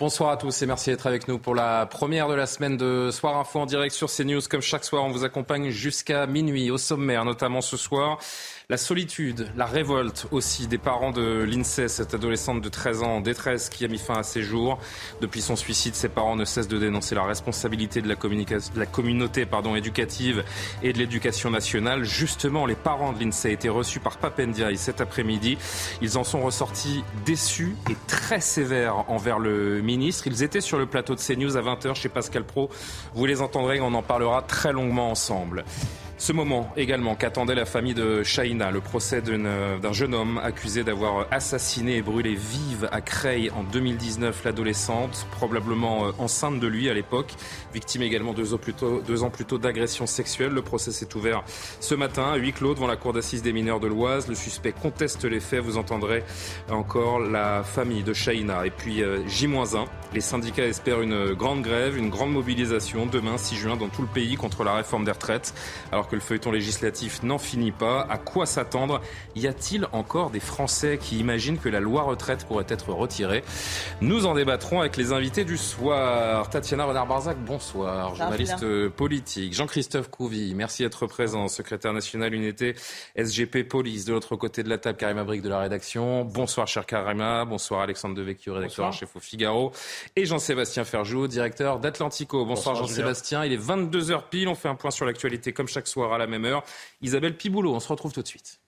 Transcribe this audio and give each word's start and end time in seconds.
Bonsoir 0.00 0.30
à 0.30 0.38
tous 0.38 0.62
et 0.62 0.66
merci 0.66 0.88
d'être 0.88 1.06
avec 1.06 1.28
nous 1.28 1.38
pour 1.38 1.54
la 1.54 1.84
première 1.84 2.26
de 2.26 2.32
la 2.32 2.46
semaine 2.46 2.78
de 2.78 3.10
Soir 3.12 3.36
Info 3.36 3.60
en 3.60 3.66
direct 3.66 3.94
sur 3.94 4.08
CNews. 4.10 4.40
Comme 4.48 4.62
chaque 4.62 4.82
soir, 4.82 5.04
on 5.04 5.10
vous 5.10 5.24
accompagne 5.24 5.68
jusqu'à 5.68 6.26
minuit 6.26 6.70
au 6.70 6.78
sommaire, 6.78 7.26
notamment 7.26 7.60
ce 7.60 7.76
soir. 7.76 8.18
La 8.70 8.76
solitude, 8.76 9.48
la 9.56 9.66
révolte 9.66 10.28
aussi 10.30 10.68
des 10.68 10.78
parents 10.78 11.10
de 11.10 11.42
l'INSEE, 11.42 11.88
cette 11.88 12.14
adolescente 12.14 12.60
de 12.60 12.68
13 12.68 13.02
ans 13.02 13.16
en 13.16 13.20
détresse 13.20 13.68
qui 13.68 13.84
a 13.84 13.88
mis 13.88 13.98
fin 13.98 14.14
à 14.14 14.22
ses 14.22 14.42
jours. 14.42 14.78
Depuis 15.20 15.40
son 15.40 15.56
suicide, 15.56 15.96
ses 15.96 16.08
parents 16.08 16.36
ne 16.36 16.44
cessent 16.44 16.68
de 16.68 16.78
dénoncer 16.78 17.16
la 17.16 17.24
responsabilité 17.24 18.00
de 18.00 18.06
la, 18.06 18.14
communauté 18.86 19.44
pardon, 19.44 19.74
éducative 19.74 20.44
et 20.84 20.92
de 20.92 20.98
l'éducation 20.98 21.50
nationale. 21.50 22.04
Justement, 22.04 22.64
les 22.64 22.76
parents 22.76 23.12
de 23.12 23.18
l'INSEE 23.18 23.50
étaient 23.50 23.68
reçus 23.68 23.98
par 23.98 24.18
Papendiaï 24.18 24.76
cet 24.76 25.00
après-midi. 25.00 25.58
Ils 26.00 26.16
en 26.16 26.22
sont 26.22 26.40
ressortis 26.40 27.02
déçus 27.26 27.74
et 27.90 27.96
très 28.06 28.40
sévères 28.40 29.10
envers 29.10 29.40
le 29.40 29.80
ministre. 29.80 30.28
Ils 30.28 30.44
étaient 30.44 30.60
sur 30.60 30.78
le 30.78 30.86
plateau 30.86 31.16
de 31.16 31.20
CNews 31.20 31.56
à 31.56 31.60
20h 31.60 31.96
chez 31.96 32.08
Pascal 32.08 32.44
Pro. 32.44 32.70
Vous 33.14 33.26
les 33.26 33.42
entendrez, 33.42 33.80
on 33.80 33.94
en 33.94 34.02
parlera 34.02 34.42
très 34.42 34.72
longuement 34.72 35.10
ensemble. 35.10 35.64
Ce 36.20 36.34
moment 36.34 36.70
également 36.76 37.14
qu'attendait 37.14 37.54
la 37.54 37.64
famille 37.64 37.94
de 37.94 38.22
Shaina, 38.22 38.70
le 38.70 38.82
procès 38.82 39.22
d'un 39.22 39.92
jeune 39.94 40.14
homme 40.14 40.36
accusé 40.36 40.84
d'avoir 40.84 41.26
assassiné 41.30 41.96
et 41.96 42.02
brûlé 42.02 42.34
vive 42.34 42.90
à 42.92 43.00
Creil 43.00 43.50
en 43.52 43.62
2019 43.62 44.44
l'adolescente, 44.44 45.26
probablement 45.30 46.08
euh, 46.08 46.12
enceinte 46.18 46.60
de 46.60 46.66
lui 46.66 46.90
à 46.90 46.94
l'époque, 46.94 47.32
victime 47.72 48.02
également 48.02 48.34
deux 48.34 48.52
ans 48.52 48.58
plus 48.58 48.74
tôt, 48.74 49.02
tôt 49.48 49.56
d'agression 49.56 50.06
sexuelle. 50.06 50.52
Le 50.52 50.60
procès 50.60 50.92
s'est 50.92 51.16
ouvert 51.16 51.42
ce 51.80 51.94
matin 51.94 52.32
à 52.32 52.36
huis 52.36 52.52
clos 52.52 52.74
devant 52.74 52.86
la 52.86 52.96
cour 52.96 53.14
d'assises 53.14 53.40
des 53.40 53.54
mineurs 53.54 53.80
de 53.80 53.86
l'Oise. 53.86 54.28
Le 54.28 54.34
suspect 54.34 54.72
conteste 54.72 55.24
les 55.24 55.40
faits. 55.40 55.62
Vous 55.62 55.78
entendrez 55.78 56.22
encore 56.68 57.20
la 57.20 57.62
famille 57.62 58.02
de 58.02 58.12
Shaina. 58.12 58.66
Et 58.66 58.70
puis 58.70 59.02
euh, 59.02 59.26
J-1, 59.26 59.86
les 60.12 60.20
syndicats 60.20 60.66
espèrent 60.66 61.00
une 61.00 61.32
grande 61.32 61.62
grève, 61.62 61.96
une 61.96 62.10
grande 62.10 62.32
mobilisation 62.32 63.06
demain 63.06 63.38
6 63.38 63.56
juin 63.56 63.76
dans 63.76 63.88
tout 63.88 64.02
le 64.02 64.08
pays 64.08 64.36
contre 64.36 64.64
la 64.64 64.74
réforme 64.74 65.06
des 65.06 65.12
retraites. 65.12 65.54
Alors 65.92 66.09
que 66.10 66.16
le 66.16 66.20
feuilleton 66.20 66.50
législatif 66.50 67.22
n'en 67.22 67.38
finit 67.38 67.70
pas. 67.70 68.06
À 68.10 68.18
quoi 68.18 68.44
s'attendre? 68.44 69.00
Y 69.36 69.46
a-t-il 69.46 69.86
encore 69.92 70.30
des 70.30 70.40
Français 70.40 70.98
qui 71.00 71.18
imaginent 71.18 71.58
que 71.58 71.68
la 71.68 71.80
loi 71.80 72.02
retraite 72.02 72.44
pourrait 72.46 72.66
être 72.68 72.90
retirée? 72.90 73.44
Nous 74.00 74.26
en 74.26 74.34
débattrons 74.34 74.80
avec 74.80 74.96
les 74.96 75.12
invités 75.12 75.44
du 75.44 75.56
soir. 75.56 76.50
Tatiana 76.50 76.84
Renard-Barzac, 76.84 77.38
bonsoir. 77.38 78.14
Journaliste 78.16 78.88
politique. 78.88 79.54
Jean-Christophe 79.54 80.10
Couvi, 80.10 80.54
merci 80.54 80.82
d'être 80.82 81.06
présent. 81.06 81.46
Secrétaire 81.48 81.92
national 81.92 82.34
unité 82.34 82.74
SGP 83.16 83.68
Police. 83.68 84.04
De 84.04 84.12
l'autre 84.12 84.34
côté 84.34 84.62
de 84.62 84.68
la 84.68 84.78
table, 84.78 84.98
Karima 84.98 85.22
Brick 85.22 85.42
de 85.42 85.48
la 85.48 85.60
rédaction. 85.60 86.24
Bonsoir, 86.24 86.66
cher 86.66 86.86
Karima. 86.86 87.44
Bonsoir, 87.44 87.82
Alexandre 87.82 88.16
Devecchio, 88.16 88.54
rédacteur 88.54 88.86
en 88.86 88.92
chef 88.92 89.14
au 89.14 89.20
Figaro. 89.20 89.70
Et 90.16 90.24
Jean-Sébastien 90.24 90.84
Ferjou, 90.84 91.28
directeur 91.28 91.78
d'Atlantico. 91.78 92.44
Bonsoir, 92.44 92.74
Bonsoir 92.74 92.88
Jean-Sébastien. 92.88 93.44
Il 93.44 93.52
est 93.52 93.64
22h 93.64 94.22
pile. 94.28 94.48
On 94.48 94.56
fait 94.56 94.68
un 94.68 94.74
point 94.74 94.90
sur 94.90 95.06
l'actualité 95.06 95.52
comme 95.52 95.68
chaque 95.68 95.86
soir 95.86 95.99
à 96.04 96.18
la 96.18 96.26
même 96.26 96.44
heure. 96.44 96.64
Isabelle 97.00 97.36
Piboulot, 97.36 97.74
on 97.74 97.80
se 97.80 97.88
retrouve 97.88 98.12
tout 98.12 98.22
de 98.22 98.28
suite. 98.28 98.60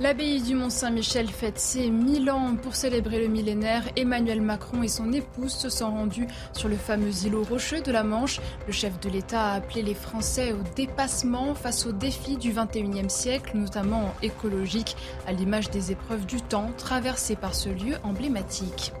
L'abbaye 0.00 0.42
du 0.42 0.56
Mont-Saint-Michel 0.56 1.28
fête 1.28 1.58
ses 1.60 1.88
1000 1.88 2.28
ans 2.28 2.56
pour 2.56 2.74
célébrer 2.74 3.20
le 3.20 3.28
millénaire. 3.28 3.84
Emmanuel 3.94 4.40
Macron 4.40 4.82
et 4.82 4.88
son 4.88 5.12
épouse 5.12 5.52
se 5.52 5.68
sont 5.68 5.88
rendus 5.88 6.26
sur 6.52 6.68
le 6.68 6.74
fameux 6.74 7.12
îlot 7.24 7.44
rocheux 7.44 7.80
de 7.80 7.92
la 7.92 8.02
Manche. 8.02 8.40
Le 8.66 8.72
chef 8.72 8.98
de 8.98 9.08
l'État 9.08 9.52
a 9.52 9.54
appelé 9.54 9.82
les 9.82 9.94
Français 9.94 10.52
au 10.52 10.58
dépassement 10.74 11.54
face 11.54 11.86
aux 11.86 11.92
défis 11.92 12.36
du 12.36 12.52
21e 12.52 13.08
siècle, 13.08 13.52
notamment 13.56 14.12
écologiques, 14.20 14.96
à 15.28 15.32
l'image 15.32 15.70
des 15.70 15.92
épreuves 15.92 16.26
du 16.26 16.42
temps 16.42 16.72
traversées 16.76 17.36
par 17.36 17.54
ce 17.54 17.68
lieu 17.68 17.94
emblématique. 18.02 18.92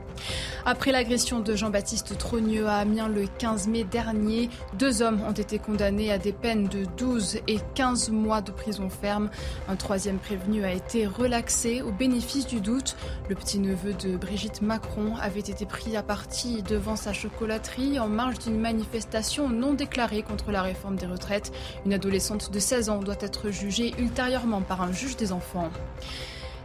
Après 0.66 0.92
l'agression 0.92 1.40
de 1.40 1.54
Jean-Baptiste 1.54 2.16
Trogneux 2.16 2.66
à 2.66 2.76
Amiens 2.76 3.08
le 3.08 3.26
15 3.26 3.68
mai 3.68 3.84
dernier, 3.84 4.48
deux 4.78 5.02
hommes 5.02 5.20
ont 5.22 5.32
été 5.32 5.58
condamnés 5.58 6.10
à 6.10 6.18
des 6.18 6.32
peines 6.32 6.68
de 6.68 6.86
12 6.96 7.40
et 7.48 7.58
15 7.74 8.10
mois 8.10 8.40
de 8.40 8.50
prison 8.50 8.88
ferme. 8.88 9.28
Un 9.68 9.76
troisième 9.76 10.18
prévenu 10.18 10.64
a 10.64 10.72
été 10.72 11.06
relaxé 11.06 11.82
au 11.82 11.92
bénéfice 11.92 12.46
du 12.46 12.60
doute. 12.60 12.96
Le 13.28 13.34
petit-neveu 13.34 13.92
de 13.92 14.16
Brigitte 14.16 14.62
Macron 14.62 15.16
avait 15.20 15.40
été 15.40 15.66
pris 15.66 15.96
à 15.96 16.02
partie 16.02 16.62
devant 16.62 16.96
sa 16.96 17.12
chocolaterie 17.12 17.98
en 17.98 18.08
marge 18.08 18.38
d'une 18.38 18.58
manifestation 18.58 19.50
non 19.50 19.74
déclarée 19.74 20.22
contre 20.22 20.50
la 20.50 20.62
réforme 20.62 20.96
des 20.96 21.06
retraites. 21.06 21.52
Une 21.84 21.92
adolescente 21.92 22.50
de 22.50 22.58
16 22.58 22.88
ans 22.88 22.98
doit 22.98 23.14
être 23.20 23.50
jugée 23.50 23.94
ultérieurement 23.98 24.62
par 24.62 24.80
un 24.82 24.92
juge 24.92 25.16
des 25.16 25.32
enfants. 25.32 25.70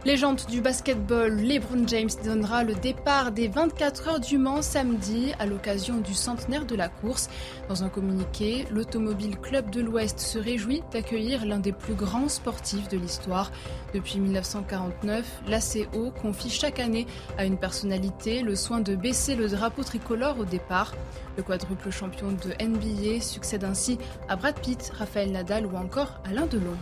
Légende 0.06 0.40
du 0.48 0.62
basketball, 0.62 1.36
LeBron 1.36 1.86
James 1.86 2.08
donnera 2.24 2.64
le 2.64 2.72
départ 2.72 3.32
des 3.32 3.48
24 3.48 4.08
heures 4.08 4.20
du 4.20 4.38
Mans 4.38 4.62
samedi 4.62 5.34
à 5.38 5.44
l'occasion 5.44 5.98
du 5.98 6.14
centenaire 6.14 6.64
de 6.64 6.74
la 6.74 6.88
course. 6.88 7.28
Dans 7.68 7.84
un 7.84 7.90
communiqué, 7.90 8.64
l'Automobile 8.70 9.36
Club 9.36 9.68
de 9.68 9.82
l'Ouest 9.82 10.18
se 10.18 10.38
réjouit 10.38 10.82
d'accueillir 10.90 11.44
l'un 11.44 11.58
des 11.58 11.72
plus 11.72 11.92
grands 11.92 12.30
sportifs 12.30 12.88
de 12.88 12.96
l'histoire. 12.96 13.52
Depuis 13.92 14.20
1949, 14.20 15.42
l'ACO 15.48 16.12
confie 16.22 16.48
chaque 16.48 16.80
année 16.80 17.06
à 17.36 17.44
une 17.44 17.58
personnalité 17.58 18.40
le 18.40 18.56
soin 18.56 18.80
de 18.80 18.96
baisser 18.96 19.36
le 19.36 19.48
drapeau 19.48 19.84
tricolore 19.84 20.38
au 20.38 20.46
départ. 20.46 20.94
Le 21.36 21.42
quadruple 21.42 21.90
champion 21.90 22.32
de 22.32 22.54
NBA 22.64 23.20
succède 23.20 23.64
ainsi 23.64 23.98
à 24.30 24.36
Brad 24.36 24.58
Pitt, 24.60 24.92
Raphaël 24.98 25.30
Nadal 25.30 25.66
ou 25.66 25.76
encore 25.76 26.22
Alain 26.24 26.46
Delon. 26.46 26.76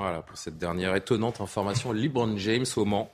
Voilà 0.00 0.22
pour 0.22 0.38
cette 0.38 0.56
dernière 0.56 0.96
étonnante 0.96 1.42
information. 1.42 1.92
LeBron 1.92 2.38
James 2.38 2.64
au 2.76 2.86
Mans 2.86 3.10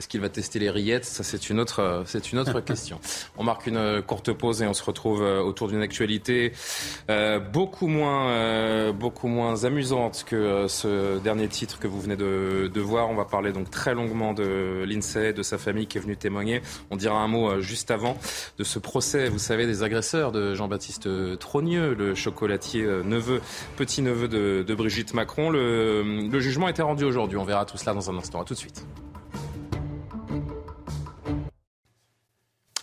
est-ce 0.00 0.08
qu'il 0.08 0.20
va 0.20 0.30
tester 0.30 0.58
les 0.58 0.70
rillettes? 0.70 1.04
Ça, 1.04 1.22
c'est 1.22 1.50
une 1.50 1.60
autre, 1.60 1.80
euh, 1.80 2.02
c'est 2.06 2.32
une 2.32 2.38
autre 2.38 2.60
question. 2.64 2.98
On 3.36 3.44
marque 3.44 3.66
une 3.66 3.76
euh, 3.76 4.00
courte 4.00 4.32
pause 4.32 4.62
et 4.62 4.66
on 4.66 4.72
se 4.72 4.82
retrouve 4.82 5.22
euh, 5.22 5.42
autour 5.42 5.68
d'une 5.68 5.82
actualité 5.82 6.52
beaucoup 7.52 7.86
moins, 7.86 8.92
beaucoup 8.92 9.28
moins 9.28 9.64
amusante 9.64 10.24
que 10.26 10.66
ce 10.68 11.18
dernier 11.18 11.48
titre 11.48 11.78
que 11.78 11.86
vous 11.86 12.00
venez 12.00 12.16
de, 12.16 12.70
de, 12.72 12.80
voir. 12.80 13.10
On 13.10 13.14
va 13.14 13.24
parler 13.24 13.52
donc 13.52 13.70
très 13.70 13.94
longuement 13.94 14.32
de 14.32 14.84
l'INSEE, 14.86 15.32
de 15.32 15.42
sa 15.42 15.58
famille 15.58 15.86
qui 15.86 15.98
est 15.98 16.00
venue 16.00 16.16
témoigner. 16.16 16.62
On 16.90 16.96
dira 16.96 17.18
un 17.18 17.28
mot 17.28 17.60
juste 17.60 17.90
avant 17.90 18.16
de 18.58 18.64
ce 18.64 18.78
procès, 18.78 19.28
vous 19.28 19.38
savez, 19.38 19.66
des 19.66 19.82
agresseurs 19.82 20.32
de 20.32 20.54
Jean-Baptiste 20.54 21.08
Trogneux, 21.38 21.94
le 21.94 22.14
chocolatier 22.14 22.84
neveu, 23.04 23.40
petit 23.76 24.02
neveu 24.02 24.28
de, 24.28 24.64
de 24.66 24.74
Brigitte 24.74 25.14
Macron. 25.14 25.50
Le, 25.50 26.28
le 26.28 26.40
jugement 26.40 26.66
a 26.66 26.70
été 26.70 26.82
rendu 26.82 27.04
aujourd'hui. 27.04 27.38
On 27.38 27.44
verra 27.44 27.64
tout 27.64 27.76
cela 27.76 27.94
dans 27.94 28.10
un 28.10 28.16
instant. 28.16 28.40
À 28.40 28.44
tout 28.44 28.54
de 28.54 28.58
suite. 28.58 28.84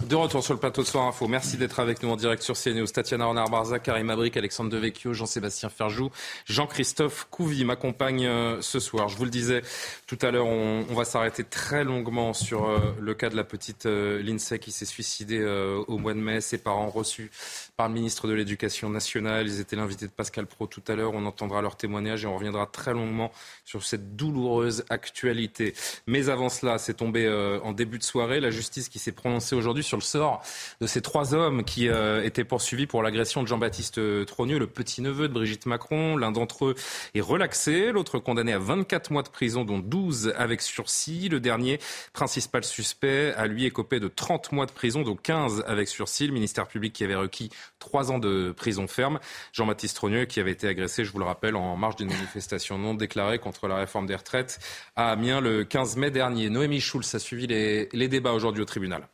De 0.07 0.15
retour 0.15 0.41
sur 0.41 0.53
le 0.53 0.59
plateau 0.59 0.83
de 0.83 0.87
Soir 0.87 1.05
Info. 1.05 1.27
Merci 1.27 1.57
d'être 1.57 1.81
avec 1.81 2.01
nous 2.01 2.09
en 2.09 2.15
direct 2.15 2.41
sur 2.41 2.55
CNews. 2.55 2.87
Tatiana 2.87 3.25
Renard-Barza, 3.25 3.79
Karim 3.79 4.09
Abrik, 4.09 4.37
Alexandre 4.37 4.69
Devecchio, 4.69 5.11
Jean-Sébastien 5.11 5.67
Ferjou, 5.67 6.11
Jean-Christophe 6.45 7.27
Couvi 7.29 7.65
m'accompagnent 7.65 8.25
euh, 8.25 8.61
ce 8.61 8.79
soir. 8.79 9.09
Je 9.09 9.17
vous 9.17 9.25
le 9.25 9.29
disais 9.29 9.63
tout 10.07 10.17
à 10.21 10.31
l'heure, 10.31 10.47
on, 10.47 10.83
va 10.93 11.03
s'arrêter 11.03 11.43
très 11.43 11.83
longuement 11.83 12.31
sur 12.31 12.69
euh, 12.69 12.95
le 12.99 13.13
cas 13.13 13.29
de 13.29 13.35
la 13.35 13.43
petite 13.43 13.85
euh, 13.87 14.23
Lindsay 14.23 14.57
qui 14.57 14.71
s'est 14.71 14.85
suicidée 14.85 15.43
au 15.87 15.97
mois 15.97 16.13
de 16.13 16.19
mai. 16.19 16.39
Ses 16.39 16.57
parents 16.57 16.89
reçus 16.89 17.29
par 17.75 17.89
le 17.89 17.93
ministre 17.93 18.27
de 18.27 18.33
l'Éducation 18.33 18.89
nationale. 18.89 19.47
Ils 19.47 19.59
étaient 19.59 19.75
l'invité 19.75 20.07
de 20.07 20.11
Pascal 20.11 20.47
Pro 20.47 20.65
tout 20.65 20.81
à 20.87 20.95
l'heure. 20.95 21.11
On 21.13 21.25
entendra 21.25 21.61
leur 21.61 21.75
témoignage 21.75 22.23
et 22.23 22.27
on 22.27 22.35
reviendra 22.35 22.65
très 22.65 22.93
longuement 22.93 23.31
sur 23.65 23.83
cette 23.83 24.15
douloureuse 24.15 24.85
actualité. 24.89 25.73
Mais 26.07 26.29
avant 26.29 26.47
cela, 26.47 26.77
c'est 26.77 26.93
tombé 26.93 27.25
euh, 27.25 27.59
en 27.63 27.73
début 27.73 27.97
de 27.97 28.03
soirée. 28.03 28.39
La 28.39 28.49
justice 28.49 28.87
qui 28.87 28.99
s'est 28.99 29.11
prononcée 29.11 29.55
aujourd'hui 29.55 29.83
sur 29.83 29.97
le 29.97 30.03
sort 30.03 30.41
de 30.79 30.87
ces 30.87 31.01
trois 31.01 31.35
hommes 31.35 31.65
qui 31.65 31.89
euh, 31.89 32.23
étaient 32.23 32.45
poursuivis 32.45 32.87
pour 32.87 33.03
l'agression 33.03 33.43
de 33.43 33.47
Jean-Baptiste 33.47 34.25
Trogneux, 34.25 34.57
le 34.57 34.67
petit-neveu 34.67 35.27
de 35.27 35.33
Brigitte 35.33 35.65
Macron. 35.65 36.15
L'un 36.15 36.31
d'entre 36.31 36.67
eux 36.67 36.75
est 37.13 37.21
relaxé, 37.21 37.91
l'autre 37.91 38.19
condamné 38.19 38.53
à 38.53 38.59
24 38.59 39.11
mois 39.11 39.23
de 39.23 39.29
prison, 39.29 39.65
dont 39.65 39.79
12 39.79 39.96
avec 40.35 40.61
sursis. 40.61 41.29
Le 41.29 41.39
dernier, 41.39 41.79
principal 42.13 42.63
suspect, 42.63 43.33
a 43.35 43.47
lui 43.47 43.65
écopé 43.65 43.99
de 43.99 44.07
30 44.07 44.51
mois 44.51 44.65
de 44.65 44.71
prison, 44.71 45.01
dont 45.01 45.15
15 45.15 45.63
avec 45.67 45.87
sursis. 45.87 46.27
Le 46.27 46.33
ministère 46.33 46.67
public 46.67 46.93
qui 46.93 47.03
avait 47.03 47.15
requis 47.15 47.49
3 47.79 48.11
ans 48.11 48.19
de 48.19 48.53
prison 48.55 48.87
ferme. 48.87 49.19
Jean-Baptiste 49.53 49.95
Trogneux 49.95 50.25
qui 50.25 50.39
avait 50.39 50.51
été 50.51 50.67
agressé, 50.67 51.05
je 51.05 51.11
vous 51.11 51.19
le 51.19 51.25
rappelle, 51.25 51.55
en 51.55 51.75
marge 51.75 51.95
d'une 51.95 52.09
manifestation 52.09 52.77
non 52.77 52.93
déclarée 52.93 53.39
contre 53.39 53.67
la 53.67 53.77
réforme 53.77 54.05
des 54.05 54.15
retraites 54.15 54.59
à 54.95 55.11
Amiens 55.11 55.41
le 55.41 55.63
15 55.63 55.97
mai 55.97 56.11
dernier. 56.11 56.49
Noémie 56.49 56.81
Schulz 56.81 57.13
a 57.13 57.19
suivi 57.19 57.47
les 57.47 58.07
débats 58.07 58.33
aujourd'hui 58.33 58.61
au 58.61 58.65
tribunal. 58.65 59.07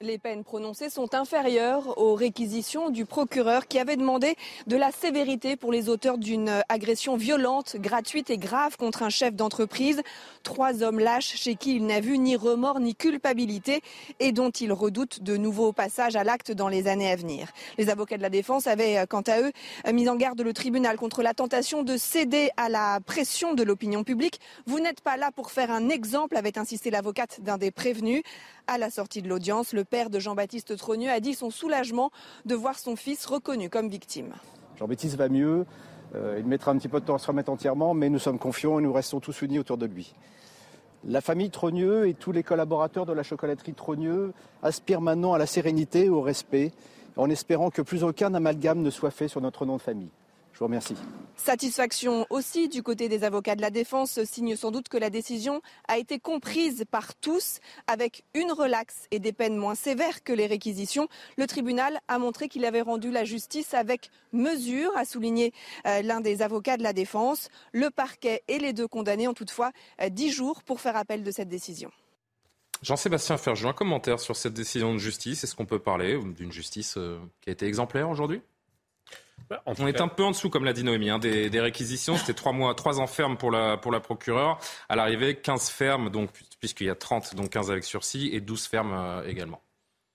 Les 0.00 0.18
peines 0.18 0.42
prononcées 0.42 0.90
sont 0.90 1.14
inférieures 1.14 1.96
aux 1.98 2.16
réquisitions 2.16 2.90
du 2.90 3.06
procureur 3.06 3.68
qui 3.68 3.78
avait 3.78 3.96
demandé 3.96 4.34
de 4.66 4.76
la 4.76 4.90
sévérité 4.90 5.54
pour 5.54 5.70
les 5.70 5.88
auteurs 5.88 6.18
d'une 6.18 6.62
agression 6.68 7.16
violente, 7.16 7.76
gratuite 7.76 8.28
et 8.28 8.36
grave 8.36 8.76
contre 8.76 9.04
un 9.04 9.08
chef 9.08 9.36
d'entreprise. 9.36 10.02
Trois 10.42 10.82
hommes 10.82 10.98
lâches 10.98 11.36
chez 11.36 11.54
qui 11.54 11.76
il 11.76 11.86
n'a 11.86 12.00
vu 12.00 12.18
ni 12.18 12.34
remords 12.34 12.80
ni 12.80 12.96
culpabilité 12.96 13.82
et 14.18 14.32
dont 14.32 14.50
il 14.50 14.72
redoute 14.72 15.22
de 15.22 15.36
nouveaux 15.36 15.72
passages 15.72 16.16
à 16.16 16.24
l'acte 16.24 16.50
dans 16.50 16.68
les 16.68 16.88
années 16.88 17.12
à 17.12 17.14
venir. 17.14 17.52
Les 17.78 17.88
avocats 17.88 18.16
de 18.16 18.22
la 18.22 18.30
défense 18.30 18.66
avaient, 18.66 19.06
quant 19.08 19.22
à 19.22 19.40
eux, 19.42 19.52
mis 19.92 20.08
en 20.08 20.16
garde 20.16 20.40
le 20.40 20.52
tribunal 20.52 20.96
contre 20.96 21.22
la 21.22 21.34
tentation 21.34 21.84
de 21.84 21.96
céder 21.96 22.50
à 22.56 22.68
la 22.68 22.98
pression 23.06 23.54
de 23.54 23.62
l'opinion 23.62 24.02
publique. 24.02 24.40
Vous 24.66 24.80
n'êtes 24.80 25.02
pas 25.02 25.16
là 25.16 25.30
pour 25.30 25.52
faire 25.52 25.70
un 25.70 25.88
exemple, 25.88 26.36
avait 26.36 26.58
insisté 26.58 26.90
l'avocate 26.90 27.40
d'un 27.42 27.58
des 27.58 27.70
prévenus. 27.70 28.24
À 28.66 28.78
la 28.78 28.88
sortie 28.88 29.20
de 29.20 29.28
l'audience, 29.28 29.74
le 29.74 29.84
père 29.84 30.08
de 30.08 30.18
Jean-Baptiste 30.18 30.76
Trogneux 30.78 31.10
a 31.10 31.20
dit 31.20 31.34
son 31.34 31.50
soulagement 31.50 32.10
de 32.46 32.54
voir 32.54 32.78
son 32.78 32.96
fils 32.96 33.26
reconnu 33.26 33.68
comme 33.68 33.90
victime. 33.90 34.32
Jean-Baptiste 34.78 35.16
va 35.16 35.28
mieux, 35.28 35.66
euh, 36.14 36.36
il 36.38 36.46
mettra 36.46 36.70
un 36.70 36.78
petit 36.78 36.88
peu 36.88 36.98
de 36.98 37.04
temps 37.04 37.16
à 37.16 37.18
se 37.18 37.26
remettre 37.26 37.52
entièrement, 37.52 37.92
mais 37.92 38.08
nous 38.08 38.18
sommes 38.18 38.38
confiants 38.38 38.78
et 38.78 38.82
nous 38.82 38.92
restons 38.92 39.20
tous 39.20 39.42
unis 39.42 39.58
autour 39.58 39.76
de 39.76 39.84
lui. 39.84 40.14
La 41.06 41.20
famille 41.20 41.50
Trogneux 41.50 42.08
et 42.08 42.14
tous 42.14 42.32
les 42.32 42.42
collaborateurs 42.42 43.04
de 43.04 43.12
la 43.12 43.22
chocolaterie 43.22 43.74
Trogneux 43.74 44.32
aspirent 44.62 45.02
maintenant 45.02 45.34
à 45.34 45.38
la 45.38 45.46
sérénité 45.46 46.06
et 46.06 46.08
au 46.08 46.22
respect, 46.22 46.72
en 47.18 47.28
espérant 47.28 47.68
que 47.68 47.82
plus 47.82 48.02
aucun 48.02 48.32
amalgame 48.32 48.80
ne 48.80 48.88
soit 48.88 49.10
fait 49.10 49.28
sur 49.28 49.42
notre 49.42 49.66
nom 49.66 49.76
de 49.76 49.82
famille. 49.82 50.10
Je 50.54 50.60
vous 50.60 50.66
remercie. 50.66 50.94
Satisfaction 51.34 52.26
aussi 52.30 52.68
du 52.68 52.84
côté 52.84 53.08
des 53.08 53.24
avocats 53.24 53.56
de 53.56 53.60
la 53.60 53.70
défense, 53.70 54.22
signe 54.22 54.54
sans 54.54 54.70
doute 54.70 54.88
que 54.88 54.96
la 54.96 55.10
décision 55.10 55.60
a 55.88 55.98
été 55.98 56.20
comprise 56.20 56.84
par 56.88 57.16
tous 57.16 57.58
avec 57.88 58.22
une 58.34 58.52
relaxe 58.52 59.08
et 59.10 59.18
des 59.18 59.32
peines 59.32 59.56
moins 59.56 59.74
sévères 59.74 60.22
que 60.22 60.32
les 60.32 60.46
réquisitions. 60.46 61.08
Le 61.36 61.48
tribunal 61.48 61.98
a 62.06 62.20
montré 62.20 62.48
qu'il 62.48 62.64
avait 62.64 62.82
rendu 62.82 63.10
la 63.10 63.24
justice 63.24 63.74
avec 63.74 64.10
mesure, 64.32 64.96
a 64.96 65.04
souligné 65.04 65.52
euh, 65.88 66.02
l'un 66.02 66.20
des 66.20 66.40
avocats 66.40 66.76
de 66.76 66.84
la 66.84 66.92
défense. 66.92 67.48
Le 67.72 67.90
parquet 67.90 68.44
et 68.46 68.60
les 68.60 68.72
deux 68.72 68.86
condamnés 68.86 69.26
ont 69.26 69.34
toutefois 69.34 69.72
euh, 70.00 70.08
dix 70.08 70.30
jours 70.30 70.62
pour 70.62 70.80
faire 70.80 70.96
appel 70.96 71.24
de 71.24 71.32
cette 71.32 71.48
décision. 71.48 71.90
Jean-Sébastien 72.80 73.38
Ferjou, 73.38 73.66
un 73.66 73.72
commentaire 73.72 74.20
sur 74.20 74.36
cette 74.36 74.54
décision 74.54 74.92
de 74.92 74.98
justice. 74.98 75.42
Est-ce 75.42 75.56
qu'on 75.56 75.66
peut 75.66 75.80
parler 75.80 76.16
d'une 76.22 76.52
justice 76.52 76.94
euh, 76.96 77.18
qui 77.40 77.50
a 77.50 77.52
été 77.52 77.66
exemplaire 77.66 78.08
aujourd'hui? 78.08 78.40
Bah, 79.48 79.62
on 79.66 79.86
est 79.86 80.00
un 80.00 80.08
peu 80.08 80.22
en 80.22 80.30
dessous, 80.30 80.48
comme 80.48 80.64
l'a 80.64 80.72
dit 80.72 80.84
Noémie, 80.84 81.10
hein, 81.10 81.18
des, 81.18 81.60
réquisitions. 81.60 82.16
C'était 82.16 82.34
trois 82.34 82.52
mois, 82.52 82.74
trois 82.74 83.00
ans 83.00 83.06
ferme 83.06 83.36
pour 83.36 83.50
la, 83.50 83.76
pour 83.76 83.92
la 83.92 84.00
procureure. 84.00 84.58
À 84.88 84.96
l'arrivée, 84.96 85.36
15 85.36 85.70
fermes, 85.70 86.10
donc, 86.10 86.30
puisqu'il 86.60 86.86
y 86.86 86.90
a 86.90 86.94
30, 86.94 87.34
donc 87.34 87.50
15 87.50 87.70
avec 87.70 87.84
sursis, 87.84 88.30
et 88.32 88.40
12 88.40 88.66
fermes 88.66 88.94
euh, 88.94 89.26
également. 89.26 89.60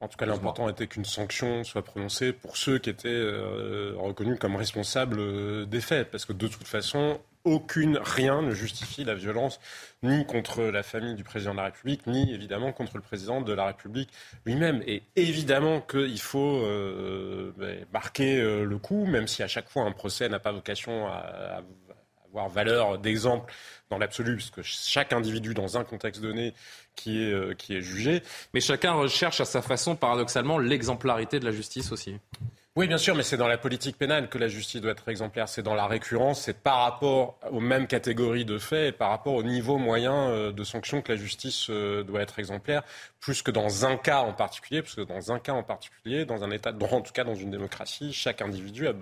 En 0.01 0.07
tout 0.07 0.17
cas, 0.17 0.25
l'important 0.25 0.69
était 0.69 0.87
qu'une 0.87 1.03
sanction 1.03 1.65
soit 1.65 1.81
prononcée 1.81 2.31
pour 2.31 2.55
ceux 2.55 2.79
qui 2.79 2.89
étaient 2.89 3.09
euh, 3.09 3.93
reconnus 3.97 4.39
comme 4.39 4.55
responsables 4.55 5.19
euh, 5.19 5.65
des 5.65 5.81
faits. 5.81 6.09
Parce 6.09 6.23
que 6.23 6.31
de 6.31 6.47
toute 6.47 6.67
façon, 6.67 7.19
aucune, 7.43 7.97
rien 7.97 8.41
ne 8.41 8.51
justifie 8.51 9.03
la 9.03 9.15
violence, 9.15 9.59
ni 10.03 10.25
contre 10.25 10.63
la 10.63 10.83
famille 10.83 11.15
du 11.15 11.23
président 11.23 11.51
de 11.51 11.57
la 11.57 11.65
République, 11.65 12.05
ni 12.07 12.33
évidemment 12.33 12.71
contre 12.71 12.97
le 12.97 13.01
président 13.01 13.41
de 13.41 13.53
la 13.53 13.65
République 13.65 14.09
lui-même. 14.45 14.83
Et 14.85 15.03
évidemment 15.15 15.81
qu'il 15.81 16.19
faut 16.19 16.57
euh, 16.57 17.53
ben, 17.57 17.85
marquer 17.93 18.39
euh, 18.39 18.63
le 18.65 18.77
coup, 18.77 19.05
même 19.05 19.27
si 19.27 19.43
à 19.43 19.47
chaque 19.47 19.69
fois 19.69 19.83
un 19.83 19.91
procès 19.91 20.29
n'a 20.29 20.39
pas 20.39 20.51
vocation 20.51 21.07
à, 21.07 21.61
avoir 22.29 22.49
valeur 22.49 22.99
d'exemple 22.99 23.51
dans 23.89 23.97
l'absolu, 23.97 24.35
parce 24.35 24.51
que 24.51 24.61
chaque 24.61 25.13
individu 25.13 25.53
dans 25.53 25.77
un 25.77 25.83
contexte 25.83 26.21
donné 26.21 26.53
qui 26.95 27.23
est, 27.23 27.33
euh, 27.33 27.55
qui 27.55 27.75
est 27.75 27.81
jugé. 27.81 28.21
Mais 28.53 28.59
chacun 28.59 28.93
recherche 28.93 29.41
à 29.41 29.45
sa 29.45 29.61
façon, 29.61 29.95
paradoxalement, 29.95 30.59
l'exemplarité 30.59 31.39
de 31.39 31.45
la 31.45 31.51
justice 31.51 31.91
aussi. 31.91 32.17
Oui, 32.79 32.87
bien 32.87 32.97
sûr, 32.97 33.13
mais 33.13 33.23
c'est 33.23 33.35
dans 33.35 33.49
la 33.49 33.57
politique 33.57 33.97
pénale 33.97 34.29
que 34.29 34.37
la 34.37 34.47
justice 34.47 34.79
doit 34.79 34.93
être 34.93 35.09
exemplaire. 35.09 35.49
C'est 35.49 35.63
dans 35.63 35.75
la 35.75 35.85
récurrence, 35.85 36.39
c'est 36.39 36.57
par 36.57 36.77
rapport 36.77 37.37
aux 37.51 37.59
mêmes 37.59 37.87
catégories 37.87 38.45
de 38.45 38.57
faits 38.57 38.87
et 38.87 38.91
par 38.93 39.09
rapport 39.09 39.33
au 39.33 39.43
niveau 39.43 39.77
moyen 39.77 40.13
euh, 40.29 40.53
de 40.53 40.63
sanctions 40.63 41.01
que 41.01 41.11
la 41.11 41.17
justice 41.17 41.67
euh, 41.69 42.03
doit 42.03 42.21
être 42.21 42.39
exemplaire, 42.39 42.83
plus 43.19 43.41
que 43.41 43.51
dans 43.51 43.85
un 43.85 43.97
cas 43.97 44.19
en 44.19 44.31
particulier, 44.31 44.81
parce 44.81 44.95
que 44.95 45.01
dans 45.01 45.33
un 45.33 45.39
cas 45.39 45.51
en 45.51 45.61
particulier, 45.61 46.23
dans 46.23 46.45
un 46.45 46.51
état 46.51 46.71
de 46.71 46.79
droit, 46.79 46.97
en 46.97 47.01
tout 47.01 47.11
cas 47.11 47.25
dans 47.25 47.35
une 47.35 47.51
démocratie, 47.51 48.13
chaque 48.13 48.41
individu 48.41 48.87
a 48.87 48.93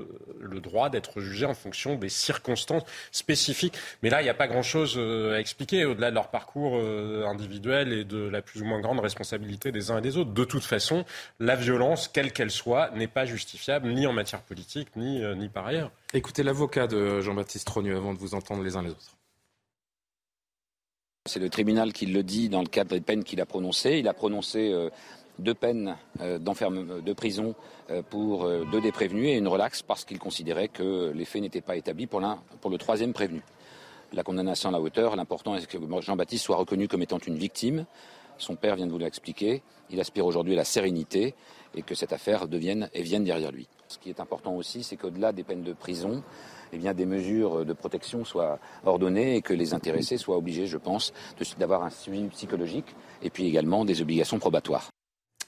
le 0.42 0.60
droit 0.60 0.90
d'être 0.90 1.22
jugé 1.22 1.46
en 1.46 1.54
fonction 1.54 1.94
des 1.94 2.10
circonstances 2.10 2.82
spécifiques. 3.12 3.78
Mais 4.02 4.10
là, 4.10 4.22
il 4.22 4.24
n'y 4.24 4.32
a 4.32 4.34
pas 4.34 4.48
grand-chose 4.48 4.96
euh, 4.98 5.36
à 5.36 5.40
expliquer 5.40 5.86
au-delà 5.86 6.10
de 6.10 6.16
leur 6.16 6.30
parcours 6.30 6.82
individuel 7.28 7.94
et 7.94 8.06
de 8.06 8.28
la 8.28 8.42
plus 8.42 8.64
ou 8.64 8.66
moins 8.66 8.80
grande 8.80 9.02
responsabilité 9.02 9.72
des 9.72 9.92
uns 9.92 10.00
et 10.00 10.02
des 10.02 10.18
autres. 10.18 10.32
De 10.32 10.46
toute 10.46 10.64
façon, 10.64 11.06
la 11.40 11.56
violence, 11.56 12.08
quelle 12.08 12.34
qu'elle 12.34 12.50
soit, 12.50 12.90
n'est 12.96 13.06
pas 13.06 13.26
justifiée 13.26 13.67
ni 13.84 14.08
en 14.08 14.14
matière 14.14 14.42
politique, 14.42 14.96
ni, 14.96 15.24
euh, 15.24 15.36
ni 15.36 15.50
par 15.50 15.68
ailleurs. 15.68 15.92
Écoutez 16.14 16.44
l'avocat 16.44 16.88
de 16.88 17.22
Jean-Baptiste 17.22 17.68
Trogneux 17.68 17.96
avant 17.96 18.14
de 18.14 18.20
vous 18.20 18.34
entendre 18.34 18.64
les 18.64 18.76
uns 18.76 18.82
les 18.82 18.92
autres. 18.92 19.16
C'est 21.26 21.40
le 21.40 21.50
tribunal 21.50 21.92
qui 21.92 22.06
le 22.06 22.24
dit 22.24 22.48
dans 22.48 22.62
le 22.62 22.68
cadre 22.68 22.92
des 22.92 23.02
peines 23.02 23.24
qu'il 23.24 23.42
a 23.42 23.46
prononcées. 23.46 23.98
Il 23.98 24.08
a 24.08 24.14
prononcé 24.14 24.72
euh, 24.72 24.90
deux 25.40 25.54
peines 25.54 25.98
euh, 26.22 26.40
de 26.40 27.14
prison 27.14 27.56
pour 28.10 28.50
deux 28.50 28.82
des 28.82 28.92
prévenus 28.92 29.30
et 29.30 29.38
une 29.38 29.48
relaxe 29.48 29.82
parce 29.82 30.04
qu'il 30.04 30.20
considérait 30.20 30.68
que 30.68 31.14
les 31.16 31.24
faits 31.24 31.42
n'étaient 31.42 31.62
pas 31.62 31.78
établis 31.78 32.06
pour, 32.06 32.22
pour 32.60 32.70
le 32.70 32.78
troisième 32.78 33.14
prévenu. 33.14 33.42
La 34.12 34.24
condamnation 34.24 34.68
à 34.68 34.72
la 34.74 34.82
hauteur, 34.82 35.16
l'important 35.16 35.56
est 35.56 35.66
que 35.68 35.78
Jean-Baptiste 36.02 36.44
soit 36.44 36.58
reconnu 36.58 36.90
comme 36.90 37.02
étant 37.02 37.18
une 37.20 37.38
victime. 37.38 37.86
Son 38.38 38.58
père 38.58 38.76
vient 38.76 38.88
de 38.88 38.92
vous 38.92 38.98
l'expliquer. 38.98 39.64
Il 39.90 40.02
aspire 40.02 40.26
aujourd'hui 40.26 40.52
à 40.52 40.58
la 40.58 40.66
sérénité 40.66 41.34
et 41.76 41.82
que 41.82 41.96
cette 41.96 42.14
affaire 42.14 42.48
devienne 42.48 42.90
et 42.94 43.04
vienne 43.04 43.24
derrière 43.24 43.52
lui. 43.52 43.68
Ce 43.88 43.98
qui 43.98 44.10
est 44.10 44.20
important 44.20 44.56
aussi, 44.56 44.84
c'est 44.84 44.98
qu'au-delà 44.98 45.32
des 45.32 45.44
peines 45.44 45.64
de 45.64 45.74
prison, 45.74 46.24
eh 46.74 46.78
bien, 46.78 46.94
des 46.94 47.06
mesures 47.06 47.66
de 47.66 47.74
protection 47.74 48.26
soient 48.26 48.60
ordonnées 48.86 49.38
et 49.38 49.42
que 49.42 49.54
les 49.54 49.74
intéressés 49.74 50.18
soient 50.18 50.38
obligés, 50.38 50.68
je 50.68 50.78
pense, 50.78 51.14
d'avoir 51.58 51.84
un 51.84 51.90
suivi 51.90 52.28
psychologique 52.28 52.96
et 53.22 53.30
puis 53.30 53.46
également 53.46 53.86
des 53.86 54.02
obligations 54.02 54.40
probatoires. 54.40 54.90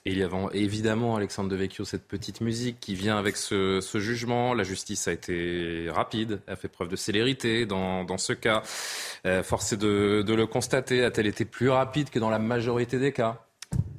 Il 0.05 0.17
y 0.17 0.23
a 0.23 0.29
évidemment, 0.53 1.17
Alexandre 1.17 1.49
Devecchio, 1.49 1.83
cette 1.83 2.07
petite 2.07 2.39
musique 2.39 2.79
qui 2.79 2.95
vient 2.95 3.17
avec 3.17 3.35
ce, 3.35 3.81
jugement. 3.95 4.53
La 4.53 4.63
justice 4.63 5.07
a 5.09 5.11
été 5.11 5.87
rapide, 5.89 6.41
a 6.47 6.55
fait 6.55 6.69
preuve 6.69 6.87
de 6.87 6.95
célérité 6.95 7.65
dans, 7.65 8.17
ce 8.17 8.33
cas. 8.33 8.63
Euh, 9.25 9.43
de 9.43 10.33
le 10.33 10.47
constater. 10.47 11.03
A-t-elle 11.03 11.27
été 11.27 11.43
plus 11.43 11.69
rapide 11.69 12.09
que 12.09 12.17
dans 12.17 12.29
la 12.29 12.39
majorité 12.39 12.97
des 12.97 13.11
cas? 13.11 13.48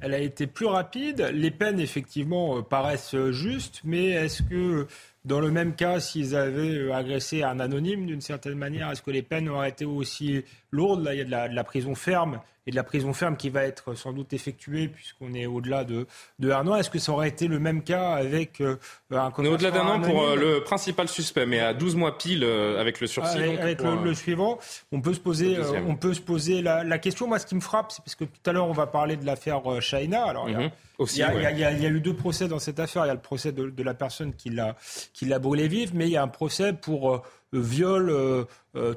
Elle 0.01 0.13
a 0.13 0.19
été 0.19 0.47
plus 0.47 0.65
rapide. 0.65 1.29
Les 1.33 1.51
peines, 1.51 1.79
effectivement, 1.79 2.57
euh, 2.57 2.61
paraissent 2.61 3.15
justes, 3.31 3.81
mais 3.83 4.09
est-ce 4.09 4.41
que 4.43 4.87
dans 5.23 5.39
le 5.39 5.51
même 5.51 5.75
cas, 5.75 5.99
s'ils 5.99 6.35
avaient 6.35 6.77
euh, 6.77 6.93
agressé 6.93 7.43
un 7.43 7.59
anonyme 7.59 8.07
d'une 8.07 8.21
certaine 8.21 8.57
manière, 8.57 8.89
est-ce 8.89 9.03
que 9.03 9.11
les 9.11 9.21
peines 9.21 9.47
auraient 9.47 9.69
été 9.69 9.85
aussi 9.85 10.43
lourdes? 10.71 11.03
Là, 11.03 11.13
il 11.13 11.19
y 11.19 11.21
a 11.33 11.47
de 11.49 11.55
la, 11.55 11.63
prison 11.63 11.93
ferme 11.93 12.39
et 12.67 12.71
de 12.71 12.75
la 12.75 12.83
prison 12.83 13.13
ferme 13.13 13.37
qui 13.37 13.49
va 13.49 13.63
être 13.63 13.95
sans 13.95 14.13
doute 14.13 14.33
effectuée 14.33 14.87
puisqu'on 14.87 15.33
est 15.33 15.45
au-delà 15.45 15.83
de, 15.83 16.07
de 16.39 16.51
un 16.51 16.67
an. 16.67 16.75
Est-ce 16.75 16.89
que 16.89 16.99
ça 16.99 17.11
aurait 17.11 17.29
été 17.29 17.47
le 17.47 17.59
même 17.59 17.83
cas 17.83 18.11
avec 18.11 18.61
euh, 18.61 18.77
un 19.11 19.31
On 19.37 19.45
est 19.45 19.47
au-delà 19.47 19.71
d'un 19.71 19.85
an 19.85 20.01
pour 20.01 20.35
le 20.35 20.63
principal 20.63 21.07
suspect, 21.07 21.45
mais 21.45 21.59
à 21.59 21.73
12 21.73 21.95
mois 21.95 22.17
pile 22.17 22.43
avec 22.43 22.99
le 22.99 23.07
sursis. 23.07 23.37
Avec, 23.37 23.81
le, 23.81 24.13
suivant, 24.13 24.59
on 24.91 25.01
peut 25.01 25.13
se 25.13 25.19
poser, 25.19 25.57
on 25.87 25.95
peut 25.95 26.13
se 26.13 26.21
poser 26.21 26.61
la, 26.61 26.99
question. 26.99 27.27
Moi, 27.27 27.39
ce 27.39 27.45
qui 27.45 27.55
me 27.55 27.61
frappe, 27.61 27.91
c'est 27.91 28.03
parce 28.03 28.15
que 28.15 28.25
tout 28.25 28.49
à 28.49 28.51
l'heure, 28.53 28.67
on 28.67 28.73
va 28.73 28.87
parler 28.87 29.17
de 29.17 29.25
l'affaire 29.25 29.61
Shaina. 29.81 30.23
Alors, 30.23 30.47
il 30.49 31.17
y 31.17 31.23
a, 31.23 31.51
il, 31.51 31.59
y 31.59 31.65
a, 31.85 31.89
eu 31.89 31.99
deux 31.99 32.15
procès 32.15 32.47
dans 32.47 32.59
cette 32.59 32.79
affaire. 32.79 33.05
Il 33.05 33.07
y 33.07 33.11
a 33.11 33.15
le 33.15 33.19
procès 33.19 33.51
de, 33.51 33.83
la 33.83 33.93
personne 33.93 34.33
qui 34.33 34.49
l'a, 34.49 34.75
qui 35.13 35.25
l'a 35.25 35.39
brûlé 35.39 35.67
vive, 35.67 35.95
mais 35.95 36.07
il 36.07 36.11
y 36.11 36.17
a 36.17 36.23
un 36.23 36.27
procès 36.27 36.73
pour 36.73 37.11
euh, 37.11 37.21
viol 37.53 38.45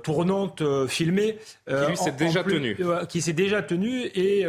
tournante 0.02 0.62
filmée. 0.88 1.38
qui 1.66 1.96
s'est 1.96 2.12
déjà 2.12 2.44
tenu. 2.44 2.76
qui 3.08 3.22
s'est 3.22 3.32
déjà 3.32 3.62
tenu 3.62 4.04
et 4.14 4.46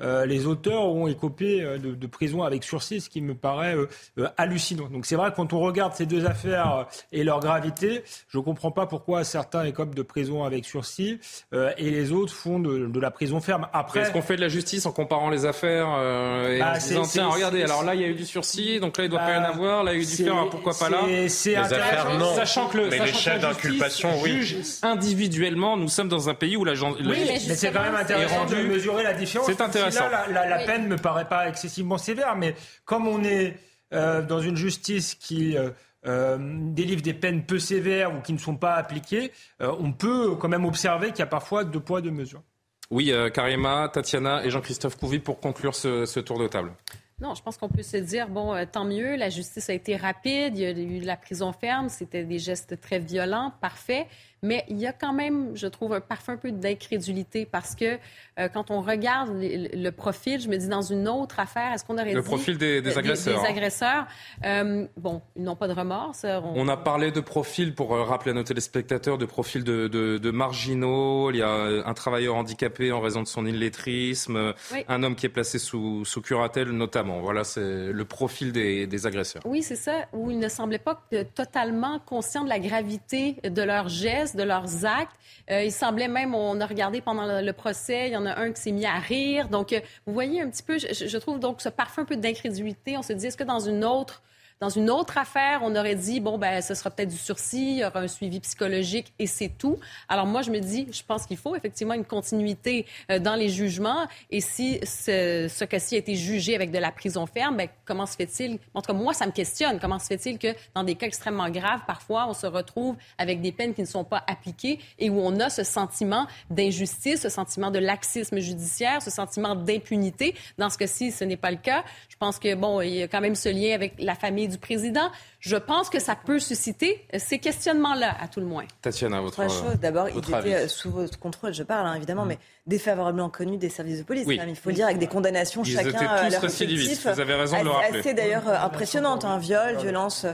euh, 0.00 0.26
les 0.26 0.46
auteurs 0.46 0.84
ont 0.84 1.06
écopé 1.06 1.62
euh, 1.62 1.78
de, 1.78 2.06
prison 2.06 2.42
avec 2.42 2.64
sursis, 2.64 3.00
ce 3.00 3.10
qui 3.10 3.20
me 3.20 3.34
paraît 3.34 3.74
euh, 3.74 4.28
hallucinant. 4.36 4.88
Donc 4.88 5.06
c'est 5.06 5.16
vrai 5.16 5.32
quand 5.34 5.52
on 5.52 5.60
regarde 5.60 5.94
ces 5.94 6.06
deux 6.06 6.26
affaires 6.26 6.86
et 7.12 7.24
leur 7.24 7.40
gravité, 7.40 8.02
je 8.28 8.38
ne 8.38 8.42
comprends 8.42 8.70
pas 8.70 8.86
pourquoi 8.86 9.24
certains 9.24 9.64
écopent 9.64 9.94
de 9.94 10.02
prison 10.02 10.44
avec 10.44 10.64
sursis 10.64 11.18
et 11.52 11.90
les 11.90 12.12
autres 12.12 12.32
font 12.32 12.58
de, 12.58 13.00
la 13.00 13.10
prison 13.10 13.40
ferme. 13.40 13.68
Après, 13.72 14.00
est-ce 14.00 14.12
qu'on 14.12 14.22
fait 14.22 14.36
de 14.36 14.40
la 14.40 14.48
justice 14.48 14.86
en 14.86 14.92
comparant 14.92 15.30
les 15.30 15.44
affaires 15.44 15.86
et 15.86 16.62
en 16.62 16.72
bah, 16.72 16.78
disant 16.78 17.02
tiens 17.02 17.28
regardez 17.28 17.62
alors 17.62 17.82
là 17.82 17.94
il 17.94 18.00
y 18.00 18.04
a 18.04 18.08
eu 18.08 18.14
du 18.14 18.24
sursis 18.24 18.80
donc 18.80 18.96
là 18.96 19.04
il 19.04 19.10
doit 19.10 19.20
pas 19.20 19.34
y 19.34 19.36
en 19.36 19.42
bah, 19.42 19.48
avoir 19.48 19.84
là 19.84 19.92
il 19.92 19.96
y 19.96 20.00
a 20.00 20.02
eu 20.02 20.06
du 20.06 20.24
ferme 20.24 20.48
pourquoi 20.50 20.72
pas 20.78 20.88
là? 20.88 21.00
C'est 21.28 21.56
affaires 21.56 22.18
non. 22.18 22.34
Sachant 22.34 22.68
que 22.68 22.78
le 22.78 22.88
mais 22.88 22.98
les 22.98 23.12
chefs 23.12 23.40
d'inculpation 23.40 24.10
oui. 24.22 24.56
individuellement 24.82 25.76
nous 25.76 25.88
sommes 25.88 26.08
dans 26.08 26.28
un 26.28 26.34
pays 26.34 26.56
où 26.56 26.64
la 26.64 26.74
oui, 26.84 27.16
mais, 27.26 27.38
c'est 27.38 27.72
quand 27.72 27.82
même 27.82 27.94
intéressant 27.94 28.44
de 28.46 28.56
mesurer 28.56 29.02
la 29.02 29.12
différence. 29.12 29.46
C'est 29.46 29.60
intéressant. 29.60 29.85
Là, 29.90 30.26
la, 30.28 30.48
la, 30.48 30.58
peine 30.64 30.86
me 30.86 30.96
paraît 30.96 31.28
pas 31.28 31.48
excessivement 31.48 31.98
sévère, 31.98 32.36
mais 32.36 32.54
comme 32.84 33.06
on 33.06 33.22
est 33.24 33.56
euh, 33.92 34.20
dans 34.22 34.40
une 34.40 34.56
justice 34.56 35.14
qui 35.14 35.56
euh, 35.56 35.70
euh, 36.06 36.38
délivre 36.40 37.02
des 37.02 37.14
peines 37.14 37.44
peu 37.44 37.60
sévères 37.60 38.16
ou 38.16 38.20
qui 38.20 38.32
ne 38.32 38.38
sont 38.38 38.56
pas 38.56 38.74
appliquées, 38.74 39.32
on 39.60 39.92
peut 39.92 40.34
quand 40.36 40.48
même 40.48 40.64
observer 40.64 41.10
qu'il 41.10 41.20
y 41.20 41.22
a 41.22 41.26
parfois 41.26 41.64
deux 41.64 41.80
poids, 41.80 42.00
deux 42.00 42.10
mesures. 42.10 42.42
Oui, 42.90 43.12
Karima, 43.34 43.88
Tatiana 43.92 44.44
et 44.44 44.50
Jean-Christophe 44.50 44.96
Couvi 44.96 45.18
pour 45.18 45.40
conclure 45.40 45.74
ce, 45.74 46.20
tour 46.20 46.38
de 46.38 46.46
table. 46.46 46.72
Non, 47.20 47.34
je 47.34 47.42
pense 47.42 47.56
qu'on 47.56 47.68
peut 47.68 47.82
se 47.82 47.96
dire, 47.96 48.28
bon, 48.28 48.54
tant 48.70 48.84
mieux, 48.84 49.16
la 49.16 49.30
justice 49.30 49.70
a 49.70 49.72
été 49.72 49.96
rapide, 49.96 50.56
il 50.56 50.60
y 50.60 50.66
a 50.66 50.70
eu 50.70 51.00
la 51.00 51.16
prison 51.16 51.52
ferme, 51.52 51.88
c'était 51.88 52.24
des 52.24 52.38
gestes 52.38 52.80
très 52.80 52.98
violents, 52.98 53.52
parfait. 53.60 54.06
Mais 54.46 54.64
il 54.68 54.78
y 54.78 54.86
a 54.86 54.92
quand 54.92 55.12
même, 55.12 55.56
je 55.56 55.66
trouve, 55.66 55.92
un 55.92 56.00
parfum 56.00 56.34
un 56.34 56.36
peu 56.36 56.52
d'incrédulité 56.52 57.46
parce 57.46 57.74
que 57.74 57.98
euh, 58.38 58.48
quand 58.48 58.70
on 58.70 58.80
regarde 58.80 59.30
le, 59.34 59.90
profil, 59.90 60.40
je 60.40 60.48
me 60.48 60.56
dis 60.56 60.68
dans 60.68 60.82
une 60.82 61.08
autre 61.08 61.40
affaire, 61.40 61.72
est-ce 61.72 61.84
qu'on 61.84 61.94
aurait 61.94 62.04
le 62.04 62.10
dit... 62.10 62.16
Le 62.16 62.22
profil 62.22 62.58
des, 62.58 62.78
agresseurs. 62.96 63.42
Des, 63.42 63.48
agresseurs? 63.48 64.06
Euh, 64.44 64.86
bon, 64.96 65.20
ils 65.34 65.42
n'ont 65.42 65.56
pas 65.56 65.68
de 65.68 65.72
remords. 65.72 66.12
On... 66.24 66.68
a 66.68 66.76
parlé 66.76 67.10
de 67.10 67.20
profil, 67.20 67.74
pour 67.74 67.94
euh, 67.94 68.04
rappeler 68.04 68.30
à 68.30 68.34
nos 68.34 68.44
téléspectateurs, 68.44 69.18
de 69.18 69.26
profil 69.26 69.64
de, 69.64 69.88
de, 69.88 70.30
marginaux. 70.30 71.30
Il 71.30 71.38
y 71.38 71.42
a 71.42 71.50
un 71.50 71.94
travailleur 71.94 72.36
handicapé 72.36 72.92
en 72.92 73.00
raison 73.00 73.22
de 73.22 73.26
son 73.26 73.46
illettrisme, 73.46 74.54
un 74.88 75.02
homme 75.02 75.16
qui 75.16 75.26
est 75.26 75.30
placé 75.30 75.58
sous, 75.58 76.04
sous 76.04 76.20
curatelle 76.20 76.70
notamment. 76.70 77.20
Voilà, 77.20 77.42
c'est 77.42 77.92
le 77.92 78.04
profil 78.04 78.52
des, 78.52 78.86
des 78.86 79.06
agresseurs. 79.06 79.42
Oui, 79.44 79.62
c'est 79.62 79.76
ça, 79.76 80.06
où 80.12 80.30
ils 80.30 80.38
ne 80.38 80.48
semblaient 80.48 80.78
pas 80.78 81.02
totalement 81.34 81.98
conscients 81.98 82.44
de 82.44 82.48
la 82.48 82.58
gravité 82.58 83.36
de 83.42 83.62
leurs 83.62 83.88
gestes, 83.88 84.35
de 84.36 84.42
leurs 84.42 84.84
actes. 84.84 85.16
il 85.50 85.72
semblait 85.72 86.08
même, 86.08 86.34
on 86.34 86.60
a 86.60 86.66
regardé 86.66 87.00
pendant 87.00 87.40
le, 87.40 87.52
procès, 87.52 88.08
il 88.08 88.12
y 88.12 88.16
en 88.16 88.26
a 88.26 88.38
un 88.38 88.52
qui 88.52 88.60
s'est 88.60 88.72
mis 88.72 88.86
à 88.86 88.98
rire. 88.98 89.48
Donc, 89.48 89.72
euh, 89.72 89.80
vous 90.06 90.12
voyez 90.12 90.40
un 90.40 90.50
petit 90.50 90.62
peu, 90.62 90.78
je, 90.78 91.18
trouve 91.18 91.40
donc 91.40 91.60
ce 91.60 91.68
parfum 91.68 92.02
un 92.02 92.04
peu 92.04 92.16
d'incrédulité. 92.16 92.96
On 92.96 93.02
se 93.02 93.12
dit, 93.12 93.26
est-ce 93.26 93.36
que 93.36 93.44
dans 93.44 93.60
une 93.60 93.84
autre 93.84 94.22
dans 94.58 94.70
une 94.70 94.88
autre 94.88 95.18
affaire, 95.18 95.60
on 95.62 95.76
aurait 95.76 95.94
dit, 95.94 96.20
bon, 96.20 96.38
ben, 96.38 96.62
ce 96.62 96.74
sera 96.74 96.90
peut-être 96.90 97.10
du 97.10 97.18
sursis, 97.18 97.72
il 97.72 97.78
y 97.78 97.84
aura 97.84 98.00
un 98.00 98.08
suivi 98.08 98.40
psychologique 98.40 99.12
et 99.18 99.26
c'est 99.26 99.50
tout. 99.50 99.78
Alors 100.08 100.26
moi, 100.26 100.40
je 100.40 100.50
me 100.50 100.60
dis, 100.60 100.88
je 100.90 101.02
pense 101.02 101.26
qu'il 101.26 101.36
faut 101.36 101.54
effectivement 101.54 101.92
une 101.92 102.06
continuité 102.06 102.86
euh, 103.10 103.18
dans 103.18 103.34
les 103.34 103.50
jugements. 103.50 104.06
Et 104.30 104.40
si 104.40 104.80
ce, 104.82 105.46
ce 105.48 105.64
cas-ci 105.64 105.96
a 105.96 105.98
été 105.98 106.14
jugé 106.14 106.54
avec 106.54 106.70
de 106.70 106.78
la 106.78 106.90
prison 106.90 107.26
ferme, 107.26 107.58
ben, 107.58 107.68
comment 107.84 108.06
se 108.06 108.16
fait-il, 108.16 108.58
en 108.72 108.80
tout 108.80 108.92
cas, 108.92 108.98
moi, 108.98 109.12
ça 109.12 109.26
me 109.26 109.32
questionne, 109.32 109.78
comment 109.78 109.98
se 109.98 110.06
fait-il 110.06 110.38
que 110.38 110.48
dans 110.74 110.84
des 110.84 110.94
cas 110.94 111.06
extrêmement 111.06 111.50
graves, 111.50 111.82
parfois, 111.86 112.26
on 112.26 112.34
se 112.34 112.46
retrouve 112.46 112.96
avec 113.18 113.42
des 113.42 113.52
peines 113.52 113.74
qui 113.74 113.82
ne 113.82 113.86
sont 113.86 114.04
pas 114.04 114.24
appliquées 114.26 114.78
et 114.98 115.10
où 115.10 115.20
on 115.20 115.38
a 115.38 115.50
ce 115.50 115.64
sentiment 115.64 116.26
d'injustice, 116.48 117.20
ce 117.20 117.28
sentiment 117.28 117.70
de 117.70 117.78
laxisme 117.78 118.38
judiciaire, 118.38 119.02
ce 119.02 119.10
sentiment 119.10 119.54
d'impunité? 119.54 120.34
Dans 120.56 120.70
ce 120.70 120.78
cas-ci, 120.78 121.12
ce 121.12 121.24
n'est 121.24 121.36
pas 121.36 121.50
le 121.50 121.58
cas. 121.58 121.84
Je 122.08 122.16
pense 122.16 122.38
que, 122.38 122.54
bon, 122.54 122.80
il 122.80 122.94
y 122.94 123.02
a 123.02 123.08
quand 123.08 123.20
même 123.20 123.34
ce 123.34 123.50
lien 123.50 123.74
avec 123.74 123.94
la 123.98 124.14
famille 124.14 124.45
du 124.48 124.58
président. 124.58 125.10
Je 125.46 125.54
pense 125.54 125.90
que 125.90 126.00
ça 126.00 126.16
peut 126.16 126.40
susciter 126.40 127.06
ces 127.16 127.38
questionnements-là, 127.38 128.16
à 128.20 128.26
tout 128.26 128.40
le 128.40 128.46
moins. 128.46 128.64
Tatiana, 128.82 129.20
votre 129.20 129.34
Trois 129.34 129.46
choses. 129.46 129.78
D'abord, 129.80 130.08
ils 130.08 130.18
étaient 130.18 130.54
euh, 130.54 130.66
sous 130.66 130.90
votre 130.90 131.20
contrôle, 131.20 131.54
je 131.54 131.62
parle, 131.62 131.86
hein, 131.86 131.94
évidemment, 131.94 132.24
mm. 132.24 132.30
mais 132.30 132.38
défavorablement 132.66 133.30
connus 133.30 133.56
des 133.56 133.68
services 133.68 133.98
de 133.98 134.02
police. 134.02 134.26
il 134.26 134.56
faut 134.56 134.70
le 134.70 134.74
dire, 134.74 134.86
avec 134.86 134.98
des 134.98 135.06
condamnations 135.06 135.62
chacun 135.62 135.88
étaient 135.88 135.98
euh, 135.98 136.00
tous 136.00 136.04
à 136.08 136.30
leur 136.30 136.42
respectif. 136.42 137.06
Vous 137.06 137.20
avez 137.20 137.34
raison 137.34 137.60
de 137.60 137.64
le 137.64 137.70
rappeler. 137.70 138.00
Assez 138.00 138.14
d'ailleurs 138.14 138.48
euh, 138.48 138.58
impressionnante, 138.58 139.24
un 139.24 139.34
hein, 139.34 139.38
viol, 139.38 139.76
violence 139.76 140.26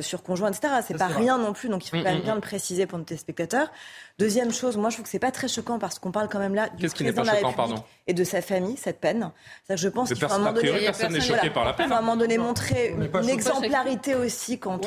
sur 0.00 0.22
conjoint, 0.22 0.52
etc. 0.52 0.74
C'est 0.86 0.96
pas 0.96 1.08
rien 1.08 1.36
non 1.36 1.52
plus, 1.52 1.68
donc 1.68 1.84
il 1.84 1.90
faut 1.90 1.96
quand 1.96 2.04
même 2.04 2.18
mm, 2.18 2.20
mm, 2.20 2.24
bien 2.24 2.34
le 2.36 2.40
préciser 2.40 2.86
pour 2.86 2.96
nos 2.96 3.04
téléspectateurs. 3.04 3.72
Deuxième 4.20 4.52
chose, 4.52 4.76
moi 4.76 4.90
je 4.90 4.96
trouve 4.96 5.04
que 5.04 5.10
c'est 5.10 5.18
pas 5.18 5.30
très 5.30 5.48
choquant 5.48 5.78
parce 5.78 5.98
qu'on 5.98 6.12
parle 6.12 6.28
quand 6.28 6.38
même 6.38 6.54
là 6.54 6.68
du 6.68 6.88
président 6.88 7.22
de 7.22 7.26
la 7.26 7.32
République 7.32 7.82
et 8.06 8.12
de 8.12 8.22
sa 8.22 8.42
famille, 8.42 8.76
cette 8.76 9.00
peine. 9.00 9.30
Que 9.66 9.78
je 9.78 9.88
pense 9.88 10.08
qu'il 10.08 10.18
faut 10.18 10.30
à 10.30 10.34
un 10.34 10.38
moment 10.38 10.52
donné, 10.52 10.72
personne 10.84 11.12
n'est 11.14 11.20
choqué 11.22 11.48
par 11.48 11.64
la 11.64 11.72
peine. 11.72 11.90
à 11.90 11.96
un 11.96 12.00
moment 12.02 12.16
donné 12.16 12.36
montrer 12.36 12.90
une, 12.90 13.28
exemplarité 13.30 14.14
aussi 14.14 14.59
quand, 14.60 14.80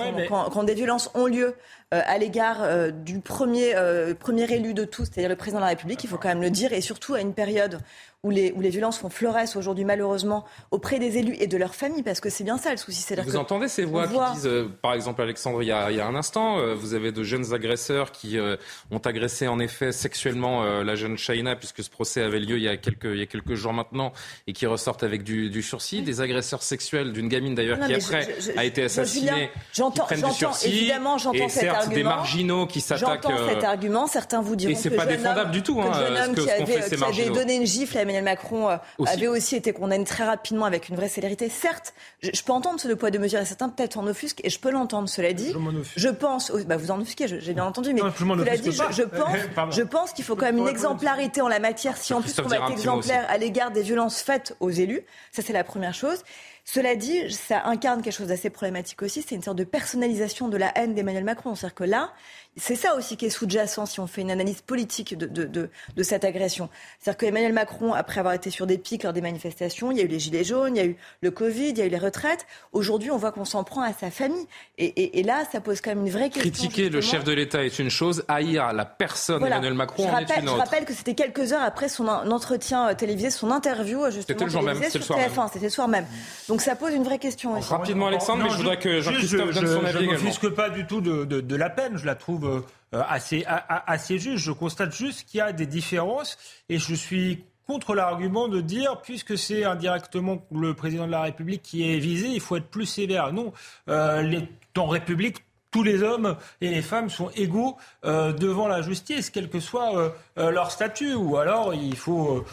quand, 0.52 0.64
des 0.64 0.74
violences 0.74 1.12
ont 1.14 1.26
lieu 1.26 1.56
à 2.02 2.18
l'égard 2.18 2.58
euh, 2.62 2.92
du 2.92 3.20
premier, 3.20 3.76
euh, 3.76 4.14
premier 4.14 4.52
élu 4.52 4.74
de 4.74 4.86
tous, 4.86 5.06
c'est-à-dire 5.06 5.30
le 5.30 5.36
président 5.36 5.60
de 5.60 5.64
la 5.64 5.70
République, 5.70 6.04
il 6.04 6.08
faut 6.08 6.18
quand 6.18 6.30
même 6.30 6.42
le 6.42 6.50
dire, 6.50 6.74
et 6.74 6.82
surtout 6.82 7.14
à 7.14 7.22
une 7.22 7.34
période 7.34 7.80
où 8.24 8.30
les, 8.30 8.54
où 8.54 8.62
les 8.62 8.70
violences 8.70 8.98
font 8.98 9.10
fleuresse 9.10 9.58
aujourd'hui 9.58 9.84
malheureusement 9.84 10.46
auprès 10.72 10.98
des 10.98 11.18
élus 11.18 11.36
et 11.40 11.48
de 11.48 11.58
leurs 11.58 11.76
familles, 11.76 12.04
parce 12.04 12.22
que 12.22 12.30
c'est 12.30 12.46
bien 12.46 12.58
ça 12.58 12.72
le 12.72 12.78
souci. 12.78 13.06
Vous 13.26 13.36
entendez 13.36 13.68
ces 13.68 13.84
voix 13.84 14.08
qui 14.08 14.36
disent, 14.36 14.48
euh, 14.48 14.70
par 14.82 14.94
exemple 14.94 15.22
Alexandre, 15.22 15.62
il 15.62 15.68
y 15.68 15.74
a, 15.74 15.92
il 15.92 15.98
y 15.98 16.00
a 16.00 16.08
un 16.08 16.16
instant, 16.16 16.58
euh, 16.58 16.74
vous 16.74 16.94
avez 16.94 17.12
de 17.12 17.22
jeunes 17.22 17.54
agresseurs 17.54 18.14
qui 18.14 18.40
euh, 18.40 18.56
ont 18.92 19.00
agressé 19.00 19.50
en 19.50 19.60
effet 19.60 19.92
sexuellement 19.92 20.64
la 20.64 20.96
jeune 20.96 21.18
Shaina, 21.18 21.56
puisque 21.56 21.84
ce 21.84 21.90
procès 21.90 22.22
avait 22.22 22.40
lieu 22.40 22.58
il 22.58 22.64
y 22.64 22.70
a 22.70 22.78
quelques, 22.78 23.06
il 23.06 23.18
y 23.18 23.22
a 23.22 23.26
quelques 23.26 23.56
jours 23.56 23.74
maintenant, 23.74 24.14
et 24.48 24.54
qui 24.54 24.66
ressortent 24.66 25.04
avec 25.04 25.24
du, 25.24 25.50
du 25.50 25.62
sursis, 25.62 26.02
des 26.02 26.22
agresseurs 26.22 26.64
sexuels 26.64 27.12
d'une 27.12 27.28
gamine 27.28 27.56
d'ailleurs 27.56 27.80
qui 27.80 27.94
après 27.94 28.28
a 28.56 28.64
été 28.64 28.84
assassinée, 28.84 29.50
j'entends, 29.74 30.06
qui 30.06 30.22
du 30.22 30.32
sursis, 30.32 30.68
évidemment, 30.70 31.18
j'entends 31.18 31.50
cet 31.50 31.64
certes, 31.64 31.83
argument. 31.84 31.96
des 31.96 32.04
marginaux 32.04 32.68
qui 32.68 32.82
s'attaquent. 32.82 33.24
J'entends 33.24 33.48
cet 33.48 33.64
argument, 33.64 34.08
certains 34.08 34.42
vous 34.42 34.56
diront 34.56 34.72
et 34.72 34.76
c'est 34.76 34.90
pas 34.90 35.06
défendable 35.06 35.52
du 35.52 35.64
tout, 35.64 35.80
hein, 35.82 35.92
ce 35.94 36.32
que, 36.32 36.50
avait, 36.50 36.82
fait, 36.82 36.96
qui 36.96 37.04
avait 37.04 37.30
donné 37.30 37.56
une 37.56 37.66
gifle 37.66 37.98
à 37.98 38.02
Emmanuel 38.02 38.24
Macron 38.24 38.70
euh, 38.70 38.78
avait 39.06 39.28
aussi 39.28 39.56
été 39.56 39.74
condamné 39.74 40.04
très 40.04 40.26
rapidement 40.26 40.66
avec 40.66 40.90
une 40.90 40.96
vraie 40.96 41.10
célérité. 41.10 41.50
Certes, 41.50 41.94
je, 42.22 42.42
peux 42.44 42.54
entendre 42.54 42.80
ce 42.80 42.88
poids 42.94 43.12
de 43.12 43.18
mesure 43.18 43.40
et 43.40 43.46
certains 43.46 43.70
peut-être 43.70 43.98
en 43.98 44.08
offusquent 44.08 44.42
et 44.44 44.50
je 44.50 44.60
peux 44.60 44.72
l'entendre. 44.72 45.10
Cela 45.10 45.34
dit, 45.34 45.54
je, 45.96 46.10
pense, 46.10 46.52
bah 46.68 46.78
vous 46.78 46.92
en 46.92 47.02
offusquez, 47.02 47.28
j'ai 47.28 47.54
bien 47.54 47.66
entendu, 47.66 47.94
mais 47.94 48.02
cela 48.02 48.58
dit, 48.58 48.72
je, 48.72 49.04
pense, 49.04 49.36
je 49.76 49.82
pense 49.82 50.14
qu'il 50.14 50.26
faut 50.26 50.36
quand 50.36 50.46
même 50.46 50.58
une 50.58 50.68
exemplarité 50.68 51.42
en 51.42 51.48
la 51.48 51.60
matière. 51.60 51.98
Si 51.98 52.14
en 52.14 52.22
plus 52.22 52.34
on 52.40 52.48
va 52.48 52.58
être 52.58 52.72
exemplaire 52.72 53.26
à 53.30 53.38
l'égard 53.38 53.72
des 53.72 53.82
violences 53.82 54.22
faites 54.22 54.56
aux 54.60 54.72
élus, 54.72 55.02
ça 55.32 55.42
c'est 55.42 55.54
la 55.54 55.64
première 55.64 55.94
chose. 55.94 56.24
Cela 56.66 56.96
dit, 56.96 57.30
ça 57.32 57.66
incarne 57.66 58.02
quelque 58.02 58.14
chose 58.14 58.30
d'assez 58.30 58.50
problématique 58.50 59.02
aussi, 59.02 59.22
c'est 59.22 59.36
une 59.36 59.42
sorte 59.42 59.58
de 59.58 59.66
personnalisation 59.66 60.48
de 60.48 60.58
la 60.58 60.72
haine 60.78 60.94
d'Emmanuel 60.96 61.26
Macron. 61.26 61.56
C'est-à-dire 61.56 61.76
que 61.76 61.84
là, 61.84 62.14
c'est 62.58 62.76
ça 62.76 62.96
aussi 62.96 63.18
qui 63.18 63.26
est 63.26 63.30
sous-jacent 63.30 63.86
si 63.86 64.00
on 64.00 64.08
fait 64.08 64.22
une 64.22 64.32
analyse 64.32 64.62
politique 64.62 65.18
de, 65.18 65.26
de, 65.26 65.70
de, 65.96 66.04
cette 66.04 66.24
agression. 66.24 66.70
C'est-à-dire 67.00 67.18
qu'Emmanuel 67.18 67.54
Macron, 67.54 67.94
après 67.94 68.20
avoir 68.20 68.34
été 68.34 68.50
sur 68.50 68.68
des 68.68 68.78
pics 68.78 69.04
lors 69.04 69.14
des 69.14 69.22
manifestations, 69.22 69.92
il 69.92 69.98
y 69.98 70.02
a 70.02 70.04
eu 70.04 70.08
les 70.08 70.20
gilets 70.20 70.44
jaunes, 70.44 70.76
il 70.76 70.80
y 70.80 70.82
a 70.82 70.86
eu 70.86 70.98
le 71.22 71.32
Covid, 71.32 71.70
il 71.70 71.78
y 71.78 71.82
a 71.82 71.86
eu 71.86 71.90
les 71.90 71.98
retraites. 71.98 72.46
Aujourd'hui, 72.72 73.12
on 73.12 73.18
voit 73.18 73.32
qu'on 73.32 73.46
s'en 73.46 73.64
prend 73.64 73.82
à 73.82 73.94
sa 73.94 74.12
famille. 74.12 74.46
Et, 74.78 75.20
et, 75.20 75.24
là, 75.24 75.44
ça 75.52 75.62
pose 75.62 75.82
quand 75.82 75.92
même 75.92 76.06
une 76.06 76.12
vraie 76.12 76.30
question. 76.30 76.52
Critiquer 76.52 76.90
le 76.90 77.02
chef 77.02 77.24
de 77.24 77.32
l'État 77.32 77.64
est 77.64 77.80
une 77.80 77.90
chose, 77.90 78.24
haïr 78.28 78.74
la 78.74 78.86
personne 78.86 79.44
Emmanuel 79.46 79.74
Macron 79.74 80.10
en 80.10 80.18
est 80.18 80.30
une 80.38 80.50
autre. 80.50 80.58
Je 80.58 80.62
rappelle 80.62 80.86
que 80.86 80.94
c'était 80.94 81.16
quelques 81.16 81.54
heures 81.54 81.64
après 81.64 81.90
son 81.90 82.08
entretien 82.08 82.90
euh, 82.90 82.94
télévisé, 82.94 83.30
son 83.30 83.52
interview 83.52 84.04
euh, 84.04 84.12
justement 84.12 84.24
c'était 84.28 84.46
le 84.46 84.52
jour 84.52 84.64
même, 84.64 84.84
sur 84.84 85.00
le 85.00 85.06
soir 85.06 85.20
TF1, 85.20 85.48
c'était 85.54 85.66
le 85.66 85.70
soir 85.70 85.88
même. 85.88 86.06
Donc 86.48 86.62
ça 86.62 86.76
pose 86.76 86.94
une 86.94 87.04
vraie 87.04 87.20
question. 87.20 87.58
Aussi. 87.58 87.70
Rapidement, 87.70 88.08
Alexandre, 88.08 88.44
mais 88.44 88.50
je, 88.50 88.58
voudrais 88.58 88.80
que 88.80 89.02
Jean-Christophe 89.02 89.54
donne 89.54 89.68
son 89.68 89.86
avis 89.86 89.92
Je 89.92 90.06
ne 90.06 90.12
m'offusque 90.12 90.50
pas 90.50 90.70
du 90.70 90.86
tout 90.86 91.02
de, 91.02 91.26
de, 91.26 91.42
de, 91.42 91.56
la 91.56 91.70
peine, 91.70 91.98
je 91.98 92.06
la 92.06 92.16
trouve 92.16 92.43
euh, 92.44 92.62
assez, 92.92 93.46
assez 93.48 94.20
juste. 94.20 94.44
Je 94.44 94.52
constate 94.52 94.94
juste 94.94 95.28
qu'il 95.28 95.40
y 95.40 95.42
a 95.42 95.52
des 95.52 95.66
différences 95.66 96.38
et 96.70 96.78
je 96.78 96.94
suis 96.94 97.44
contre 97.68 97.96
l'argument 97.96 98.48
de 98.48 98.62
dire, 98.62 99.02
puisque 99.02 99.38
c'est 99.38 99.64
indirectement 99.64 100.46
le 100.52 100.74
président 100.74 101.06
de 101.06 101.12
la 101.12 101.22
République 101.22 101.62
qui 101.62 101.90
est 101.90 102.00
visé, 102.00 102.28
il 102.28 102.42
faut 102.42 102.58
être 102.58 102.70
plus 102.70 102.86
sévère. 102.86 103.32
Non, 103.32 103.54
euh, 103.90 104.42
en 104.78 104.88
République, 104.88 105.44
tous 105.72 105.84
les 105.84 106.04
hommes 106.04 106.36
et 106.62 106.70
les 106.70 106.84
femmes 106.84 107.10
sont 107.10 107.32
égaux 107.36 107.78
euh, 108.06 108.32
devant 108.32 108.68
la 108.68 108.84
justice, 108.84 109.32
quel 109.32 109.50
que 109.50 109.60
soit 109.60 110.14
euh, 110.38 110.52
leur 110.52 110.70
statut. 110.70 111.16
Ou 111.16 111.38
alors 111.38 111.74
il 111.74 111.96
faut, 111.96 112.46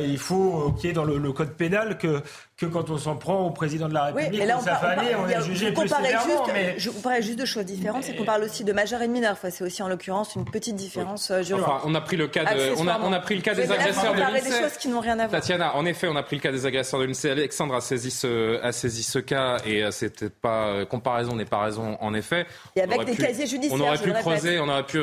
il 0.00 0.18
faut 0.18 0.72
qu'il 0.72 0.86
y 0.86 0.90
ait 0.90 0.94
dans 0.94 1.04
le, 1.04 1.32
code 1.32 1.54
pénal 1.54 1.98
que 1.98 2.22
que 2.58 2.66
quand 2.66 2.90
on 2.90 2.98
s'en 2.98 3.14
prend 3.14 3.46
au 3.46 3.50
président 3.50 3.88
de 3.88 3.94
la 3.94 4.06
République 4.06 4.40
oui, 4.40 4.46
là, 4.46 4.56
on 4.58 4.62
sa 4.62 4.74
famille, 4.74 5.14
on, 5.16 5.28
est 5.28 5.42
jugé 5.42 5.70
plus 5.70 5.86
sévèrement. 5.86 6.44
mais... 6.52 6.74
Je 6.76 6.90
comparais 6.90 7.22
juste 7.22 7.38
deux 7.38 7.44
choses 7.44 7.64
différentes, 7.64 8.02
c'est 8.02 8.16
qu'on 8.16 8.24
parle 8.24 8.42
aussi 8.42 8.64
de 8.64 8.72
majeur 8.72 9.00
et 9.00 9.06
de 9.06 9.12
mineur. 9.12 9.32
Enfin, 9.32 9.50
c'est 9.50 9.62
aussi 9.62 9.80
en 9.80 9.88
l'occurrence 9.88 10.34
une 10.34 10.44
petite 10.44 10.74
différence 10.74 11.30
euh, 11.30 11.42
juridique. 11.44 11.68
Enfin, 11.68 11.82
on 11.84 11.94
a 11.94 12.00
pris 12.00 12.16
le 12.16 12.26
cas, 12.26 12.52
de, 12.52 12.72
on 12.76 12.88
a, 12.88 12.98
on 13.00 13.12
a 13.12 13.20
pris 13.20 13.36
le 13.36 13.42
cas 13.42 13.54
des 13.54 13.70
agresseurs 13.70 14.12
de 14.12 14.18
l'INSEE. 14.18 14.50
des 14.50 14.60
choses 14.60 14.76
qui 14.76 14.88
n'ont 14.88 14.98
rien 14.98 15.20
à 15.20 15.28
voir. 15.28 15.40
Tatiana, 15.40 15.76
en 15.76 15.86
effet, 15.86 16.08
on 16.08 16.16
a 16.16 16.22
pris 16.24 16.34
le 16.34 16.42
cas 16.42 16.50
des 16.50 16.66
agresseurs 16.66 16.98
de 16.98 17.04
l'INSEE. 17.04 17.30
Alexandre 17.30 17.76
a 17.76 17.80
saisi 17.80 18.10
ce, 18.10 18.60
a 18.60 18.72
saisi 18.72 19.04
ce 19.04 19.20
cas 19.20 19.58
et 19.64 19.84
euh, 19.84 19.92
c'était 19.92 20.28
pas 20.28 20.66
euh, 20.66 20.84
comparaison 20.84 21.36
n'est 21.36 21.44
pas 21.44 21.62
raison 21.62 21.96
en 22.00 22.12
effet. 22.12 22.44
Et 22.74 22.80
avec 22.80 23.04
des 23.04 23.14
casiers 23.14 23.46
judiciaires. 23.46 23.78
On 23.80 23.86
aurait 23.86 23.98
pu 23.98 24.12
creuser, 24.12 24.58
on 24.58 24.68
aurait 24.68 24.82
pu 24.82 25.00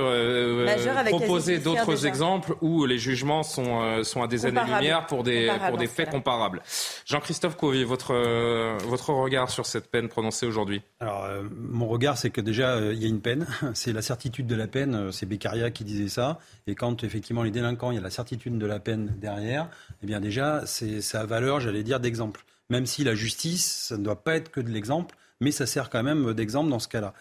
proposer 1.09 1.59
d'autres 1.59 2.05
exemples 2.05 2.55
où 2.59 2.85
les 2.85 2.97
jugements 2.97 3.43
sont, 3.43 4.03
sont 4.03 4.21
à 4.21 4.27
des 4.27 4.45
années-lumière 4.45 5.05
pour 5.05 5.23
des, 5.23 5.49
pour 5.69 5.77
des 5.77 5.87
faits 5.87 6.09
comparables. 6.09 6.61
Jean-Christophe 7.05 7.44
Covy, 7.53 7.83
votre, 7.83 8.13
euh, 8.13 8.77
votre 8.85 9.11
regard 9.11 9.49
sur 9.49 9.65
cette 9.65 9.89
peine 9.89 10.09
prononcée 10.09 10.45
aujourd'hui 10.45 10.81
euh, 11.01 11.47
mon 11.55 11.87
regard, 11.87 12.17
c'est 12.17 12.29
que 12.29 12.41
déjà, 12.41 12.75
euh, 12.75 12.93
il 12.93 13.01
y 13.01 13.05
a 13.05 13.07
une 13.07 13.21
peine. 13.21 13.45
C'est 13.73 13.93
la 13.93 14.01
certitude 14.01 14.47
de 14.47 14.55
la 14.55 14.67
peine. 14.67 15.11
C'est 15.11 15.25
Beccaria 15.25 15.71
qui 15.71 15.83
disait 15.83 16.07
ça. 16.07 16.39
Et 16.67 16.75
quand, 16.75 17.03
effectivement, 17.03 17.43
les 17.43 17.51
délinquants, 17.51 17.91
il 17.91 17.95
y 17.95 17.97
a 17.97 18.01
la 18.01 18.09
certitude 18.09 18.57
de 18.57 18.65
la 18.65 18.79
peine 18.79 19.13
derrière, 19.19 19.69
eh 20.01 20.07
bien, 20.07 20.19
déjà, 20.19 20.65
c'est 20.65 21.01
ça 21.01 21.21
a 21.21 21.25
valeur, 21.25 21.59
j'allais 21.59 21.83
dire, 21.83 21.99
d'exemple. 21.99 22.43
Même 22.69 22.85
si 22.85 23.03
la 23.03 23.13
justice, 23.13 23.87
ça 23.89 23.97
ne 23.97 24.03
doit 24.03 24.23
pas 24.23 24.35
être 24.35 24.49
que 24.49 24.61
de 24.61 24.69
l'exemple, 24.69 25.15
mais 25.39 25.51
ça 25.51 25.65
sert 25.65 25.89
quand 25.89 26.03
même 26.03 26.33
d'exemple 26.33 26.69
dans 26.69 26.79
ce 26.79 26.87
cas-là. 26.87 27.13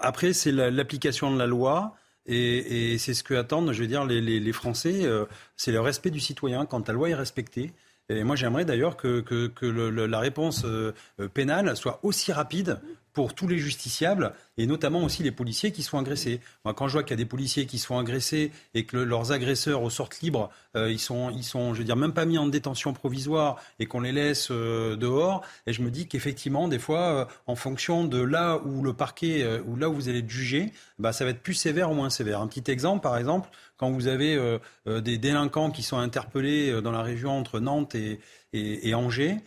après, 0.00 0.32
c'est 0.32 0.52
l'application 0.52 1.32
de 1.32 1.38
la 1.38 1.46
loi. 1.46 1.94
Et, 2.26 2.98
c'est 2.98 3.14
ce 3.14 3.22
que 3.22 3.34
attendent, 3.34 3.72
je 3.72 3.80
veux 3.80 3.88
dire, 3.88 4.04
les, 4.04 4.52
Français. 4.52 5.08
c'est 5.56 5.72
le 5.72 5.80
respect 5.80 6.10
du 6.10 6.20
citoyen. 6.20 6.66
Quand 6.66 6.88
la 6.88 6.94
loi 6.94 7.08
est 7.08 7.14
respectée, 7.14 7.72
et 8.10 8.24
moi, 8.24 8.34
j'aimerais 8.34 8.64
d'ailleurs 8.64 8.96
que, 8.96 9.24
la 9.62 10.18
réponse 10.18 10.64
euh, 10.64 10.92
pénale 11.32 11.76
soit 11.76 12.00
aussi 12.02 12.32
rapide 12.32 12.80
pour 13.12 13.34
tous 13.34 13.48
les 13.48 13.58
justiciables 13.58 14.32
et 14.56 14.66
notamment 14.66 15.02
aussi 15.02 15.22
les 15.22 15.30
policiers 15.30 15.72
qui 15.72 15.82
sont 15.82 15.98
agressés. 15.98 16.40
Moi, 16.64 16.74
quand 16.74 16.88
je 16.88 16.94
vois 16.94 17.02
qu'il 17.02 17.12
y 17.12 17.14
a 17.14 17.16
des 17.16 17.24
policiers 17.24 17.66
qui 17.66 17.78
sont 17.78 17.98
agressés 17.98 18.52
et 18.74 18.84
que 18.84 18.96
leurs 18.96 19.32
agresseurs 19.32 19.90
sortent 19.90 20.20
libres, 20.20 20.50
euh, 20.76 20.90
ils 20.90 20.98
sont, 20.98 21.30
ils 21.30 21.44
sont, 21.44 21.74
je 21.74 21.78
veux 21.78 21.84
dire, 21.84 21.96
même 21.96 22.12
pas 22.12 22.24
mis 22.24 22.38
en 22.38 22.46
détention 22.46 22.92
provisoire 22.92 23.56
et 23.78 23.86
qu'on 23.86 24.00
les 24.00 24.12
laisse 24.12 24.48
euh, 24.50 24.96
dehors. 24.96 25.42
Et 25.66 25.72
je 25.72 25.82
me 25.82 25.90
dis 25.90 26.06
qu'effectivement, 26.06 26.68
des 26.68 26.78
fois, 26.78 27.28
en 27.46 27.56
fonction 27.56 28.04
de 28.04 28.20
là 28.20 28.58
où 28.64 28.82
le 28.82 28.92
parquet, 28.92 29.46
ou 29.66 29.76
là 29.76 29.88
où 29.88 29.94
vous 29.94 30.08
allez 30.08 30.18
être 30.18 30.30
jugé, 30.30 30.72
bah, 30.98 31.12
ça 31.12 31.24
va 31.24 31.30
être 31.30 31.42
plus 31.42 31.54
sévère 31.54 31.90
ou 31.90 31.94
moins 31.94 32.10
sévère. 32.10 32.40
Un 32.40 32.46
petit 32.46 32.70
exemple, 32.70 33.02
par 33.02 33.16
exemple, 33.16 33.48
quand 33.80 33.90
vous 33.90 34.08
avez 34.08 34.34
euh, 34.34 34.58
euh, 34.86 35.00
des 35.00 35.16
délinquants 35.16 35.70
qui 35.70 35.82
sont 35.82 35.96
interpellés 35.96 36.70
euh, 36.70 36.82
dans 36.82 36.92
la 36.92 37.02
région 37.02 37.30
entre 37.30 37.60
Nantes 37.60 37.94
et, 37.94 38.94
Angers, 38.94 39.38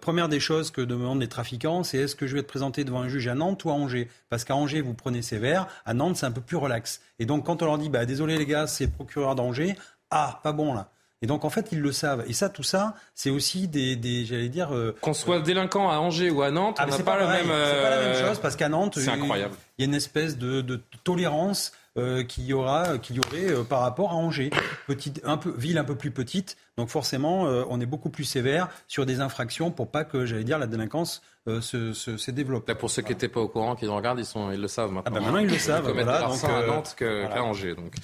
première 0.00 0.28
des 0.28 0.40
choses 0.40 0.70
que 0.70 0.80
demandent 0.80 1.20
les 1.20 1.28
trafiquants, 1.28 1.82
c'est 1.82 1.98
est-ce 1.98 2.16
que 2.16 2.26
je 2.26 2.34
vais 2.34 2.40
être 2.40 2.46
présenté 2.46 2.84
devant 2.84 3.00
un 3.00 3.08
juge 3.08 3.28
à 3.28 3.34
Nantes 3.34 3.64
ou 3.64 3.70
à 3.70 3.74
Angers? 3.74 4.08
Parce 4.28 4.44
qu'à 4.44 4.56
Angers, 4.56 4.80
vous 4.80 4.94
prenez 4.94 5.22
sévère, 5.22 5.66
à 5.86 5.94
Nantes, 5.94 6.16
c'est 6.16 6.26
un 6.26 6.32
peu 6.32 6.40
plus 6.40 6.56
relax. 6.56 7.00
Et 7.18 7.26
donc, 7.26 7.46
quand 7.46 7.62
on 7.62 7.66
leur 7.66 7.78
dit, 7.78 7.88
bah, 7.88 8.06
désolé 8.06 8.36
les 8.36 8.46
gars, 8.46 8.66
c'est 8.66 8.86
le 8.86 8.90
procureur 8.90 9.34
d'Angers, 9.34 9.76
ah, 10.10 10.40
pas 10.42 10.52
bon 10.52 10.74
là. 10.74 10.90
Et 11.20 11.26
donc 11.26 11.44
en 11.44 11.50
fait 11.50 11.70
ils 11.72 11.80
le 11.80 11.90
savent. 11.90 12.24
Et 12.28 12.32
ça, 12.32 12.48
tout 12.48 12.62
ça, 12.62 12.94
c'est 13.14 13.30
aussi 13.30 13.66
des, 13.66 14.24
j'allais 14.24 14.48
dire. 14.48 14.70
Qu'on 15.00 15.14
soit 15.14 15.40
délinquant 15.40 15.90
à 15.90 15.96
Angers 15.96 16.30
ou 16.30 16.42
à 16.42 16.50
Nantes, 16.50 16.76
ah, 16.78 16.86
on 16.86 16.90
n'a 16.90 16.98
pas, 16.98 17.18
même. 17.26 17.46
C'est 17.46 17.82
pas 17.82 17.90
la 17.90 18.00
même 18.02 18.26
chose 18.26 18.38
parce 18.38 18.54
qu'à 18.56 18.68
Nantes. 18.68 18.96
Il 18.98 19.04
y 19.04 19.82
a 19.82 19.84
une 19.84 19.94
espèce 19.94 20.38
de, 20.38 20.60
de 20.60 20.80
tolérance 21.02 21.72
euh, 21.98 22.22
qu'il 22.22 22.44
y 22.44 22.52
aura, 22.52 22.98
qu'il 22.98 23.16
y 23.16 23.18
aurait 23.18 23.50
euh, 23.50 23.64
par 23.64 23.80
rapport 23.80 24.12
à 24.12 24.14
Angers, 24.14 24.50
petite, 24.86 25.20
un 25.24 25.36
peu 25.36 25.52
ville 25.56 25.78
un 25.78 25.84
peu 25.84 25.96
plus 25.96 26.12
petite. 26.12 26.56
Donc 26.76 26.90
forcément, 26.90 27.46
euh, 27.46 27.64
on 27.70 27.80
est 27.80 27.86
beaucoup 27.86 28.08
plus 28.08 28.22
sévère 28.22 28.68
sur 28.86 29.04
des 29.04 29.20
infractions 29.20 29.72
pour 29.72 29.90
pas 29.90 30.04
que, 30.04 30.24
j'allais 30.24 30.44
dire, 30.44 30.58
la 30.58 30.68
délinquance 30.68 31.22
se, 31.62 31.94
se, 31.94 32.30
développe. 32.30 32.70
pour 32.74 32.90
ceux 32.90 33.00
qui 33.00 33.08
n'étaient 33.08 33.26
pas 33.26 33.40
au 33.40 33.48
courant, 33.48 33.74
qui 33.74 33.86
nous 33.86 33.96
regardent, 33.96 34.18
ils, 34.18 34.26
sont, 34.26 34.52
ils 34.52 34.60
le 34.60 34.68
savent 34.68 34.92
maintenant. 34.92 35.10
Ah 35.16 35.18
ben 35.18 35.24
maintenant, 35.24 35.38
ils 35.38 35.48
le 35.48 35.56
savent. 35.56 35.86
Ils 35.88 35.94
voilà, 35.94 36.28
donc, 36.28 36.44
à 36.44 36.66
Nantes 36.66 36.94
qu'à 36.94 37.42
Angers. 37.42 37.74
Donc. 37.74 37.94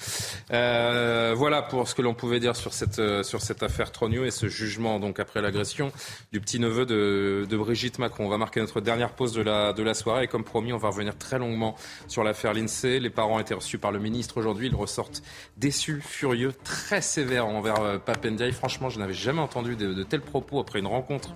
Voilà 1.37 1.61
pour 1.61 1.87
ce 1.87 1.93
que 1.93 2.01
l'on 2.01 2.15
pouvait 2.15 2.39
dire 2.39 2.55
sur 2.55 2.73
cette, 2.73 2.99
sur 3.23 3.43
cette 3.43 3.61
affaire 3.61 3.91
Tronio 3.91 4.25
et 4.25 4.31
ce 4.31 4.47
jugement 4.47 4.99
donc 4.99 5.19
après 5.19 5.43
l'agression 5.43 5.91
du 6.31 6.41
petit-neveu 6.41 6.87
de, 6.87 7.45
de, 7.47 7.57
Brigitte 7.57 7.99
Macron. 7.99 8.25
On 8.25 8.29
va 8.29 8.39
marquer 8.39 8.61
notre 8.61 8.81
dernière 8.81 9.11
pause 9.11 9.33
de 9.33 9.43
la, 9.43 9.73
de 9.73 9.83
la 9.83 9.93
soirée 9.93 10.23
et 10.23 10.27
comme 10.27 10.43
promis, 10.43 10.73
on 10.73 10.77
va 10.77 10.87
revenir 10.87 11.15
très 11.15 11.37
longuement 11.37 11.75
sur 12.07 12.23
l'affaire 12.23 12.51
l'INSEE. 12.51 12.99
Les 12.99 13.11
parents 13.11 13.35
ont 13.35 13.39
été 13.39 13.53
reçus 13.53 13.77
par 13.77 13.84
le 13.91 13.99
ministre 13.99 14.37
aujourd'hui. 14.37 14.67
Ils 14.67 14.75
ressortent 14.75 15.23
déçus, 15.57 16.01
furieux, 16.01 16.53
très 16.63 17.01
sévères 17.01 17.47
envers 17.47 17.81
euh, 17.81 17.97
Papendiaï. 17.97 18.51
Franchement, 18.51 18.89
je 18.89 18.99
n'avais 18.99 19.13
jamais 19.13 19.41
entendu 19.41 19.75
de, 19.75 20.03
tels 20.03 20.21
propos 20.21 20.59
après 20.59 20.79
une 20.79 20.87
rencontre 20.87 21.33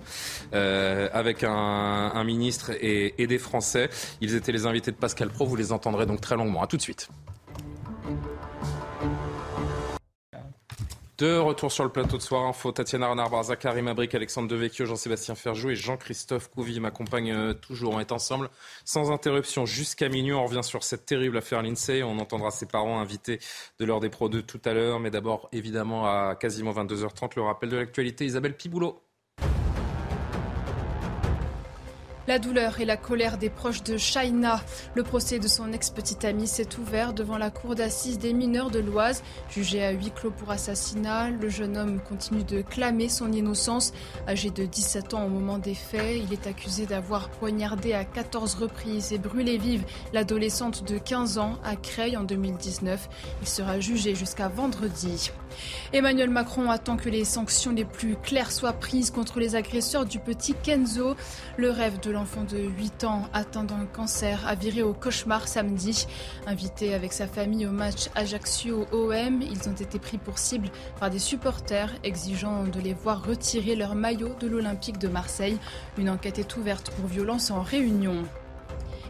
euh, 0.54 1.08
avec 1.12 1.44
un 1.44 2.24
ministre 2.24 2.72
et, 2.80 3.26
des 3.26 3.38
Français. 3.38 3.90
Ils 4.20 4.34
étaient 4.34 4.52
les 4.52 4.66
invités 4.66 4.90
de 4.90 4.96
Pascal 4.96 5.28
Pro. 5.30 5.46
Vous 5.46 5.56
les 5.56 5.72
entendrez 5.72 6.06
donc 6.06 6.20
très 6.20 6.36
longuement. 6.36 6.62
À 6.62 6.66
tout 6.66 6.76
de 6.76 6.82
suite. 6.82 7.08
De 11.20 11.36
retour 11.36 11.70
sur 11.70 11.84
le 11.84 11.90
plateau 11.90 12.16
de 12.16 12.22
Soir 12.22 12.46
Info, 12.46 12.72
Tatiana 12.72 13.08
Renard-Barza, 13.08 13.54
Karim 13.54 13.88
Alexandre 13.88 14.48
Devecchio, 14.48 14.86
Jean-Sébastien 14.86 15.34
Ferjou 15.34 15.68
et 15.68 15.76
Jean-Christophe 15.76 16.48
Couvi 16.48 16.80
m'accompagnent 16.80 17.34
euh, 17.34 17.52
toujours. 17.52 17.92
On 17.92 18.00
est 18.00 18.10
ensemble 18.10 18.48
sans 18.86 19.12
interruption 19.12 19.66
jusqu'à 19.66 20.08
minuit. 20.08 20.32
On 20.32 20.46
revient 20.46 20.64
sur 20.64 20.82
cette 20.82 21.04
terrible 21.04 21.36
affaire 21.36 21.62
Lindsay. 21.62 22.02
On 22.02 22.18
entendra 22.20 22.50
ses 22.50 22.64
parents 22.64 23.00
invités 23.00 23.38
de 23.78 23.84
l'heure 23.84 24.00
des 24.00 24.08
Pro 24.08 24.30
2 24.30 24.40
tout 24.40 24.62
à 24.64 24.72
l'heure. 24.72 24.98
Mais 24.98 25.10
d'abord, 25.10 25.50
évidemment, 25.52 26.06
à 26.06 26.36
quasiment 26.36 26.72
22h30, 26.72 27.32
le 27.36 27.42
rappel 27.42 27.68
de 27.68 27.76
l'actualité. 27.76 28.24
Isabelle 28.24 28.56
Piboulot. 28.56 29.02
La 32.30 32.38
douleur 32.38 32.78
et 32.78 32.84
la 32.84 32.96
colère 32.96 33.38
des 33.38 33.50
proches 33.50 33.82
de 33.82 33.96
Shaina. 33.96 34.60
Le 34.94 35.02
procès 35.02 35.40
de 35.40 35.48
son 35.48 35.72
ex-petite 35.72 36.24
amie 36.24 36.46
s'est 36.46 36.78
ouvert 36.78 37.12
devant 37.12 37.36
la 37.36 37.50
cour 37.50 37.74
d'assises 37.74 38.20
des 38.20 38.32
mineurs 38.32 38.70
de 38.70 38.78
l'Oise. 38.78 39.24
Jugé 39.48 39.84
à 39.84 39.90
huis 39.90 40.12
clos 40.14 40.30
pour 40.30 40.52
assassinat, 40.52 41.30
le 41.30 41.48
jeune 41.48 41.76
homme 41.76 41.98
continue 42.00 42.44
de 42.44 42.62
clamer 42.62 43.08
son 43.08 43.32
innocence. 43.32 43.92
Âgé 44.28 44.50
de 44.50 44.64
17 44.64 45.14
ans 45.14 45.24
au 45.24 45.28
moment 45.28 45.58
des 45.58 45.74
faits, 45.74 46.22
il 46.24 46.32
est 46.32 46.46
accusé 46.46 46.86
d'avoir 46.86 47.30
poignardé 47.30 47.94
à 47.94 48.04
14 48.04 48.54
reprises 48.54 49.12
et 49.12 49.18
brûlé 49.18 49.58
vive 49.58 49.84
l'adolescente 50.12 50.84
de 50.84 50.98
15 50.98 51.38
ans 51.38 51.58
à 51.64 51.74
Creil 51.74 52.16
en 52.16 52.22
2019. 52.22 53.08
Il 53.42 53.48
sera 53.48 53.80
jugé 53.80 54.14
jusqu'à 54.14 54.46
vendredi. 54.46 55.32
Emmanuel 55.92 56.30
Macron 56.30 56.70
attend 56.70 56.96
que 56.96 57.08
les 57.08 57.24
sanctions 57.24 57.72
les 57.72 57.84
plus 57.84 58.16
claires 58.16 58.52
soient 58.52 58.72
prises 58.72 59.10
contre 59.10 59.40
les 59.40 59.56
agresseurs 59.56 60.06
du 60.06 60.18
petit 60.18 60.54
Kenzo. 60.54 61.16
Le 61.56 61.70
rêve 61.70 62.00
de 62.00 62.10
l'enfant 62.10 62.44
de 62.44 62.58
8 62.58 63.04
ans 63.04 63.28
atteint 63.32 63.64
d'un 63.64 63.86
cancer 63.86 64.46
a 64.46 64.54
viré 64.54 64.82
au 64.82 64.92
cauchemar 64.92 65.48
samedi. 65.48 66.06
Invité 66.46 66.94
avec 66.94 67.12
sa 67.12 67.26
famille 67.26 67.66
au 67.66 67.72
match 67.72 68.08
Ajaccio-OM, 68.14 69.42
ils 69.42 69.68
ont 69.68 69.74
été 69.74 69.98
pris 69.98 70.18
pour 70.18 70.38
cible 70.38 70.70
par 70.98 71.10
des 71.10 71.18
supporters 71.18 71.92
exigeant 72.04 72.64
de 72.64 72.80
les 72.80 72.94
voir 72.94 73.24
retirer 73.24 73.76
leur 73.76 73.94
maillot 73.94 74.34
de 74.40 74.46
l'Olympique 74.46 74.98
de 74.98 75.08
Marseille. 75.08 75.58
Une 75.98 76.10
enquête 76.10 76.38
est 76.38 76.56
ouverte 76.56 76.90
pour 76.90 77.06
violence 77.06 77.50
en 77.50 77.62
réunion. 77.62 78.24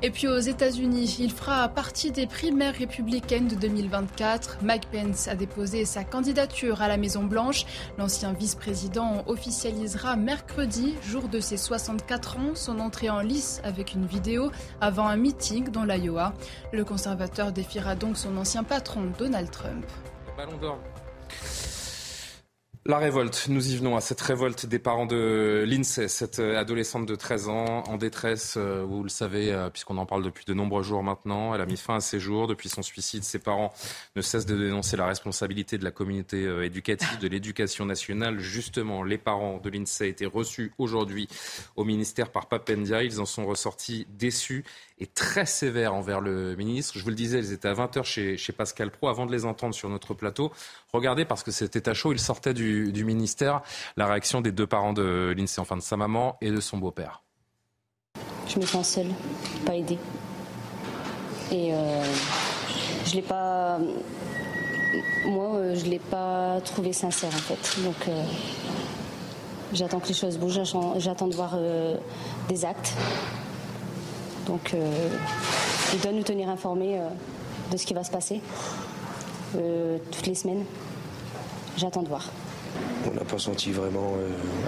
Et 0.02 0.10
puis 0.10 0.28
aux 0.28 0.38
États-Unis, 0.38 1.16
il 1.20 1.30
fera 1.30 1.68
partie 1.68 2.10
des 2.10 2.26
primaires 2.26 2.74
républicaines 2.74 3.48
de 3.48 3.54
2024. 3.54 4.60
Mike 4.62 4.86
Pence 4.90 5.28
a 5.28 5.34
déposé 5.34 5.84
sa 5.84 6.04
candidature 6.04 6.80
à 6.80 6.88
la 6.88 6.96
Maison-Blanche. 6.96 7.66
L'ancien 7.98 8.32
vice-président 8.32 9.24
officialisera 9.26 10.16
mercredi, 10.16 10.94
jour 11.06 11.28
de 11.28 11.38
ses 11.38 11.58
64 11.58 12.38
ans, 12.38 12.54
son 12.54 12.80
entrée 12.80 13.10
en 13.10 13.20
lice 13.20 13.60
avec 13.62 13.92
une 13.92 14.06
vidéo 14.06 14.50
avant 14.80 15.06
un 15.06 15.16
meeting 15.16 15.68
dans 15.68 15.84
l'Iowa. 15.84 16.32
Le 16.72 16.82
conservateur 16.82 17.52
défiera 17.52 17.94
donc 17.94 18.16
son 18.16 18.38
ancien 18.38 18.64
patron, 18.64 19.12
Donald 19.18 19.50
Trump. 19.50 19.84
La 22.86 22.96
révolte, 22.96 23.48
nous 23.50 23.72
y 23.72 23.76
venons 23.76 23.94
à 23.94 24.00
cette 24.00 24.22
révolte 24.22 24.64
des 24.64 24.78
parents 24.78 25.04
de 25.04 25.66
l'INSEE, 25.68 26.08
cette 26.08 26.38
euh, 26.38 26.58
adolescente 26.58 27.04
de 27.04 27.14
13 27.14 27.48
ans 27.50 27.84
en 27.86 27.98
détresse, 27.98 28.54
euh, 28.56 28.86
vous 28.88 29.02
le 29.02 29.10
savez, 29.10 29.52
euh, 29.52 29.68
puisqu'on 29.68 29.98
en 29.98 30.06
parle 30.06 30.22
depuis 30.22 30.46
de 30.46 30.54
nombreux 30.54 30.82
jours 30.82 31.02
maintenant. 31.02 31.54
Elle 31.54 31.60
a 31.60 31.66
mis 31.66 31.76
fin 31.76 31.96
à 31.96 32.00
ses 32.00 32.18
jours. 32.18 32.46
Depuis 32.46 32.70
son 32.70 32.80
suicide, 32.80 33.22
ses 33.22 33.38
parents 33.38 33.70
ne 34.16 34.22
cessent 34.22 34.46
de 34.46 34.56
dénoncer 34.56 34.96
la 34.96 35.04
responsabilité 35.04 35.76
de 35.76 35.84
la 35.84 35.90
communauté 35.90 36.42
éducative, 36.64 37.18
de 37.18 37.28
l'éducation 37.28 37.84
nationale. 37.84 38.38
Justement, 38.38 39.02
les 39.02 39.18
parents 39.18 39.58
de 39.58 39.68
l'INSEE 39.68 40.08
été 40.08 40.24
reçus 40.24 40.72
aujourd'hui 40.78 41.28
au 41.76 41.84
ministère 41.84 42.32
par 42.32 42.46
Papendia. 42.46 43.02
Ils 43.02 43.20
en 43.20 43.26
sont 43.26 43.44
ressortis 43.44 44.06
déçus 44.08 44.64
et 45.00 45.06
très 45.06 45.46
sévères 45.46 45.94
envers 45.94 46.20
le 46.20 46.54
ministre. 46.56 46.92
Je 46.96 47.02
vous 47.02 47.08
le 47.08 47.14
disais, 47.14 47.38
ils 47.38 47.52
étaient 47.52 47.68
à 47.68 47.74
20h 47.74 48.04
chez, 48.04 48.52
Pascal 48.52 48.90
Pro. 48.90 49.08
Avant 49.08 49.26
de 49.26 49.32
les 49.32 49.46
entendre 49.46 49.74
sur 49.74 49.88
notre 49.88 50.12
plateau, 50.12 50.52
regardez, 50.92 51.24
parce 51.24 51.42
que 51.42 51.50
c'était 51.50 51.88
à 51.88 51.94
chaud, 51.94 52.12
ils 52.12 52.20
sortaient 52.20 52.54
du, 52.54 53.04
ministère, 53.04 53.62
la 53.96 54.06
réaction 54.06 54.42
des 54.42 54.52
deux 54.52 54.66
parents 54.66 54.92
de 54.92 55.34
l'INSEE, 55.36 55.60
enfin 55.60 55.76
de 55.76 55.82
sa 55.82 55.96
maman 55.96 56.36
et 56.42 56.50
de 56.50 56.60
son 56.60 56.76
beau-père. 56.76 57.22
Je 58.46 58.58
me 58.58 58.66
sens 58.66 58.88
seule, 58.88 59.06
pas 59.64 59.74
aidée. 59.74 59.98
Et 61.50 61.72
euh, 61.72 62.04
je 63.06 63.14
l'ai 63.14 63.22
pas. 63.22 63.78
Moi, 65.24 65.54
euh, 65.54 65.74
je 65.76 65.86
l'ai 65.86 65.98
pas 65.98 66.60
trouvé 66.64 66.92
sincère 66.92 67.34
en 67.34 67.38
fait. 67.38 67.82
Donc, 67.82 68.08
euh, 68.08 68.22
J'attends 69.72 70.00
que 70.00 70.08
les 70.08 70.14
choses 70.14 70.36
bougent, 70.36 70.62
j'attends 70.96 71.28
de 71.28 71.34
voir 71.36 71.56
des 72.48 72.64
actes. 72.64 72.92
Donc, 74.50 74.74
il 75.92 76.00
doit 76.00 76.12
nous 76.12 76.24
tenir 76.24 76.48
informés 76.48 76.98
de 77.70 77.76
ce 77.76 77.86
qui 77.86 77.94
va 77.94 78.02
se 78.02 78.10
passer 78.10 78.40
toutes 79.52 80.26
les 80.26 80.34
semaines. 80.34 80.64
J'attends 81.76 82.02
de 82.02 82.08
voir. 82.08 82.28
On 83.06 83.14
n'a 83.14 83.24
pas 83.24 83.38
senti 83.38 83.70
vraiment 83.70 84.14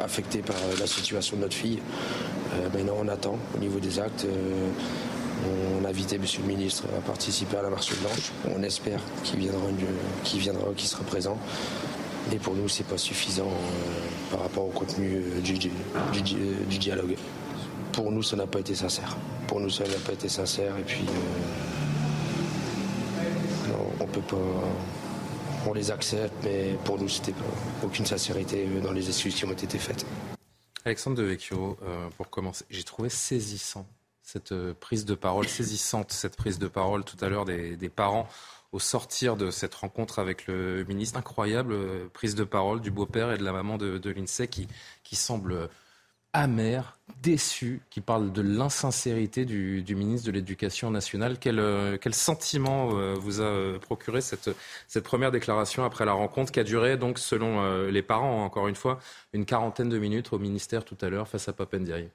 affecté 0.04 0.38
par 0.38 0.54
la 0.78 0.86
situation 0.86 1.36
de 1.36 1.42
notre 1.42 1.56
fille. 1.56 1.80
maintenant, 2.72 2.94
on 3.00 3.08
attend 3.08 3.36
au 3.56 3.58
niveau 3.58 3.80
des 3.80 3.98
actes. 3.98 4.24
On 5.80 5.84
a 5.84 5.88
invité 5.88 6.16
M. 6.16 6.22
le 6.38 6.46
ministre 6.46 6.84
à 6.96 7.00
participer 7.00 7.56
à 7.56 7.62
la 7.62 7.70
marche 7.70 7.92
blanche. 7.98 8.30
On 8.56 8.62
espère 8.62 9.00
qu'il 9.24 9.40
viendra, 9.40 9.66
qu'il 10.22 10.38
viendra, 10.38 10.68
qu'il 10.76 10.88
sera 10.88 11.02
présent. 11.02 11.36
Et 12.30 12.36
pour 12.36 12.54
nous, 12.54 12.68
ce 12.68 12.82
n'est 12.82 12.88
pas 12.88 12.98
suffisant 12.98 13.48
euh, 13.48 14.30
par 14.30 14.40
rapport 14.42 14.64
au 14.64 14.70
contenu 14.70 15.16
euh, 15.16 15.38
euh, 15.38 16.20
du, 16.70 16.78
dialogue. 16.78 17.16
Pour 17.92 18.10
nous, 18.10 18.22
ça 18.22 18.36
n'a 18.36 18.46
pas 18.46 18.60
été 18.60 18.74
sincère. 18.74 19.16
Pour 19.46 19.60
nous, 19.60 19.70
ça 19.70 19.84
n'a 19.84 19.96
pas 20.06 20.12
été 20.12 20.28
sincère. 20.28 20.76
Et 20.78 20.82
puis, 20.82 21.04
on 24.00 24.06
peut 24.06 24.20
pas. 24.20 24.36
On 25.66 25.72
les 25.72 25.90
accepte, 25.92 26.34
mais 26.42 26.76
pour 26.84 26.98
nous, 26.98 27.08
c'était 27.08 27.34
aucune 27.84 28.04
sincérité 28.04 28.66
dans 28.82 28.92
les 28.92 29.06
excuses 29.06 29.34
qui 29.34 29.44
ont 29.44 29.52
été 29.52 29.78
faites. 29.78 30.04
Alexandre 30.84 31.16
Devecchio, 31.18 31.78
pour 32.16 32.28
commencer, 32.30 32.64
j'ai 32.68 32.82
trouvé 32.82 33.08
saisissant 33.08 33.86
cette 34.32 34.52
euh, 34.52 34.74
prise 34.78 35.04
de 35.04 35.14
parole 35.14 35.46
saisissante, 35.46 36.12
cette 36.12 36.36
prise 36.36 36.58
de 36.58 36.68
parole 36.68 37.04
tout 37.04 37.22
à 37.22 37.28
l'heure 37.28 37.44
des, 37.44 37.76
parents 37.88 38.28
au 38.72 38.78
sortir 38.78 39.36
de 39.36 39.50
cette 39.50 39.74
rencontre 39.74 40.18
avec 40.18 40.46
le 40.46 40.84
ministre. 40.84 41.18
Incroyable 41.18 41.74
euh, 41.74 42.08
prise 42.12 42.34
de 42.34 42.44
parole 42.44 42.80
du 42.80 42.90
beau-père 42.90 43.32
et 43.32 43.38
de 43.38 43.44
la 43.44 43.52
maman 43.52 43.76
de, 43.76 43.98
de 43.98 44.10
l'INSEE 44.10 44.48
qui, 44.48 44.68
qui 45.02 45.16
semble 45.16 45.68
amer, 46.32 46.98
déçu, 47.22 47.82
qui 47.90 48.00
parle 48.00 48.32
de 48.32 48.42
l'insincérité 48.42 49.44
du, 49.44 49.84
ministre 49.94 50.26
de 50.26 50.32
l'Éducation 50.32 50.90
nationale. 50.90 51.38
Quel, 51.38 51.58
euh, 51.58 51.96
sentiment 52.12 52.88
vous 53.14 53.40
a 53.40 53.78
procuré 53.80 54.20
cette, 54.20 54.50
première 55.04 55.30
déclaration 55.30 55.84
après 55.84 56.04
la 56.04 56.12
rencontre 56.12 56.52
qui 56.52 56.60
a 56.60 56.64
duré, 56.64 56.96
donc, 56.96 57.18
selon 57.18 57.86
les 57.86 58.02
parents, 58.02 58.44
encore 58.44 58.68
une 58.68 58.74
fois, 58.74 58.98
une 59.32 59.44
quarantaine 59.44 59.88
de 59.88 59.98
minutes 59.98 60.32
au 60.32 60.38
ministère 60.38 60.84
tout 60.84 60.98
à 61.00 61.08
l'heure 61.08 61.28
face 61.28 61.48
à 61.48 61.52
Papendiaï 61.52 62.10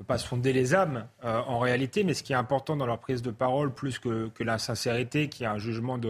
peut 0.00 0.04
pas 0.04 0.16
sonder 0.16 0.54
les 0.54 0.74
âmes 0.74 1.06
euh, 1.24 1.42
en 1.46 1.58
réalité, 1.58 2.04
mais 2.04 2.14
ce 2.14 2.22
qui 2.22 2.32
est 2.32 2.36
important 2.36 2.74
dans 2.74 2.86
leur 2.86 3.00
prise 3.00 3.20
de 3.20 3.30
parole, 3.30 3.74
plus 3.74 3.98
que, 3.98 4.28
que 4.28 4.42
la 4.42 4.56
sincérité, 4.56 5.28
qui 5.28 5.44
est 5.44 5.46
un 5.46 5.58
jugement 5.58 6.00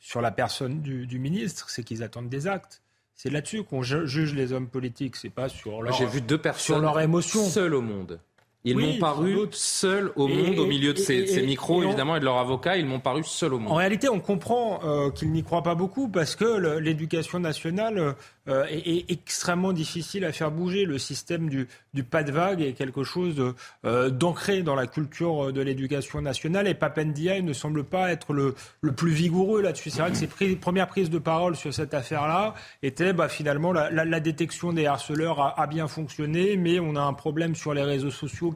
sur 0.00 0.22
la 0.22 0.30
personne 0.30 0.80
du, 0.80 1.18
ministre, 1.18 1.68
c'est 1.68 1.84
qu'ils 1.84 2.02
attendent 2.02 2.30
des 2.30 2.46
actes. 2.46 2.80
C'est 3.16 3.30
là-dessus 3.30 3.64
qu'on 3.64 3.82
juge 3.82 4.34
les 4.34 4.52
hommes 4.52 4.68
politiques, 4.68 5.16
c'est 5.16 5.30
pas 5.30 5.48
sur 5.48 5.80
leur, 5.80 5.94
J'ai 5.94 6.04
vu 6.04 6.20
deux 6.20 6.36
personnes 6.36 6.76
sur 6.76 6.78
leur 6.78 7.00
émotion. 7.00 7.42
seules 7.44 7.74
au 7.74 7.80
monde. 7.80 8.20
Ils 8.64 8.76
m'ont 8.76 8.98
paru 8.98 9.38
seuls 9.52 10.12
au 10.16 10.28
monde, 10.28 10.58
au 10.58 10.66
milieu 10.66 10.92
de 10.92 10.98
ces, 10.98 11.42
micros, 11.46 11.82
évidemment, 11.82 12.16
et 12.16 12.20
de 12.20 12.24
leurs 12.24 12.36
avocats. 12.36 12.76
Ils 12.76 12.84
m'ont 12.84 13.00
paru 13.00 13.22
seuls 13.24 13.54
au 13.54 13.58
monde. 13.58 13.72
En 13.72 13.76
réalité, 13.76 14.08
on 14.08 14.20
comprend 14.20 14.80
euh, 14.84 15.10
qu'ils 15.10 15.30
n'y 15.30 15.42
croient 15.44 15.62
pas 15.62 15.76
beaucoup 15.76 16.08
parce 16.08 16.36
que 16.36 16.78
l'éducation 16.78 17.38
nationale 17.38 18.16
euh, 18.48 18.64
est, 18.68 19.10
extrêmement 19.10 19.72
difficile 19.72 20.24
à 20.24 20.32
faire 20.32 20.50
bouger. 20.50 20.84
Le 20.84 20.98
système 20.98 21.48
du, 21.48 21.68
du 21.94 22.04
pas 22.04 22.22
de 22.22 22.32
vague 22.32 22.62
est 22.62 22.72
quelque 22.72 23.04
chose 23.04 23.54
euh, 23.84 24.10
d'ancré 24.10 24.62
dans 24.62 24.74
la 24.74 24.86
culture 24.86 25.52
de 25.52 25.60
l'éducation 25.60 26.20
nationale. 26.20 26.68
Et 26.68 26.74
Papendia 26.74 27.40
ne 27.40 27.52
semble 27.52 27.84
pas 27.84 28.10
être 28.10 28.32
le, 28.32 28.54
le 28.80 28.92
plus 28.92 29.12
vigoureux 29.12 29.62
là-dessus. 29.62 29.90
C'est 29.90 30.00
vrai 30.00 30.10
que 30.10 30.16
ses 30.16 30.56
premières 30.56 30.88
prises 30.88 31.10
de 31.10 31.18
parole 31.18 31.56
sur 31.56 31.72
cette 31.72 31.94
affaire-là 31.94 32.54
étaient 32.82 33.12
bah, 33.12 33.28
finalement 33.28 33.72
la, 33.72 33.90
la, 33.90 34.20
détection 34.20 34.72
des 34.72 34.86
harceleurs 34.86 35.40
a, 35.40 35.60
a 35.60 35.66
bien 35.66 35.88
fonctionné, 35.88 36.56
mais 36.56 36.80
on 36.80 36.96
a 36.96 37.02
un 37.02 37.14
problème 37.14 37.54
sur 37.54 37.74
les 37.74 37.82
réseaux 37.82 38.10
sociaux 38.10 38.54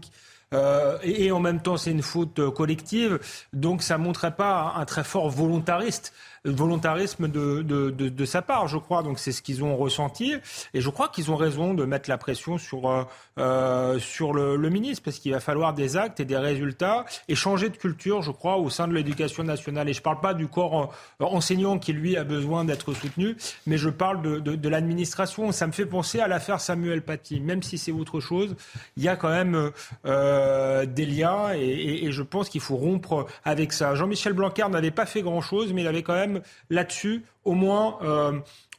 euh, 0.53 0.99
et, 1.03 1.31
en 1.31 1.41
même 1.41 1.61
temps, 1.61 1.77
c'est 1.77 1.93
une 1.93 2.03
faute 2.03 2.39
euh, 2.41 2.51
collective. 2.51 3.21
Donc, 3.53 3.83
ça 3.83 3.99
montrait 3.99 4.35
pas 4.35 4.75
un 4.77 4.85
très 4.85 5.05
fort 5.05 5.31
volontariste 5.31 6.13
volontarisme 6.45 7.29
de, 7.29 7.63
de, 7.63 7.91
de, 7.91 8.25
sa 8.25 8.41
part, 8.41 8.67
je 8.67 8.79
crois. 8.79 9.03
Donc 9.03 9.19
c'est 9.19 9.33
ce 9.33 9.43
qu'ils 9.43 9.63
ont 9.63 9.77
ressenti. 9.77 10.35
Et 10.73 10.81
je 10.81 10.89
crois 10.89 11.09
qu'ils 11.09 11.31
ont 11.31 11.37
raison 11.37 11.75
de 11.75 11.85
mettre 11.85 12.09
la 12.09 12.19
pression 12.19 12.59
sur, 12.59 12.89
euh, 12.89 13.05
euh 13.39 13.99
sur 13.99 14.33
le, 14.33 14.71
ministre, 14.71 15.03
parce 15.05 15.19
qu'il 15.19 15.33
va 15.33 15.41
falloir 15.41 15.75
des 15.75 15.97
actes 15.97 16.21
et 16.21 16.25
des 16.25 16.37
résultats 16.37 17.05
et 17.29 17.35
changer 17.35 17.69
de 17.69 17.77
culture, 17.77 18.23
je 18.23 18.31
crois, 18.31 18.57
au 18.57 18.71
sein 18.71 18.89
de 18.89 18.95
l'éducation 18.95 19.43
nationale. 19.43 19.89
Et 19.89 19.93
je 19.93 19.99
ne 19.99 20.05
parle 20.05 20.21
pas 20.21 20.33
du 20.33 20.47
corps 20.47 20.95
euh, 21.21 21.25
enseignant 21.25 21.79
qui, 21.79 21.93
lui, 21.93 22.17
a 22.17 22.25
besoin 22.25 22.65
d'être 22.65 22.95
soutenu, 22.95 23.37
mais 23.67 23.77
je 23.77 23.91
parle 23.91 24.23
de, 24.23 24.39
de, 24.39 24.69
l'administration. 24.69 25.51
Ça 25.53 25.67
me 25.67 25.73
fait 25.73 25.87
penser 25.87 26.21
à 26.21 26.29
l'affaire 26.29 26.61
Samuel 26.61 27.03
Paty. 27.03 27.41
Même 27.41 27.63
si 27.63 27.77
c'est 27.77 27.93
autre 27.93 28.21
chose, 28.21 28.55
il 28.97 29.03
y 29.03 29.09
a 29.09 29.17
quand 29.17 29.29
même 29.29 29.71
des 30.05 31.07
liens 31.07 31.53
et, 31.55 32.07
et 32.07 32.13
je 32.13 32.23
pense 32.23 32.49
qu'il 32.49 32.61
faut 32.61 32.77
rompre 32.77 33.27
avec 33.45 33.73
ça. 33.73 33.95
Jean-Michel 33.95 34.33
Blanquer 34.33 34.69
n'avait 34.71 34.91
pas 34.91 35.07
fait 35.07 35.23
grand-chose, 35.23 35.73
mais 35.73 35.83
il 35.83 35.87
avait 35.89 36.03
quand 36.03 36.15
même 36.15 36.30
là-dessus, 36.69 37.23
au 37.45 37.53
moins 37.53 37.99
euh, 38.03 38.39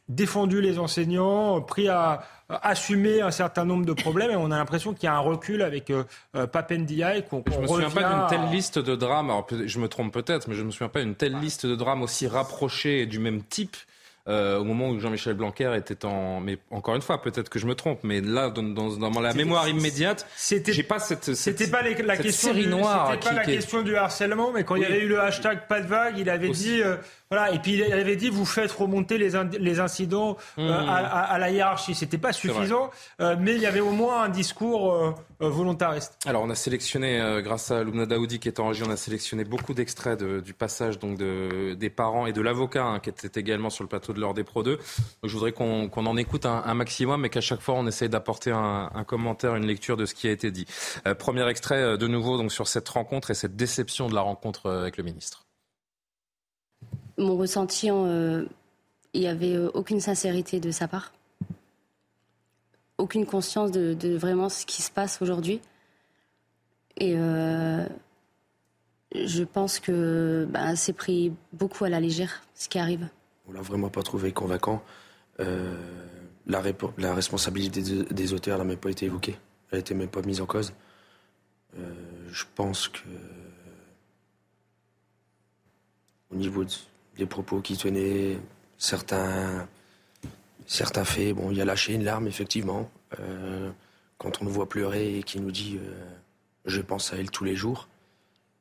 défendu 0.09 0.61
les 0.61 0.79
enseignants, 0.79 1.61
pris 1.61 1.87
à, 1.87 2.23
assumer 2.49 3.21
un 3.21 3.31
certain 3.31 3.63
nombre 3.63 3.85
de 3.85 3.93
problèmes 3.93 4.31
et 4.31 4.35
on 4.35 4.51
a 4.51 4.57
l'impression 4.57 4.93
qu'il 4.93 5.05
y 5.05 5.07
a 5.07 5.15
un 5.15 5.19
recul 5.19 5.61
avec 5.61 5.89
euh, 5.89 6.03
euh 6.35 6.47
Papendiaï. 6.47 7.23
Qu 7.23 7.37
je 7.49 7.59
me 7.59 7.67
souviens 7.67 7.89
pas 7.89 8.03
d'une 8.03 8.27
telle 8.27 8.49
liste 8.51 8.77
de 8.77 8.95
drames, 8.95 9.29
alors 9.29 9.47
je 9.49 9.79
me 9.79 9.87
trompe 9.87 10.11
peut-être, 10.11 10.49
mais 10.49 10.55
je 10.55 10.63
me 10.63 10.71
souviens 10.71 10.89
pas 10.89 11.01
d'une 11.01 11.15
telle 11.15 11.39
liste 11.39 11.65
de 11.65 11.75
drames 11.75 12.01
aussi 12.01 12.27
rapprochés 12.27 13.03
et 13.03 13.05
du 13.05 13.19
même 13.19 13.41
type 13.43 13.77
euh, 14.27 14.59
au 14.59 14.63
moment 14.63 14.89
où 14.89 14.99
Jean-Michel 14.99 15.33
Blanquer 15.33 15.73
était 15.75 16.05
en. 16.05 16.41
Mais 16.41 16.59
encore 16.69 16.95
une 16.95 17.01
fois, 17.01 17.21
peut-être 17.21 17.49
que 17.49 17.57
je 17.57 17.65
me 17.65 17.73
trompe, 17.73 18.01
mais 18.03 18.21
là, 18.21 18.51
dans, 18.51 18.61
dans, 18.61 19.19
la 19.19 19.33
mémoire 19.33 19.67
immédiate, 19.67 20.27
j'ai 20.37 20.83
pas 20.83 20.99
cette. 20.99 21.33
C'était 21.33 21.67
pas 21.67 21.81
la 21.81 22.17
question. 22.17 22.53
du, 22.53 22.67
noire 22.67 23.19
pas 23.19 23.33
la 23.33 23.45
question 23.45 23.81
du 23.81 23.95
harcèlement, 23.95 24.51
mais 24.51 24.63
quand 24.63 24.75
il 24.75 24.83
y 24.83 24.85
avait 24.85 25.01
eu 25.01 25.07
le 25.07 25.19
hashtag 25.19 25.67
pas 25.67 25.81
de 25.81 25.87
vague, 25.87 26.19
il 26.19 26.29
avait 26.29 26.49
dit. 26.49 26.81
Euh, 26.81 26.97
voilà, 27.31 27.53
et 27.53 27.59
puis 27.59 27.75
il 27.75 27.93
avait 27.93 28.17
dit 28.17 28.29
vous 28.29 28.45
faites 28.45 28.73
remonter 28.73 29.17
les, 29.17 29.31
les 29.57 29.79
incidents 29.79 30.35
euh, 30.59 30.67
mmh. 30.67 30.89
à, 30.89 30.95
à, 30.97 31.37
la 31.39 31.49
hiérarchie. 31.49 31.95
C'était 31.95 32.17
pas 32.17 32.33
suffisant, 32.33 32.91
euh, 33.21 33.37
mais 33.39 33.55
il 33.55 33.61
y 33.61 33.65
avait 33.65 33.79
au 33.79 33.91
moins 33.91 34.23
un 34.23 34.29
discours 34.29 34.93
euh, 34.93 35.15
volontariste. 35.39 36.17
Alors 36.25 36.43
on 36.43 36.49
a 36.49 36.55
sélectionné, 36.55 37.39
grâce 37.41 37.71
à 37.71 37.85
Lumna 37.85 38.05
Daoudi 38.05 38.39
qui 38.39 38.49
est 38.49 38.59
en 38.59 38.67
régie, 38.67 38.83
on 38.85 38.91
a 38.91 38.97
sélectionné 38.97 39.45
beaucoup 39.45 39.73
d'extraits 39.73 40.21
du 40.21 40.53
passage 40.53 40.99
donc 40.99 41.17
de, 41.17 41.73
des 41.73 41.89
parents 41.89 42.25
et 42.25 42.33
de 42.33 42.41
l'avocat 42.41 42.83
hein, 42.83 42.99
qui 42.99 43.09
était 43.09 43.39
également 43.39 43.69
sur 43.69 43.85
le 43.85 43.87
plateau 43.87 44.11
de 44.11 44.19
l'ordre 44.19 44.35
des 44.35 44.43
Pro 44.43 44.61
2. 44.61 44.75
Donc, 44.75 44.81
je 45.23 45.33
voudrais 45.33 45.53
qu'on 45.53 45.89
en 45.89 46.17
écoute 46.17 46.45
un, 46.45 46.73
maximum, 46.73 47.21
mais 47.21 47.29
qu'à 47.29 47.39
chaque 47.39 47.61
fois 47.61 47.75
on 47.75 47.87
essaye 47.87 48.09
d'apporter 48.09 48.51
un, 48.51 48.89
un, 48.93 49.03
commentaire, 49.05 49.55
une 49.55 49.67
lecture 49.67 49.95
de 49.95 50.05
ce 50.05 50.15
qui 50.15 50.27
a 50.27 50.31
été 50.31 50.51
dit. 50.51 50.65
premier 51.17 51.47
extrait 51.47 51.97
de 51.97 52.07
nouveau 52.07 52.37
donc 52.37 52.51
sur 52.51 52.67
cette 52.67 52.89
rencontre 52.89 53.31
et 53.31 53.35
cette 53.35 53.55
déception 53.55 54.09
de 54.09 54.15
la 54.15 54.21
rencontre 54.21 54.69
avec 54.69 54.97
le 54.97 55.05
ministre 55.05 55.45
mon 57.21 57.37
ressenti, 57.37 57.89
euh, 57.89 58.45
il 59.13 59.21
n'y 59.21 59.27
avait 59.27 59.55
euh, 59.55 59.69
aucune 59.73 60.01
sincérité 60.01 60.59
de 60.59 60.71
sa 60.71 60.87
part, 60.87 61.13
aucune 62.97 63.25
conscience 63.25 63.71
de, 63.71 64.17
vraiment 64.17 64.49
ce 64.49 64.65
qui 64.65 64.81
se 64.81 64.91
passe 64.91 65.21
aujourd'hui. 65.21 65.61
Et 66.97 67.13
euh, 67.15 67.85
je 69.15 69.43
pense 69.43 69.79
que 69.79 70.47
bah, 70.49 70.75
c'est 70.75 70.93
pris 70.93 71.31
beaucoup 71.53 71.85
à 71.85 71.89
la 71.89 71.99
légère 71.99 72.43
ce 72.53 72.67
qui 72.67 72.79
arrive. 72.79 73.07
On 73.47 73.53
l'a 73.53 73.61
vraiment 73.61 73.89
pas 73.89 74.03
trouvé 74.03 74.31
convaincant. 74.31 74.83
la, 75.39 76.61
responsabilité 77.13 77.81
des, 77.81 78.33
auteurs 78.33 78.57
n'a 78.57 78.63
même 78.63 78.77
pas 78.77 78.91
été 78.91 79.05
évoquée. 79.05 79.37
Elle 79.71 79.79
n'était 79.79 79.95
même 79.95 80.09
pas 80.09 80.21
mise 80.21 80.41
en 80.41 80.45
cause. 80.45 80.73
je 81.75 82.43
pense 82.55 82.87
que 82.89 82.99
au 86.31 86.35
niveau 86.35 86.63
de, 86.63 86.71
les 87.17 87.25
propos 87.25 87.61
qui 87.61 87.77
tenaient, 87.77 88.37
certains, 88.77 89.67
certains 90.65 91.05
faits. 91.05 91.35
Bon, 91.35 91.51
il 91.51 91.61
a 91.61 91.65
lâché 91.65 91.93
une 91.93 92.03
larme, 92.03 92.27
effectivement. 92.27 92.89
Euh, 93.19 93.69
quand 94.17 94.41
on 94.41 94.45
le 94.45 94.51
voit 94.51 94.69
pleurer 94.69 95.17
et 95.17 95.23
qu'il 95.23 95.41
nous 95.41 95.51
dit 95.51 95.77
euh, 95.81 95.93
Je 96.65 96.81
pense 96.81 97.13
à 97.13 97.17
elle 97.17 97.31
tous 97.31 97.43
les 97.43 97.55
jours, 97.55 97.87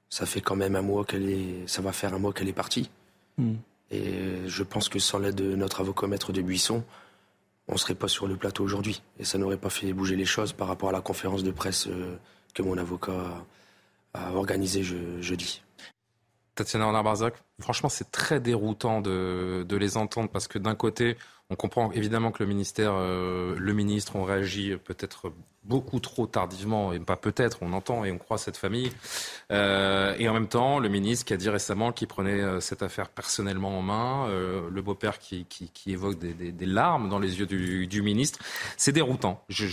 ça 0.09 0.27
fait 0.27 0.41
quand 0.41 0.57
même 0.57 0.77
un 0.77 0.83
mois 0.83 1.05
qu'elle 1.05 1.29
est. 1.29 1.67
Ça 1.67 1.83
va 1.83 1.93
faire 1.93 2.15
un 2.15 2.19
mois 2.19 2.33
qu'elle 2.33 2.49
est 2.49 2.53
partie. 2.53 2.91
Hmm. 3.39 3.55
Et 3.91 4.47
je 4.47 4.63
pense 4.63 4.89
que 4.89 4.99
sans 4.99 5.19
l'aide 5.19 5.35
de 5.35 5.57
notre 5.57 5.81
avocat 5.81 6.07
maître 6.07 6.33
de 6.33 6.43
Buisson, 6.43 6.85
on 7.67 7.75
ne 7.75 7.79
serait 7.79 7.95
pas 7.95 8.09
sur 8.09 8.27
le 8.27 8.37
plateau 8.37 8.65
aujourd'hui. 8.65 9.03
Et 9.19 9.25
ça 9.25 9.39
n'aurait 9.39 9.57
pas 9.57 9.71
fait 9.71 9.93
bouger 9.93 10.17
les 10.17 10.25
choses 10.25 10.53
par 10.53 10.69
rapport 10.69 10.89
à 10.89 10.93
la 10.93 11.01
conférence 11.01 11.43
de 11.43 11.51
presse 11.51 11.87
euh, 11.87 12.17
que 12.55 12.63
mon 12.63 12.79
avocat 12.79 13.45
a 14.15 14.33
organisée 14.33 14.83
jeudi. 14.83 15.63
Tatiana 16.55 16.87
Renard-Barzac, 16.87 17.35
franchement, 17.61 17.89
c'est 17.89 18.11
très 18.11 18.41
déroutant 18.41 19.01
de, 19.01 19.67
les 19.71 19.97
entendre 19.97 20.29
parce 20.29 20.49
que 20.49 20.59
d'un 20.59 20.75
côté, 20.75 21.17
on 21.49 21.57
comprend 21.57 21.91
évidemment 21.93 22.33
que 22.33 22.43
le 22.43 22.49
ministère, 22.49 22.93
euh, 22.95 23.55
le 23.59 23.73
ministre 23.73 24.17
ont 24.17 24.25
réagi 24.25 24.77
peut-être 24.85 25.33
beaucoup 25.65 26.01
trop 26.01 26.27
tardivement, 26.27 26.93
et 26.93 27.01
pas 27.01 27.17
peut-être, 27.17 27.59
on 27.61 27.73
entend 27.73 28.05
et 28.05 28.13
on 28.13 28.19
croit 28.19 28.39
cette 28.39 28.57
famille. 28.57 28.91
Euh, 29.53 30.15
et 30.19 30.29
en 30.29 30.35
même 30.35 30.49
temps, 30.49 30.79
le 30.79 30.89
ministre 30.89 31.27
qui 31.27 31.35
a 31.35 31.37
dit 31.37 31.51
récemment 31.51 31.93
qu'il 31.93 32.09
prenait 32.09 32.41
euh, 32.41 32.61
cette 32.61 32.83
affaire 32.83 33.09
personnellement 33.09 33.79
en 33.79 33.83
main, 33.83 34.29
le 34.29 34.83
beau-père 34.83 35.19
qui, 35.19 35.47
évoque 35.87 36.19
des, 36.19 36.67
larmes 36.67 37.09
dans 37.09 37.19
les 37.19 37.39
yeux 37.39 37.47
du, 37.47 38.03
ministre. 38.03 38.39
C'est 38.77 38.93
déroutant. 38.93 39.45
Je, 39.49 39.67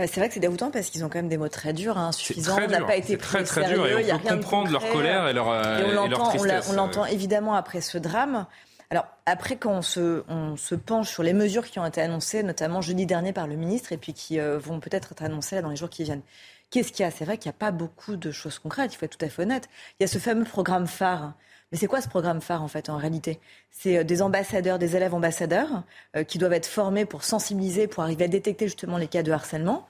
bah, 0.00 0.06
c'est 0.06 0.20
vrai 0.20 0.28
que 0.28 0.34
c'est 0.34 0.40
déroutant 0.40 0.70
parce 0.70 0.88
qu'ils 0.88 1.04
ont 1.04 1.10
quand 1.10 1.18
même 1.18 1.28
des 1.28 1.36
mots 1.36 1.50
très 1.50 1.74
durs, 1.74 1.98
hein, 1.98 2.08
insuffisants. 2.08 2.56
On 2.58 2.66
n'a 2.66 2.80
pas 2.80 2.96
été 2.96 3.18
très, 3.18 3.44
très 3.44 3.68
dur 3.68 3.86
et 3.86 4.12
on 4.12 4.18
peut 4.18 4.28
comprendre 4.36 4.70
leur 4.70 4.88
colère 4.90 5.28
et 5.28 5.34
leur, 5.34 5.48
et 5.48 5.84
on 5.84 5.90
et 5.90 6.08
leur 6.08 6.28
tristesse. 6.30 6.70
On 6.70 6.72
l'entend 6.72 7.04
évidemment 7.04 7.54
après 7.54 7.82
ce 7.82 7.98
drame. 7.98 8.46
Alors 8.88 9.04
après, 9.26 9.56
quand 9.56 9.72
on 9.72 9.82
se, 9.82 10.24
on 10.28 10.56
se, 10.56 10.74
penche 10.74 11.10
sur 11.10 11.22
les 11.22 11.34
mesures 11.34 11.70
qui 11.70 11.78
ont 11.78 11.84
été 11.84 12.00
annoncées, 12.00 12.42
notamment 12.42 12.80
jeudi 12.80 13.04
dernier 13.04 13.34
par 13.34 13.46
le 13.46 13.56
ministre, 13.56 13.92
et 13.92 13.98
puis 13.98 14.14
qui 14.14 14.40
euh, 14.40 14.58
vont 14.58 14.80
peut-être 14.80 15.12
être 15.12 15.22
annoncées 15.22 15.54
là 15.56 15.62
dans 15.62 15.68
les 15.68 15.76
jours 15.76 15.90
qui 15.90 16.02
viennent, 16.02 16.22
qu'est-ce 16.70 16.92
qu'il 16.92 17.04
y 17.04 17.06
a? 17.06 17.10
C'est 17.10 17.26
vrai 17.26 17.36
qu'il 17.36 17.50
n'y 17.50 17.54
a 17.54 17.58
pas 17.58 17.70
beaucoup 17.70 18.16
de 18.16 18.32
choses 18.32 18.58
concrètes, 18.58 18.94
il 18.94 18.96
faut 18.96 19.04
être 19.04 19.18
tout 19.18 19.24
à 19.24 19.28
fait 19.28 19.42
honnête. 19.42 19.68
Il 19.98 20.02
y 20.02 20.04
a 20.04 20.08
ce 20.08 20.18
fameux 20.18 20.44
programme 20.44 20.86
phare. 20.86 21.34
Mais 21.72 21.78
c'est 21.78 21.86
quoi 21.86 22.00
ce 22.00 22.08
programme 22.08 22.40
phare 22.40 22.62
en 22.62 22.68
fait 22.68 22.90
en 22.90 22.96
réalité? 22.96 23.38
C'est 23.70 23.98
euh, 23.98 24.04
des 24.04 24.22
ambassadeurs, 24.22 24.78
des 24.78 24.96
élèves 24.96 25.14
ambassadeurs 25.14 25.84
euh, 26.16 26.24
qui 26.24 26.38
doivent 26.38 26.52
être 26.52 26.66
formés 26.66 27.04
pour 27.04 27.22
sensibiliser, 27.22 27.86
pour 27.86 28.02
arriver 28.02 28.24
à 28.24 28.28
détecter 28.28 28.66
justement 28.66 28.98
les 28.98 29.06
cas 29.06 29.22
de 29.22 29.30
harcèlement. 29.30 29.86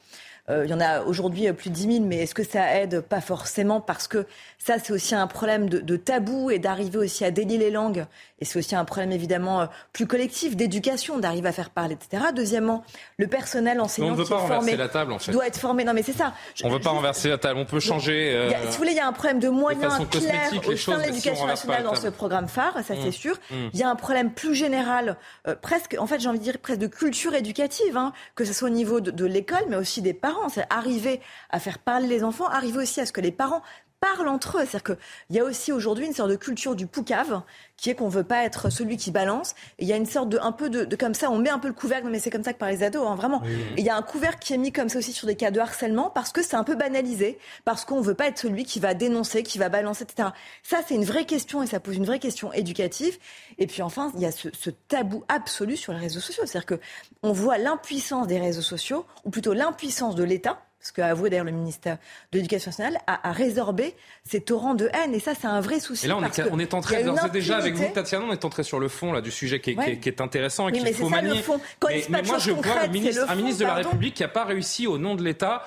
Euh, 0.48 0.64
il 0.64 0.70
y 0.70 0.74
en 0.74 0.81
a 0.81 1.03
aujourd'hui 1.03 1.48
euh, 1.48 1.53
plus 1.53 1.70
de 1.70 1.74
10 1.74 1.92
000, 1.94 2.05
mais 2.07 2.18
est-ce 2.18 2.35
que 2.35 2.42
ça 2.42 2.76
aide 2.76 3.00
Pas 3.00 3.20
forcément, 3.20 3.81
parce 3.81 4.09
que 4.09 4.26
ça, 4.59 4.79
c'est 4.83 4.92
aussi 4.92 5.14
un 5.14 5.26
problème 5.26 5.68
de, 5.68 5.96
tabou 5.96 6.50
et 6.50 6.59
d'arriver 6.59 6.98
aussi 6.98 7.24
à 7.24 7.31
délier 7.31 7.59
les 7.59 7.70
langues. 7.70 8.07
Et 8.40 8.44
c'est 8.44 8.59
aussi 8.59 8.74
un 8.74 8.85
problème 8.85 9.12
évidemment 9.12 9.61
euh, 9.61 9.66
plus 9.92 10.07
collectif 10.07 10.57
d'éducation, 10.57 11.18
d'arriver 11.18 11.48
à 11.48 11.53
faire 11.53 11.70
parler, 11.70 11.94
etc. 11.94 12.31
Deuxièmement, 12.35 12.85
le 13.18 13.26
personnel 13.26 13.81
enseignant 13.81 14.14
qui 14.14 14.22
est 14.22 14.24
formé 14.24 14.76
la 14.76 14.88
table, 14.88 15.12
en 15.12 15.18
fait. 15.18 15.33
doit 15.33 15.46
être 15.46 15.59
formé. 15.59 15.85
Non, 15.85 15.92
mais 15.92 16.03
c'est 16.03 16.12
ça. 16.12 16.33
on 16.64 16.68
ne 16.68 16.74
veut 16.74 16.81
pas 16.81 16.90
renverser 16.90 17.29
la 17.29 17.38
table. 17.38 17.61
On 17.61 17.66
peut 17.66 17.81
changer. 17.81 18.50
si 18.50 18.66
vous 18.66 18.72
voulez, 18.79 18.92
il 18.92 18.96
y 18.96 19.00
a 19.00 19.07
un 19.07 19.12
problème 19.12 19.40
de 19.40 19.48
moyens 19.48 19.98
clairs 20.11 20.50
au 20.66 20.76
sein 20.76 20.98
de 20.98 21.03
l'éducation 21.05 21.46
nationale 21.46 21.85
dans 21.85 21.94
ce 21.94 22.09
programme 22.09 22.48
phare, 22.48 22.74
ça 22.74 22.94
c'est 22.94 23.09
mmh. 23.09 23.12
sûr. 23.12 23.37
Mmh. 23.50 23.55
Il 23.74 23.79
y 23.79 23.83
a 23.83 23.90
un 23.90 23.96
problème 23.96 24.33
plus 24.33 24.55
général, 24.55 25.16
presque, 25.61 25.96
en 25.98 26.07
fait, 26.07 26.20
j'ai 26.20 26.29
envie 26.29 26.38
de 26.38 26.44
dire 26.44 26.59
presque 26.59 26.81
de 26.81 26.87
culture 26.87 27.35
éducative, 27.35 27.96
hein, 27.96 28.12
que 28.35 28.44
ce 28.44 28.53
soit 28.53 28.68
au 28.68 28.72
niveau 28.72 29.00
de, 29.00 29.11
de 29.11 29.24
l'école, 29.26 29.64
mais 29.68 29.76
aussi 29.76 30.03
des 30.03 30.14
parents. 30.14 30.39
C'est 30.48 30.66
arriver 30.70 31.20
à 31.50 31.61
faire 31.61 31.79
parler 31.79 32.07
les 32.07 32.24
enfants, 32.24 32.46
arriver 32.46 32.79
aussi 32.79 33.00
à 33.00 33.07
ce 33.07 33.12
que 33.12 33.20
les 33.20 33.33
parents 33.33 33.62
parlent 34.00 34.28
entre 34.28 34.58
eux. 34.58 34.66
C'est-à-dire 34.66 34.96
qu'il 34.96 35.36
y 35.36 35.40
a 35.40 35.44
aussi 35.44 35.72
aujourd'hui 35.72 36.06
une 36.06 36.14
sorte 36.14 36.30
de 36.30 36.36
culture 36.36 36.74
du 36.74 36.86
poucave 36.86 37.42
qui 37.76 37.90
est 37.90 37.94
qu'on 37.94 38.08
veut 38.08 38.24
pas 38.24 38.44
être 38.44 38.70
celui 38.70 38.96
qui 38.96 39.10
balance. 39.10 39.54
Il 39.78 39.88
y 39.88 39.92
a 39.92 39.96
une 39.96 40.06
sorte 40.06 40.28
de 40.28 40.38
un 40.38 40.52
peu 40.52 40.68
de, 40.68 40.96
comme 40.96 41.14
ça, 41.14 41.30
on 41.30 41.38
met 41.38 41.48
un 41.48 41.58
peu 41.58 41.68
le 41.68 41.74
couvercle, 41.74 42.08
mais 42.10 42.18
c'est 42.18 42.30
comme 42.30 42.44
ça 42.44 42.52
que 42.52 42.58
par 42.58 42.68
les 42.68 42.82
ados, 42.82 43.06
hein, 43.06 43.14
vraiment. 43.14 43.42
il 43.76 43.84
y 43.84 43.88
a 43.88 43.96
un 43.96 44.02
couvercle 44.02 44.38
qui 44.40 44.52
est 44.52 44.58
mis 44.58 44.72
comme 44.72 44.88
ça 44.88 44.98
aussi 44.98 45.12
sur 45.12 45.26
des 45.26 45.36
cas 45.36 45.50
de 45.50 45.60
harcèlement 45.60 46.10
parce 46.10 46.30
que 46.30 46.42
c'est 46.42 46.56
un 46.56 46.64
peu 46.64 46.74
banalisé, 46.74 47.38
parce 47.64 47.84
qu'on 47.84 48.00
veut 48.00 48.14
pas 48.14 48.26
être 48.26 48.38
celui 48.38 48.64
qui 48.64 48.80
va 48.80 48.94
dénoncer, 48.94 49.42
qui 49.42 49.58
va 49.58 49.68
balancer, 49.68 50.04
etc. 50.04 50.30
Ça, 50.62 50.80
c'est 50.86 50.94
une 50.94 51.04
vraie 51.04 51.24
question 51.24 51.62
et 51.62 51.66
ça 51.66 51.80
pose 51.80 51.96
une 51.96 52.04
vraie 52.04 52.18
question 52.18 52.52
éducative. 52.52 53.18
Et 53.58 53.66
puis 53.66 53.82
enfin, 53.82 54.12
il 54.14 54.20
y 54.20 54.26
a 54.26 54.32
ce, 54.32 54.48
ce 54.52 54.70
tabou 54.70 55.24
absolu 55.28 55.76
sur 55.76 55.92
les 55.92 55.98
réseaux 55.98 56.20
sociaux. 56.20 56.44
C'est-à-dire 56.46 56.66
que 56.66 56.80
on 57.22 57.32
voit 57.32 57.58
l'impuissance 57.58 58.26
des 58.26 58.38
réseaux 58.38 58.62
sociaux, 58.62 59.06
ou 59.24 59.30
plutôt 59.30 59.54
l'impuissance 59.54 60.14
de 60.14 60.24
l'État 60.24 60.62
ce 60.81 60.93
qu'a 60.93 61.09
avoué 61.09 61.29
d'ailleurs 61.31 61.45
le 61.45 61.53
ministère 61.53 61.99
de 62.33 62.38
l'Éducation 62.38 62.71
nationale, 62.71 62.99
à, 63.07 63.33
résorber 63.33 63.95
ces 64.25 64.40
torrents 64.40 64.75
de 64.75 64.88
haine. 64.93 65.14
Et 65.14 65.21
ça, 65.21 65.33
c'est 65.38 65.47
un 65.47 65.61
vrai 65.61 65.79
souci. 65.79 66.07
Et 66.07 66.09
là, 66.09 66.16
on, 66.16 66.25
est, 66.25 66.51
on 66.51 66.59
est 66.59 66.75
entré 66.75 67.05
déjà 67.33 67.57
avec 67.59 67.75
vous, 67.75 67.88
Tatiana, 67.93 68.25
on 68.25 68.33
est 68.33 68.45
entré 68.45 68.62
sur 68.62 68.81
le 68.81 68.88
fond 68.88 69.12
là, 69.12 69.21
du 69.21 69.31
sujet 69.31 69.61
qui 69.61 69.71
est, 69.71 70.01
qui 70.01 70.09
est, 70.09 70.21
intéressant 70.21 70.69
et 70.69 70.73
qu'il 70.73 70.95
faut 70.95 71.09
manier. 71.09 71.43
mais, 71.88 72.05
mais 72.09 72.23
moi, 72.23 72.38
je 72.38 72.51
vois 72.51 72.87
ministre, 72.88 73.27
un 73.29 73.35
ministre 73.35 73.61
de 73.61 73.66
la 73.66 73.75
République 73.75 74.14
qui 74.14 74.23
n'a 74.23 74.29
pas 74.29 74.45
réussi, 74.45 74.87
au 74.87 74.99
nom 74.99 75.14
de 75.14 75.23
l'État, 75.23 75.64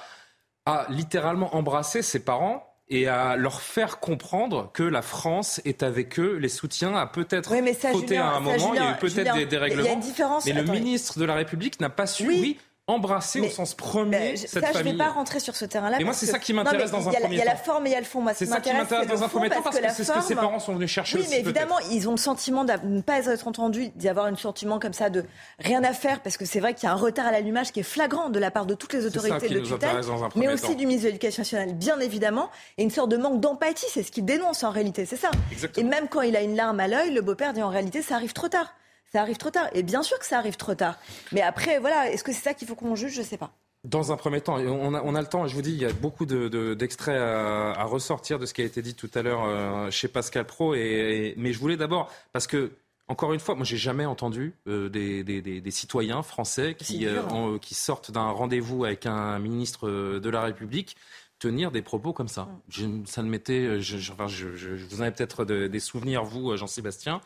à 0.65 0.88
littéralement 0.89 1.56
embrasser 1.56 2.02
ses 2.02 2.19
parents 2.19 2.69
et 2.89 3.08
à 3.08 3.36
leur 3.36 3.62
faire 3.62 3.99
comprendre 3.99 4.71
que 4.73 4.84
la 4.84 5.02
France 5.02 5.62
est 5.65 5.84
avec 5.84 6.19
eux, 6.19 6.38
les 6.38 6.49
soutiens, 6.49 6.95
à 6.95 7.08
peut-être 7.08 7.52
oui, 7.52 7.73
fauté 7.73 8.17
à 8.17 8.32
un 8.32 8.39
moment, 8.39 8.73
il 8.73 8.76
y 8.76 8.80
a 8.80 8.91
eu 8.91 8.95
peut-être 8.95 9.34
des 9.36 9.45
dérèglements. 9.45 9.99
Mais 10.45 10.54
le 10.54 10.63
ministre 10.63 11.19
de 11.19 11.26
la 11.26 11.36
République 11.36 11.80
n'a 11.80 11.89
pas 11.89 12.08
su, 12.08 12.28
oui 12.28 12.58
embrasser 12.87 13.39
au 13.39 13.49
sens 13.49 13.75
premier 13.75 14.35
cette 14.35 14.49
ça, 14.49 14.59
famille. 14.61 14.73
Je 14.73 14.87
ne 14.87 14.91
vais 14.91 14.97
pas 14.97 15.09
rentrer 15.09 15.39
sur 15.39 15.55
ce 15.55 15.63
terrain-là. 15.63 16.01
Et 16.01 16.03
moi, 16.03 16.13
c'est 16.13 16.25
ça 16.25 16.37
qui 16.37 16.51
m'intéresse 16.51 16.91
dans 16.91 17.07
un 17.07 17.11
premier 17.11 17.21
temps. 17.21 17.27
Il 17.31 17.37
y 17.37 17.41
a 17.41 17.45
la 17.45 17.55
forme 17.55 17.87
et 17.87 17.91
il 17.91 17.93
y 17.93 17.95
a 17.95 17.99
le 17.99 18.05
fond. 18.05 18.25
C'est 18.35 18.45
ça 18.45 18.59
qui 18.59 18.73
m'intéresse 18.73 19.07
dans 19.07 19.23
un 19.23 19.29
premier 19.29 19.49
temps 19.49 19.61
parce 19.61 19.79
que, 19.79 19.89
c'est 19.89 20.03
ce 20.03 20.11
que 20.11 20.21
ses 20.21 20.35
parents 20.35 20.59
sont 20.59 20.75
venus 20.75 20.89
chercher 20.89 21.17
oui, 21.17 21.25
mais 21.29 21.39
évidemment, 21.39 21.79
ils 21.91 22.07
ont 22.09 22.11
le 22.11 22.17
sentiment 22.17 22.65
de 22.65 22.73
ne 22.83 23.01
pas 23.01 23.25
être 23.25 23.47
entendus, 23.47 23.89
d'y 23.95 24.09
avoir 24.09 24.25
un 24.25 24.35
sentiment 24.35 24.79
comme 24.79 24.93
ça 24.93 25.09
de 25.09 25.23
rien 25.59 25.83
à 25.83 25.93
faire 25.93 26.21
parce 26.21 26.37
que 26.37 26.45
c'est 26.45 26.59
vrai 26.59 26.73
qu'il 26.73 26.87
y 26.87 26.91
a 26.91 26.93
un 26.93 26.97
retard 26.97 27.27
à 27.27 27.31
l'allumage 27.31 27.71
qui 27.71 27.79
est 27.79 27.83
flagrant 27.83 28.29
de 28.29 28.39
la 28.39 28.51
part 28.51 28.65
de 28.65 28.73
toutes 28.73 28.93
les 28.93 29.05
autorités 29.05 29.47
de 29.47 29.59
tutelle, 29.59 30.01
mais 30.35 30.51
aussi 30.51 30.75
du 30.75 30.85
ministre 30.85 31.05
de 31.05 31.11
l'Éducation 31.11 31.41
nationale, 31.41 31.73
bien 31.73 31.99
évidemment, 31.99 32.49
et 32.77 32.83
une 32.83 32.91
sorte 32.91 33.09
de 33.09 33.17
manque 33.17 33.39
d'empathie. 33.39 33.85
C'est 33.89 34.03
ce 34.03 34.11
qu'il 34.11 34.25
dénonce 34.25 34.63
en 34.63 34.71
réalité, 34.71 35.05
c'est 35.05 35.15
ça. 35.15 35.31
Et 35.77 35.83
même 35.83 36.07
quand 36.09 36.21
il 36.21 36.35
a 36.35 36.41
une 36.41 36.55
larme 36.55 36.79
à 36.79 36.87
l'œil, 36.87 37.11
le 37.11 37.21
beau-père 37.21 37.53
dit 37.53 37.63
en 37.63 37.69
réalité, 37.69 38.01
ça 38.01 38.15
arrive 38.15 38.33
trop 38.33 38.49
tard. 38.49 38.73
Ça 39.13 39.21
arrive 39.21 39.38
trop 39.38 39.52
tard. 39.52 39.69
Et 39.73 39.84
bien 39.84 40.02
sûr 40.02 40.17
que 40.17 40.26
ça 40.26 40.39
arrive 40.39 40.58
trop 40.58 40.73
tard. 40.73 40.97
Mais 41.32 41.41
après, 41.41 41.78
voilà, 41.78 42.10
est-ce 42.10 42.23
que 42.23 42.32
c'est 42.32 42.41
ça 42.41 42.54
qu'il 42.56 42.67
faut 42.67 42.73
qu'on 42.73 42.95
juge? 42.95 43.13
Je 43.13 43.21
ne 43.21 43.26
sais 43.26 43.38
pas. 43.38 43.52
Dans 43.84 44.12
un 44.12 44.17
premier 44.17 44.41
temps, 44.41 44.56
on 44.56 44.93
a, 44.95 45.02
on 45.04 45.13
a, 45.13 45.21
le 45.21 45.28
temps, 45.28 45.45
je 45.45 45.54
vous 45.54 45.62
dis, 45.62 45.71
il 45.71 45.78
y 45.78 45.86
a 45.86 45.91
beaucoup 45.91 46.26
d'extraits 46.26 47.15
de, 47.15 47.21
à, 47.21 47.73
à, 47.73 47.84
ressortir 47.84 48.39
de 48.39 48.45
ce 48.45 48.54
qui 48.54 48.62
a 48.62 48.65
été 48.65 48.82
dit 48.82 48.95
tout 48.95 49.12
à 49.13 49.21
l'heure 49.21 49.43
euh, 49.43 49.91
chez 49.91 50.08
Pascal 50.08 50.45
Pro. 50.45 50.73
Et, 50.73 51.36
mais 51.38 51.54
je 51.54 51.60
voulais 51.60 51.78
d'abord, 51.78 52.10
parce 52.32 52.47
que, 52.47 52.71
encore 53.08 53.34
une 53.34 53.41
fois, 53.41 53.54
moi 53.56 53.65
j'ai 53.65 53.78
jamais 53.78 54.06
entendu 54.06 54.56
euh, 54.67 54.89
des, 54.89 55.23
des, 55.23 55.41
des, 55.41 55.71
citoyens 55.71 56.23
français 56.23 56.76
qui, 56.80 57.06
euh, 57.06 57.60
qui 57.60 57.76
sortent 57.76 58.10
d'un 58.10 58.30
rendez-vous 58.30 58.86
avec 58.86 59.06
un 59.06 59.38
ministre 59.38 59.89
de 59.89 60.30
la 60.30 60.41
République 60.41 60.95
tenir 61.38 61.71
des 61.71 61.82
propos 61.82 62.13
comme 62.13 62.30
ça. 62.30 62.47
Je, 62.69 62.86
ça 63.06 63.21
ne 63.21 63.30
m'était, 63.30 63.82
je, 63.82 63.97
je, 63.97 64.13
vous 64.13 65.02
en 65.02 65.02
avez 65.02 65.12
peut-être 65.12 65.43
des 65.43 65.80
souvenirs, 65.80 66.23
vous, 66.23 66.56
Jean-Sébastien, 66.56 67.19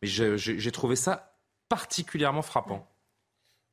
mais 0.00 0.08
j'ai 0.08 0.72
trouvé 0.72 0.94
ça 0.94 1.33
particulièrement 1.74 2.42
frappant. 2.42 2.86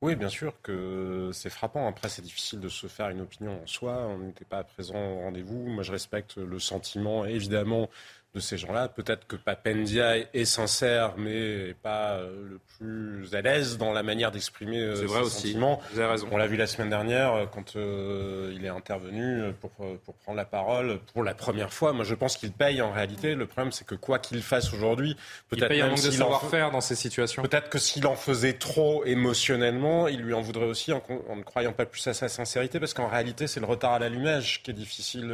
Oui, 0.01 0.15
bien 0.15 0.29
sûr 0.29 0.59
que 0.63 1.29
c'est 1.31 1.51
frappant. 1.51 1.87
Après, 1.87 2.09
c'est 2.09 2.23
difficile 2.23 2.59
de 2.59 2.67
se 2.67 2.87
faire 2.87 3.09
une 3.09 3.21
opinion 3.21 3.61
en 3.61 3.67
soi. 3.67 4.07
On 4.07 4.17
n'était 4.17 4.43
pas 4.45 4.63
présent 4.63 4.97
au 4.97 5.19
rendez-vous. 5.19 5.67
Moi, 5.67 5.83
je 5.83 5.91
respecte 5.91 6.37
le 6.37 6.57
sentiment, 6.57 7.25
évidemment, 7.25 7.91
de 8.33 8.39
ces 8.39 8.57
gens-là. 8.57 8.87
Peut-être 8.87 9.27
que 9.27 9.35
Papendia 9.35 10.15
est 10.17 10.45
sincère, 10.45 11.15
mais 11.17 11.73
pas 11.83 12.13
euh, 12.13 12.51
le 12.51 12.59
plus 12.77 13.35
à 13.35 13.41
l'aise 13.41 13.77
dans 13.77 13.91
la 13.91 14.03
manière 14.03 14.31
d'exprimer 14.31 14.79
euh, 14.79 14.95
ses 14.95 15.05
vrai 15.05 15.21
aussi. 15.21 15.47
sentiments. 15.49 15.81
Vous 15.91 15.99
avez 15.99 16.11
raison. 16.11 16.27
On 16.31 16.37
l'a 16.37 16.47
vu 16.47 16.55
la 16.55 16.67
semaine 16.67 16.89
dernière 16.89 17.33
euh, 17.33 17.45
quand 17.45 17.75
il 17.75 18.63
est 18.63 18.69
intervenu 18.69 19.51
pour, 19.59 19.71
pour 19.71 20.15
prendre 20.15 20.37
la 20.37 20.45
parole 20.45 20.99
pour 21.13 21.23
la 21.23 21.33
première 21.33 21.73
fois. 21.73 21.91
Moi, 21.91 22.05
je 22.05 22.15
pense 22.15 22.37
qu'il 22.37 22.51
paye 22.51 22.81
en 22.81 22.91
réalité. 22.91 23.35
Le 23.35 23.45
problème, 23.45 23.73
c'est 23.73 23.85
que 23.85 23.95
quoi 23.95 24.19
qu'il 24.19 24.41
fasse 24.41 24.73
aujourd'hui, 24.73 25.17
peut-être 25.49 25.71
un 25.71 25.89
manque 25.89 26.03
de 26.03 26.11
savoir-faire 26.11 26.71
dans 26.71 26.81
ces 26.81 26.95
situations. 26.95 27.43
Peut-être 27.43 27.69
que 27.69 27.79
s'il 27.79 28.07
en 28.07 28.15
faisait 28.15 28.53
trop 28.53 29.03
émotionnellement, 29.03 30.07
il 30.07 30.21
lui 30.21 30.33
en 30.33 30.41
voudrait 30.41 30.65
aussi 30.65 30.93
en, 30.93 31.01
ne 31.35 31.43
croyant 31.43 31.73
pas 31.73 31.85
plus 31.85 32.05
à 32.07 32.13
sa 32.13 32.29
sincérité, 32.29 32.79
parce 32.79 32.93
qu'en 32.93 33.07
réalité, 33.07 33.47
c'est 33.47 33.59
le 33.59 33.65
retard 33.65 33.93
à 33.93 33.99
l'allumage 33.99 34.63
qui 34.63 34.71
est 34.71 34.75
difficile 34.75 35.31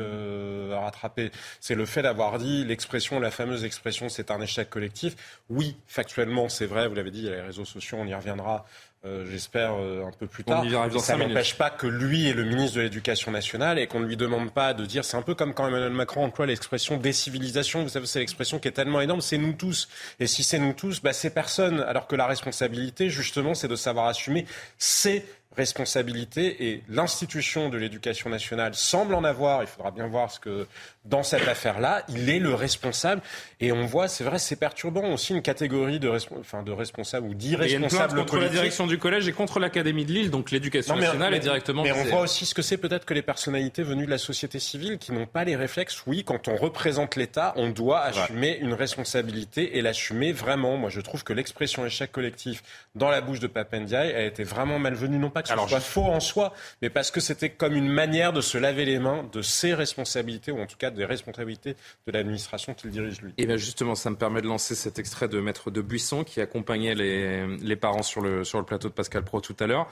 à 0.73 0.79
rattraper. 0.79 1.31
C'est 1.59 1.75
le 1.75 1.85
fait 1.85 2.01
d'avoir 2.01 2.39
dit 2.39 2.65
l'expression 2.65 2.86
la 3.21 3.31
fameuse 3.31 3.63
expression 3.63 4.09
c'est 4.09 4.31
un 4.31 4.41
échec 4.41 4.69
collectif. 4.69 5.15
Oui, 5.49 5.75
factuellement, 5.87 6.49
c'est 6.49 6.65
vrai, 6.65 6.87
vous 6.87 6.95
l'avez 6.95 7.11
dit, 7.11 7.19
il 7.19 7.25
y 7.25 7.29
a 7.29 7.35
les 7.35 7.41
réseaux 7.41 7.65
sociaux, 7.65 7.97
on 7.99 8.07
y 8.07 8.13
reviendra. 8.13 8.65
Euh, 9.05 9.25
j'espère 9.29 9.75
euh, 9.75 10.05
un 10.05 10.11
peu 10.11 10.25
plus 10.25 10.43
tard. 10.43 10.65
ça 10.99 11.15
n'empêche 11.15 11.55
pas 11.55 11.69
que 11.69 11.85
lui 11.85 12.27
est 12.27 12.33
le 12.33 12.43
ministre 12.43 12.77
de 12.77 12.81
l'Éducation 12.81 13.31
nationale 13.31 13.77
et 13.77 13.85
qu'on 13.85 13.99
ne 13.99 14.07
lui 14.07 14.17
demande 14.17 14.51
pas 14.51 14.73
de 14.73 14.85
dire. 14.85 15.05
C'est 15.05 15.17
un 15.17 15.21
peu 15.21 15.35
comme 15.35 15.53
quand 15.53 15.67
Emmanuel 15.67 15.91
Macron 15.91 16.25
emploie 16.25 16.47
l'expression 16.47 16.97
décivilisation. 16.97 17.83
Vous 17.83 17.89
savez, 17.89 18.07
c'est 18.07 18.19
l'expression 18.19 18.57
qui 18.57 18.67
est 18.67 18.71
tellement 18.71 18.99
énorme. 18.99 19.21
C'est 19.21 19.37
nous 19.37 19.53
tous. 19.53 19.87
Et 20.19 20.25
si 20.25 20.43
c'est 20.43 20.57
nous 20.57 20.73
tous, 20.73 21.01
bah, 21.01 21.13
c'est 21.13 21.29
personne. 21.29 21.79
Alors 21.81 22.07
que 22.07 22.15
la 22.15 22.25
responsabilité, 22.25 23.09
justement, 23.09 23.53
c'est 23.53 23.67
de 23.67 23.75
savoir 23.75 24.07
assumer 24.07 24.47
ses 24.79 25.23
responsabilités 25.57 26.69
et 26.69 26.83
l'institution 26.87 27.69
de 27.69 27.77
l'éducation 27.77 28.29
nationale 28.29 28.75
semble 28.75 29.15
en 29.15 29.23
avoir. 29.23 29.63
Il 29.63 29.67
faudra 29.67 29.91
bien 29.91 30.07
voir 30.07 30.31
ce 30.31 30.39
que 30.39 30.67
dans 31.09 31.23
cette 31.23 31.47
affaire-là, 31.47 32.03
il 32.09 32.29
est 32.29 32.39
le 32.39 32.53
responsable. 32.53 33.21
Et 33.59 33.71
on 33.71 33.85
voit, 33.85 34.07
c'est 34.07 34.23
vrai, 34.23 34.39
c'est 34.39 34.55
perturbant 34.55 35.11
aussi 35.13 35.33
une 35.33 35.41
catégorie 35.41 35.99
de, 35.99 36.09
enfin, 36.39 36.63
de 36.63 36.71
responsables 36.71 37.27
ou 37.27 37.33
d'irresponsables 37.33 38.19
contre 38.19 38.37
la 38.37 38.49
direction 38.49 38.87
du 38.87 38.97
collège 38.97 39.27
et 39.27 39.33
contre 39.33 39.59
l'Académie 39.59 40.05
de 40.05 40.11
Lille, 40.11 40.31
donc 40.31 40.51
l'éducation 40.51 40.95
nationale 40.95 41.33
est 41.33 41.39
directement. 41.39 41.83
Mais 41.83 41.91
on 41.91 42.03
voit 42.03 42.21
aussi 42.21 42.45
ce 42.45 42.53
que 42.53 42.61
c'est 42.61 42.77
peut-être 42.77 43.05
que 43.05 43.13
les 43.13 43.21
personnalités 43.21 43.83
venues 43.83 44.05
de 44.05 44.11
la 44.11 44.17
société 44.17 44.59
civile 44.59 44.97
qui 44.97 45.11
n'ont 45.11 45.25
pas 45.25 45.43
les 45.43 45.55
réflexes. 45.55 46.03
Oui, 46.05 46.23
quand 46.23 46.47
on 46.47 46.55
représente 46.55 47.15
l'État, 47.15 47.53
on 47.55 47.69
doit 47.69 48.01
assumer 48.01 48.57
une 48.61 48.73
responsabilité 48.73 49.77
et 49.77 49.81
l'assumer 49.81 50.31
vraiment. 50.31 50.77
Moi, 50.77 50.89
je 50.89 51.01
trouve 51.01 51.23
que 51.23 51.33
l'expression 51.33 51.85
échec 51.85 52.11
collectif 52.11 52.63
dans 52.95 53.09
la 53.09 53.21
bouche 53.21 53.39
de 53.39 53.47
Papendiaï 53.47 54.13
a 54.13 54.23
été 54.23 54.43
vraiment 54.43 54.79
malvenue, 54.79 55.17
non 55.17 55.29
pas 55.29 55.41
que 55.41 55.49
ce 55.49 55.55
soit 55.55 55.79
faux 55.79 56.05
en 56.05 56.19
soi, 56.19 56.53
mais 56.81 56.89
parce 56.89 57.11
que 57.11 57.19
c'était 57.19 57.49
comme 57.49 57.75
une 57.75 57.89
manière 57.89 58.33
de 58.33 58.41
se 58.41 58.57
laver 58.57 58.85
les 58.85 58.99
mains 58.99 59.27
de 59.31 59.41
ses 59.41 59.73
responsabilités 59.73 60.51
ou 60.51 60.61
en 60.61 60.65
tout 60.65 60.77
cas 60.77 60.91
des 60.97 61.05
responsabilités 61.05 61.75
de 62.05 62.11
l'administration 62.11 62.73
qu'il 62.73 62.91
dirige 62.91 63.21
lui. 63.21 63.33
Et 63.37 63.45
bien 63.45 63.57
justement, 63.57 63.95
ça 63.95 64.09
me 64.09 64.17
permet 64.17 64.41
de 64.41 64.47
lancer 64.47 64.75
cet 64.75 64.99
extrait 64.99 65.27
de 65.27 65.39
Maître 65.39 65.71
de 65.71 65.81
Buisson 65.81 66.23
qui 66.23 66.41
accompagnait 66.41 66.95
les, 66.95 67.57
les 67.57 67.75
parents 67.75 68.03
sur 68.03 68.21
le, 68.21 68.43
sur 68.43 68.59
le 68.59 68.65
plateau 68.65 68.89
de 68.89 68.93
Pascal 68.93 69.23
Pro 69.23 69.39
tout 69.39 69.55
à 69.59 69.67
l'heure. 69.67 69.87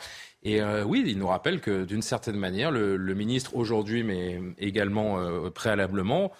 Et 0.45 0.61
euh, 0.61 0.83
oui, 0.83 1.03
il 1.05 1.17
nous 1.17 1.27
rappelle 1.27 1.59
que 1.59 1.83
d'une 1.85 2.03
certaine 2.03 2.37
manière, 2.37 2.69
le, 2.69 2.97
ministre 3.15 3.55
aujourd'hui, 3.55 4.03
mais 4.03 4.39
également 4.59 5.19
euh, 5.19 5.49
préalablement, 5.49 6.31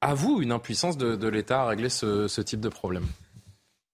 avoue 0.00 0.40
une 0.40 0.52
impuissance 0.52 0.96
de, 0.96 1.28
l'État 1.28 1.62
à 1.62 1.66
régler 1.66 1.88
ce, 1.90 2.40
type 2.40 2.60
de 2.60 2.68
problème. 2.68 3.06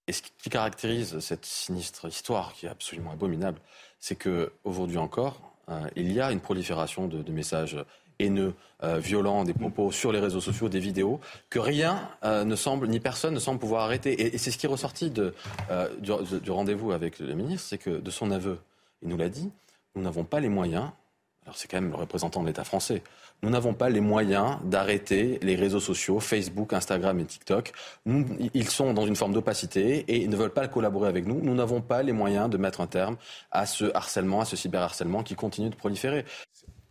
Et 0.07 0.13
ce 0.13 0.21
qui 0.21 0.49
caractérise 0.49 1.19
cette 1.19 1.45
sinistre 1.45 2.07
histoire, 2.07 2.53
qui 2.53 2.67
est 2.67 2.69
absolument 2.69 3.11
abominable, 3.11 3.59
c'est 3.99 4.15
qu'aujourd'hui 4.15 4.99
encore, 4.99 5.41
euh, 5.69 5.81
il 5.95 6.13
y 6.13 6.21
a 6.21 6.31
une 6.31 6.39
prolifération 6.39 7.07
de, 7.07 7.31
messages 7.31 7.77
haineux, 8.19 8.53
violents, 8.83 9.43
des 9.43 9.53
propos 9.53 9.91
sur 9.91 10.11
les 10.11 10.19
réseaux 10.19 10.41
sociaux, 10.41 10.69
des 10.69 10.79
vidéos, 10.79 11.19
que 11.49 11.59
rien 11.59 12.09
ne 12.23 12.55
semble, 12.55 12.87
ni 12.87 12.99
personne 12.99 13.33
ne 13.33 13.39
semble 13.39 13.59
pouvoir 13.59 13.83
arrêter. 13.83 14.35
Et, 14.35 14.37
c'est 14.37 14.51
ce 14.51 14.57
qui 14.57 14.65
est 14.65 14.69
ressorti 14.69 15.09
du, 15.09 15.21
du 16.01 16.51
rendez-vous 16.51 16.91
avec 16.91 17.19
le 17.19 17.33
ministre, 17.33 17.67
c'est 17.69 17.77
que 17.77 17.89
de 17.89 18.11
son 18.11 18.31
aveu, 18.31 18.59
il 19.01 19.09
nous 19.09 19.17
l'a 19.17 19.29
dit, 19.29 19.49
nous 19.95 20.03
n'avons 20.03 20.23
pas 20.23 20.39
les 20.39 20.49
moyens, 20.49 20.89
alors 21.43 21.57
c'est 21.57 21.67
quand 21.67 21.81
même 21.81 21.89
le 21.89 21.95
représentant 21.95 22.41
de 22.41 22.47
l'État 22.47 22.63
français, 22.63 23.01
nous 23.43 23.49
n'avons 23.51 23.73
pas 23.73 23.89
les 23.89 24.01
moyens 24.01 24.57
d'arrêter 24.63 25.39
les 25.43 25.55
réseaux 25.55 25.79
sociaux, 25.79 26.19
Facebook, 26.19 26.73
Instagram 26.73 27.19
et 27.19 27.25
TikTok. 27.25 27.71
ils 28.05 28.69
sont 28.69 28.93
dans 28.93 29.05
une 29.05 29.15
forme 29.15 29.33
d'opacité 29.33 29.99
et 30.07 30.23
ils 30.23 30.29
ne 30.29 30.35
veulent 30.35 30.53
pas 30.53 30.67
collaborer 30.67 31.07
avec 31.07 31.27
nous. 31.27 31.39
Nous 31.41 31.53
n'avons 31.53 31.81
pas 31.81 32.01
les 32.01 32.13
moyens 32.13 32.49
de 32.49 32.57
mettre 32.57 32.81
un 32.81 32.87
terme 32.87 33.15
à 33.51 33.67
ce 33.67 33.95
harcèlement, 33.95 34.41
à 34.41 34.45
ce 34.45 34.55
cyberharcèlement 34.55 35.21
qui 35.21 35.35
continue 35.35 35.69
de 35.69 35.75
proliférer. 35.75 36.25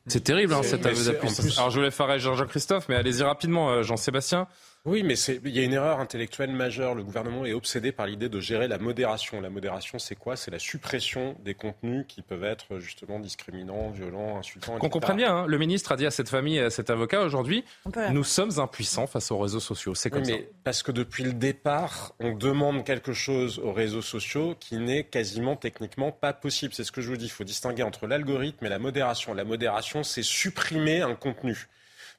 C'est 0.06 0.22
terrible, 0.22 0.54
hein, 0.54 0.62
cet 0.62 0.86
aveu. 0.86 1.18
Alors 1.56 1.70
je 1.70 1.76
voulais 1.78 1.90
faire 1.90 2.18
Jean-Christophe, 2.18 2.88
mais 2.88 2.94
allez-y 2.94 3.22
rapidement, 3.22 3.70
euh, 3.70 3.82
Jean-Sébastien. 3.82 4.46
Oui, 4.86 5.02
mais 5.02 5.14
il 5.14 5.50
y 5.50 5.58
a 5.58 5.64
une 5.64 5.72
erreur 5.72 5.98
intellectuelle 5.98 6.52
majeure. 6.52 6.94
Le 6.94 7.02
gouvernement 7.02 7.44
est 7.44 7.52
obsédé 7.52 7.90
par 7.90 8.06
l'idée 8.06 8.28
de 8.28 8.38
gérer 8.38 8.68
la 8.68 8.78
modération. 8.78 9.40
La 9.40 9.50
modération, 9.50 9.98
c'est 9.98 10.14
quoi? 10.14 10.36
C'est 10.36 10.52
la 10.52 10.60
suppression 10.60 11.36
des 11.44 11.54
contenus 11.54 12.04
qui 12.06 12.22
peuvent 12.22 12.44
être 12.44 12.78
justement 12.78 13.18
discriminants, 13.18 13.90
violents, 13.90 14.38
insultants. 14.38 14.78
Qu'on 14.78 14.88
comprenne 14.88 15.16
bien, 15.16 15.38
hein. 15.38 15.46
le 15.48 15.58
ministre 15.58 15.90
a 15.90 15.96
dit 15.96 16.06
à 16.06 16.12
cette 16.12 16.28
famille 16.28 16.58
et 16.58 16.62
à 16.62 16.70
cet 16.70 16.88
avocat 16.88 17.22
aujourd'hui, 17.22 17.64
nous 18.12 18.22
sommes 18.22 18.60
impuissants 18.60 19.08
face 19.08 19.32
aux 19.32 19.38
réseaux 19.38 19.58
sociaux. 19.58 19.96
C'est 19.96 20.08
comme 20.08 20.22
oui, 20.22 20.32
mais 20.32 20.48
Parce 20.62 20.84
que 20.84 20.92
depuis 20.92 21.24
le 21.24 21.32
départ, 21.32 22.14
on 22.20 22.32
demande 22.32 22.84
quelque 22.84 23.12
chose 23.12 23.58
aux 23.58 23.72
réseaux 23.72 24.02
sociaux 24.02 24.54
qui 24.58 24.76
n'est 24.76 25.02
quasiment 25.02 25.56
techniquement 25.56 26.12
pas 26.12 26.32
possible. 26.32 26.72
C'est 26.74 26.84
ce 26.84 26.92
que 26.92 27.00
je 27.00 27.08
vous 27.08 27.16
dis. 27.16 27.26
Il 27.26 27.30
faut 27.30 27.42
distinguer 27.42 27.82
entre 27.82 28.06
l'algorithme 28.06 28.64
et 28.64 28.68
la 28.68 28.78
modération. 28.78 29.34
La 29.34 29.44
modération, 29.44 30.04
c'est 30.04 30.22
supprimer 30.22 31.02
un 31.02 31.16
contenu. 31.16 31.66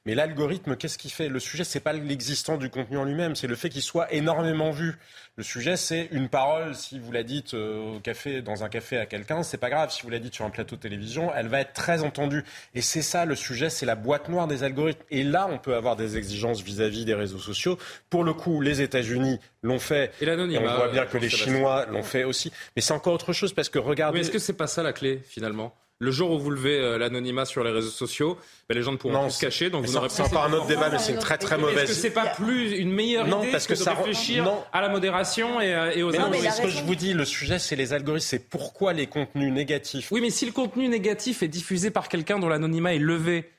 Mais 0.08 0.14
l'algorithme, 0.14 0.74
qu'est-ce 0.74 0.96
qu'il 0.96 1.10
fait? 1.10 1.28
Le 1.28 1.38
sujet, 1.38 1.64
c'est 1.64 1.80
pas 1.80 1.92
l'existant 1.92 2.56
du 2.56 2.70
contenu 2.70 2.96
en 2.96 3.04
lui-même, 3.04 3.36
c'est 3.36 3.46
le 3.46 3.56
fait 3.56 3.68
qu'il 3.68 3.82
soit 3.82 4.10
énormément 4.10 4.70
vu. 4.70 4.96
Le 5.36 5.42
sujet, 5.42 5.76
c'est 5.76 6.08
une 6.12 6.30
parole. 6.30 6.74
Si 6.74 6.98
vous 6.98 7.12
la 7.12 7.22
dites 7.22 7.52
euh, 7.52 7.96
au 7.96 8.00
café, 8.00 8.40
dans 8.40 8.64
un 8.64 8.70
café 8.70 8.96
à 8.96 9.04
quelqu'un, 9.04 9.42
c'est 9.42 9.58
pas 9.58 9.68
grave. 9.68 9.92
Si 9.92 10.04
vous 10.04 10.08
la 10.08 10.18
dites 10.18 10.34
sur 10.34 10.46
un 10.46 10.50
plateau 10.50 10.76
de 10.76 10.80
télévision, 10.80 11.30
elle 11.36 11.48
va 11.48 11.60
être 11.60 11.74
très 11.74 12.02
entendue. 12.02 12.42
Et 12.74 12.80
c'est 12.80 13.02
ça 13.02 13.26
le 13.26 13.34
sujet, 13.34 13.68
c'est 13.68 13.84
la 13.84 13.96
boîte 13.96 14.30
noire 14.30 14.46
des 14.46 14.62
algorithmes. 14.62 15.04
Et 15.10 15.24
là, 15.24 15.46
on 15.52 15.58
peut 15.58 15.74
avoir 15.74 15.94
des 15.94 16.16
exigences 16.16 16.62
vis-à-vis 16.62 17.04
des 17.04 17.12
réseaux 17.12 17.38
sociaux. 17.38 17.78
Pour 18.08 18.24
le 18.24 18.32
coup, 18.32 18.62
les 18.62 18.80
États-Unis 18.80 19.40
l'ont 19.62 19.78
fait. 19.78 20.14
Et, 20.22 20.30
on 20.30 20.74
voit 20.74 20.88
bien 20.88 21.04
que 21.04 21.18
les 21.18 21.28
Chinois 21.28 21.84
l'ont 21.84 22.02
fait 22.02 22.24
aussi. 22.24 22.50
Mais 22.76 22.80
c'est 22.80 22.94
encore 22.94 23.12
autre 23.12 23.34
chose 23.34 23.52
parce 23.52 23.68
que 23.68 23.78
regardez. 23.78 24.20
Mais 24.20 24.24
est-ce 24.24 24.30
que 24.30 24.38
c'est 24.38 24.54
pas 24.54 24.68
ça 24.68 24.82
la 24.82 24.94
clé 24.94 25.20
finalement? 25.28 25.74
Le 26.00 26.10
jour 26.10 26.30
où 26.30 26.38
vous 26.38 26.50
levez 26.50 26.78
euh, 26.78 26.96
l'anonymat 26.96 27.44
sur 27.44 27.64
les 27.64 27.70
réseaux 27.70 27.90
sociaux, 27.90 28.38
ben, 28.68 28.76
les 28.76 28.82
gens 28.82 28.92
ne 28.92 28.96
pourront 28.96 29.24
plus 29.24 29.32
se 29.32 29.40
cacher. 29.40 29.70
Donc 29.70 29.84
vous 29.84 29.94
n'aurez 29.94 30.08
C'est 30.08 30.22
encore 30.22 30.44
un 30.44 30.52
autre 30.52 30.66
débat, 30.66 30.90
mais 30.90 30.98
c'est 30.98 31.12
une 31.12 31.18
très 31.18 31.38
très 31.38 31.58
mauvaise. 31.58 31.90
Est-ce 31.90 31.94
que 31.94 31.96
c'est 31.96 32.10
pas 32.10 32.26
plus 32.26 32.76
une 32.76 32.92
meilleure 32.92 33.26
non, 33.26 33.42
idée 33.42 33.50
parce 33.50 33.66
que, 33.66 33.72
de 33.72 33.78
ça 33.78 33.94
réfléchir 33.94 34.48
à 34.72 34.80
la 34.80 34.88
modération 34.88 35.60
et, 35.60 35.74
euh, 35.74 36.06
aux 36.06 36.12
mais 36.30 36.50
ce 36.50 36.62
que 36.62 36.68
je 36.68 36.82
vous 36.82 36.94
dis, 36.94 37.14
le 37.14 37.24
sujet, 37.24 37.58
c'est 37.58 37.76
les 37.76 37.92
algorithmes. 37.92 38.26
C'est 38.26 38.48
pourquoi 38.48 38.92
les 38.92 39.06
contenus 39.06 39.52
négatifs. 39.52 40.12
Oui, 40.12 40.20
mais 40.20 40.30
si 40.30 40.46
le 40.46 40.52
contenu 40.52 40.88
négatif 40.88 41.42
est 41.42 41.48
diffusé 41.48 41.90
par 41.90 42.08
quelqu'un 42.08 42.38
dont 42.38 42.48
l'anonymat 42.48 42.94
est 42.94 42.98
levé, 42.98 43.50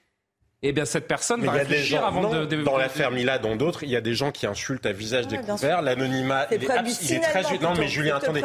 eh 0.62 0.74
bien, 0.74 0.84
cette 0.84 1.08
personne 1.08 1.42
va 1.46 1.54
réfléchir 1.54 2.06
avant 2.06 2.30
de, 2.30 2.46
de, 2.46 2.64
Dans 2.64 2.78
l'affaire 2.78 3.12
Mila, 3.12 3.40
dans 3.40 3.56
d'autres, 3.56 3.84
il 3.84 3.90
y 3.90 3.96
a 3.96 4.02
des 4.02 4.14
gens 4.14 4.32
qui 4.32 4.46
insultent 4.46 4.86
à 4.86 4.92
visage 4.92 5.26
découvert. 5.28 5.82
L'anonymat, 5.82 6.48
il, 6.52 6.62
il, 6.64 7.14
est 7.14 7.20
très. 7.22 7.44
Non, 7.60 7.74
mais 7.78 7.88
Julien, 7.88 8.18
attendez. 8.18 8.42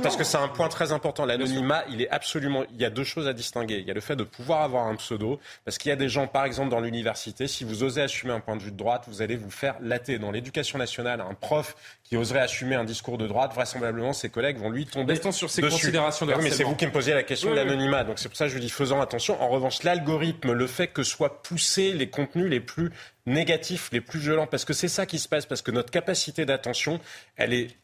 parce 0.00 0.16
que 0.16 0.22
c'est 0.22 0.36
un 0.36 0.46
point 0.46 0.68
très 0.68 0.92
important. 0.92 1.26
L'anonymat, 1.26 1.84
il 1.90 2.02
est 2.02 2.10
absolument. 2.10 2.62
Il 2.72 2.80
y 2.80 2.84
a 2.84 2.90
deux 2.90 3.02
choses 3.02 3.26
à 3.26 3.32
distinguer. 3.32 3.78
Il 3.78 3.86
y 3.86 3.90
a 3.90 3.94
le 3.94 4.00
fait 4.00 4.14
de 4.14 4.22
pouvoir 4.22 4.62
avoir 4.62 4.86
un 4.86 4.94
pseudo, 4.94 5.40
parce 5.64 5.76
qu'il 5.78 5.88
y 5.88 5.92
a 5.92 5.96
des 5.96 6.08
gens, 6.08 6.28
par 6.28 6.44
exemple, 6.44 6.70
dans 6.70 6.80
l'université, 6.80 7.48
si 7.48 7.64
vous 7.64 7.82
osez 7.82 8.02
assumer 8.02 8.32
un 8.32 8.40
point 8.40 8.54
de 8.54 8.62
vue 8.62 8.70
de 8.70 8.76
droite, 8.76 9.04
vous 9.08 9.20
allez 9.20 9.36
vous 9.36 9.50
faire 9.50 9.74
latter. 9.80 10.18
Dans 10.18 10.30
l'éducation 10.30 10.78
nationale, 10.78 11.20
un 11.20 11.34
prof 11.34 11.74
qui 12.08 12.16
oserait 12.16 12.40
assumer 12.40 12.76
un 12.76 12.84
discours 12.84 13.18
de 13.18 13.26
droite, 13.26 13.52
vraisemblablement, 13.52 14.12
ses 14.12 14.28
collègues 14.28 14.58
vont 14.58 14.70
lui 14.70 14.86
tomber. 14.86 15.14
Restons 15.14 15.32
sur 15.32 15.50
ces 15.50 15.60
considérations 15.60 16.24
de 16.24 16.34
Mais 16.34 16.50
c'est 16.50 16.62
vous 16.62 16.76
qui 16.76 16.86
me 16.86 16.92
posiez 16.92 17.14
la 17.14 17.24
question 17.24 17.50
de 17.50 17.56
l'anonymat. 17.56 18.04
Donc 18.04 18.18
c'est 18.18 18.28
pour 18.28 18.36
ça 18.36 18.46
que 18.46 18.52
je 18.52 18.58
dis 18.58 18.70
faisons 18.70 19.00
attention. 19.00 19.40
En 19.42 19.48
revanche, 19.48 19.82
l'algorithme, 19.82 20.52
le 20.52 20.66
fait 20.68 20.86
que 20.86 21.02
soit 21.02 21.42
pousser 21.42 21.92
les 21.92 22.08
contenus 22.08 22.48
les 22.48 22.60
plus 22.60 22.92
négatifs, 23.26 23.88
les 23.92 24.00
plus 24.00 24.20
violents, 24.20 24.46
parce 24.46 24.64
que 24.64 24.72
c'est 24.72 24.88
ça 24.88 25.04
qui 25.04 25.18
se 25.18 25.28
passe, 25.28 25.46
parce 25.46 25.62
que 25.62 25.72
notre 25.72 25.90
capacité 25.90 26.46
d'attention, 26.46 27.00
elle 27.36 27.52
est 27.52 27.76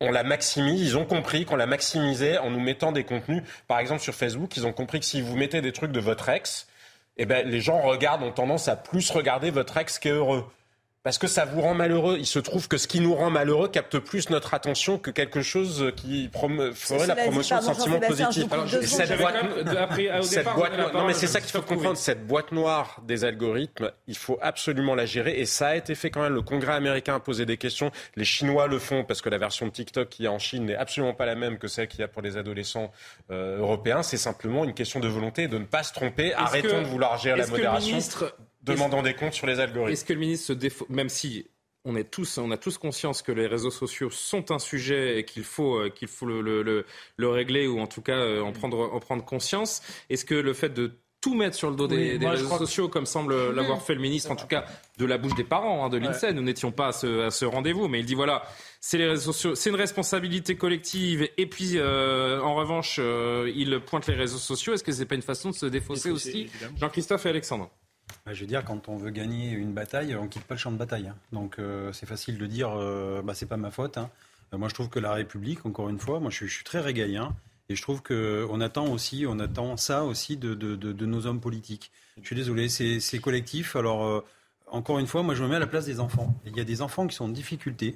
on 0.00 0.10
la 0.10 0.24
maximise. 0.24 0.80
Ils 0.80 0.96
ont 0.96 1.04
compris 1.04 1.44
qu'on 1.44 1.56
la 1.56 1.66
maximisait 1.66 2.38
en 2.38 2.50
nous 2.50 2.60
mettant 2.60 2.90
des 2.90 3.04
contenus. 3.04 3.42
Par 3.68 3.78
exemple, 3.78 4.00
sur 4.00 4.14
Facebook, 4.14 4.56
ils 4.56 4.66
ont 4.66 4.72
compris 4.72 4.98
que 4.98 5.06
si 5.06 5.20
vous 5.20 5.36
mettez 5.36 5.60
des 5.60 5.72
trucs 5.72 5.92
de 5.92 6.00
votre 6.00 6.28
ex, 6.28 6.66
eh 7.18 7.26
ben, 7.26 7.46
les 7.46 7.60
gens 7.60 7.80
regardent, 7.82 8.22
ont 8.22 8.32
tendance 8.32 8.66
à 8.66 8.76
plus 8.76 9.10
regarder 9.10 9.50
votre 9.50 9.76
ex 9.76 9.98
qu'est 9.98 10.10
heureux 10.10 10.50
parce 11.02 11.16
que 11.16 11.26
ça 11.26 11.46
vous 11.46 11.62
rend 11.62 11.74
malheureux. 11.74 12.16
Il 12.18 12.26
se 12.26 12.38
trouve 12.38 12.68
que 12.68 12.76
ce 12.76 12.86
qui 12.86 13.00
nous 13.00 13.14
rend 13.14 13.30
malheureux 13.30 13.68
capte 13.68 13.98
plus 13.98 14.28
notre 14.28 14.52
attention 14.52 14.98
que 14.98 15.10
quelque 15.10 15.40
chose 15.40 15.92
qui 15.96 16.30
ferait 16.32 17.06
la 17.06 17.16
promotion 17.16 17.58
de 17.58 17.62
sentiments 17.62 18.00
positifs. 18.00 18.46
cette 18.90 19.18
boîte, 19.18 20.72
non 20.94 21.06
mais 21.06 21.14
c'est 21.14 21.26
ça 21.26 21.40
qu'il 21.40 21.50
faut 21.50 21.62
comprendre. 21.62 21.96
Cette 21.96 22.26
boîte 22.26 22.52
noire 22.52 23.00
des 23.06 23.24
algorithmes, 23.24 23.90
il 24.06 24.16
faut 24.16 24.38
absolument 24.42 24.94
la 24.94 25.06
gérer 25.06 25.40
et 25.40 25.46
ça 25.46 25.68
a 25.68 25.76
été 25.76 25.94
fait 25.94 26.10
quand 26.10 26.22
même. 26.22 26.34
Le 26.34 26.42
Congrès 26.42 26.74
américain 26.74 27.14
a 27.14 27.20
posé 27.20 27.46
des 27.46 27.56
questions. 27.56 27.90
Les 28.16 28.24
Chinois 28.24 28.66
le 28.66 28.78
font 28.78 29.04
parce 29.04 29.22
que 29.22 29.30
la 29.30 29.38
version 29.38 29.66
de 29.66 29.72
TikTok 29.72 30.08
qui 30.08 30.26
est 30.26 30.28
en 30.28 30.38
Chine 30.38 30.66
n'est 30.66 30.76
absolument 30.76 31.14
pas 31.14 31.26
la 31.26 31.34
même 31.34 31.58
que 31.58 31.68
celle 31.68 31.88
qu'il 31.88 32.00
y 32.00 32.02
a 32.02 32.08
pour 32.08 32.20
les 32.20 32.36
adolescents 32.36 32.92
euh, 33.30 33.58
européens. 33.58 34.02
C'est 34.02 34.18
simplement 34.18 34.64
une 34.64 34.74
question 34.74 35.00
de 35.00 35.08
volonté 35.08 35.48
de 35.48 35.56
ne 35.56 35.64
pas 35.64 35.82
se 35.82 35.94
tromper. 35.94 36.34
Arrêtons 36.34 36.82
de 36.82 36.86
vouloir 36.86 37.16
gérer 37.16 37.38
la 37.38 37.46
modération 37.46 37.98
demandant 38.62 39.02
des 39.02 39.14
comptes 39.14 39.34
sur 39.34 39.46
les 39.46 39.60
algorithmes. 39.60 39.92
Est-ce 39.92 40.04
que 40.04 40.12
le 40.12 40.18
ministre 40.18 40.46
se 40.48 40.52
défaut, 40.52 40.86
même 40.88 41.08
si 41.08 41.46
on, 41.84 41.96
est 41.96 42.04
tous, 42.04 42.38
on 42.38 42.50
a 42.50 42.56
tous 42.56 42.78
conscience 42.78 43.22
que 43.22 43.32
les 43.32 43.46
réseaux 43.46 43.70
sociaux 43.70 44.10
sont 44.10 44.50
un 44.50 44.58
sujet 44.58 45.18
et 45.18 45.24
qu'il 45.24 45.44
faut, 45.44 45.76
euh, 45.76 45.90
qu'il 45.90 46.08
faut 46.08 46.26
le, 46.26 46.40
le, 46.42 46.84
le, 47.16 47.28
régler 47.28 47.66
ou 47.66 47.80
en 47.80 47.86
tout 47.86 48.02
cas 48.02 48.18
euh, 48.18 48.42
en, 48.42 48.52
prendre, 48.52 48.92
en 48.92 49.00
prendre 49.00 49.24
conscience, 49.24 49.82
est-ce 50.10 50.24
que 50.24 50.34
le 50.34 50.52
fait 50.52 50.70
de 50.70 50.92
tout 51.22 51.34
mettre 51.34 51.54
sur 51.54 51.68
le 51.68 51.76
dos 51.76 51.86
des, 51.86 52.16
réseaux 52.16 52.56
sociaux, 52.56 52.88
comme 52.88 53.04
semble 53.04 53.50
l'avoir 53.50 53.82
fait 53.82 53.94
le 53.94 54.00
ministre, 54.00 54.30
en 54.30 54.36
tout 54.36 54.46
cas 54.46 54.64
de 54.96 55.04
la 55.04 55.18
bouche 55.18 55.34
des 55.34 55.44
parents 55.44 55.84
hein, 55.84 55.90
de 55.90 55.98
l'INSEE. 55.98 56.32
Nous 56.32 56.40
n'étions 56.40 56.72
pas 56.72 56.86
à 56.86 56.92
ce, 56.92 57.26
à 57.26 57.30
ce 57.30 57.44
rendez-vous, 57.44 57.88
mais 57.88 58.00
il 58.00 58.06
dit 58.06 58.14
voilà, 58.14 58.42
c'est 58.80 58.96
les 58.96 59.06
réseaux 59.06 59.34
sociaux, 59.34 59.54
c'est 59.54 59.68
une 59.68 59.76
responsabilité 59.76 60.56
collective. 60.56 61.28
Et 61.36 61.44
puis, 61.44 61.72
euh, 61.76 62.40
en 62.40 62.54
revanche, 62.54 62.98
il 62.98 63.80
pointe 63.80 64.06
les 64.06 64.14
réseaux 64.14 64.38
sociaux. 64.38 64.72
Est-ce 64.72 64.82
que 64.82 64.92
c'est 64.92 65.04
pas 65.04 65.14
une 65.14 65.20
façon 65.20 65.50
de 65.50 65.54
se 65.54 65.66
défausser 65.66 66.10
aussi, 66.10 66.48
Jean-Christophe 66.78 67.26
et 67.26 67.28
Alexandre 67.28 67.70
je 68.26 68.40
veux 68.40 68.46
dire, 68.46 68.64
quand 68.64 68.88
on 68.88 68.96
veut 68.96 69.10
gagner 69.10 69.50
une 69.50 69.72
bataille, 69.72 70.14
on 70.14 70.28
quitte 70.28 70.44
pas 70.44 70.54
le 70.54 70.60
champ 70.60 70.72
de 70.72 70.76
bataille. 70.76 71.08
Hein. 71.08 71.16
Donc 71.32 71.58
euh, 71.58 71.92
c'est 71.92 72.06
facile 72.06 72.38
de 72.38 72.46
dire, 72.46 72.70
euh, 72.76 73.22
bah, 73.22 73.34
c'est 73.34 73.46
pas 73.46 73.56
ma 73.56 73.70
faute. 73.70 73.98
Hein. 73.98 74.10
Euh, 74.52 74.58
moi, 74.58 74.68
je 74.68 74.74
trouve 74.74 74.88
que 74.88 74.98
la 74.98 75.12
République, 75.12 75.64
encore 75.66 75.88
une 75.88 75.98
fois, 75.98 76.20
moi, 76.20 76.30
je, 76.30 76.44
suis 76.46 76.64
très 76.64 76.80
régalien. 76.80 77.34
Et 77.68 77.76
je 77.76 77.82
trouve 77.82 78.02
qu'on 78.02 78.60
attend 78.60 78.88
aussi, 78.88 79.26
on 79.28 79.38
attend 79.38 79.76
ça 79.76 80.02
aussi 80.02 80.36
de, 80.36 80.54
nos 81.06 81.26
hommes 81.26 81.40
politiques. 81.40 81.92
Je 82.20 82.26
suis 82.26 82.34
désolé, 82.34 82.68
c'est 82.68 83.18
collectif. 83.20 83.76
Alors, 83.76 84.24
encore 84.66 84.98
une 84.98 85.06
fois, 85.06 85.22
moi, 85.22 85.36
je 85.36 85.44
me 85.44 85.48
mets 85.48 85.54
à 85.54 85.60
la 85.60 85.68
place 85.68 85.86
des 85.86 86.00
enfants. 86.00 86.34
Il 86.44 86.56
y 86.56 86.60
a 86.60 86.64
des 86.64 86.82
enfants 86.82 87.06
qui 87.06 87.14
sont 87.14 87.26
en 87.26 87.28
difficulté. 87.28 87.94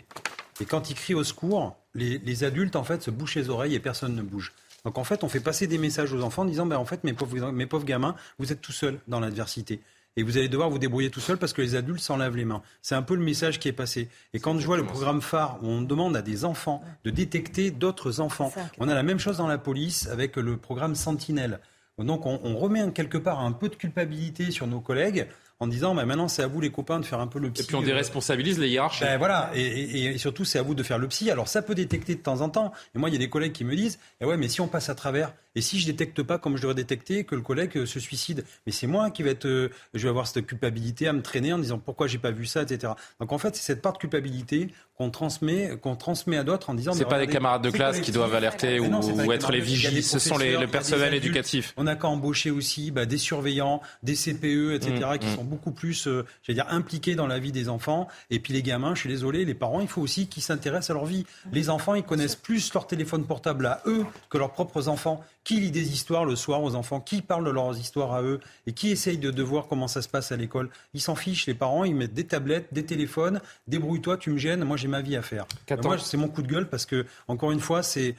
Et 0.60 0.64
quand 0.64 0.90
ils 0.90 0.94
crient 0.94 1.14
au 1.14 1.24
secours, 1.24 1.76
les, 1.96 2.44
adultes, 2.44 2.76
en 2.76 2.84
fait, 2.84 3.02
se 3.02 3.10
bouchent 3.10 3.34
les 3.34 3.50
oreilles 3.50 3.74
et 3.74 3.80
personne 3.80 4.14
ne 4.14 4.22
bouge. 4.22 4.52
Donc, 4.84 4.96
en 4.96 5.02
fait, 5.02 5.24
on 5.24 5.28
fait 5.28 5.40
passer 5.40 5.66
des 5.66 5.78
messages 5.78 6.12
aux 6.12 6.22
enfants 6.22 6.42
en 6.42 6.44
disant, 6.44 6.66
ben, 6.66 6.76
en 6.76 6.84
fait, 6.84 7.02
mes 7.02 7.12
pauvres, 7.12 7.50
mes 7.50 7.66
pauvres 7.66 7.84
gamins, 7.84 8.14
vous 8.38 8.52
êtes 8.52 8.60
tout 8.60 8.70
seuls 8.70 9.00
dans 9.08 9.18
l'adversité 9.18 9.80
et 10.16 10.22
vous 10.22 10.36
allez 10.36 10.48
devoir 10.48 10.70
vous 10.70 10.78
débrouiller 10.78 11.10
tout 11.10 11.20
seul 11.20 11.38
parce 11.38 11.52
que 11.52 11.62
les 11.62 11.74
adultes 11.74 12.00
s'en 12.00 12.16
lavent 12.16 12.36
les 12.36 12.44
mains. 12.44 12.62
C'est 12.82 12.94
un 12.94 13.02
peu 13.02 13.14
le 13.14 13.22
message 13.22 13.58
qui 13.58 13.68
est 13.68 13.72
passé. 13.72 14.08
Et 14.32 14.40
quand 14.40 14.58
je 14.58 14.66
vois 14.66 14.76
le 14.76 14.84
programme 14.84 15.20
phare 15.20 15.58
où 15.62 15.66
on 15.66 15.82
demande 15.82 16.16
à 16.16 16.22
des 16.22 16.44
enfants 16.44 16.82
de 17.04 17.10
détecter 17.10 17.70
d'autres 17.70 18.20
enfants, 18.20 18.52
on 18.78 18.88
a 18.88 18.94
la 18.94 19.02
même 19.02 19.18
chose 19.18 19.38
dans 19.38 19.48
la 19.48 19.58
police 19.58 20.08
avec 20.08 20.36
le 20.36 20.56
programme 20.56 20.94
Sentinelle. 20.94 21.60
Donc 21.98 22.26
on, 22.26 22.56
remet 22.56 22.90
quelque 22.92 23.18
part 23.18 23.40
un 23.40 23.52
peu 23.52 23.68
de 23.68 23.76
culpabilité 23.76 24.50
sur 24.50 24.66
nos 24.66 24.80
collègues 24.80 25.28
en 25.60 25.68
disant 25.68 25.94
bah, 25.94 26.04
maintenant 26.04 26.26
c'est 26.26 26.42
à 26.42 26.48
vous 26.48 26.60
les 26.60 26.70
copains 26.70 26.98
de 26.98 27.04
faire 27.04 27.20
un 27.20 27.28
peu 27.28 27.38
le 27.38 27.50
psy. 27.50 27.62
Et 27.62 27.66
puis 27.66 27.76
on 27.76 27.82
déresponsabilise 27.82 28.58
les 28.58 28.68
hiérarchies. 28.68 29.04
Ben, 29.04 29.16
voilà, 29.16 29.52
et, 29.54 30.18
surtout 30.18 30.44
c'est 30.44 30.58
à 30.58 30.62
vous 30.62 30.74
de 30.74 30.82
faire 30.82 30.98
le 30.98 31.06
psy. 31.06 31.30
Alors 31.30 31.46
ça 31.46 31.62
peut 31.62 31.76
détecter 31.76 32.16
de 32.16 32.20
temps 32.20 32.40
en 32.40 32.48
temps. 32.48 32.72
Et 32.96 32.98
moi 32.98 33.10
il 33.10 33.12
y 33.12 33.16
a 33.16 33.20
des 33.20 33.30
collègues 33.30 33.52
qui 33.52 33.64
me 33.64 33.76
disent 33.76 34.00
eh 34.20 34.24
ouais 34.24 34.36
mais 34.36 34.48
si 34.48 34.60
on 34.60 34.66
passe 34.66 34.88
à 34.88 34.96
travers 34.96 35.32
et 35.54 35.60
si 35.60 35.78
je 35.78 35.86
détecte 35.86 36.22
pas 36.22 36.38
comme 36.38 36.56
je 36.56 36.62
devrais 36.62 36.74
détecter 36.74 37.24
que 37.24 37.34
le 37.34 37.40
collègue 37.40 37.76
euh, 37.76 37.86
se 37.86 38.00
suicide, 38.00 38.44
mais 38.66 38.72
c'est 38.72 38.86
moi 38.86 39.10
qui 39.10 39.22
vais 39.22 39.30
être, 39.30 39.46
euh, 39.46 39.70
je 39.94 40.02
vais 40.02 40.08
avoir 40.08 40.26
cette 40.26 40.46
culpabilité 40.46 41.08
à 41.08 41.12
me 41.12 41.22
traîner 41.22 41.52
en 41.52 41.58
disant 41.58 41.78
pourquoi 41.78 42.06
j'ai 42.06 42.18
pas 42.18 42.30
vu 42.30 42.46
ça, 42.46 42.62
etc. 42.62 42.92
Donc 43.20 43.32
en 43.32 43.38
fait 43.38 43.56
c'est 43.56 43.62
cette 43.62 43.82
part 43.82 43.94
de 43.94 43.98
culpabilité 43.98 44.68
qu'on 44.96 45.10
transmet, 45.10 45.76
qu'on 45.80 45.96
transmet 45.96 46.36
à 46.36 46.44
d'autres 46.44 46.70
en 46.70 46.74
disant. 46.74 46.92
C'est 46.92 47.04
pas 47.04 47.18
des 47.18 47.26
camarades 47.26 47.62
de 47.62 47.70
classe 47.70 48.00
qui 48.00 48.12
doivent 48.12 48.34
alerter 48.34 48.78
ou, 48.78 49.32
être 49.32 49.50
les 49.50 49.60
vigiles, 49.60 50.02
ce 50.04 50.18
sont 50.18 50.38
les, 50.38 50.56
le 50.56 50.68
personnel 50.68 51.14
éducatif. 51.14 51.74
On 51.76 51.84
n'a 51.84 51.96
qu'à 51.96 52.08
embaucher 52.08 52.50
aussi 52.50 52.90
bah, 52.90 53.06
des 53.06 53.18
surveillants, 53.18 53.80
des 54.02 54.14
CPE, 54.14 54.74
etc., 54.74 54.94
mmh, 54.94 55.18
qui 55.18 55.26
mmh. 55.26 55.34
sont 55.34 55.44
beaucoup 55.44 55.72
plus, 55.72 56.06
euh, 56.06 56.24
j'allais 56.42 56.62
dire, 56.62 56.66
impliqués 56.70 57.16
dans 57.16 57.26
la 57.26 57.38
vie 57.38 57.50
des 57.50 57.68
enfants. 57.68 58.06
Et 58.30 58.38
puis 58.38 58.52
les 58.52 58.62
gamins, 58.62 58.94
je 58.94 59.00
suis 59.00 59.08
désolé, 59.08 59.44
les 59.44 59.54
parents, 59.54 59.80
il 59.80 59.88
faut 59.88 60.00
aussi 60.00 60.28
qu'ils 60.28 60.42
s'intéressent 60.42 60.90
à 60.90 60.94
leur 60.94 61.06
vie. 61.06 61.26
Les 61.52 61.70
enfants, 61.70 61.94
ils 61.94 62.04
connaissent 62.04 62.36
plus 62.36 62.72
leur 62.72 62.86
téléphone 62.86 63.24
portable 63.24 63.66
à 63.66 63.82
eux 63.86 64.04
que 64.30 64.38
leurs 64.38 64.52
propres 64.52 64.88
enfants. 64.88 65.24
Qui 65.44 65.60
lit 65.60 65.70
des 65.70 65.92
histoires 65.92 66.24
le 66.24 66.36
soir 66.36 66.62
aux 66.62 66.74
enfants 66.74 67.00
Qui 67.00 67.22
parle 67.22 67.44
de 67.44 67.50
leurs 67.50 67.78
histoires 67.78 68.14
à 68.14 68.22
eux 68.22 68.40
Et 68.66 68.72
qui 68.72 68.90
essaye 68.90 69.18
de, 69.18 69.30
de 69.30 69.42
voir 69.42 69.66
comment 69.68 69.88
ça 69.88 70.00
se 70.02 70.08
passe 70.08 70.32
à 70.32 70.36
l'école 70.36 70.70
Ils 70.94 71.00
s'en 71.00 71.14
fichent, 71.14 71.46
les 71.46 71.54
parents, 71.54 71.84
ils 71.84 71.94
mettent 71.94 72.14
des 72.14 72.26
tablettes, 72.26 72.72
des 72.72 72.84
téléphones, 72.84 73.40
débrouille-toi, 73.68 74.16
tu 74.16 74.30
me 74.30 74.38
gênes, 74.38 74.64
moi 74.64 74.76
j'ai 74.76 74.88
ma 74.88 75.02
vie 75.02 75.16
à 75.16 75.22
faire. 75.22 75.46
moi, 75.82 75.98
c'est 75.98 76.16
mon 76.16 76.28
coup 76.28 76.42
de 76.42 76.48
gueule 76.48 76.68
parce 76.68 76.86
que, 76.86 77.04
encore 77.28 77.52
une 77.52 77.60
fois, 77.60 77.82
c'est 77.82 78.16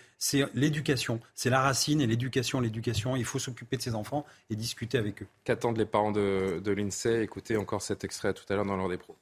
l'éducation. 0.54 1.20
C'est 1.34 1.50
la 1.50 1.62
racine 1.62 2.00
et 2.02 2.08
l'éducation, 2.08 2.60
l'éducation. 2.60 3.16
Il 3.16 3.26
faut 3.26 3.40
s'occuper 3.40 3.78
de 3.78 3.82
ses 3.82 3.96
enfants 3.96 4.26
et 4.50 4.56
discuter 4.56 4.98
avec 4.98 5.24
eux. 5.24 5.28
Qu'attendent 5.44 5.78
les 5.78 5.86
parents 5.86 6.12
de, 6.12 6.62
de 6.64 6.72
l'INSEE? 6.72 7.22
Écoutez 7.22 7.58
encore 7.58 7.82
cet 7.82 8.04
extrait 8.04 8.34
tout 8.34 8.43
à 8.49 8.56
l'heure 8.56 8.66
dans 8.66 8.76
l'heure 8.76 8.89
des 8.89 8.97
pros. 8.97 9.16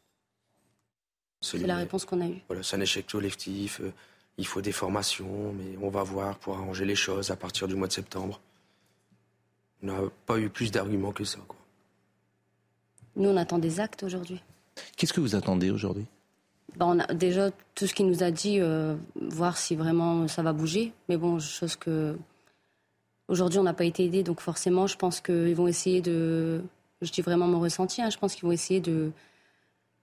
C'est 1.41 1.57
la 1.59 1.77
réponse 1.77 2.05
qu'on 2.05 2.21
a 2.21 2.27
eue. 2.27 2.41
Voilà, 2.47 2.63
c'est 2.63 2.77
un 2.77 2.81
échec 2.81 3.05
collectif. 3.07 3.81
Euh, 3.81 3.91
il 4.37 4.47
faut 4.47 4.61
des 4.61 4.71
formations, 4.71 5.53
mais 5.53 5.77
on 5.81 5.89
va 5.89 6.03
voir 6.03 6.37
pour 6.39 6.57
arranger 6.57 6.85
les 6.85 6.95
choses 6.95 7.31
à 7.31 7.35
partir 7.35 7.67
du 7.67 7.75
mois 7.75 7.87
de 7.87 7.93
septembre. 7.93 8.41
On 9.81 9.87
n'a 9.87 9.99
pas 10.25 10.39
eu 10.39 10.49
plus 10.49 10.71
d'arguments 10.71 11.11
que 11.11 11.23
ça. 11.23 11.39
Quoi. 11.47 11.59
Nous, 13.15 13.29
on 13.29 13.37
attend 13.37 13.59
des 13.59 13.79
actes 13.79 14.03
aujourd'hui. 14.03 14.41
Qu'est-ce 14.97 15.13
que 15.13 15.21
vous 15.21 15.35
attendez 15.35 15.69
aujourd'hui? 15.69 16.05
Ben, 16.77 16.87
on 16.87 16.99
a 16.99 17.13
déjà 17.13 17.51
tout 17.75 17.85
ce 17.85 17.93
qu'il 17.93 18.07
nous 18.07 18.23
a 18.23 18.31
dit, 18.31 18.59
euh, 18.59 18.95
voir 19.15 19.57
si 19.57 19.75
vraiment 19.75 20.27
ça 20.27 20.41
va 20.41 20.53
bouger. 20.53 20.93
Mais 21.09 21.17
bon, 21.17 21.39
chose 21.39 21.75
que 21.75 22.17
aujourd'hui 23.27 23.59
on 23.59 23.63
n'a 23.63 23.73
pas 23.73 23.85
été 23.85 24.05
aidé, 24.05 24.23
donc 24.23 24.41
forcément, 24.41 24.87
je 24.87 24.97
pense 24.97 25.21
qu'ils 25.21 25.55
vont 25.55 25.67
essayer 25.67 26.01
de. 26.01 26.63
Je 27.01 27.11
dis 27.11 27.21
vraiment 27.21 27.47
mon 27.47 27.59
ressenti. 27.59 28.01
Hein, 28.01 28.09
je 28.09 28.17
pense 28.17 28.33
qu'ils 28.33 28.45
vont 28.45 28.51
essayer 28.51 28.79
de, 28.79 29.11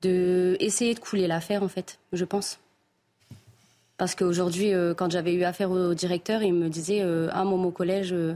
de 0.03 0.57
essayer 0.61 0.95
de 0.95 1.01
couler 1.01 1.27
l'affaire 1.27 1.65
en 1.65 1.69
fait. 1.69 1.99
Je 2.13 2.25
pense. 2.25 2.61
Parce 4.01 4.15
qu'aujourd'hui, 4.15 4.73
euh, 4.73 4.95
quand 4.95 5.11
j'avais 5.11 5.35
eu 5.35 5.45
affaire 5.45 5.71
au 5.71 5.93
directeur, 5.93 6.43
il 6.43 6.55
me 6.55 6.71
disait 6.71 7.03
euh, 7.03 7.29
Ah, 7.33 7.45
mon 7.45 7.63
au 7.63 7.71
collège, 7.71 8.13
il 8.13 8.17
euh, 8.17 8.35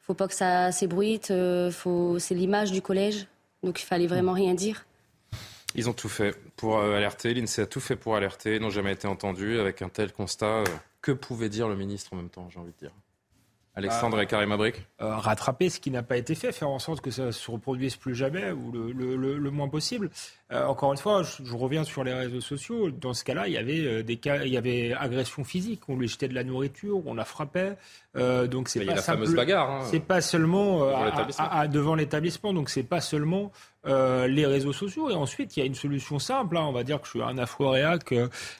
faut 0.00 0.12
pas 0.12 0.26
que 0.26 0.34
ça 0.34 0.72
s'ébruite, 0.72 1.32
faut... 1.70 2.18
c'est 2.18 2.34
l'image 2.34 2.72
du 2.72 2.82
collège. 2.82 3.28
Donc 3.62 3.80
il 3.80 3.84
fallait 3.84 4.08
vraiment 4.08 4.32
rien 4.32 4.54
dire. 4.54 4.86
Ils 5.76 5.88
ont 5.88 5.92
tout 5.92 6.08
fait 6.08 6.36
pour 6.56 6.80
alerter. 6.80 7.32
L'INSEE 7.32 7.62
a 7.62 7.66
tout 7.66 7.78
fait 7.78 7.94
pour 7.94 8.16
alerter. 8.16 8.58
n'ont 8.58 8.70
jamais 8.70 8.90
été 8.90 9.06
entendus. 9.06 9.60
Avec 9.60 9.82
un 9.82 9.88
tel 9.88 10.12
constat, 10.12 10.64
que 11.00 11.12
pouvait 11.12 11.48
dire 11.48 11.68
le 11.68 11.76
ministre 11.76 12.12
en 12.12 12.16
même 12.16 12.28
temps, 12.28 12.48
j'ai 12.50 12.58
envie 12.58 12.72
de 12.72 12.78
dire 12.78 12.92
Alexandre 13.76 14.20
et 14.20 14.26
Karim 14.26 14.52
Abrik 14.52 14.86
Rattraper 14.98 15.68
ce 15.68 15.80
qui 15.80 15.90
n'a 15.90 16.02
pas 16.02 16.16
été 16.16 16.34
fait, 16.34 16.52
faire 16.52 16.70
en 16.70 16.78
sorte 16.78 17.00
que 17.00 17.10
ça 17.10 17.32
se 17.32 17.50
reproduise 17.50 17.96
plus 17.96 18.14
jamais 18.14 18.52
ou 18.52 18.70
le 18.72 19.50
moins 19.50 19.68
possible. 19.68 20.10
Euh, 20.52 20.66
encore 20.66 20.92
une 20.92 20.98
fois, 20.98 21.22
je, 21.22 21.54
reviens 21.54 21.84
sur 21.84 22.04
les 22.04 22.12
réseaux 22.12 22.40
sociaux. 22.40 22.90
Dans 22.90 23.14
ce 23.14 23.24
cas-là, 23.24 23.48
il 23.48 23.54
y 23.54 23.56
avait 23.56 23.86
euh, 23.86 24.02
des 24.02 24.16
cas, 24.16 24.44
il 24.44 24.52
y 24.52 24.56
avait 24.56 24.92
agression 24.92 25.42
physique. 25.42 25.80
On 25.88 25.96
lui 25.96 26.06
jetait 26.06 26.28
de 26.28 26.34
la 26.34 26.44
nourriture, 26.44 27.00
on 27.06 27.14
la 27.14 27.24
frappait. 27.24 27.76
Euh, 28.16 28.46
donc 28.46 28.68
c'est 28.68 28.84
pas 28.84 28.94
la 28.94 29.02
fameuse 29.02 29.34
bagarre. 29.34 29.70
Hein. 29.70 29.80
c'est 29.90 30.00
pas 30.00 30.20
seulement 30.20 30.80
devant 31.68 31.94
l'établissement. 31.94 32.52
Donc 32.52 32.68
c'est 32.68 32.82
pas 32.82 33.00
seulement 33.00 33.52
les 33.86 34.46
réseaux 34.46 34.72
sociaux. 34.72 35.10
Et 35.10 35.14
ensuite, 35.14 35.56
il 35.56 35.60
y 35.60 35.62
a 35.62 35.66
une 35.66 35.74
solution 35.74 36.18
simple. 36.18 36.56
Hein. 36.56 36.64
On 36.66 36.72
va 36.72 36.84
dire 36.84 37.00
que 37.00 37.06
je 37.06 37.10
suis 37.10 37.22
un 37.22 37.38
afro-réac, 37.38 38.14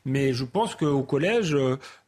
mais 0.04 0.32
je 0.32 0.44
pense 0.44 0.74
qu'au 0.74 1.02
collège, 1.02 1.56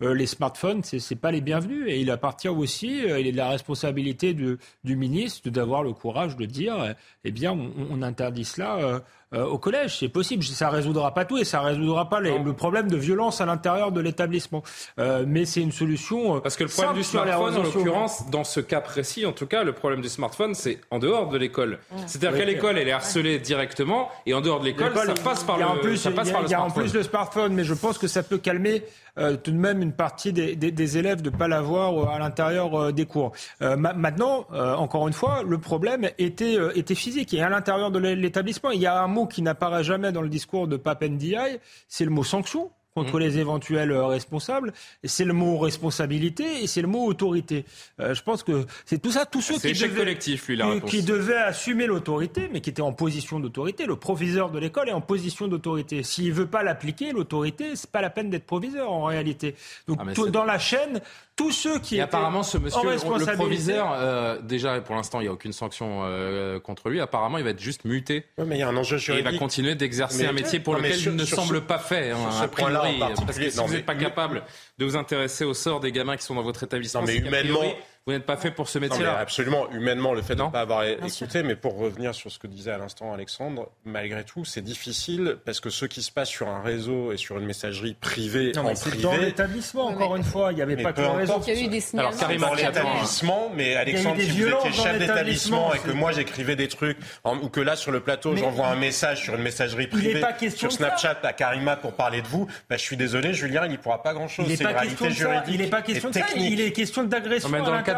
les 0.00 0.26
smartphones, 0.26 0.82
c'est, 0.82 0.98
c'est 0.98 1.16
pas 1.16 1.30
les 1.30 1.40
bienvenus. 1.40 1.84
Et 1.88 2.00
il 2.00 2.10
appartient 2.10 2.48
aussi, 2.48 3.02
il 3.04 3.26
est 3.26 3.32
de 3.32 3.36
la 3.36 3.48
responsabilité 3.48 4.34
du 4.34 4.96
ministre 4.96 5.48
d'avoir 5.50 5.82
le 5.82 5.92
courage 5.92 6.36
de 6.36 6.44
dire, 6.44 6.94
eh 7.24 7.30
bien, 7.30 7.52
on, 7.52 7.72
on 7.90 8.02
interdit 8.02 8.44
cela 8.44 9.02
euh, 9.34 9.44
au 9.44 9.58
collège. 9.58 9.98
C'est 9.98 10.08
possible. 10.08 10.44
Ça 10.44 10.70
résoudra 10.70 11.12
pas 11.12 11.24
tout 11.24 11.38
et 11.38 11.44
ça 11.44 11.60
résoudra 11.60 12.08
pas 12.08 12.20
le 12.20 12.52
problème 12.52 12.88
de 12.88 12.96
violence 12.96 13.40
à 13.40 13.46
l'intérieur 13.46 13.90
de 13.90 14.00
l'établissement. 14.00 14.62
Euh, 14.98 15.24
mais 15.26 15.44
c'est 15.44 15.60
une 15.60 15.72
solution. 15.72 16.36
Euh, 16.36 16.40
Parce 16.40 16.56
que 16.56 16.64
le 16.64 16.70
problème 16.70 16.94
du 16.94 17.02
smartphone, 17.02 17.56
en 17.56 17.62
l'occurrence, 17.62 18.30
dans 18.30 18.44
ce 18.44 18.60
cas 18.60 18.80
précis, 18.80 19.26
en 19.26 19.32
tout 19.32 19.46
cas, 19.46 19.64
le 19.64 19.72
problème 19.72 20.00
du 20.00 20.08
smartphone, 20.08 20.54
c'est 20.54 20.80
en 20.90 20.98
dehors 20.98 21.28
de 21.28 21.38
l'école. 21.38 21.80
C'est-à-dire 22.06 22.38
qu'à 22.38 22.44
l'école, 22.44 22.78
elle 22.78 22.88
est 22.88 22.92
harcelée 22.92 23.38
directement 23.38 24.10
et 24.26 24.34
en 24.34 24.40
dehors 24.40 24.60
de 24.60 24.66
l'école, 24.66 24.94
ça 24.94 25.14
passe 25.14 25.44
par 25.44 25.58
le. 25.58 25.64
En 25.64 25.78
plus, 25.78 25.96
ça 25.96 26.10
passe 26.12 26.30
par 26.30 26.42
le 26.42 26.48
Il 26.48 26.52
y 26.52 26.54
a 26.54 26.62
en 26.62 26.70
plus 26.70 26.94
le 26.94 27.02
smartphone, 27.02 27.52
mais 27.52 27.64
je 27.64 27.74
pense 27.74 27.98
que 27.98 28.06
ça 28.06 28.22
peut 28.22 28.38
calmer 28.38 28.84
euh, 29.18 29.36
tout 29.36 29.50
de 29.50 29.56
même 29.56 29.82
une 29.82 29.92
partie 29.92 30.32
des, 30.32 30.98
élèves 30.98 31.22
de 31.22 31.30
ne 31.30 31.36
pas 31.36 31.48
l'avoir 31.48 31.98
euh, 31.98 32.14
à 32.14 32.18
l'intérieur 32.18 32.74
euh, 32.74 32.92
des 32.92 33.06
cours. 33.06 33.32
maintenant, 33.60 34.46
encore 34.50 35.08
une 35.08 35.14
fois, 35.14 35.42
le 35.42 35.58
problème 35.58 36.08
était, 36.18 36.56
était 36.74 36.94
physique. 36.94 37.34
Et 37.34 37.42
à 37.42 37.48
l'intérieur 37.48 37.90
de 37.90 37.98
l'établissement, 37.98 38.70
il 38.70 38.80
y 38.80 38.86
a 38.86 39.00
un 39.02 39.06
mot 39.06 39.26
qui 39.26 39.42
n'apparaît 39.42 39.84
jamais 39.84 40.12
dans 40.12 40.22
le 40.22 40.28
discours 40.28 40.68
de 40.68 40.76
Papendiaï, 40.76 41.60
c'est 41.88 42.04
le 42.04 42.10
mot 42.10 42.24
sanction 42.24 42.70
contre 42.96 43.18
mmh. 43.18 43.20
les 43.20 43.38
éventuels 43.38 43.92
euh, 43.92 44.06
responsables. 44.06 44.72
C'est 45.04 45.26
le 45.26 45.34
mot 45.34 45.58
responsabilité 45.58 46.62
et 46.62 46.66
c'est 46.66 46.80
le 46.80 46.88
mot 46.88 47.04
autorité. 47.04 47.66
Euh, 48.00 48.14
je 48.14 48.22
pense 48.22 48.42
que 48.42 48.64
c'est 48.86 49.02
tout 49.02 49.12
ça, 49.12 49.26
tous 49.26 49.42
ceux 49.42 49.58
qui 49.58 49.74
devaient, 49.74 49.94
collectif, 49.94 50.48
lui, 50.48 50.56
la 50.56 50.80
qui, 50.80 51.02
devaient 51.02 51.36
assumer 51.36 51.86
l'autorité, 51.86 52.48
mais 52.50 52.62
qui 52.62 52.70
étaient 52.70 52.80
en 52.80 52.94
position 52.94 53.38
d'autorité. 53.38 53.84
Le 53.84 53.96
proviseur 53.96 54.50
de 54.50 54.58
l'école 54.58 54.88
est 54.88 54.92
en 54.92 55.02
position 55.02 55.46
d'autorité. 55.46 56.02
S'il 56.02 56.32
veut 56.32 56.46
pas 56.46 56.62
l'appliquer, 56.62 57.12
l'autorité, 57.12 57.76
c'est 57.76 57.90
pas 57.90 58.00
la 58.00 58.08
peine 58.08 58.30
d'être 58.30 58.46
proviseur 58.46 58.90
en 58.90 59.04
réalité. 59.04 59.54
Donc 59.86 60.00
ah, 60.00 60.30
dans 60.30 60.44
la 60.44 60.58
chaîne, 60.58 61.02
tous 61.36 61.52
ceux 61.52 61.78
qui 61.78 61.96
et 61.96 62.00
apparemment 62.00 62.42
ce 62.42 62.56
monsieur 62.56 62.80
le 62.82 63.34
proviseur 63.34 63.92
euh, 63.92 64.40
déjà 64.40 64.80
pour 64.80 64.94
l'instant 64.94 65.20
il 65.20 65.24
n'y 65.24 65.28
a 65.28 65.32
aucune 65.32 65.52
sanction 65.52 66.00
euh, 66.04 66.58
contre 66.58 66.88
lui. 66.88 67.00
Apparemment 67.00 67.36
il 67.36 67.44
va 67.44 67.50
être 67.50 67.60
juste 67.60 67.84
muté. 67.84 68.24
Mais 68.38 68.56
il 68.56 68.60
y 68.60 68.62
a 68.62 68.68
un 68.68 68.76
enjeu 68.76 68.96
juridique 68.96 69.26
et 69.26 69.28
il 69.28 69.32
va 69.32 69.38
continuer 69.38 69.74
d'exercer 69.74 70.26
un 70.26 70.32
métier 70.32 70.60
pour 70.60 70.74
lequel 70.74 70.98
il 70.98 71.14
ne 71.14 71.24
semble 71.24 71.60
pas 71.60 71.78
fait 71.78 72.10
hein, 72.10 72.18
a 72.40 72.48
priori, 72.48 72.98
parce 72.98 73.38
que 73.38 73.50
si 73.50 73.58
vous 73.58 73.72
n'êtes 73.72 73.86
pas 73.86 73.94
capable 73.94 74.42
de 74.78 74.84
vous 74.84 74.96
intéresser 74.96 75.44
au 75.44 75.54
sort 75.54 75.80
des 75.80 75.92
gamins 75.92 76.16
qui 76.16 76.24
sont 76.24 76.34
dans 76.34 76.42
votre 76.42 76.62
établissement 76.62 77.02
mais 77.02 77.16
humainement 77.16 77.60
vous 78.06 78.12
n'êtes 78.12 78.24
pas 78.24 78.36
fait 78.36 78.52
pour 78.52 78.68
ce 78.68 78.78
métier-là. 78.78 79.18
Absolument, 79.18 79.68
humainement, 79.72 80.14
le 80.14 80.22
fait 80.22 80.36
de 80.36 80.42
ne 80.44 80.48
pas 80.48 80.60
avoir 80.60 80.84
écouté. 80.84 81.42
Mais 81.42 81.56
pour 81.56 81.76
revenir 81.76 82.14
sur 82.14 82.30
ce 82.30 82.38
que 82.38 82.46
disait 82.46 82.70
à 82.70 82.78
l'instant 82.78 83.12
Alexandre, 83.12 83.68
malgré 83.84 84.22
tout, 84.22 84.44
c'est 84.44 84.60
difficile 84.60 85.38
parce 85.44 85.58
que 85.58 85.70
ce 85.70 85.86
qui 85.86 86.02
se 86.02 86.12
passe 86.12 86.28
sur 86.28 86.48
un 86.48 86.62
réseau 86.62 87.10
et 87.10 87.16
sur 87.16 87.36
une 87.38 87.46
messagerie 87.46 87.94
privée 87.94 88.52
non, 88.54 88.66
en 88.66 88.74
privé. 88.74 89.02
Dans 89.02 89.16
l'établissement, 89.16 89.86
encore 89.86 90.14
une 90.14 90.22
fois, 90.22 90.52
il 90.52 90.56
n'y 90.56 90.62
avait 90.62 90.76
pas 90.76 90.92
que 90.92 91.00
le 91.00 91.08
réseau. 91.08 91.40
Il 91.48 91.54
y 91.54 91.58
a 91.58 91.60
eu 91.64 91.68
des 91.68 91.80
signalements. 91.80 92.10
Alors, 92.10 92.20
Karim 92.20 92.40
dans 92.40 92.54
l'établissement, 92.54 93.50
mais 93.56 93.74
Alexandre, 93.74 94.20
si 94.20 94.30
vous 94.30 94.48
étiez 94.48 94.72
chef 94.72 94.98
d'établissement 95.00 95.74
et 95.74 95.78
que 95.80 95.90
moi 95.90 96.12
j'écrivais 96.12 96.54
des 96.54 96.68
trucs, 96.68 96.98
ou 97.24 97.48
que 97.48 97.60
là 97.60 97.74
sur 97.74 97.90
le 97.90 97.98
plateau 97.98 98.36
j'envoie 98.36 98.68
un 98.68 98.76
message 98.76 99.24
sur 99.24 99.34
une 99.34 99.42
messagerie 99.42 99.88
privée 99.88 100.22
sur 100.50 100.70
Snapchat 100.70 101.18
à 101.24 101.32
Karima 101.32 101.74
pour 101.74 101.94
parler 101.94 102.22
de 102.22 102.28
vous, 102.28 102.46
bah, 102.70 102.76
je 102.76 102.82
suis 102.82 102.96
désolé, 102.96 103.34
Julien, 103.34 103.64
il 103.64 103.72
n'y 103.72 103.78
pourra 103.78 104.02
pas 104.02 104.14
grand-chose. 104.14 104.46
C'est 104.48 104.62
une 104.62 104.66
réalité 104.68 105.10
juridique. 105.10 105.54
Il 105.54 105.60
n'est 105.60 105.66
pas 105.66 105.82
question 105.82 106.10
de 106.10 106.14
ça, 106.14 106.26
il 106.36 106.60
est 106.60 106.70
question 106.70 107.02
d'agression 107.02 107.48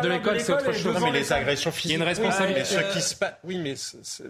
de 0.03 0.09
l'école, 0.09 0.41
c'est 0.41 0.53
autre 0.53 0.73
chose. 0.73 0.95
Non, 0.95 1.01
mais 1.01 1.19
les 1.19 1.33
agressions 1.33 1.71
physiques. 1.71 1.91
Il 1.91 1.99
y 1.99 2.01
a 2.01 2.05
une 2.05 2.09
responsabilité. 2.09 2.65
ce 2.65 2.93
qui 2.93 3.01
se 3.01 3.15
passe. 3.15 3.35
Oui, 3.45 3.59
mais. 3.59 3.75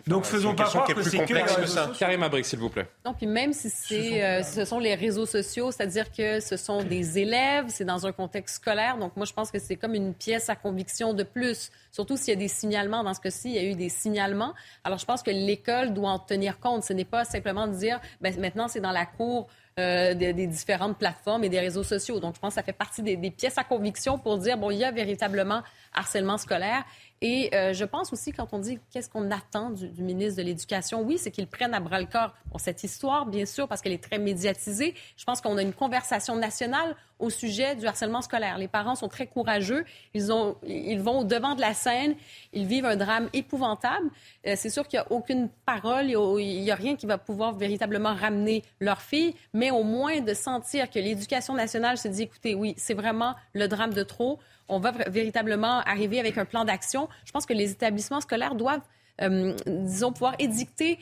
Donc 0.06 0.24
faisons 0.24 0.54
pas 0.54 0.64
croire 0.64 0.86
que 0.86 1.02
c'est 1.02 1.18
complexe 1.18 1.56
que 1.56 1.66
ça. 1.66 1.92
Karim 1.98 2.22
Abrik, 2.22 2.44
s'il 2.44 2.58
vous 2.58 2.70
plaît. 2.70 2.88
Non, 3.04 3.14
puis 3.14 3.26
même 3.26 3.52
si 3.52 3.70
c'est, 3.70 4.22
euh, 4.22 4.42
ce 4.42 4.64
sont 4.64 4.78
les 4.78 4.94
réseaux 4.94 5.26
sociaux, 5.26 5.70
c'est-à-dire 5.70 6.10
que 6.12 6.40
ce 6.40 6.56
sont 6.56 6.82
des 6.82 7.18
élèves, 7.18 7.66
c'est 7.68 7.84
dans 7.84 8.06
un 8.06 8.12
contexte 8.12 8.56
scolaire. 8.56 8.96
Donc 8.98 9.16
moi, 9.16 9.26
je 9.26 9.32
pense 9.32 9.50
que 9.50 9.58
c'est 9.58 9.76
comme 9.76 9.94
une 9.94 10.14
pièce 10.14 10.48
à 10.48 10.56
conviction 10.56 11.14
de 11.14 11.22
plus. 11.22 11.70
Surtout 11.90 12.16
s'il 12.16 12.28
y 12.34 12.36
a 12.36 12.40
des 12.40 12.48
signalements. 12.48 13.02
Dans 13.02 13.14
ce 13.14 13.20
cas-ci, 13.20 13.50
il 13.50 13.54
y 13.54 13.58
a 13.58 13.64
eu 13.64 13.74
des 13.74 13.88
signalements. 13.88 14.54
Alors 14.84 14.98
je 14.98 15.06
pense 15.06 15.22
que 15.22 15.30
l'école 15.30 15.94
doit 15.94 16.10
en 16.10 16.18
tenir 16.18 16.60
compte. 16.60 16.84
Ce 16.84 16.92
n'est 16.92 17.04
pas 17.04 17.24
simplement 17.24 17.66
de 17.66 17.74
dire, 17.74 18.00
ben, 18.20 18.38
maintenant 18.38 18.68
c'est 18.68 18.80
dans 18.80 18.92
la 18.92 19.06
cour. 19.06 19.48
Euh, 19.79 20.12
des, 20.12 20.33
différentes 20.49 20.99
plateformes 20.99 21.45
et 21.45 21.49
des 21.49 21.61
réseaux 21.61 21.85
sociaux. 21.85 22.18
Donc, 22.18 22.35
je 22.35 22.41
pense 22.41 22.55
que 22.55 22.55
ça 22.57 22.64
fait 22.64 22.72
partie 22.72 23.01
des, 23.01 23.16
des, 23.16 23.31
pièces 23.31 23.59
à 23.59 23.62
conviction 23.64 24.18
pour 24.18 24.37
dire, 24.37 24.59
bon, 24.59 24.72
il 24.72 24.79
y 24.79 24.85
a 24.85 24.91
véritablement 24.91 25.62
harcèlement 25.95 26.37
scolaire. 26.37 26.85
Et 27.20 27.50
euh, 27.54 27.72
je 27.72 27.84
pense 27.84 28.12
aussi, 28.12 28.32
quand 28.32 28.48
on 28.52 28.58
dit 28.58 28.78
qu'est-ce 28.90 29.10
qu'on 29.10 29.30
attend 29.30 29.70
du, 29.70 30.02
ministre 30.02 30.40
de 30.40 30.46
l'Éducation, 30.46 31.02
oui, 31.02 31.18
c'est 31.18 31.30
qu'il 31.30 31.46
prenne 31.46 31.74
à 31.74 31.80
bras 31.80 32.00
le 32.00 32.06
corps 32.06 32.34
cette 32.58 32.84
histoire, 32.84 33.26
bien 33.26 33.46
sûr, 33.46 33.68
parce 33.68 33.80
qu'elle 33.80 33.92
est 33.92 34.02
très 34.02 34.18
médiatisée. 34.18 34.94
Je 35.16 35.24
pense 35.24 35.40
qu'on 35.40 35.56
a 35.56 35.62
une 35.62 35.72
conversation 35.72 36.36
nationale 36.36 36.96
au 37.18 37.30
sujet 37.30 37.74
du 37.74 37.86
harcèlement 37.86 38.22
scolaire. 38.22 38.58
Les 38.58 38.68
parents 38.68 38.94
sont 38.94 39.08
très 39.08 39.26
courageux. 39.26 39.84
Ils, 40.14 40.32
ont, 40.32 40.56
ils 40.64 41.00
vont 41.00 41.20
au 41.20 41.24
devant 41.24 41.54
de 41.54 41.60
la 41.60 41.74
scène. 41.74 42.14
Ils 42.52 42.66
vivent 42.66 42.84
un 42.84 42.96
drame 42.96 43.28
épouvantable. 43.32 44.10
Euh, 44.46 44.54
c'est 44.56 44.70
sûr 44.70 44.86
qu'il 44.86 45.00
n'y 45.00 45.04
a 45.04 45.12
aucune 45.12 45.48
parole. 45.66 46.06
Il 46.10 46.62
n'y 46.62 46.70
a, 46.70 46.74
rien 46.74 46.96
qui 46.96 47.06
va 47.06 47.18
pouvoir 47.18 47.54
véritablement 47.54 48.14
ramener 48.14 48.62
leur 48.80 49.00
fille. 49.00 49.34
Mais 49.52 49.70
au 49.70 49.82
moins 49.82 50.20
de 50.20 50.34
sentir 50.34 50.90
que 50.90 50.98
l'éducation 50.98 51.54
nationale 51.54 51.98
se 51.98 52.08
dit, 52.08 52.22
écoutez, 52.22 52.54
oui, 52.54 52.74
c'est 52.76 52.94
vraiment 52.94 53.34
le 53.52 53.66
drame 53.66 53.94
de 53.94 54.02
trop. 54.02 54.38
On 54.68 54.78
va 54.78 54.92
véritablement 55.08 55.80
arriver 55.80 56.20
avec 56.20 56.38
un 56.38 56.44
plan 56.44 56.64
d'action. 56.64 57.08
Je 57.24 57.32
pense 57.32 57.46
que 57.46 57.54
les 57.54 57.70
établissements 57.70 58.20
scolaires 58.20 58.54
doivent, 58.54 58.82
euh, 59.22 59.54
disons, 59.66 60.12
pouvoir 60.12 60.34
édicter 60.38 60.98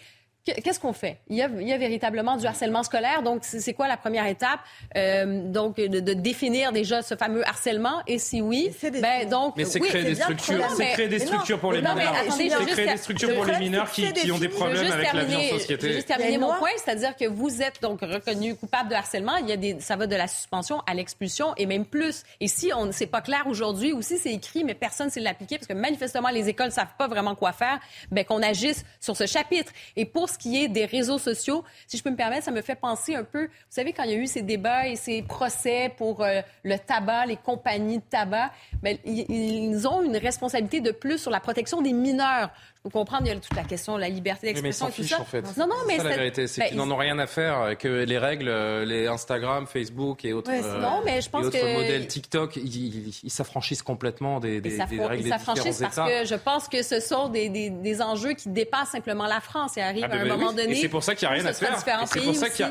Qu'est-ce 0.47 0.79
qu'on 0.79 0.93
fait? 0.93 1.19
Il 1.29 1.37
y, 1.37 1.43
a, 1.43 1.49
il 1.49 1.67
y, 1.67 1.73
a, 1.73 1.79
véritablement 1.79 2.37
du 2.37 2.47
harcèlement 2.47 2.85
scolaire. 2.85 3.23
Donc, 3.23 3.41
c'est 3.43 3.75
quoi 3.75 3.89
la 3.89 3.97
première 3.97 4.27
étape? 4.27 4.61
Euh, 4.97 5.43
donc, 5.49 5.77
de, 5.77 5.99
de, 5.99 6.13
définir 6.13 6.73
déjà 6.73 7.03
ce 7.03 7.17
fameux 7.17 7.47
harcèlement? 7.47 8.03
Et 8.07 8.19
si 8.19 8.41
oui, 8.41 8.71
ben, 9.03 9.29
donc. 9.29 9.55
Mais 9.57 9.65
c'est 9.65 9.81
créer, 9.81 10.05
des 10.05 10.15
structures, 10.15 10.65
c'est 10.77 10.93
créer 10.93 11.09
des 11.09 11.19
structures 11.19 11.59
pour 11.59 11.73
les 11.73 11.81
mineurs. 11.81 11.99
C'est 12.31 12.49
créer 12.67 12.87
des 12.87 12.97
structures 12.97 13.35
pour 13.35 13.45
les 13.45 13.59
mineurs 13.59 13.91
qui, 13.91 14.13
qui 14.13 14.31
ont 14.31 14.39
des 14.39 14.49
problèmes 14.49 14.93
avec 14.93 15.13
la 15.13 15.25
vie 15.25 15.37
en 15.37 15.59
société. 15.59 15.83
Je 15.83 15.87
vais 15.89 15.95
juste 15.95 16.09
terminer 16.09 16.39
mon 16.39 16.55
point, 16.55 16.71
c'est-à-dire 16.77 17.17
que 17.17 17.27
vous 17.27 17.61
êtes 17.61 17.83
donc 17.83 18.01
reconnu 18.03 18.55
coupable 18.55 18.89
de 18.91 18.95
harcèlement. 18.95 19.37
Il 19.37 19.49
y 19.49 19.53
a 19.53 19.57
des, 19.57 19.81
ça 19.81 19.97
va 19.97 20.07
de 20.07 20.17
la 20.17 20.29
suspension 20.29 20.81
à 20.87 20.95
l'expulsion 20.95 21.55
et 21.57 21.67
même 21.67 21.85
plus. 21.85 22.23
Et 22.41 22.49
si 22.49 22.73
on 22.73 22.93
c'est 22.93 23.07
pas 23.07 23.21
clair 23.21 23.47
aujourd'hui 23.47 23.93
ou 23.93 24.01
si 24.01 24.17
c'est 24.17 24.33
écrit 24.33 24.63
mais 24.65 24.75
personne 24.75 25.09
ne 25.09 25.13
sait 25.13 25.21
l'appliquer 25.21 25.59
parce 25.59 25.67
que 25.67 25.75
manifestement 25.75 26.29
les 26.29 26.49
écoles 26.49 26.71
savent 26.71 26.95
pas 26.97 27.09
vraiment 27.09 27.35
quoi 27.35 27.53
faire, 27.53 27.81
ben 28.11 28.25
qu'on 28.25 28.43
agisse 28.43 28.85
sur 29.01 29.17
ce 29.17 29.27
chapitre. 29.27 29.73
Et 29.97 30.05
pour 30.05 30.29
qui 30.37 30.63
est 30.63 30.69
des 30.69 30.85
réseaux 30.85 31.19
sociaux, 31.19 31.65
si 31.87 31.97
je 31.97 32.03
peux 32.03 32.11
me 32.11 32.17
permettre, 32.17 32.45
ça 32.45 32.51
me 32.51 32.63
fait 32.63 32.75
penser 32.75 33.15
un 33.15 33.25
peu, 33.25 33.45
vous 33.45 33.51
savez, 33.69 33.93
quand 33.93 34.03
il 34.05 34.11
y 34.11 34.15
a 34.15 34.19
eu 34.19 34.27
ces 34.27 34.43
débats 34.43 34.87
et 34.87 34.97
ces 34.97 35.23
procès 35.23 35.93
pour 35.97 36.23
euh, 36.23 36.41
le 36.63 36.79
tabac, 36.79 37.27
les 37.27 37.37
compagnies 37.37 37.99
de 37.99 38.05
tabac, 38.09 38.51
ben, 38.83 38.97
ils 39.05 39.87
ont 39.89 40.03
une 40.03 40.17
responsabilité 40.17 40.81
de 40.81 40.91
plus 40.91 41.19
sur 41.19 41.31
la 41.31 41.41
protection 41.41 41.83
des 41.83 41.93
mineurs. 41.93 42.51
Vous 42.87 42.91
comprenez, 42.91 43.31
il 43.31 43.35
y 43.35 43.37
a 43.37 43.41
toute 43.41 43.57
la 43.57 43.65
question 43.65 43.97
de 43.97 44.01
la 44.01 44.09
liberté 44.09 44.47
d'expression 44.47 44.89
et 44.91 44.93
tout 44.93 45.03
ça. 45.03 45.21
En 45.21 45.25
fait. 45.25 45.43
Non, 45.57 45.67
non, 45.67 45.75
mais 45.89 45.97
c'est 45.97 46.05
la 46.05 46.17
vérité, 46.17 46.47
c'est 46.47 46.69
qu'ils 46.69 46.77
n'en 46.77 46.89
ont 46.89 46.97
rien 46.97 47.19
à 47.19 47.27
faire 47.27 47.77
que 47.77 47.89
les 47.89 48.17
règles, 48.17 48.47
euh, 48.49 48.85
les 48.85 49.09
Instagram, 49.09 49.67
Facebook 49.67 50.25
et 50.25 50.33
autres, 50.33 50.53
euh, 50.53 50.81
non, 50.81 51.01
mais 51.05 51.21
je 51.21 51.29
pense 51.29 51.51
que... 51.51 51.75
modèles 51.75 52.07
TikTok, 52.07 52.55
ils 52.55 53.13
s'affranchissent 53.27 53.83
complètement 53.83 54.39
des, 54.39 54.61
des, 54.61 54.79
des 54.89 55.05
règles 55.05 55.25
des 55.25 55.31
s'affranchissent 55.31 55.81
parce 55.81 55.97
que 55.97 56.25
je 56.27 56.37
pense 56.37 56.69
que 56.69 56.85
ce 56.85 57.01
sont 57.01 57.29
des, 57.29 57.49
des, 57.49 58.03
enjeux 58.03 58.35
qui 58.35 58.51
dépassent 58.51 58.91
simplement 58.91 59.27
la 59.27 59.41
France 59.41 59.77
et 59.77 59.83
arrivent 59.83 60.07
ah, 60.09 60.15
à 60.15 60.19
un 60.21 60.25
moment 60.25 60.53
donné. 60.53 60.71
Et 60.71 60.75
c'est 60.77 60.89
pour 60.89 61.03
ça 61.03 61.17
qu'il 61.17 61.27
n'y 61.27 61.35
a 61.35 61.39
rien 61.39 61.47
à 61.47 61.53
faire. 61.55 61.77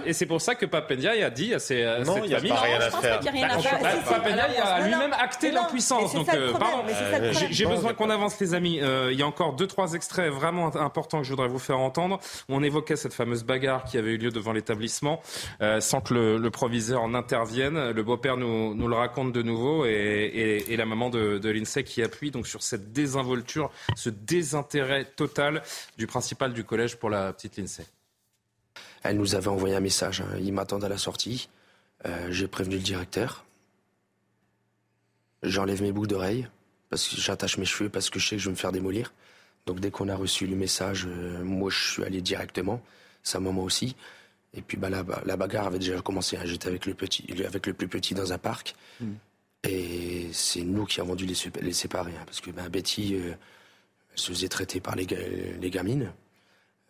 Et 0.06 0.14
c'est 0.14 0.26
pour 0.26 0.40
ça 0.40 0.56
que 0.56 0.66
Papendia 0.66 1.12
a 1.12 1.30
dit 1.30 1.54
à 1.54 1.60
ses, 1.60 1.84
non, 2.06 2.24
il 2.24 2.30
n'y 2.30 2.36
a 2.36 2.40
pas 2.40 2.62
rien 2.62 2.80
à 2.80 2.90
faire. 2.90 3.20
Papendia 3.20 4.46
a 4.64 4.88
lui-même 4.88 5.14
acté 5.20 5.52
l'impuissance. 5.52 6.14
Donc, 6.14 6.28
pardon, 6.58 6.86
j'ai 7.52 7.66
besoin 7.66 7.94
qu'on 7.94 8.10
avance, 8.10 8.40
les 8.40 8.54
amis. 8.54 8.80
Il 9.12 9.20
y 9.20 9.22
a 9.22 9.28
encore 9.28 9.52
deux, 9.54 9.68
trois 9.68 9.94
extrait 10.06 10.30
vraiment 10.30 10.76
important 10.76 11.18
que 11.18 11.24
je 11.24 11.32
voudrais 11.32 11.48
vous 11.48 11.58
faire 11.58 11.80
entendre. 11.80 12.20
On 12.48 12.62
évoquait 12.62 12.96
cette 12.96 13.16
fameuse 13.16 13.44
bagarre 13.44 13.86
qui 13.86 13.98
avait 13.98 14.12
eu 14.12 14.18
lieu 14.18 14.30
devant 14.30 14.54
l'établissement 14.54 15.20
euh, 15.62 15.80
sans 15.82 16.00
que 16.00 16.14
le, 16.14 16.52
proviseur 16.52 17.02
en 17.02 17.16
intervienne. 17.16 17.90
Le 17.90 18.04
beau-père 18.04 18.38
nous, 18.38 18.88
le 18.88 18.96
raconte 18.96 19.32
de 19.32 19.42
nouveau 19.42 19.84
et, 19.86 20.76
la 20.78 20.86
maman 20.86 21.10
de, 21.10 21.40
de 21.40 21.50
l'INSEE 21.50 21.84
qui 21.84 22.04
appuie 22.04 22.30
donc 22.30 22.46
sur 22.46 22.62
cette 22.62 22.94
désinvolture, 22.94 23.72
ce 23.96 24.12
désintérêt 24.12 25.06
total 25.06 25.64
du 25.98 26.06
principal 26.06 26.54
du 26.54 26.64
collège 26.64 26.98
pour 26.98 27.10
la 27.10 27.34
petite 27.34 27.58
l'INSEE. 27.58 27.88
Elle 29.02 29.18
nous 29.18 29.34
avait 29.34 29.48
envoyé 29.48 29.76
un 29.76 29.80
message. 29.80 30.22
Hein. 30.22 30.38
Il 30.40 30.56
à 30.56 30.90
la 30.90 30.98
sortie. 31.00 31.50
Euh, 32.06 32.28
j'ai 32.30 32.48
prévenu 32.48 32.76
le 32.76 32.82
directeur. 32.82 33.44
J'enlève 35.42 35.82
mes 35.82 35.92
boucles 35.92 36.10
d'oreilles 36.10 36.48
parce 36.92 37.10
que 37.10 37.16
j'attache 37.20 37.58
mes 37.58 37.66
cheveux 37.66 37.90
parce 37.90 38.12
que 38.12 38.20
je 38.20 38.28
sais 38.28 38.36
que 38.36 38.42
je 38.44 38.50
vais 38.50 38.52
me 38.52 38.58
faire 38.58 38.72
démolir. 38.72 39.12
Donc 39.66 39.80
dès 39.80 39.90
qu'on 39.90 40.10
a 40.10 40.16
reçu 40.16 40.46
le 40.46 40.56
message, 40.56 41.08
euh, 41.08 41.44
moi 41.44 41.72
je 41.72 41.94
suis 41.94 42.04
allé 42.04 42.22
directement, 42.22 42.82
sa 43.24 43.40
maman 43.40 43.64
aussi. 43.64 43.96
Et 44.54 44.62
puis 44.62 44.78
bah, 44.78 44.90
la, 44.90 45.04
la 45.26 45.38
bagarre 45.38 45.68
avait 45.68 45.80
déjà 45.80 46.00
commencé. 46.02 46.38
Hein. 46.38 46.42
J'étais 46.46 46.68
avec 46.68 46.86
le 46.86 46.94
petit, 46.94 47.26
avec 47.46 47.66
le 47.66 47.74
plus 47.74 47.88
petit 47.88 48.14
dans 48.14 48.32
un 48.32 48.38
parc. 48.38 48.76
Mm. 49.02 49.14
Et 49.68 50.30
c'est 50.32 50.62
nous 50.62 50.86
qui 50.86 51.02
avons 51.02 51.16
dû 51.16 51.26
les, 51.26 51.36
les 51.62 51.74
séparer. 51.74 52.12
Hein, 52.12 52.24
parce 52.26 52.42
que 52.42 52.52
bah, 52.52 52.70
Betty 52.70 53.16
euh, 53.16 53.34
se 54.14 54.32
faisait 54.32 54.50
traiter 54.50 54.80
par 54.80 54.96
les, 54.96 55.08
les 55.60 55.70
gamines. 55.72 56.12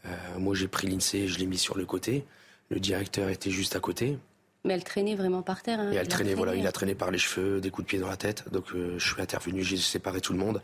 Euh, 0.06 0.10
moi 0.38 0.54
j'ai 0.54 0.68
pris 0.68 0.88
l'INSEE, 0.88 1.28
je 1.28 1.40
l'ai 1.40 1.46
mis 1.46 1.58
sur 1.58 1.78
le 1.78 1.86
côté. 1.86 2.26
Le 2.70 2.80
directeur 2.82 3.30
était 3.30 3.52
juste 3.52 3.78
à 3.78 3.80
côté. 3.80 4.20
Mais 4.66 4.74
elle 4.74 4.84
traînait 4.84 5.16
vraiment 5.16 5.44
par 5.44 5.64
terre. 5.64 5.80
Hein. 5.80 5.92
Et 5.94 5.96
elle 5.96 6.08
traînait, 6.10 6.34
voilà, 6.34 6.56
il 6.56 6.68
a 6.68 6.72
traîné 6.74 6.94
par 6.94 7.10
les 7.10 7.20
cheveux, 7.20 7.62
des 7.62 7.70
coups 7.70 7.86
de 7.86 7.90
pied 7.90 8.00
dans 8.00 8.10
la 8.10 8.18
tête. 8.18 8.52
Donc 8.52 8.66
je 8.74 9.00
suis 9.00 9.22
intervenu, 9.22 9.64
j'ai 9.64 9.78
séparé 9.78 10.20
tout 10.20 10.34
le 10.34 10.40
monde. 10.40 10.62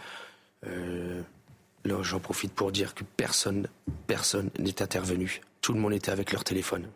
Là, 1.83 2.01
j'en 2.03 2.19
profite 2.19 2.53
pour 2.53 2.71
dire 2.71 2.93
que 2.93 3.03
personne, 3.03 3.67
personne 4.07 4.49
n'est 4.59 4.81
intervenu. 4.81 5.41
Tout 5.61 5.73
le 5.73 5.79
monde 5.79 5.93
était 5.93 6.11
avec 6.11 6.31
leur 6.31 6.43
téléphone. 6.43 6.87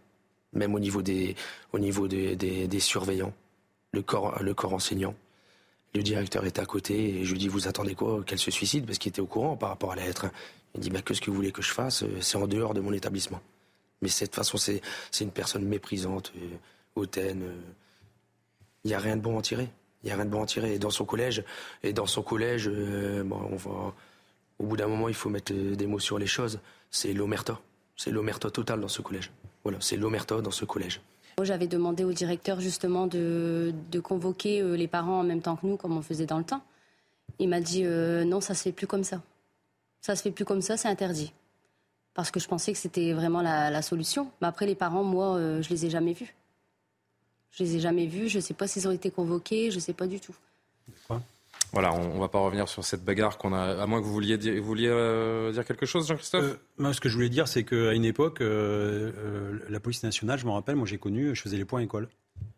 Même 0.54 0.76
au 0.76 0.80
niveau 0.80 1.02
des, 1.02 1.36
au 1.74 1.80
niveau 1.80 2.08
des, 2.08 2.36
des, 2.36 2.80
surveillants, 2.80 3.34
le 3.92 4.02
corps, 4.02 4.42
le 4.42 4.54
corps 4.54 4.74
enseignant. 4.74 5.16
Le 5.94 6.04
directeur 6.04 6.46
était 6.46 6.62
à 6.62 6.66
côté 6.66 7.20
et 7.20 7.26
je 7.26 7.32
lui 7.32 7.40
dis 7.40 7.48
Vous 7.48 7.68
attendez 7.68 7.96
quoi 7.96 8.24
Qu'elle 8.24 8.40
se 8.40 8.52
suicide 8.52 8.86
Parce 8.86 8.98
qu'il 8.98 9.10
était 9.10 9.22
au 9.22 9.26
courant 9.26 9.58
par 9.58 9.70
rapport 9.70 9.92
à 9.92 9.96
la 9.96 10.06
lettre. 10.06 10.28
Il 10.76 10.82
dit 10.82 10.90
bah, 10.90 11.02
Que 11.02 11.14
ce 11.14 11.22
que 11.22 11.30
vous 11.30 11.36
voulez 11.36 11.52
que 11.52 11.62
je 11.62 11.72
fasse 11.72 12.04
C'est 12.22 12.38
en 12.38 12.48
dehors 12.48 12.74
de 12.74 12.82
mon 12.82 12.94
établissement. 12.94 13.42
Mais 14.02 14.10
cette 14.10 14.36
façon, 14.36 14.58
c'est 14.58 14.82
une 15.22 15.32
personne 15.32 15.66
méprisante, 15.66 16.32
euh, 16.38 16.56
hautaine. 16.96 17.44
Euh. 17.44 17.62
Il 18.84 18.90
n'y 18.90 18.94
a 18.94 19.00
rien 19.00 19.16
de 19.16 19.22
bon 19.22 19.36
à 19.36 19.40
en 19.40 19.42
tirer. 19.42 19.70
Il 20.04 20.08
n'y 20.08 20.12
a 20.12 20.16
rien 20.16 20.26
de 20.26 20.30
bon 20.30 20.40
à 20.40 20.44
en 20.44 20.46
tirer. 20.46 20.76
Et 20.76 20.80
dans 20.80 20.90
son 20.90 21.06
collège, 21.06 21.44
et 21.82 21.94
dans 21.94 22.06
son 22.06 22.22
collège 22.22 22.70
euh, 22.72 23.24
bon, 23.24 23.40
on 23.52 23.56
va 23.56 23.96
au 24.60 24.66
bout 24.66 24.78
d'un 24.78 24.88
moment, 24.88 25.10
il 25.10 25.14
faut 25.14 25.30
mettre 25.30 25.54
euh, 25.54 25.76
des 25.76 25.88
mots 25.88 26.00
sur 26.00 26.18
les 26.18 26.28
choses. 26.28 26.60
C'est 26.90 27.14
l'omerta. 27.14 27.60
C'est 27.96 28.12
l'omerta 28.12 28.50
total 28.50 28.80
dans 28.80 28.88
ce 28.88 29.02
collège. 29.02 29.32
Voilà, 29.64 29.80
c'est 29.82 29.98
l'omerta 29.98 30.42
dans 30.42 30.52
ce 30.52 30.66
collège. 30.66 31.02
J'avais 31.42 31.68
demandé 31.68 32.06
au 32.06 32.14
directeur 32.14 32.62
justement 32.62 33.08
de, 33.08 33.74
convoquer 34.02 34.62
euh, 34.62 34.76
les 34.76 34.88
parents 34.88 35.20
en 35.20 35.24
même 35.24 35.42
temps 35.42 35.58
que 35.58 35.68
nous, 35.68 35.76
comme 35.76 35.98
on 35.98 36.02
faisait 36.02 36.26
dans 36.26 36.38
le 36.38 36.46
temps. 36.46 36.64
Il 37.40 37.50
m'a 37.50 37.60
dit 37.60 37.84
euh, 37.84 38.24
non, 38.24 38.40
ça 38.40 38.54
se 38.54 38.64
fait 38.64 38.72
plus 38.72 38.88
comme 38.88 39.04
ça. 39.04 39.22
Ça 40.02 40.16
se 40.16 40.22
fait 40.22 40.32
plus 40.32 40.46
comme 40.46 40.62
ça, 40.62 40.78
c'est 40.78 40.88
interdit. 40.88 41.34
Parce 42.14 42.32
que 42.32 42.40
je 42.40 42.48
pensais 42.48 42.72
que 42.72 42.78
c'était 42.78 43.12
vraiment 43.12 43.42
la, 43.42 43.82
solution. 43.82 44.32
Mais 44.40 44.48
après, 44.48 44.66
les 44.66 44.76
parents, 44.76 45.04
moi, 45.04 45.38
je 45.62 45.70
les 45.70 45.86
ai 45.88 45.90
jamais 45.90 46.14
vus. 46.14 46.34
Je 47.52 47.64
les 47.64 47.76
ai 47.76 47.80
jamais 47.82 48.06
vus. 48.06 48.30
Je 48.30 48.38
ne 48.38 48.42
sais 48.42 48.54
pas 48.54 48.68
s'ils 48.68 48.88
ont 48.88 48.92
été 48.92 49.12
convoqués. 49.12 49.70
Je 49.70 49.76
ne 49.76 49.82
sais 49.82 49.92
pas 49.92 50.08
du 50.08 50.22
tout. 50.22 50.36
Voilà, 51.74 51.94
on 51.94 52.16
ne 52.16 52.20
va 52.20 52.30
pas 52.30 52.40
revenir 52.40 52.70
sur 52.70 52.84
cette 52.86 53.04
bagarre 53.04 53.38
qu'on 53.38 53.54
a, 53.54 53.82
à 53.82 53.86
moins 53.86 54.00
que 54.00 54.06
vous 54.06 54.14
vouliez, 54.14 54.38
dire, 54.38 54.54
euh, 54.58 55.64
quelque 55.64 55.86
chose, 55.86 56.08
Jean-Christophe 56.08 56.58
euh, 56.80 56.94
ce 56.94 57.02
que 57.02 57.10
je 57.10 57.16
voulais 57.16 57.30
dire, 57.30 57.48
c'est 57.48 57.64
qu'à 57.64 57.94
une 57.94 58.06
époque, 58.06 58.42
euh, 58.42 59.60
la 59.70 59.80
police 59.80 60.04
nationale, 60.04 60.40
je 60.40 60.46
me 60.46 60.52
rappelle, 60.52 60.76
moi 60.76 60.88
j'ai 60.88 60.98
connu, 60.98 61.36
je 61.36 61.42
faisais 61.42 61.58
les 61.58 61.66
points 61.66 61.82
école. 61.82 62.08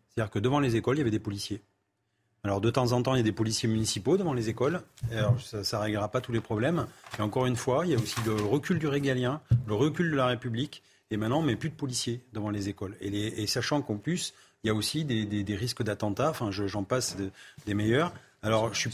C'est-à-dire 0.08 0.30
que 0.30 0.38
devant 0.38 0.60
les 0.60 0.76
écoles, 0.76 0.96
il 0.96 0.98
y 0.98 1.02
avait 1.02 1.10
des 1.10 1.18
policiers. 1.18 1.62
Alors 2.44 2.60
de 2.60 2.70
temps 2.70 2.92
en 2.92 3.02
temps, 3.02 3.14
il 3.14 3.18
y 3.18 3.20
a 3.20 3.24
des 3.24 3.32
policiers 3.32 3.68
municipaux 3.68 4.16
devant 4.16 4.32
les 4.32 4.48
écoles. 4.48 4.80
Alors, 5.12 5.40
ça 5.40 5.78
ne 5.78 5.82
réglera 5.82 6.08
pas 6.08 6.20
tous 6.20 6.32
les 6.32 6.40
problèmes. 6.40 6.86
Et 7.18 7.22
encore 7.22 7.46
une 7.46 7.56
fois, 7.56 7.84
il 7.84 7.92
y 7.92 7.94
a 7.94 7.98
aussi 7.98 8.20
le 8.24 8.34
recul 8.34 8.78
du 8.78 8.86
régalien, 8.86 9.40
le 9.66 9.74
recul 9.74 10.10
de 10.10 10.16
la 10.16 10.26
République. 10.26 10.82
Et 11.10 11.16
maintenant, 11.16 11.40
on 11.40 11.42
met 11.42 11.56
plus 11.56 11.70
de 11.70 11.74
policiers 11.74 12.20
devant 12.32 12.50
les 12.50 12.68
écoles. 12.68 12.96
Et, 13.00 13.46
sachant 13.46 13.82
qu'en 13.82 13.96
plus, 13.96 14.34
il 14.62 14.68
y 14.68 14.70
a 14.70 14.74
aussi 14.74 15.04
des, 15.04 15.56
risques 15.56 15.82
d'attentats. 15.82 16.30
Enfin, 16.30 16.50
j'en 16.50 16.84
passe 16.84 17.16
des 17.66 17.74
meilleurs. 17.74 18.12
Alors, 18.42 18.72
je 18.72 18.78
suis 18.78 18.90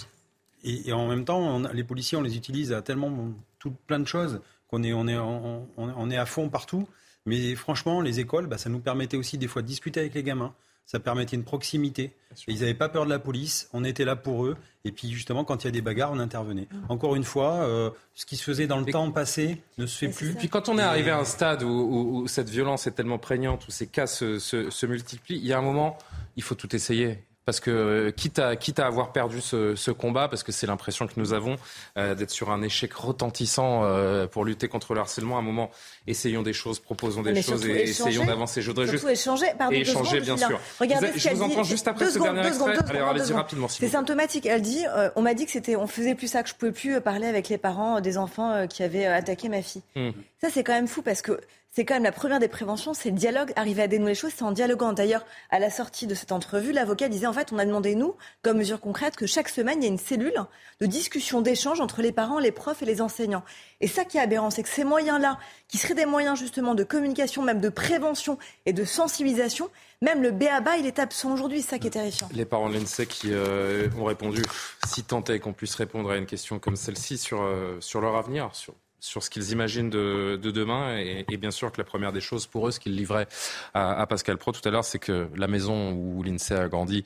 et, 0.65 0.93
en 0.93 1.07
même 1.07 1.25
temps, 1.25 1.63
les 1.73 1.85
policiers, 1.85 2.17
on 2.17 2.23
les 2.23 2.37
utilise 2.37 2.73
à 2.73 2.83
tellement 2.83 3.31
tout, 3.59 3.73
plein 3.87 4.01
de 4.01 4.07
choses 4.07 4.41
qu'on 4.69 4.83
est, 4.83 4.95
on 4.95 5.07
est, 5.07 5.19
on, 5.19 6.11
est 6.11 6.17
à 6.17 6.27
fond 6.27 6.49
partout. 6.49 6.89
Mais 7.27 7.55
franchement, 7.55 8.01
les 8.01 8.21
écoles, 8.21 8.47
bah, 8.47 8.59
ça 8.59 8.71
nous 8.71 8.81
permettait 8.81 9.17
aussi 9.17 9.39
des 9.39 9.47
fois 9.47 9.63
de 9.63 9.67
discuter 9.67 10.01
avec 10.01 10.15
les 10.15 10.23
gamins. 10.23 10.55
Ça 10.87 11.01
permettait 11.01 11.37
une 11.37 11.45
proximité. 11.45 12.13
ils 12.47 12.61
n'avaient 12.61 12.75
pas 12.75 12.91
peur 12.91 13.05
de 13.07 13.11
la 13.11 13.19
police. 13.19 13.71
On 13.73 13.85
était 13.85 14.05
là 14.05 14.17
pour 14.17 14.45
eux. 14.45 14.57
Et 14.85 14.93
puis 14.93 15.11
justement, 15.11 15.43
quand 15.43 15.65
il 15.65 15.67
y 15.67 15.69
a 15.69 15.71
des 15.71 15.81
bagarres, 15.81 16.13
on 16.13 16.19
intervenait. 16.19 16.69
Mmh. 16.71 16.77
Encore 16.91 17.17
une 17.17 17.25
fois, 17.25 17.63
euh, 17.63 17.91
ce 18.15 18.27
qui 18.27 18.37
se 18.37 18.45
faisait 18.45 18.67
dans 18.67 18.81
le 18.81 18.85
temps 18.85 19.11
passé 19.11 19.63
ne 19.79 19.87
se 19.87 19.97
fait 19.97 20.09
plus. 20.09 20.35
Puis 20.35 20.51
quand 20.51 20.69
on 20.69 20.79
est 20.79 20.83
arrivé 20.83 21.11
à 21.11 21.19
un 21.19 21.25
stade 21.25 21.63
où, 21.63 21.69
où, 21.69 22.29
cette 22.29 22.51
violence 22.51 22.87
est 22.87 22.91
tellement 22.91 23.19
prégnante, 23.19 23.67
où 23.67 23.71
ces 23.71 23.87
cas 23.87 24.07
se, 24.07 24.39
se, 24.39 24.69
se 24.69 24.85
multiplient, 24.85 25.39
il 25.39 25.47
y 25.47 25.55
a 25.55 25.59
un 25.59 25.63
moment, 25.63 25.97
il 26.37 26.43
faut 26.43 26.55
tout 26.55 26.77
essayer 26.77 27.25
parce 27.45 27.61
que 27.61 27.71
euh, 27.71 28.11
quitte 28.11 28.39
à, 28.39 28.57
quitte 28.57 28.79
à 28.79 28.87
avoir 28.87 29.13
perdu 29.13 29.41
ce, 29.41 29.75
ce 29.75 29.91
combat, 29.91 30.29
parce 30.29 30.43
que 30.43 30.53
c'est 30.53 30.67
l'impression 30.67 31.07
que 31.07 31.13
nous 31.17 31.33
avons 31.33 31.57
euh, 31.97 32.15
d'être 32.15 32.31
sur 32.31 32.51
un 32.51 32.63
échec 32.63 32.93
retentissant 32.95 33.85
euh, 33.85 34.27
pour 34.27 34.45
lutter 34.45 34.69
contre 34.69 34.95
le 34.95 35.01
harcèlement, 35.01 35.37
à 35.37 35.41
un 35.41 35.43
moment, 35.43 35.71
essayons 36.07 36.43
des 36.43 36.53
choses, 36.53 36.79
proposons 36.81 37.23
des 37.23 37.43
choses 37.43 37.67
et 37.67 37.83
essayons 37.83 38.25
d'avancer. 38.25 38.63
Je 38.63 38.69
voudrais 38.69 38.87
juste 38.87 39.07
échanger, 39.07 39.47
pardon, 39.59 39.75
échanger 39.75 40.21
bien 40.21 40.37
sûr. 40.37 40.61
Regardez 40.81 41.09
vous, 41.09 41.19
je 41.19 41.29
vous 41.31 41.43
entends 41.43 41.65
juste 41.65 41.89
après 41.89 42.11
ce 42.11 42.19
dernier 42.19 42.47
extrait. 42.47 42.79
Allez, 42.89 42.99
allez-y 42.99 43.33
rapidement. 43.33 43.69
C'est 43.69 43.89
symptomatique. 43.89 44.47
Elle 44.47 44.63
dit, 44.63 44.85
on 45.17 45.23
m'a 45.23 45.35
dit 45.35 45.47
que 45.47 45.53
c'était, 45.53 45.77
on 45.77 45.87
faisait 45.87 46.15
plus 46.15 46.29
ça, 46.29 46.43
que 46.43 46.49
je 46.49 46.55
pouvais 46.55 46.73
plus 46.73 47.01
parler 47.01 47.27
avec 47.27 47.49
les 47.49 47.59
parents 47.59 48.01
des 48.01 48.19
enfants 48.19 48.67
qui 48.69 48.83
avaient 48.83 49.07
attaqué 49.07 49.49
ma 49.49 49.63
fille. 49.63 49.83
Hmm. 49.97 50.11
Ça, 50.41 50.49
c'est 50.51 50.65
quand 50.65 50.75
même 50.75 50.89
fou 50.89 51.03
parce 51.03 51.23
que 51.23 51.41
c'est 51.75 51.85
quand 51.85 51.95
même 51.95 52.05
la 52.05 52.13
première 52.13 52.39
des 52.39 52.47
préventions, 52.47 52.95
c'est 52.95 53.11
le 53.11 53.17
dialogue, 53.17 53.53
arriver 53.57 53.83
à 53.83 53.89
dénouer 53.89 54.11
les 54.11 54.15
choses, 54.15 54.33
c'est 54.37 54.45
en 54.45 54.53
dialoguant. 54.53 54.93
D'ailleurs, 54.93 55.27
à 55.51 55.59
la 55.59 55.71
sortie 55.71 56.07
de 56.07 56.15
cette 56.15 56.31
entrevue, 56.31 56.71
l'avocat 56.71 57.09
disait 57.09 57.27
en 57.27 57.33
fait, 57.33 57.53
on 57.53 57.59
a 57.59 57.65
demandé, 57.65 57.97
nous, 57.97 58.15
comme 58.43 58.59
mesure 58.59 58.81
concrète, 58.81 59.17
que 59.17 59.27
chaque 59.27 59.49
semaine, 59.49 59.83
il 59.83 59.85
y 59.85 59.89
a 59.89 59.91
une 59.91 59.99
cellule 59.99 60.35
de 60.81 60.87
discussion, 60.87 61.41
d'échange 61.41 61.81
entre 61.81 62.01
les 62.01 62.13
parents, 62.13 62.39
les 62.39 62.53
profs 62.53 62.83
et 62.83 62.87
les 62.87 63.01
enseignants. 63.01 63.43
Et 63.81 63.89
ça 63.89 64.05
qui 64.05 64.19
est 64.19 64.21
aberrant, 64.21 64.51
c'est 64.51 64.63
que 64.63 64.69
ces 64.69 64.85
moyens-là, 64.85 65.39
qui 65.67 65.79
seraient 65.79 65.95
des 65.95 66.07
moyens 66.07 66.39
justement 66.39 66.77
de 66.77 66.85
communication, 66.85 67.43
même 67.43 67.61
de 67.61 67.71
prévention 67.71 68.39
et 68.67 68.73
de 68.73 68.85
sensibilisation, 68.85 69.69
même 70.01 70.23
le 70.23 70.31
BABA, 70.31 70.77
il 70.77 70.87
est 70.87 71.01
absent 71.01 71.33
aujourd'hui, 71.33 71.61
c'est 71.61 71.71
ça 71.71 71.79
qui 71.81 71.89
est 71.89 71.91
terrifiant. 71.91 72.29
Les 72.33 72.45
parents 72.45 72.69
de 72.69 72.75
l'ENSEC 72.75 73.09
qui 73.09 73.33
euh, 73.33 73.89
ont 73.99 74.05
répondu, 74.05 74.43
si 74.87 75.03
tant 75.03 75.25
est 75.25 75.41
qu'on 75.41 75.53
puisse 75.53 75.75
répondre 75.75 76.11
à 76.13 76.19
une 76.19 76.27
question 76.27 76.61
comme 76.61 76.77
celle-ci 76.77 77.19
sur, 77.19 77.43
euh, 77.43 77.79
sur 77.81 78.01
leur 78.01 78.15
avenir, 78.15 78.51
sur 78.53 78.75
sur 79.05 79.23
ce 79.23 79.29
qu'ils 79.29 79.51
imaginent 79.51 79.91
de, 79.91 80.39
demain. 80.43 80.97
Et, 80.97 81.37
bien 81.37 81.51
sûr 81.51 81.71
que 81.71 81.79
la 81.79 81.85
première 81.85 82.13
des 82.13 82.23
choses 82.23 82.47
pour 82.47 82.67
eux, 82.67 82.71
ce 82.71 82.81
qu'ils 82.81 82.97
livraient 82.97 83.29
à, 83.75 84.07
Pascal 84.07 84.39
Pro 84.39 84.53
tout 84.53 84.67
à 84.67 84.71
l'heure, 84.71 84.85
c'est 84.85 84.99
que 84.99 85.29
la 85.37 85.47
maison 85.47 85.93
où 85.93 86.23
l'INSEE 86.23 86.55
a 86.55 86.69
grandi, 86.69 87.05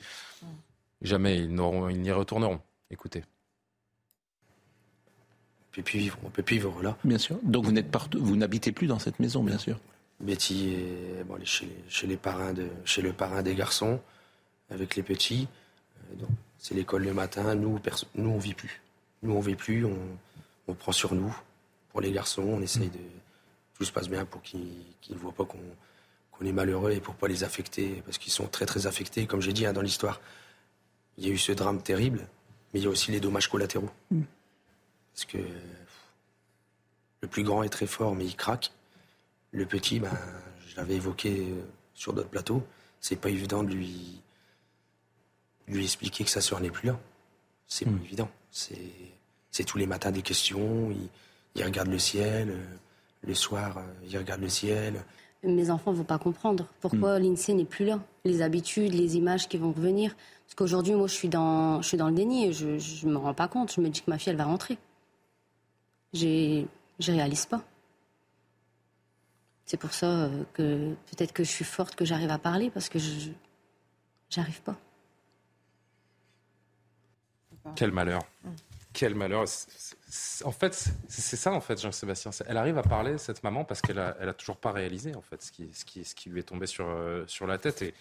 jamais 1.01 1.37
ils 1.37 1.53
n'y 1.53 2.11
retourneront. 2.11 2.61
Écoutez. 2.89 3.23
On 5.71 5.75
peut 5.75 5.83
plus 5.83 5.99
vivre, 5.99 6.17
on 6.23 6.29
peut 6.29 6.41
plus 6.41 6.55
vivre 6.55 6.81
là. 6.81 6.97
Bien 7.03 7.17
sûr. 7.17 7.37
Donc 7.43 7.65
vous 7.65 7.71
n'êtes 7.71 7.95
vous 8.15 8.35
n'habitez 8.35 8.71
plus 8.71 8.87
dans 8.87 8.99
cette 8.99 9.19
maison, 9.19 9.43
bien 9.43 9.57
sûr. 9.57 9.77
Betty 10.21 10.73
est 10.73 11.23
bon, 11.25 11.37
chez, 11.43 11.69
chez, 11.89 12.07
les 12.07 12.17
parrains 12.17 12.53
de, 12.53 12.67
chez 12.85 13.01
le 13.01 13.13
parrain 13.13 13.43
des 13.43 13.55
garçons, 13.55 13.99
avec 14.69 14.95
les 14.95 15.03
petits. 15.03 15.47
Euh, 16.11 16.25
c'est 16.57 16.75
l'école 16.75 17.03
le 17.03 17.13
matin. 17.13 17.55
Nous, 17.55 17.79
nous 18.15 18.29
on 18.29 18.37
vit 18.37 18.53
plus. 18.53 18.81
Nous 19.21 19.33
on 19.33 19.39
vit 19.39 19.55
plus. 19.55 19.85
On, 19.85 19.97
on 20.67 20.73
prend 20.73 20.91
sur 20.91 21.13
nous 21.13 21.33
pour 21.99 22.05
les 22.05 22.13
garçons, 22.13 22.43
on 22.43 22.61
essaye 22.61 22.87
de. 22.87 22.99
Tout 23.73 23.83
se 23.83 23.91
passe 23.91 24.07
bien 24.07 24.23
pour 24.23 24.41
qu'ils 24.41 24.85
ne 25.09 25.15
voient 25.15 25.33
pas 25.33 25.43
qu'on 25.43 26.45
est 26.45 26.53
malheureux 26.53 26.91
et 26.91 27.01
pour 27.01 27.15
pas 27.15 27.27
les 27.27 27.43
affecter, 27.43 28.01
parce 28.05 28.17
qu'ils 28.17 28.31
sont 28.31 28.47
très 28.47 28.65
très 28.65 28.87
affectés. 28.87 29.27
Comme 29.27 29.41
j'ai 29.41 29.51
dit 29.51 29.65
hein, 29.65 29.73
dans 29.73 29.81
l'histoire, 29.81 30.21
il 31.17 31.27
y 31.27 31.29
a 31.29 31.33
eu 31.33 31.37
ce 31.37 31.51
drame 31.51 31.81
terrible, 31.81 32.25
mais 32.73 32.79
il 32.79 32.83
y 32.83 32.85
a 32.87 32.89
aussi 32.89 33.11
les 33.11 33.19
dommages 33.19 33.49
collatéraux. 33.49 33.89
Mm. 34.11 34.21
Parce 35.13 35.25
que 35.25 35.39
le 37.19 37.27
plus 37.27 37.43
grand 37.43 37.63
est 37.63 37.69
très 37.69 37.85
fort, 37.85 38.15
mais 38.15 38.23
il 38.25 38.37
craque. 38.37 38.71
Le 39.51 39.65
petit, 39.65 39.99
ben, 39.99 40.17
je 40.65 40.77
l'avais 40.77 40.95
évoqué 40.95 41.49
euh, 41.49 41.61
sur 41.93 42.13
d'autres 42.13 42.29
plateaux, 42.29 42.65
c'est 43.01 43.17
pas 43.17 43.29
évident 43.29 43.63
de 43.63 43.73
lui, 43.73 44.21
lui 45.67 45.83
expliquer 45.83 46.23
que 46.23 46.29
sa 46.29 46.39
sœur 46.39 46.61
n'est 46.61 46.71
plus 46.71 46.87
là. 46.87 46.99
C'est 47.67 47.83
pas 47.83 47.91
mm. 47.91 48.05
évident. 48.05 48.31
C'est 48.51 49.65
tous 49.65 49.77
les 49.77 49.85
matins 49.85 50.11
des 50.11 50.21
questions. 50.21 50.91
Il, 50.91 51.09
il 51.59 51.65
regarde 51.65 51.89
le 51.89 51.99
ciel. 51.99 52.49
Euh, 52.51 52.65
le 53.21 53.33
soir, 53.33 53.77
euh, 53.77 53.81
il 54.05 54.17
regarde 54.17 54.41
le 54.41 54.49
ciel. 54.49 55.03
Mes 55.43 55.69
enfants 55.69 55.91
ne 55.91 55.97
vont 55.97 56.03
pas 56.03 56.17
comprendre 56.17 56.67
pourquoi 56.81 57.19
hmm. 57.19 57.23
l'INSEE 57.23 57.53
n'est 57.53 57.65
plus 57.65 57.85
là. 57.85 57.99
Les 58.25 58.41
habitudes, 58.41 58.93
les 58.93 59.15
images 59.15 59.47
qui 59.47 59.57
vont 59.57 59.71
revenir. 59.71 60.15
Parce 60.45 60.55
qu'aujourd'hui, 60.55 60.93
moi, 60.93 61.07
je 61.07 61.13
suis, 61.13 61.29
dans, 61.29 61.81
je 61.81 61.87
suis 61.87 61.97
dans 61.97 62.07
le 62.09 62.15
déni 62.15 62.45
et 62.45 62.53
je 62.53 62.67
ne 63.05 63.11
me 63.11 63.17
rends 63.17 63.33
pas 63.33 63.47
compte. 63.47 63.73
Je 63.73 63.81
me 63.81 63.89
dis 63.89 64.01
que 64.01 64.09
ma 64.09 64.17
fille, 64.17 64.31
elle 64.31 64.37
va 64.37 64.45
rentrer. 64.45 64.77
Je 66.13 66.65
ne 66.65 67.05
réalise 67.05 67.45
pas. 67.45 67.61
C'est 69.65 69.77
pour 69.77 69.93
ça 69.93 70.07
euh, 70.07 70.43
que 70.53 70.95
peut-être 71.11 71.31
que 71.31 71.43
je 71.43 71.49
suis 71.49 71.65
forte, 71.65 71.95
que 71.95 72.03
j'arrive 72.03 72.31
à 72.31 72.39
parler, 72.39 72.71
parce 72.71 72.89
que 72.89 72.97
je 72.97 73.29
n'arrive 74.35 74.61
pas. 74.61 74.75
Quel 77.75 77.91
malheur. 77.91 78.23
Hmm. 78.43 78.49
Quel 78.93 79.13
malheur. 79.13 79.45
En 80.43 80.51
fait, 80.51 80.89
c'est 81.07 81.35
ça, 81.35 81.51
en 81.51 81.61
fait, 81.61 81.79
Jean-Sébastien. 81.79 82.31
Elle 82.47 82.57
arrive 82.57 82.77
à 82.77 82.81
parler, 82.81 83.17
cette 83.17 83.43
maman, 83.43 83.63
parce 83.63 83.81
qu'elle 83.81 83.97
n'a 83.97 84.15
elle 84.19 84.29
a 84.29 84.33
toujours 84.33 84.57
pas 84.57 84.71
réalisé, 84.71 85.15
en 85.15 85.21
fait, 85.21 85.41
ce 85.43 85.51
qui, 85.51 85.69
ce 85.73 85.85
qui, 85.85 86.03
ce 86.03 86.15
qui 86.15 86.29
lui 86.29 86.39
est 86.39 86.43
tombé 86.43 86.65
sur, 86.65 86.87
euh, 86.87 87.23
sur 87.27 87.45
la 87.45 87.59
tête. 87.59 87.83
Et, 87.83 87.93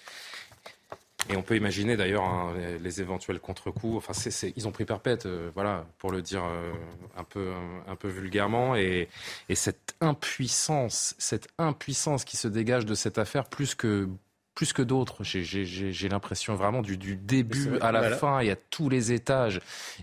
et 1.29 1.37
on 1.37 1.43
peut 1.43 1.57
imaginer, 1.57 1.97
d'ailleurs, 1.99 2.25
hein, 2.25 2.55
les, 2.81 3.01
éventuels 3.03 3.41
contre-coups. 3.41 3.97
Enfin, 3.97 4.15
ils 4.57 4.67
ont 4.67 4.73
pris 4.73 4.87
perpète, 4.87 5.27
euh, 5.27 5.51
voilà, 5.55 5.87
pour 5.99 6.11
le 6.11 6.23
dire 6.23 6.45
euh, 6.45 6.73
un, 7.17 7.25
peu, 7.25 7.53
un, 7.87 7.97
peu 7.97 8.09
vulgairement. 8.09 8.75
Et, 8.75 9.09
et 9.51 9.55
cette 9.55 9.95
impuissance, 10.01 11.15
cette 11.19 11.49
impuissance 11.59 12.25
qui 12.25 12.39
se 12.39 12.49
dégage 12.49 12.87
de 12.87 12.95
cette 12.95 13.19
affaire, 13.19 13.45
plus 13.45 13.75
que 13.75 14.09
plus 14.55 14.73
que 14.73 14.83
d'autres. 14.83 15.23
J'ai 15.23 16.09
l'impression 16.09 16.57
vraiment 16.57 16.83
du, 16.83 16.97
du 16.97 17.15
début 17.15 17.79
à 17.81 17.93
la 17.93 18.11
fin 18.17 18.41
et 18.41 18.51
à 18.51 18.57
tous 18.57 18.89
les 18.89 19.13
étages. 19.13 19.61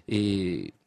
Et 0.07 0.73
voilà. 0.73 0.84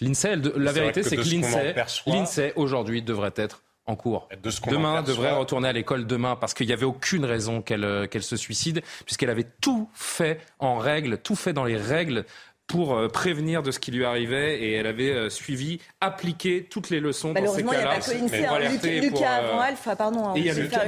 L'INSEE, 0.00 0.36
la 0.56 0.72
vérité, 0.72 1.02
c'est 1.02 1.16
que, 1.16 1.22
que 1.22 2.10
l'INSEE, 2.10 2.52
aujourd'hui, 2.56 3.02
devrait 3.02 3.34
être 3.36 3.62
en 3.86 3.96
cours. 3.96 4.28
demain, 4.66 5.02
devrait 5.02 5.32
retourner 5.32 5.68
à 5.68 5.72
l'école 5.72 6.06
demain 6.06 6.36
parce 6.36 6.54
qu'il 6.54 6.66
n'y 6.66 6.72
avait 6.72 6.86
aucune 6.86 7.24
raison 7.24 7.60
qu'elle 7.60 7.84
euh, 7.84 8.06
qu'elle 8.06 8.22
se 8.22 8.36
suicide, 8.36 8.82
puisqu'elle 9.04 9.30
avait 9.30 9.46
tout 9.60 9.88
fait 9.92 10.40
en 10.58 10.78
règle, 10.78 11.18
tout 11.18 11.36
fait 11.36 11.52
dans 11.52 11.64
les 11.64 11.76
règles 11.76 12.24
pour 12.66 12.94
euh, 12.94 13.08
prévenir 13.08 13.62
de 13.62 13.70
ce 13.70 13.78
qui 13.78 13.90
lui 13.90 14.04
arrivait 14.04 14.58
et 14.60 14.72
elle 14.72 14.86
avait 14.86 15.10
euh, 15.10 15.28
suivi, 15.28 15.80
appliqué 16.00 16.66
toutes 16.68 16.90
les 16.90 16.98
leçons 16.98 17.32
dans 17.32 17.52
ces 17.52 17.62
cas-là. 17.62 17.98
il 18.12 18.24
n'y 18.24 18.44
a 18.44 18.48
pas 18.48 18.58
que 18.58 18.86
Lucas, 18.86 19.00
Lucas 19.00 19.32
avant 19.34 19.60
Alpha, 19.60 19.96
pardon. 19.96 20.28
Hein, 20.28 20.34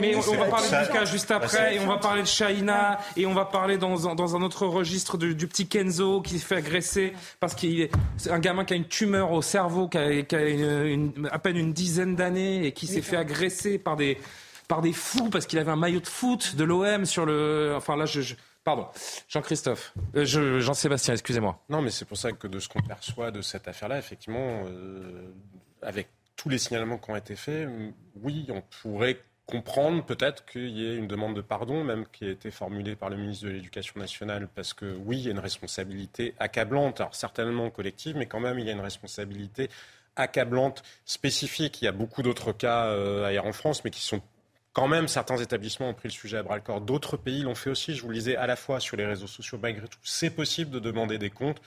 mais 0.00 0.16
on, 0.16 0.20
va 0.20 0.46
parler 0.46 0.68
de 0.68 0.86
Lucas 0.86 1.04
juste 1.04 1.30
après, 1.30 1.76
et 1.76 1.80
on 1.80 1.86
va 1.86 1.98
parler 1.98 2.22
de 2.22 2.26
Shaina, 2.26 2.98
et 3.16 3.26
on 3.26 3.34
va 3.34 3.44
parler 3.44 3.76
dans 3.76 4.08
un, 4.08 4.14
dans 4.14 4.36
un 4.36 4.42
autre 4.42 4.66
registre 4.66 5.18
du, 5.18 5.46
petit 5.46 5.68
Kenzo 5.68 6.22
qui 6.22 6.38
se 6.38 6.46
fait 6.46 6.56
agresser 6.56 7.12
parce 7.40 7.54
qu'il 7.54 7.80
est 7.80 7.90
un 8.30 8.38
gamin 8.38 8.64
qui 8.64 8.72
a 8.72 8.76
une 8.76 8.88
tumeur 8.88 9.32
au 9.32 9.42
cerveau, 9.42 9.88
qui 9.88 9.98
a, 9.98 10.08
à 11.30 11.38
peine 11.38 11.56
une 11.56 11.72
dizaine 11.72 12.16
d'années 12.16 12.66
et 12.66 12.72
qui 12.72 12.86
s'est 12.86 13.02
fait 13.02 13.16
agresser 13.16 13.78
par 13.78 13.96
des 13.96 14.18
par 14.68 14.80
des 14.80 14.92
fous 14.92 15.30
parce 15.30 15.46
qu'il 15.46 15.58
avait 15.58 15.70
un 15.70 15.76
maillot 15.76 16.00
de 16.00 16.08
foot 16.08 16.56
de 16.56 16.64
l'OM 16.64 17.04
sur 17.04 17.26
le. 17.26 17.74
Enfin 17.76 17.96
là, 17.96 18.06
je 18.06 18.34
Pardon, 18.66 18.88
Jean-Christophe, 19.28 19.94
euh, 20.16 20.24
Jean-Sébastien, 20.58 21.14
excusez-moi. 21.14 21.62
Non, 21.68 21.82
mais 21.82 21.90
c'est 21.90 22.04
pour 22.04 22.16
ça 22.16 22.32
que 22.32 22.48
de 22.48 22.58
ce 22.58 22.68
qu'on 22.68 22.82
perçoit 22.82 23.30
de 23.30 23.40
cette 23.40 23.68
affaire-là, 23.68 23.96
effectivement, 23.96 24.64
euh, 24.66 25.30
avec 25.82 26.08
tous 26.34 26.48
les 26.48 26.58
signalements 26.58 26.98
qui 26.98 27.08
ont 27.08 27.14
été 27.14 27.36
faits, 27.36 27.68
oui, 28.16 28.44
on 28.50 28.62
pourrait 28.82 29.20
comprendre 29.46 30.04
peut-être 30.04 30.44
qu'il 30.46 30.70
y 30.70 30.84
ait 30.84 30.96
une 30.96 31.06
demande 31.06 31.36
de 31.36 31.42
pardon, 31.42 31.84
même 31.84 32.06
qui 32.10 32.24
a 32.24 32.30
été 32.30 32.50
formulée 32.50 32.96
par 32.96 33.08
le 33.08 33.16
ministre 33.16 33.46
de 33.46 33.50
l'Éducation 33.50 34.00
nationale, 34.00 34.48
parce 34.52 34.74
que 34.74 34.96
oui, 34.96 35.18
il 35.18 35.24
y 35.26 35.28
a 35.28 35.30
une 35.30 35.38
responsabilité 35.38 36.34
accablante, 36.40 37.00
alors 37.00 37.14
certainement 37.14 37.70
collective, 37.70 38.16
mais 38.16 38.26
quand 38.26 38.40
même, 38.40 38.58
il 38.58 38.66
y 38.66 38.70
a 38.70 38.72
une 38.72 38.80
responsabilité 38.80 39.70
accablante 40.16 40.82
spécifique. 41.04 41.82
Il 41.82 41.84
y 41.84 41.88
a 41.88 41.92
beaucoup 41.92 42.22
d'autres 42.22 42.50
cas 42.50 42.86
euh, 42.86 43.26
ailleurs 43.26 43.46
en 43.46 43.52
France, 43.52 43.84
mais 43.84 43.92
qui 43.92 44.02
sont 44.02 44.22
quand 44.76 44.88
même, 44.88 45.08
certains 45.08 45.38
établissements 45.38 45.88
ont 45.88 45.94
pris 45.94 46.08
le 46.08 46.12
sujet 46.12 46.36
à 46.36 46.42
bras 46.42 46.56
le 46.56 46.60
corps. 46.60 46.82
D'autres 46.82 47.16
pays 47.16 47.40
l'ont 47.40 47.54
fait 47.54 47.70
aussi. 47.70 47.94
Je 47.94 48.02
vous 48.02 48.08
le 48.08 48.14
disais 48.14 48.36
à 48.36 48.46
la 48.46 48.56
fois 48.56 48.78
sur 48.78 48.98
les 48.98 49.06
réseaux 49.06 49.26
sociaux, 49.26 49.58
malgré 49.60 49.88
tout. 49.88 49.98
C'est 50.02 50.28
possible 50.28 50.70
de 50.70 50.78
demander 50.78 51.16
des 51.16 51.30
comptes. 51.30 51.62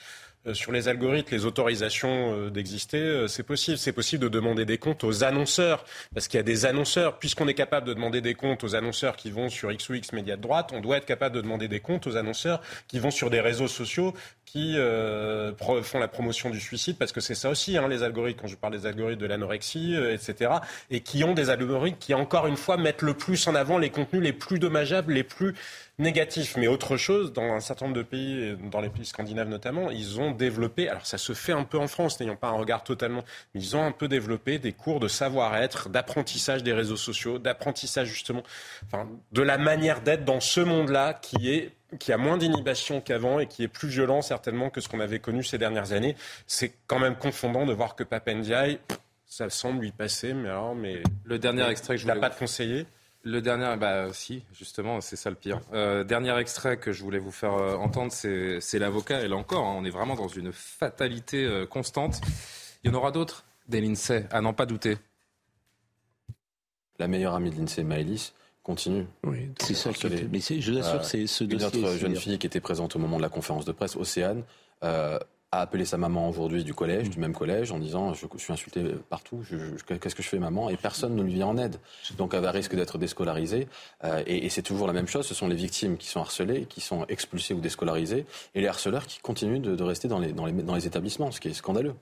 Euh, 0.46 0.54
sur 0.54 0.72
les 0.72 0.88
algorithmes, 0.88 1.34
les 1.34 1.44
autorisations 1.44 2.32
euh, 2.34 2.50
d'exister, 2.50 2.96
euh, 2.96 3.28
c'est 3.28 3.42
possible. 3.42 3.76
C'est 3.76 3.92
possible 3.92 4.24
de 4.24 4.28
demander 4.30 4.64
des 4.64 4.78
comptes 4.78 5.04
aux 5.04 5.22
annonceurs, 5.22 5.84
parce 6.14 6.28
qu'il 6.28 6.38
y 6.38 6.40
a 6.40 6.44
des 6.44 6.64
annonceurs. 6.64 7.18
Puisqu'on 7.18 7.46
est 7.46 7.54
capable 7.54 7.86
de 7.86 7.92
demander 7.92 8.22
des 8.22 8.34
comptes 8.34 8.64
aux 8.64 8.74
annonceurs 8.74 9.16
qui 9.16 9.30
vont 9.30 9.50
sur 9.50 9.70
X 9.70 9.90
ou 9.90 9.94
X 9.94 10.14
médias 10.14 10.36
de 10.36 10.40
droite, 10.40 10.70
on 10.72 10.80
doit 10.80 10.96
être 10.96 11.04
capable 11.04 11.34
de 11.34 11.42
demander 11.42 11.68
des 11.68 11.80
comptes 11.80 12.06
aux 12.06 12.16
annonceurs 12.16 12.62
qui 12.88 12.98
vont 12.98 13.10
sur 13.10 13.28
des 13.28 13.40
réseaux 13.40 13.68
sociaux 13.68 14.14
qui 14.46 14.74
font 14.74 16.00
la 16.00 16.08
promotion 16.08 16.50
du 16.50 16.58
suicide, 16.58 16.96
parce 16.98 17.12
que 17.12 17.20
c'est 17.20 17.36
ça 17.36 17.50
aussi, 17.50 17.76
hein, 17.76 17.86
les 17.86 18.02
algorithmes, 18.02 18.40
quand 18.40 18.48
je 18.48 18.56
parle 18.56 18.72
des 18.72 18.84
algorithmes 18.84 19.20
de 19.20 19.26
l'anorexie, 19.26 19.94
etc., 19.94 20.50
et 20.90 21.02
qui 21.02 21.22
ont 21.22 21.34
des 21.34 21.50
algorithmes 21.50 21.98
qui, 22.00 22.14
encore 22.14 22.48
une 22.48 22.56
fois, 22.56 22.76
mettent 22.76 23.02
le 23.02 23.14
plus 23.14 23.46
en 23.46 23.54
avant 23.54 23.78
les 23.78 23.90
contenus 23.90 24.22
les 24.22 24.32
plus 24.32 24.58
dommageables, 24.58 25.12
les 25.12 25.22
plus 25.22 25.54
négatif. 26.00 26.56
Mais 26.56 26.66
autre 26.66 26.96
chose, 26.96 27.32
dans 27.32 27.52
un 27.52 27.60
certain 27.60 27.86
nombre 27.86 27.96
de 27.96 28.02
pays, 28.02 28.56
dans 28.70 28.80
les 28.80 28.88
pays 28.88 29.06
scandinaves 29.06 29.48
notamment, 29.48 29.90
ils 29.90 30.20
ont 30.20 30.32
développé, 30.32 30.88
alors 30.88 31.06
ça 31.06 31.18
se 31.18 31.32
fait 31.32 31.52
un 31.52 31.64
peu 31.64 31.78
en 31.78 31.86
France, 31.86 32.18
n'ayant 32.20 32.36
pas 32.36 32.48
un 32.48 32.52
regard 32.52 32.82
totalement, 32.82 33.22
mais 33.54 33.60
ils 33.60 33.76
ont 33.76 33.84
un 33.84 33.92
peu 33.92 34.08
développé 34.08 34.58
des 34.58 34.72
cours 34.72 35.00
de 35.00 35.08
savoir-être, 35.08 35.88
d'apprentissage 35.88 36.62
des 36.62 36.72
réseaux 36.72 36.96
sociaux, 36.96 37.38
d'apprentissage 37.38 38.08
justement, 38.08 38.42
enfin, 38.86 39.08
de 39.32 39.42
la 39.42 39.58
manière 39.58 40.00
d'être 40.00 40.24
dans 40.24 40.40
ce 40.40 40.60
monde-là 40.60 41.14
qui 41.14 41.50
est 41.50 41.72
qui 41.98 42.12
a 42.12 42.16
moins 42.16 42.36
d'inhibition 42.36 43.00
qu'avant 43.00 43.40
et 43.40 43.48
qui 43.48 43.64
est 43.64 43.68
plus 43.68 43.88
violent 43.88 44.22
certainement 44.22 44.70
que 44.70 44.80
ce 44.80 44.88
qu'on 44.88 45.00
avait 45.00 45.18
connu 45.18 45.42
ces 45.42 45.58
dernières 45.58 45.92
années. 45.92 46.14
C'est 46.46 46.72
quand 46.86 47.00
même 47.00 47.16
confondant 47.16 47.66
de 47.66 47.72
voir 47.72 47.96
que 47.96 48.04
Papendiaï, 48.04 48.78
ça 49.26 49.50
semble 49.50 49.80
lui 49.80 49.90
passer, 49.90 50.32
mais 50.32 50.48
alors, 50.48 50.76
mais 50.76 51.02
le 51.24 51.38
dernier 51.40 51.68
extrait 51.68 51.94
que 51.94 52.00
je 52.00 52.06
voulais... 52.06 52.20
pas 52.20 52.30
de 52.30 52.36
conseiller 52.36 52.86
Le 53.22 53.42
dernier, 53.42 53.76
bah 53.76 54.12
si, 54.12 54.42
justement, 54.52 55.02
c'est 55.02 55.16
ça 55.16 55.28
le 55.28 55.36
pire. 55.36 55.60
Euh, 55.74 56.04
dernier 56.04 56.36
extrait 56.38 56.78
que 56.78 56.90
je 56.90 57.02
voulais 57.02 57.18
vous 57.18 57.30
faire 57.30 57.52
euh, 57.52 57.76
entendre, 57.76 58.12
c'est 58.12 58.78
l'avocat. 58.78 59.22
Et 59.22 59.28
là 59.28 59.36
encore, 59.36 59.66
hein, 59.66 59.74
on 59.76 59.84
est 59.84 59.90
vraiment 59.90 60.14
dans 60.14 60.28
une 60.28 60.52
fatalité 60.52 61.44
euh, 61.44 61.66
constante. 61.66 62.20
Il 62.82 62.90
y 62.90 62.94
en 62.94 62.96
aura 62.96 63.10
d'autres 63.10 63.44
des 63.68 63.82
l'INSEE, 63.82 64.26
à 64.30 64.40
n'en 64.40 64.54
pas 64.54 64.64
douter. 64.64 64.96
La 66.98 67.08
meilleure 67.08 67.34
amie 67.34 67.50
de 67.50 67.56
l'INSEE, 67.56 67.84
Maëlys, 67.84 68.32
continue. 68.62 69.06
Oui, 69.24 69.50
c'est 69.60 69.74
ça 69.74 69.92
qui. 69.92 70.06
Mais 70.30 70.40
je 70.40 70.72
vous 70.72 70.78
assure, 70.78 71.04
c'est 71.04 71.26
ce 71.26 71.44
dossier. 71.44 71.78
Une 71.78 71.84
autre 71.84 71.96
jeune 71.98 72.16
fille 72.16 72.38
qui 72.38 72.46
était 72.46 72.60
présente 72.60 72.96
au 72.96 72.98
moment 72.98 73.18
de 73.18 73.22
la 73.22 73.28
conférence 73.28 73.66
de 73.66 73.72
presse, 73.72 73.96
Océane, 73.96 74.44
a 75.52 75.62
appelé 75.62 75.84
sa 75.84 75.98
maman 75.98 76.28
aujourd'hui 76.28 76.62
du 76.62 76.74
collège, 76.74 77.08
mm. 77.08 77.10
du 77.10 77.18
même 77.18 77.34
collège, 77.34 77.72
en 77.72 77.78
disant 77.78 78.14
je, 78.14 78.26
suis 78.36 78.52
insulté 78.52 78.84
partout, 79.08 79.42
qu'est-ce 80.00 80.14
que 80.14 80.22
je 80.22 80.28
fais 80.28 80.38
maman? 80.38 80.70
Et 80.70 80.76
personne 80.76 81.16
ne 81.16 81.22
lui 81.22 81.34
vient 81.34 81.48
en 81.48 81.58
aide. 81.58 81.76
Donc 82.16 82.34
elle 82.34 82.46
risque 82.46 82.76
d'être 82.76 82.98
déscolarisée. 82.98 83.66
Euh, 84.04 84.22
et, 84.26 84.48
c'est 84.48 84.62
toujours 84.62 84.86
la 84.86 84.92
même 84.92 85.08
chose, 85.08 85.26
ce 85.26 85.34
sont 85.34 85.48
les 85.48 85.56
victimes 85.56 85.96
qui 85.96 86.06
sont 86.06 86.20
harcelées, 86.20 86.66
qui 86.66 86.80
sont 86.80 87.04
expulsées 87.08 87.54
ou 87.54 87.60
déscolarisées, 87.60 88.26
et 88.54 88.60
les 88.60 88.68
harceleurs 88.68 89.06
qui 89.06 89.20
continuent 89.20 89.60
de, 89.60 89.82
rester 89.82 90.06
dans 90.06 90.18
les, 90.18 90.32
dans, 90.32 90.46
les, 90.46 90.52
dans 90.52 90.74
les 90.74 90.86
établissements, 90.86 91.30
ce 91.32 91.40
qui 91.40 91.48
est 91.48 91.54
scandaleux. 91.54 91.94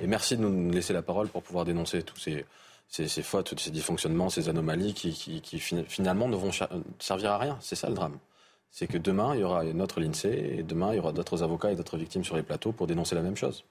Et 0.00 0.06
merci 0.06 0.36
de 0.36 0.42
nous 0.42 0.70
laisser 0.70 0.92
la 0.92 1.02
parole 1.02 1.28
pour 1.28 1.42
pouvoir 1.42 1.64
dénoncer 1.64 2.02
tous 2.02 2.18
ces, 2.18 2.44
ces, 2.88 3.22
fautes, 3.22 3.58
ces 3.58 3.70
dysfonctionnements, 3.70 4.30
ces 4.30 4.48
anomalies 4.48 4.94
qui, 4.94 5.12
qui, 5.12 5.40
qui 5.40 5.58
finalement 5.58 6.28
ne 6.28 6.36
vont 6.36 6.50
servir 6.98 7.32
à 7.32 7.38
rien. 7.38 7.58
C'est 7.60 7.76
ça 7.76 7.88
le 7.88 7.94
drame 7.94 8.18
c'est 8.76 8.86
que 8.86 8.98
demain, 8.98 9.34
il 9.34 9.40
y 9.40 9.42
aura 9.42 9.64
notre 9.64 10.00
l'INSEE 10.00 10.58
et 10.58 10.62
demain, 10.62 10.92
il 10.92 10.96
y 10.96 10.98
aura 10.98 11.12
d'autres 11.12 11.42
avocats 11.42 11.72
et 11.72 11.76
d'autres 11.76 11.96
victimes 11.96 12.24
sur 12.24 12.36
les 12.36 12.42
plateaux 12.42 12.72
pour 12.72 12.86
dénoncer 12.86 13.14
la 13.14 13.22
même 13.22 13.34
chose. 13.34 13.64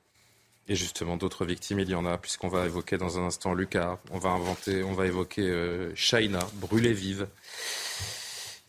Et 0.68 0.74
justement, 0.74 1.16
d'autres 1.16 1.46
victimes, 1.46 1.78
il 1.78 1.88
y 1.88 1.94
en 1.94 2.08
a, 2.08 2.18
puisqu'on 2.18 2.48
va 2.48 2.66
évoquer 2.66 2.98
dans 2.98 3.20
un 3.20 3.28
instant 3.28 3.54
Lucas, 3.54 4.00
on 4.10 4.18
va 4.18 4.30
inventer, 4.30 4.82
on 4.84 4.94
va 4.94 5.06
évoquer 5.06 5.44
euh, 5.44 5.92
Shaina, 5.94 6.40
brûlée 6.56 6.94
vive. 6.94 7.28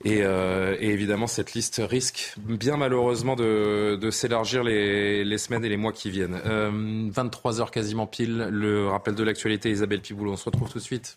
Euh, 0.04 0.76
et, 0.78 0.90
évidemment, 0.90 1.26
cette 1.26 1.54
liste 1.54 1.80
risque 1.82 2.34
bien 2.36 2.76
malheureusement 2.76 3.34
de, 3.34 3.98
s'élargir 4.12 4.62
les, 4.62 5.38
semaines 5.38 5.64
et 5.64 5.70
les 5.70 5.78
mois 5.78 5.94
qui 5.94 6.10
viennent. 6.10 6.38
23 7.12 7.54
euh, 7.54 7.62
heures 7.62 7.70
quasiment 7.70 8.06
pile, 8.06 8.48
le 8.50 8.88
rappel 8.88 9.14
de 9.14 9.22
l'actualité, 9.22 9.70
Isabelle 9.70 10.02
Piboulot. 10.02 10.32
On 10.32 10.36
se 10.36 10.44
retrouve 10.44 10.70
tout 10.70 10.80
de 10.80 10.84
suite. 10.84 11.16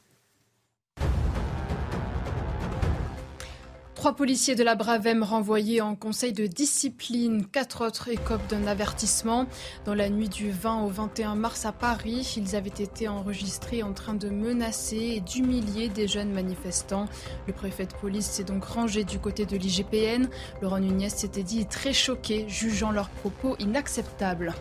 Trois 3.99 4.15
policiers 4.15 4.55
de 4.55 4.63
la 4.63 4.75
Bravem 4.75 5.23
renvoyés 5.23 5.81
en 5.81 5.93
conseil 5.93 6.31
de 6.31 6.47
discipline, 6.47 7.45
quatre 7.45 7.85
autres 7.85 8.07
écopent 8.07 8.47
d'un 8.47 8.65
avertissement. 8.65 9.45
Dans 9.83 9.93
la 9.93 10.09
nuit 10.09 10.29
du 10.29 10.51
20 10.51 10.83
au 10.83 10.87
21 10.87 11.35
mars 11.35 11.65
à 11.65 11.73
Paris, 11.73 12.35
ils 12.37 12.55
avaient 12.55 12.69
été 12.69 13.09
enregistrés 13.09 13.83
en 13.83 13.91
train 13.91 14.13
de 14.13 14.29
menacer 14.29 15.15
et 15.17 15.19
d'humilier 15.19 15.89
des 15.89 16.07
jeunes 16.07 16.31
manifestants. 16.31 17.09
Le 17.45 17.51
préfet 17.51 17.87
de 17.87 17.93
police 17.93 18.27
s'est 18.27 18.45
donc 18.45 18.63
rangé 18.63 19.03
du 19.03 19.19
côté 19.19 19.45
de 19.45 19.57
l'IGPN. 19.57 20.29
Laurent 20.61 20.79
Nunez 20.79 21.09
s'était 21.09 21.43
dit 21.43 21.65
très 21.65 21.91
choqué, 21.91 22.45
jugeant 22.47 22.91
leurs 22.91 23.09
propos 23.09 23.57
inacceptables. 23.59 24.53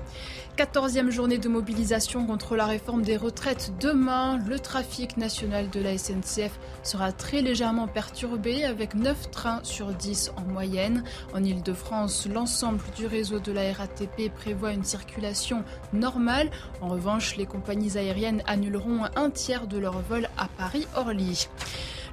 Quatorzième 0.58 1.12
journée 1.12 1.38
de 1.38 1.48
mobilisation 1.48 2.26
contre 2.26 2.56
la 2.56 2.66
réforme 2.66 3.02
des 3.02 3.16
retraites. 3.16 3.74
Demain, 3.78 4.38
le 4.44 4.58
trafic 4.58 5.16
national 5.16 5.70
de 5.70 5.80
la 5.80 5.96
SNCF 5.96 6.58
sera 6.82 7.12
très 7.12 7.42
légèrement 7.42 7.86
perturbé 7.86 8.64
avec 8.64 8.96
9 8.96 9.30
trains 9.30 9.60
sur 9.62 9.92
10 9.92 10.32
en 10.36 10.42
moyenne. 10.52 11.04
En 11.32 11.44
Ile-de-France, 11.44 12.26
l'ensemble 12.26 12.80
du 12.96 13.06
réseau 13.06 13.38
de 13.38 13.52
la 13.52 13.72
RATP 13.72 14.34
prévoit 14.34 14.72
une 14.72 14.82
circulation 14.82 15.62
normale. 15.92 16.50
En 16.80 16.88
revanche, 16.88 17.36
les 17.36 17.46
compagnies 17.46 17.96
aériennes 17.96 18.42
annuleront 18.48 19.04
un 19.14 19.30
tiers 19.30 19.68
de 19.68 19.78
leurs 19.78 20.00
vols 20.00 20.28
à 20.36 20.48
Paris-Orly. 20.48 21.46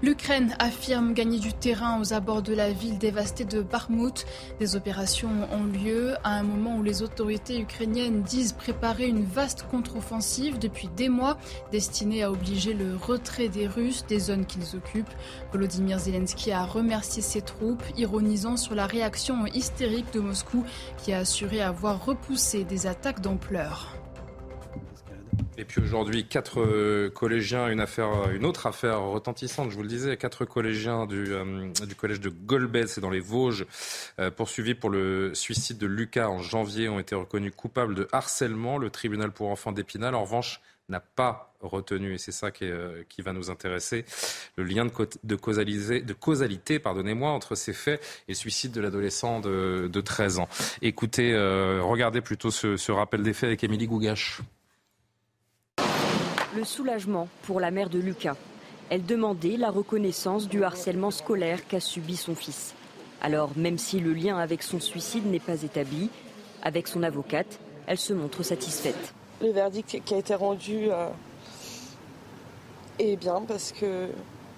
L'Ukraine 0.01 0.55
affirme 0.59 1.13
gagner 1.13 1.39
du 1.39 1.53
terrain 1.53 1.99
aux 2.01 2.13
abords 2.13 2.41
de 2.41 2.53
la 2.53 2.71
ville 2.71 2.97
dévastée 2.97 3.45
de 3.45 3.61
Bakhmut. 3.61 4.25
Des 4.59 4.75
opérations 4.75 5.29
ont 5.51 5.63
lieu 5.63 6.15
à 6.23 6.31
un 6.31 6.43
moment 6.43 6.75
où 6.77 6.83
les 6.83 7.01
autorités 7.01 7.59
ukrainiennes 7.59 8.21
disent 8.21 8.53
préparer 8.53 9.07
une 9.07 9.23
vaste 9.23 9.65
contre-offensive 9.71 10.59
depuis 10.59 10.89
des 10.97 11.07
mois 11.07 11.37
destinée 11.71 12.23
à 12.23 12.31
obliger 12.31 12.73
le 12.73 12.95
retrait 12.95 13.47
des 13.47 13.67
Russes 13.67 14.05
des 14.07 14.19
zones 14.19 14.45
qu'ils 14.45 14.75
occupent. 14.75 15.13
Volodymyr 15.53 15.99
Zelensky 15.99 16.51
a 16.51 16.65
remercié 16.65 17.21
ses 17.21 17.41
troupes, 17.41 17.83
ironisant 17.97 18.57
sur 18.57 18.75
la 18.75 18.87
réaction 18.87 19.45
hystérique 19.47 20.11
de 20.13 20.19
Moscou 20.19 20.65
qui 20.97 21.13
a 21.13 21.19
assuré 21.19 21.61
avoir 21.61 22.05
repoussé 22.05 22.65
des 22.65 22.85
attaques 22.85 23.21
d'ampleur. 23.21 23.95
Et 25.57 25.63
puis 25.63 25.81
aujourd'hui, 25.81 26.25
quatre 26.25 26.59
euh, 26.59 27.09
collégiens, 27.09 27.69
une 27.69 27.79
affaire, 27.79 28.29
une 28.31 28.45
autre 28.45 28.67
affaire 28.67 29.01
retentissante, 29.01 29.71
je 29.71 29.75
vous 29.75 29.83
le 29.83 29.87
disais, 29.87 30.17
quatre 30.17 30.43
collégiens 30.43 31.05
du, 31.05 31.33
euh, 31.33 31.71
collège 31.97 32.19
de 32.19 32.29
Golbet, 32.29 32.87
c'est 32.87 32.99
dans 32.99 33.09
les 33.09 33.21
Vosges, 33.21 33.65
euh, 34.19 34.31
poursuivis 34.31 34.75
pour 34.75 34.89
le 34.89 35.33
suicide 35.33 35.77
de 35.77 35.87
Lucas 35.87 36.27
en 36.27 36.39
janvier, 36.39 36.89
ont 36.89 36.99
été 36.99 37.15
reconnus 37.15 37.53
coupables 37.55 37.95
de 37.95 38.07
harcèlement. 38.11 38.77
Le 38.77 38.89
tribunal 38.89 39.31
pour 39.31 39.49
enfants 39.49 39.71
d'Épinal, 39.71 40.13
en 40.13 40.23
revanche, 40.23 40.59
n'a 40.89 40.99
pas 40.99 41.55
retenu, 41.61 42.13
et 42.13 42.17
c'est 42.17 42.33
ça 42.33 42.51
qui, 42.51 42.69
va 43.19 43.33
nous 43.33 43.49
intéresser, 43.49 44.05
le 44.55 44.65
lien 44.65 44.85
de 44.85 45.35
causalité 46.15 46.79
pardonnez-moi, 46.79 47.31
entre 47.31 47.55
ces 47.55 47.73
faits 47.73 48.01
et 48.27 48.33
le 48.33 48.35
suicide 48.35 48.71
de 48.71 48.81
l'adolescent 48.81 49.39
de, 49.39 49.89
de, 49.91 50.01
13 50.01 50.37
ans. 50.37 50.49
Écoutez, 50.83 51.33
regardez 51.81 52.21
plutôt 52.21 52.51
ce, 52.51 52.77
ce 52.77 52.91
rappel 52.91 53.23
des 53.23 53.33
faits 53.33 53.47
avec 53.47 53.63
Émilie 53.63 53.87
Gougache. 53.87 54.43
Le 56.55 56.63
soulagement 56.63 57.27
pour 57.43 57.59
la 57.59 57.69
mère 57.69 57.89
de 57.89 57.99
Lucas. 57.99 58.37
Elle 58.89 59.05
demandait 59.05 59.57
la 59.57 59.69
reconnaissance 59.69 60.47
du 60.47 60.63
harcèlement 60.63 61.11
scolaire 61.11 61.67
qu'a 61.67 61.81
subi 61.81 62.15
son 62.15 62.33
fils. 62.33 62.73
Alors, 63.21 63.49
même 63.57 63.77
si 63.77 63.99
le 63.99 64.13
lien 64.13 64.37
avec 64.37 64.63
son 64.63 64.79
suicide 64.79 65.25
n'est 65.25 65.41
pas 65.41 65.63
établi, 65.63 66.09
avec 66.63 66.87
son 66.87 67.03
avocate, 67.03 67.59
elle 67.87 67.97
se 67.97 68.13
montre 68.13 68.41
satisfaite. 68.43 69.13
Le 69.41 69.49
verdict 69.49 70.01
qui 70.05 70.13
a 70.13 70.17
été 70.17 70.33
rendu 70.33 70.87
euh, 70.89 71.09
est 72.99 73.17
bien 73.17 73.41
parce 73.45 73.73
que 73.73 74.07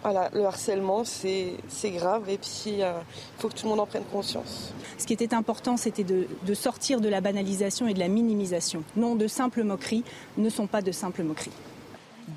voilà, 0.03 0.29
le 0.35 0.45
harcèlement, 0.45 1.03
c'est 1.03 1.57
grave 1.85 2.29
et 2.29 2.37
puis 2.37 2.61
il 2.67 2.83
euh, 2.83 2.93
faut 3.39 3.49
que 3.49 3.55
tout 3.55 3.65
le 3.65 3.71
monde 3.71 3.79
en 3.79 3.87
prenne 3.87 4.05
conscience. 4.11 4.71
Ce 4.99 5.07
qui 5.07 5.13
était 5.13 5.33
important, 5.33 5.77
c'était 5.77 6.03
de, 6.03 6.27
de, 6.45 6.53
sortir 6.53 7.01
de 7.01 7.09
la 7.09 7.21
banalisation 7.21 7.87
et 7.87 7.95
de 7.95 7.99
la 7.99 8.07
minimisation. 8.07 8.83
Non, 8.95 9.15
de 9.15 9.27
simples 9.27 9.63
moqueries 9.63 10.03
ne 10.37 10.49
sont 10.49 10.67
pas 10.67 10.83
de 10.83 10.91
simples 10.91 11.23
moqueries. 11.23 11.51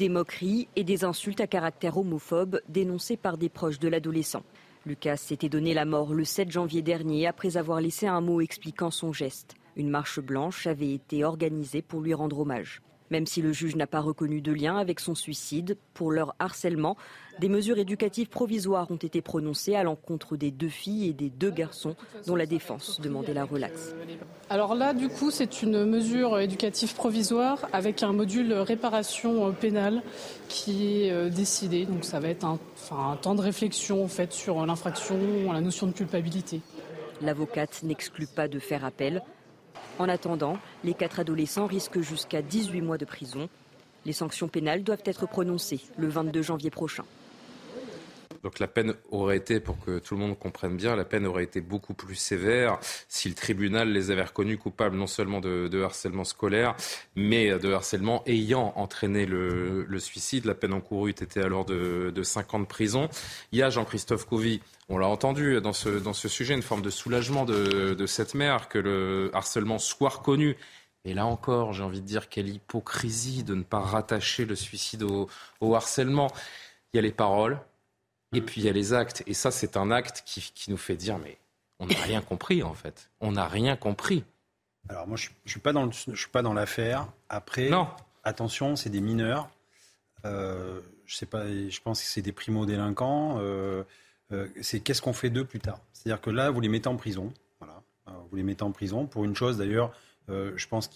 Des 0.00 0.08
moqueries 0.08 0.66
et 0.76 0.82
des 0.82 1.04
insultes 1.04 1.42
à 1.42 1.46
caractère 1.46 1.98
homophobe 1.98 2.62
dénoncées 2.70 3.18
par 3.18 3.36
des 3.36 3.50
proches 3.50 3.78
de 3.78 3.86
l'adolescent. 3.86 4.42
Lucas 4.86 5.18
s'était 5.18 5.50
donné 5.50 5.74
la 5.74 5.84
mort 5.84 6.14
le 6.14 6.24
7 6.24 6.50
janvier 6.50 6.80
dernier 6.80 7.26
après 7.26 7.58
avoir 7.58 7.82
laissé 7.82 8.06
un 8.06 8.22
mot 8.22 8.40
expliquant 8.40 8.90
son 8.90 9.12
geste. 9.12 9.56
Une 9.76 9.90
marche 9.90 10.18
blanche 10.18 10.66
avait 10.66 10.94
été 10.94 11.22
organisée 11.22 11.82
pour 11.82 12.00
lui 12.00 12.14
rendre 12.14 12.38
hommage. 12.38 12.80
Même 13.10 13.26
si 13.26 13.42
le 13.42 13.52
juge 13.52 13.76
n'a 13.76 13.86
pas 13.86 14.00
reconnu 14.00 14.40
de 14.40 14.52
lien 14.52 14.78
avec 14.78 15.00
son 15.00 15.14
suicide, 15.14 15.76
pour 15.92 16.12
leur 16.12 16.34
harcèlement, 16.38 16.96
des 17.40 17.48
mesures 17.48 17.78
éducatives 17.78 18.28
provisoires 18.28 18.90
ont 18.90 18.96
été 18.96 19.22
prononcées 19.22 19.74
à 19.74 19.82
l'encontre 19.82 20.36
des 20.36 20.50
deux 20.50 20.68
filles 20.68 21.08
et 21.08 21.12
des 21.14 21.30
deux 21.30 21.50
garçons 21.50 21.96
dont 22.26 22.36
la 22.36 22.44
défense 22.44 23.00
demandait 23.00 23.32
la 23.32 23.44
relaxe. 23.44 23.94
Alors 24.50 24.74
là, 24.74 24.92
du 24.92 25.08
coup, 25.08 25.30
c'est 25.30 25.62
une 25.62 25.86
mesure 25.86 26.38
éducative 26.38 26.94
provisoire 26.94 27.66
avec 27.72 28.02
un 28.02 28.12
module 28.12 28.52
réparation 28.52 29.52
pénale 29.52 30.02
qui 30.48 31.04
est 31.04 31.12
euh, 31.12 31.30
décidé. 31.30 31.86
Donc 31.86 32.04
ça 32.04 32.20
va 32.20 32.28
être 32.28 32.44
un, 32.44 32.58
un 32.90 33.16
temps 33.16 33.34
de 33.34 33.40
réflexion 33.40 34.04
en 34.04 34.08
fait, 34.08 34.34
sur 34.34 34.66
l'infraction, 34.66 35.50
la 35.50 35.62
notion 35.62 35.86
de 35.86 35.92
culpabilité. 35.92 36.60
L'avocate 37.22 37.82
n'exclut 37.84 38.26
pas 38.26 38.48
de 38.48 38.58
faire 38.58 38.84
appel. 38.84 39.22
En 39.98 40.10
attendant, 40.10 40.58
les 40.84 40.92
quatre 40.92 41.20
adolescents 41.20 41.66
risquent 41.66 42.00
jusqu'à 42.00 42.42
18 42.42 42.82
mois 42.82 42.98
de 42.98 43.06
prison. 43.06 43.48
Les 44.04 44.12
sanctions 44.12 44.48
pénales 44.48 44.82
doivent 44.82 45.02
être 45.06 45.26
prononcées 45.26 45.80
le 45.96 46.08
22 46.08 46.42
janvier 46.42 46.70
prochain. 46.70 47.04
Donc 48.42 48.58
la 48.58 48.68
peine 48.68 48.94
aurait 49.10 49.36
été, 49.36 49.60
pour 49.60 49.78
que 49.84 49.98
tout 49.98 50.14
le 50.14 50.20
monde 50.20 50.38
comprenne 50.38 50.76
bien, 50.76 50.96
la 50.96 51.04
peine 51.04 51.26
aurait 51.26 51.44
été 51.44 51.60
beaucoup 51.60 51.94
plus 51.94 52.14
sévère 52.14 52.78
si 53.08 53.28
le 53.28 53.34
tribunal 53.34 53.92
les 53.92 54.10
avait 54.10 54.24
reconnus 54.24 54.58
coupables 54.58 54.96
non 54.96 55.06
seulement 55.06 55.40
de, 55.40 55.82
harcèlement 55.82 56.24
scolaire, 56.24 56.74
mais 57.16 57.58
de 57.58 57.72
harcèlement 57.72 58.22
ayant 58.26 58.72
entraîné 58.76 59.26
le, 59.26 59.86
suicide. 59.98 60.46
La 60.46 60.54
peine 60.54 60.72
encourue 60.72 61.10
était 61.10 61.40
alors 61.40 61.64
de, 61.64 62.10
de 62.14 62.22
5 62.22 62.54
ans 62.54 62.60
de 62.60 62.64
prison. 62.64 63.08
Il 63.52 63.58
y 63.58 63.62
a 63.62 63.70
Jean-Christophe 63.70 64.24
Couvi, 64.24 64.60
on 64.92 64.98
l'a 64.98 65.06
entendu 65.06 65.60
dans 65.60 65.72
ce, 65.72 65.88
dans 65.88 66.12
ce 66.12 66.28
sujet, 66.28 66.52
une 66.52 66.62
forme 66.62 66.82
de 66.82 66.90
soulagement 66.90 67.44
de, 67.44 68.06
cette 68.06 68.34
mère 68.34 68.68
que 68.68 68.78
le 68.78 69.30
harcèlement 69.32 69.78
soit 69.78 70.08
reconnu. 70.08 70.56
Et 71.04 71.14
là 71.14 71.26
encore, 71.26 71.72
j'ai 71.72 71.84
envie 71.84 72.00
de 72.00 72.06
dire 72.06 72.28
quelle 72.28 72.48
hypocrisie 72.48 73.44
de 73.44 73.54
ne 73.54 73.62
pas 73.62 73.78
rattacher 73.78 74.44
le 74.44 74.56
suicide 74.56 75.04
au, 75.04 75.28
au 75.60 75.76
harcèlement. 75.76 76.26
Il 76.92 76.96
y 76.96 76.98
a 76.98 77.02
les 77.02 77.12
paroles, 77.12 77.60
et 78.32 78.40
puis 78.40 78.60
il 78.60 78.64
y 78.64 78.68
a 78.68 78.72
les 78.72 78.92
actes. 78.92 79.22
Et 79.26 79.34
ça, 79.34 79.50
c'est 79.50 79.76
un 79.76 79.90
acte 79.90 80.22
qui, 80.24 80.70
nous 80.70 80.76
fait 80.76 80.96
dire, 80.96 81.18
mais 81.18 81.38
on 81.78 81.86
n'a 81.86 82.00
rien 82.02 82.20
compris 82.20 82.62
en 82.62 82.74
fait. 82.74 83.10
On 83.20 83.32
n'a 83.32 83.48
rien 83.48 83.76
compris. 83.76 84.24
Alors 84.88 85.06
moi, 85.06 85.16
je 85.16 85.28
ne 85.44 85.50
suis 86.16 86.30
pas 86.30 86.42
dans 86.42 86.54
l'affaire. 86.54 87.08
Après, 87.28 87.68
non. 87.68 87.88
attention, 88.24 88.76
c'est 88.76 88.90
des 88.90 89.00
mineurs. 89.00 89.48
je 90.24 90.80
sais 91.08 91.26
pas, 91.26 91.46
je 91.46 91.80
pense 91.80 92.00
que 92.00 92.06
c'est 92.06 92.22
des 92.22 92.32
primo-délinquants. 92.32 93.40
c'est 94.60 94.80
qu'est-ce 94.80 95.02
qu'on 95.02 95.12
fait 95.12 95.30
d'eux 95.30 95.44
plus 95.44 95.60
tard? 95.60 95.80
C'est-à-dire 95.92 96.20
que 96.20 96.30
là, 96.30 96.50
vous 96.50 96.60
les 96.60 96.68
mettez 96.68 96.88
en 96.88 96.96
prison. 96.96 97.32
Voilà. 97.58 97.82
Vous 98.30 98.36
les 98.36 98.42
mettez 98.42 98.62
en 98.62 98.72
prison 98.72 99.06
pour 99.06 99.24
une 99.24 99.34
chose 99.34 99.58
d'ailleurs, 99.58 99.92
je 100.28 100.66
pense 100.68 100.88
que 100.88 100.94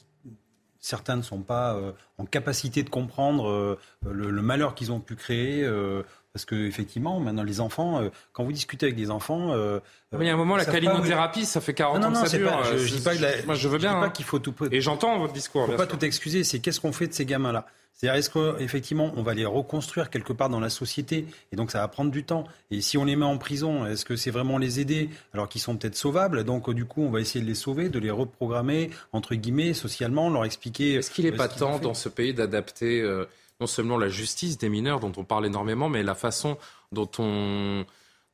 certains 0.78 1.16
ne 1.16 1.22
sont 1.22 1.40
pas 1.40 1.80
en 2.18 2.26
capacité 2.26 2.82
de 2.82 2.90
comprendre 2.90 3.78
le, 4.02 4.30
le, 4.30 4.42
malheur 4.42 4.74
qu'ils 4.74 4.92
ont 4.92 5.00
pu 5.00 5.16
créer 5.16 5.66
parce 6.34 6.44
que 6.44 6.66
effectivement, 6.66 7.20
maintenant 7.20 7.44
les 7.44 7.60
enfants, 7.60 8.02
euh, 8.02 8.08
quand 8.32 8.42
vous 8.42 8.52
discutez 8.52 8.86
avec 8.86 8.96
des 8.96 9.12
enfants, 9.12 9.52
euh, 9.52 9.78
il 10.12 10.26
y 10.26 10.28
a 10.28 10.34
un 10.34 10.36
moment 10.36 10.56
la 10.56 10.64
calinothérapie, 10.64 11.44
ça 11.44 11.60
fait 11.60 11.74
40 11.74 12.04
ans 12.04 12.10
que 12.10 12.28
ça 12.28 12.36
dure. 12.36 12.64
je, 12.72 12.76
je, 12.76 12.94
dis 12.96 13.00
pas, 13.00 13.12
moi 13.46 13.54
je 13.54 13.68
veux 13.68 13.78
bien. 13.78 13.92
Pas 13.92 14.06
hein. 14.06 14.10
qu'il 14.10 14.24
faut 14.24 14.40
tout. 14.40 14.52
Et 14.72 14.80
j'entends 14.80 15.16
votre 15.18 15.32
discours. 15.32 15.66
Il 15.68 15.70
faut 15.70 15.78
pas 15.78 15.86
tout 15.86 16.04
excuser. 16.04 16.42
C'est 16.42 16.58
qu'est-ce 16.58 16.80
qu'on 16.80 16.92
fait 16.92 17.06
de 17.06 17.12
ces 17.12 17.24
gamins-là? 17.24 17.66
C'est-à-dire, 17.92 18.18
est-ce 18.18 18.30
qu'effectivement, 18.30 19.12
on 19.16 19.22
va 19.22 19.34
les 19.34 19.46
reconstruire 19.46 20.10
quelque 20.10 20.32
part 20.32 20.48
dans 20.48 20.58
la 20.58 20.70
société 20.70 21.26
Et 21.52 21.56
donc, 21.56 21.70
ça 21.70 21.78
va 21.78 21.86
prendre 21.86 22.10
du 22.10 22.24
temps? 22.24 22.42
Et 22.72 22.80
si 22.80 22.98
on 22.98 23.04
les 23.04 23.14
met 23.14 23.24
en 23.24 23.38
prison, 23.38 23.86
est-ce 23.86 24.04
que 24.04 24.16
c'est 24.16 24.32
vraiment 24.32 24.58
les 24.58 24.80
aider 24.80 25.10
alors 25.32 25.48
qu'ils 25.48 25.60
sont 25.60 25.76
peut-être 25.76 25.94
sauvables? 25.94 26.42
Donc, 26.42 26.68
du 26.74 26.84
coup, 26.86 27.02
on 27.02 27.10
va 27.10 27.20
essayer 27.20 27.40
de 27.40 27.48
les 27.48 27.54
sauver, 27.54 27.88
de 27.88 28.00
les 28.00 28.10
reprogrammer, 28.10 28.90
entre 29.12 29.36
guillemets, 29.36 29.74
socialement, 29.74 30.28
leur 30.28 30.44
expliquer. 30.44 30.94
Est-ce 30.94 31.12
qu'il 31.12 31.24
n'est 31.24 31.30
pas 31.30 31.46
temps 31.46 31.78
dans 31.78 31.94
ce 31.94 32.08
pays 32.08 32.34
d'adapter 32.34 33.00
non 33.60 33.66
seulement 33.66 33.98
la 33.98 34.08
justice 34.08 34.58
des 34.58 34.68
mineurs 34.68 35.00
dont 35.00 35.12
on 35.16 35.24
parle 35.24 35.46
énormément, 35.46 35.88
mais 35.88 36.02
la 36.02 36.14
façon 36.14 36.58
dont 36.92 37.10
on 37.18 37.84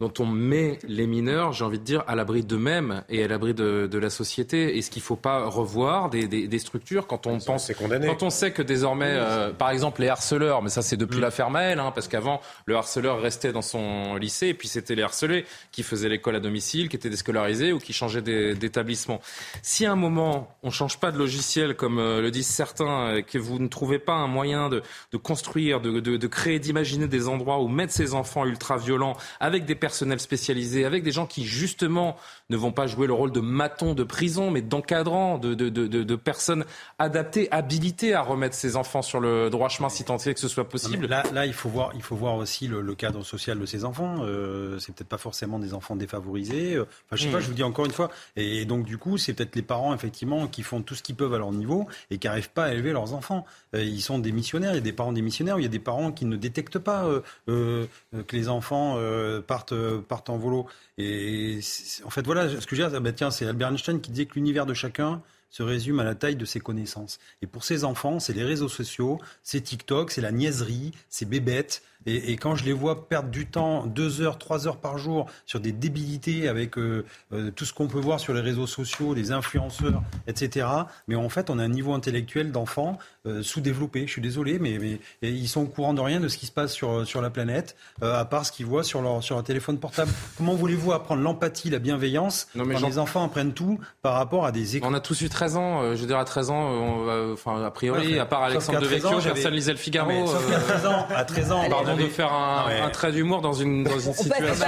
dont 0.00 0.12
on 0.18 0.24
met 0.26 0.78
les 0.88 1.06
mineurs, 1.06 1.52
j'ai 1.52 1.64
envie 1.64 1.78
de 1.78 1.84
dire, 1.84 2.02
à 2.06 2.14
l'abri 2.14 2.42
d'eux-mêmes 2.42 3.04
et 3.10 3.22
à 3.22 3.28
l'abri 3.28 3.52
de, 3.52 3.86
de, 3.86 3.98
la 3.98 4.08
société. 4.08 4.78
Est-ce 4.78 4.90
qu'il 4.90 5.00
ne 5.00 5.04
faut 5.04 5.16
pas 5.16 5.44
revoir 5.44 6.08
des, 6.08 6.26
des, 6.26 6.48
des 6.48 6.58
structures 6.58 7.06
quand 7.06 7.26
on 7.26 7.38
pense, 7.38 7.70
quand 7.78 8.22
on 8.22 8.30
sait 8.30 8.52
que 8.52 8.62
désormais, 8.62 9.12
euh, 9.12 9.52
par 9.52 9.70
exemple, 9.70 10.00
les 10.00 10.08
harceleurs, 10.08 10.62
mais 10.62 10.70
ça 10.70 10.80
c'est 10.80 10.96
depuis 10.96 11.18
mm. 11.18 11.22
l'affaire 11.22 11.50
Maël, 11.50 11.78
hein, 11.78 11.92
parce 11.94 12.08
qu'avant 12.08 12.40
le 12.64 12.76
harceleur 12.76 13.20
restait 13.20 13.52
dans 13.52 13.62
son 13.62 14.16
lycée 14.16 14.48
et 14.48 14.54
puis 14.54 14.68
c'était 14.68 14.94
les 14.94 15.02
harcelés 15.02 15.44
qui 15.70 15.82
faisaient 15.82 16.08
l'école 16.08 16.36
à 16.36 16.40
domicile, 16.40 16.88
qui 16.88 16.96
étaient 16.96 17.10
déscolarisés 17.10 17.74
ou 17.74 17.78
qui 17.78 17.92
changeaient 17.92 18.22
d'établissement. 18.22 19.20
Si 19.62 19.84
à 19.84 19.92
un 19.92 19.96
moment 19.96 20.56
on 20.62 20.70
change 20.70 20.98
pas 20.98 21.12
de 21.12 21.18
logiciel, 21.18 21.76
comme 21.76 21.98
euh, 21.98 22.22
le 22.22 22.30
disent 22.30 22.46
certains, 22.46 23.08
euh, 23.08 23.22
que 23.22 23.36
vous 23.36 23.58
ne 23.58 23.68
trouvez 23.68 23.98
pas 23.98 24.14
un 24.14 24.28
moyen 24.28 24.70
de, 24.70 24.82
de 25.12 25.16
construire, 25.18 25.82
de, 25.82 26.00
de 26.00 26.26
créer, 26.26 26.58
d'imaginer 26.58 27.06
des 27.06 27.28
endroits 27.28 27.60
où 27.60 27.68
mettre 27.68 27.92
ces 27.92 28.14
enfants 28.14 28.46
ultra 28.46 28.78
violents 28.78 29.14
avec 29.40 29.66
des 29.66 29.74
personnes 29.74 29.89
personnel 29.90 30.20
spécialisé, 30.20 30.84
avec 30.84 31.02
des 31.02 31.10
gens 31.10 31.26
qui 31.26 31.44
justement 31.44 32.16
ne 32.48 32.56
vont 32.56 32.70
pas 32.70 32.86
jouer 32.86 33.08
le 33.08 33.12
rôle 33.12 33.32
de 33.32 33.40
maton 33.40 33.92
de 33.92 34.04
prison, 34.04 34.52
mais 34.52 34.62
d'encadrant, 34.62 35.36
de, 35.36 35.54
de, 35.54 35.68
de, 35.68 35.88
de, 35.88 36.16
personnes 36.16 36.64
adaptées, 37.00 37.48
habilitées 37.50 38.14
à 38.14 38.22
remettre 38.22 38.54
ces 38.54 38.76
enfants 38.76 39.02
sur 39.02 39.18
le 39.18 39.50
droit 39.50 39.68
chemin 39.68 39.88
si 39.88 40.04
tant 40.04 40.16
est 40.18 40.32
que 40.32 40.38
ce 40.38 40.46
soit 40.46 40.68
possible. 40.68 41.06
Là, 41.06 41.24
là, 41.34 41.44
il, 41.44 41.52
faut 41.52 41.68
voir, 41.68 41.90
il 41.94 42.02
faut 42.02 42.14
voir 42.14 42.36
aussi 42.36 42.68
le, 42.68 42.94
cadre 42.94 43.24
social 43.24 43.58
de 43.58 43.66
ces 43.66 43.84
enfants. 43.84 44.18
Euh, 44.20 44.78
c'est 44.78 44.94
peut-être 44.94 45.08
pas 45.08 45.18
forcément 45.18 45.58
des 45.58 45.74
enfants 45.74 45.96
défavorisés. 45.96 46.78
Enfin, 46.78 47.16
je 47.16 47.24
sais 47.24 47.30
pas, 47.30 47.38
hmm. 47.38 47.40
je 47.40 47.46
vous 47.48 47.54
dis 47.54 47.64
encore 47.64 47.86
une 47.86 47.90
fois. 47.90 48.10
Et, 48.36 48.64
donc, 48.64 48.84
du 48.84 48.96
coup, 48.96 49.18
c'est 49.18 49.34
peut-être 49.34 49.56
les 49.56 49.62
parents, 49.62 49.92
effectivement, 49.92 50.46
qui 50.46 50.62
font 50.62 50.82
tout 50.82 50.94
ce 50.94 51.02
qu'ils 51.02 51.16
peuvent 51.16 51.34
à 51.34 51.38
leur 51.38 51.50
niveau 51.50 51.88
et 52.12 52.18
qui 52.18 52.28
n'arrivent 52.28 52.50
pas 52.50 52.66
à 52.66 52.72
élever 52.72 52.92
leurs 52.92 53.12
enfants. 53.12 53.44
Euh, 53.74 53.82
ils 53.82 54.02
sont 54.02 54.20
des 54.20 54.30
missionnaires. 54.30 54.70
Il 54.70 54.76
y 54.76 54.78
a 54.78 54.82
des 54.82 54.92
parents 54.92 55.12
des 55.12 55.22
missionnaires. 55.22 55.58
Il 55.58 55.62
y 55.62 55.66
a 55.66 55.68
des 55.68 55.80
parents 55.80 56.12
qui 56.12 56.26
ne 56.26 56.36
détectent 56.36 56.78
pas 56.78 57.06
euh, 57.06 57.20
euh 57.48 57.86
que 58.26 58.36
les 58.36 58.48
enfants 58.48 58.98
partent 59.46 59.72
euh, 59.72 59.79
partent 60.08 60.30
en 60.30 60.38
volo. 60.38 60.66
Et 60.98 61.60
en 62.04 62.10
fait, 62.10 62.24
voilà, 62.24 62.48
ce 62.48 62.66
que 62.66 62.76
je 62.76 62.82
veux 62.82 62.90
dire, 62.90 63.00
bah, 63.00 63.12
tiens, 63.12 63.30
c'est 63.30 63.46
Albert 63.46 63.68
Einstein 63.68 64.00
qui 64.00 64.10
disait 64.10 64.26
que 64.26 64.34
l'univers 64.34 64.66
de 64.66 64.74
chacun 64.74 65.22
se 65.50 65.62
résume 65.62 66.00
à 66.00 66.04
la 66.04 66.14
taille 66.14 66.36
de 66.36 66.44
ses 66.44 66.60
connaissances. 66.60 67.18
Et 67.42 67.46
pour 67.46 67.64
ces 67.64 67.84
enfants, 67.84 68.20
c'est 68.20 68.32
les 68.32 68.44
réseaux 68.44 68.68
sociaux, 68.68 69.18
c'est 69.42 69.60
TikTok, 69.60 70.10
c'est 70.12 70.20
la 70.20 70.32
niaiserie, 70.32 70.92
c'est 71.08 71.28
bébête, 71.28 71.82
et, 72.06 72.36
quand 72.36 72.56
je 72.56 72.64
les 72.64 72.72
vois 72.72 73.08
perdre 73.08 73.28
du 73.28 73.46
temps, 73.46 73.84
deux 73.86 74.22
heures, 74.22 74.38
trois 74.38 74.66
heures 74.66 74.78
par 74.78 74.96
jour, 74.96 75.26
sur 75.44 75.60
des 75.60 75.72
débilités 75.72 76.48
avec 76.48 76.78
euh, 76.78 77.04
euh, 77.32 77.50
tout 77.50 77.66
ce 77.66 77.74
qu'on 77.74 77.88
peut 77.88 77.98
voir 77.98 78.20
sur 78.20 78.32
les 78.32 78.40
réseaux 78.40 78.66
sociaux, 78.66 79.14
des 79.14 79.32
influenceurs, 79.32 80.02
etc. 80.26 80.66
Mais 81.08 81.14
en 81.14 81.28
fait, 81.28 81.50
on 81.50 81.58
a 81.58 81.62
un 81.64 81.68
niveau 81.68 81.92
intellectuel 81.92 82.52
d'enfants 82.52 82.98
euh, 83.26 83.42
sous-développé. 83.42 84.06
Je 84.06 84.12
suis 84.12 84.22
désolé, 84.22 84.58
mais, 84.58 84.78
mais 84.80 84.98
ils 85.22 85.48
sont 85.48 85.62
au 85.62 85.66
courant 85.66 85.92
de 85.92 86.00
rien 86.00 86.20
de 86.20 86.28
ce 86.28 86.38
qui 86.38 86.46
se 86.46 86.52
passe 86.52 86.72
sur, 86.72 87.06
sur 87.06 87.20
la 87.20 87.28
planète, 87.28 87.76
à 88.00 88.24
part 88.24 88.46
ce 88.46 88.52
qu'ils 88.52 88.66
voient 88.66 88.84
sur 88.84 89.02
leur, 89.02 89.22
sur 89.22 89.34
leur 89.34 89.44
téléphone 89.44 89.78
portable. 89.78 90.10
Comment 90.38 90.54
voulez-vous 90.54 90.92
apprendre 90.92 91.22
l'empathie, 91.22 91.68
la 91.68 91.78
bienveillance 91.78 92.48
non, 92.54 92.64
mais 92.64 92.76
quand 92.76 92.86
les 92.86 92.98
enfants 92.98 93.24
apprennent 93.24 93.52
tout 93.52 93.78
par 94.00 94.14
rapport 94.14 94.46
à 94.46 94.52
des 94.52 94.76
écrans 94.76 94.90
On 94.90 94.94
a 94.94 95.00
tous 95.00 95.20
eu 95.20 95.28
13 95.28 95.56
ans. 95.56 95.94
je 95.94 96.00
veux 96.00 96.06
dire, 96.06 96.18
à 96.18 96.24
13 96.24 96.50
ans, 96.50 96.62
on 96.62 97.32
enfin, 97.32 97.62
a 97.62 97.70
priori, 97.70 98.18
à 98.18 98.24
part 98.24 98.42
Alexandre 98.42 98.80
Devecchio, 98.80 99.20
personne 99.20 99.52
lisait 99.52 99.72
le 99.72 99.78
Figaro. 99.78 100.26
sauf 100.26 100.50
qu'à 100.50 100.58
13 100.58 100.86
ans, 100.86 101.06
à 101.14 101.24
13 101.24 101.52
ans 101.52 101.62
de 101.96 102.06
faire 102.06 102.32
un, 102.32 102.90
trait 102.90 103.12
d'humour 103.12 103.40
dans 103.40 103.52
une, 103.52 103.84
dans 103.84 103.98
une 103.98 104.12
situation. 104.12 104.64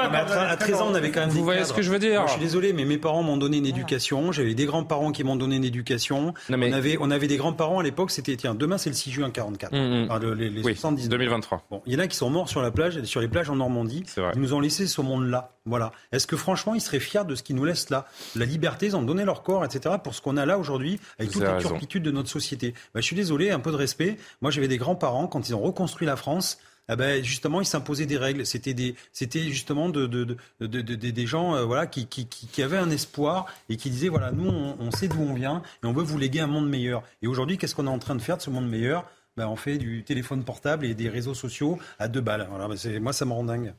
à 0.00 0.56
13 0.56 0.80
ans, 0.80 0.88
on 0.90 0.94
avait 0.94 1.10
quand 1.10 1.20
même. 1.20 1.30
Vous 1.30 1.44
voyez 1.44 1.64
ce 1.64 1.72
que 1.72 1.82
je 1.82 1.90
veux 1.90 1.98
dire 1.98 2.26
Je 2.26 2.32
suis 2.32 2.40
désolé, 2.40 2.72
mais 2.72 2.84
mes 2.84 2.98
parents 2.98 3.22
m'ont 3.22 3.36
donné 3.36 3.58
une 3.58 3.66
éducation. 3.66 4.32
J'avais 4.32 4.54
des 4.54 4.66
grands-parents 4.66 5.12
qui 5.12 5.24
m'ont 5.24 5.36
donné 5.36 5.56
une 5.56 5.64
éducation. 5.64 6.34
On 6.50 6.72
avait, 6.72 6.96
on 7.00 7.10
avait 7.10 7.26
des 7.26 7.36
grands-parents 7.36 7.80
à 7.80 7.82
l'époque. 7.82 8.10
C'était 8.10 8.36
tiens, 8.36 8.54
demain 8.54 8.78
c'est 8.78 8.90
le 8.90 8.96
6 8.96 9.10
juin 9.10 9.30
44. 9.30 9.72
Mmh, 9.72 9.76
mmh. 9.76 10.32
les, 10.34 10.50
les 10.50 11.08
2023. 11.08 11.64
Bon, 11.70 11.82
il 11.86 11.92
y 11.92 11.96
en 11.96 11.98
a 12.00 12.06
qui 12.06 12.16
sont 12.16 12.30
morts 12.30 12.48
sur 12.48 12.62
la 12.62 12.70
plage, 12.70 13.02
sur 13.04 13.20
les 13.20 13.28
plages 13.28 13.50
en 13.50 13.56
Normandie. 13.56 14.04
Ils 14.34 14.40
nous 14.40 14.54
ont 14.54 14.60
laissé 14.60 14.86
ce 14.86 15.00
monde-là. 15.00 15.50
Voilà. 15.66 15.92
Est-ce 16.12 16.26
que 16.26 16.36
franchement, 16.36 16.74
ils 16.74 16.80
seraient 16.80 17.00
fiers 17.00 17.24
de 17.26 17.34
ce 17.34 17.42
qu'ils 17.42 17.56
nous 17.56 17.64
laissent 17.64 17.88
là? 17.88 18.06
La 18.36 18.44
liberté, 18.44 18.86
ils 18.86 18.96
ont 18.96 19.02
donné 19.02 19.24
leur 19.24 19.42
corps, 19.42 19.64
etc. 19.64 19.94
Pour 20.02 20.14
ce 20.14 20.20
qu'on 20.20 20.36
a 20.36 20.44
là 20.44 20.58
aujourd'hui, 20.58 21.00
avec 21.18 21.32
toute 21.32 21.42
la 21.42 21.56
turpitude 21.56 22.02
de 22.02 22.10
notre 22.10 22.28
société. 22.28 22.74
Bah, 22.92 23.00
je 23.00 23.06
suis 23.06 23.16
désolé, 23.16 23.50
un 23.50 23.60
peu 23.60 23.70
de 23.70 23.76
respect. 23.76 24.18
Moi, 24.42 24.50
j'avais 24.50 24.68
des 24.68 24.76
grands-parents 24.76 25.26
quand 25.34 25.48
ils 25.48 25.54
ont 25.54 25.60
reconstruit 25.60 26.06
la 26.06 26.16
France. 26.16 26.58
Eh 26.88 26.96
ben, 26.96 27.24
justement, 27.24 27.60
ils 27.60 27.66
s'imposaient 27.66 28.06
des 28.06 28.18
règles. 28.18 28.44
C'était 28.46 28.74
des, 28.74 28.94
c'était 29.12 29.42
justement 29.42 29.88
de, 29.88 30.06
de, 30.06 30.36
de, 30.60 30.80
des 30.80 31.26
gens, 31.26 31.54
euh, 31.54 31.64
voilà, 31.64 31.86
qui, 31.86 32.06
qui, 32.06 32.26
qui, 32.26 32.62
avaient 32.62 32.76
un 32.78 32.90
espoir 32.90 33.46
et 33.68 33.76
qui 33.76 33.90
disaient, 33.90 34.10
voilà, 34.10 34.32
nous, 34.32 34.50
on, 34.50 34.90
sait 34.90 35.08
d'où 35.08 35.20
on 35.20 35.34
vient 35.34 35.62
et 35.82 35.86
on 35.86 35.92
veut 35.92 36.02
vous 36.02 36.18
léguer 36.18 36.40
un 36.40 36.46
monde 36.46 36.68
meilleur. 36.68 37.02
Et 37.22 37.26
aujourd'hui, 37.26 37.58
qu'est-ce 37.58 37.74
qu'on 37.74 37.86
est 37.86 37.90
en 37.90 37.98
train 37.98 38.14
de 38.14 38.22
faire 38.22 38.36
de 38.36 38.42
ce 38.42 38.50
monde 38.50 38.68
meilleur? 38.68 39.06
Ben, 39.36 39.48
on 39.48 39.56
fait 39.56 39.78
du 39.78 40.04
téléphone 40.04 40.44
portable 40.44 40.84
et 40.84 40.94
des 40.94 41.08
réseaux 41.08 41.34
sociaux 41.34 41.78
à 41.98 42.06
deux 42.06 42.20
balles. 42.20 42.46
Voilà, 42.50 42.68
ben, 42.68 43.02
moi, 43.02 43.12
ça 43.12 43.24
me 43.24 43.32
rend 43.32 43.44
dingue. 43.44 43.72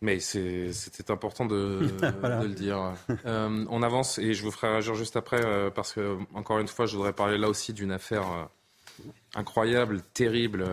Mais 0.00 0.18
c'était 0.20 1.10
important 1.10 1.44
de, 1.44 1.80
de, 2.00 2.46
le 2.46 2.54
dire. 2.54 2.94
Euh, 3.26 3.66
on 3.68 3.82
avance 3.82 4.18
et 4.18 4.32
je 4.32 4.42
vous 4.42 4.52
ferai 4.52 4.70
réagir 4.70 4.94
juste 4.94 5.16
après 5.16 5.44
euh, 5.44 5.70
parce 5.70 5.92
que, 5.92 6.16
encore 6.34 6.60
une 6.60 6.68
fois, 6.68 6.86
je 6.86 6.96
voudrais 6.96 7.12
parler 7.12 7.36
là 7.36 7.48
aussi 7.48 7.74
d'une 7.74 7.92
affaire 7.92 8.48
incroyable, 9.34 10.02
terrible. 10.14 10.64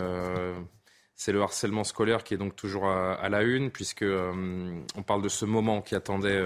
c'est 1.14 1.32
le 1.32 1.42
harcèlement 1.42 1.84
scolaire 1.84 2.24
qui 2.24 2.34
est 2.34 2.38
donc 2.38 2.56
toujours 2.56 2.88
à, 2.88 3.28
la 3.28 3.42
une, 3.42 3.70
puisque 3.70 4.04
on 4.04 5.02
parle 5.06 5.22
de 5.22 5.28
ce 5.28 5.44
moment 5.44 5.82
qui 5.82 5.94
attendait 5.94 6.42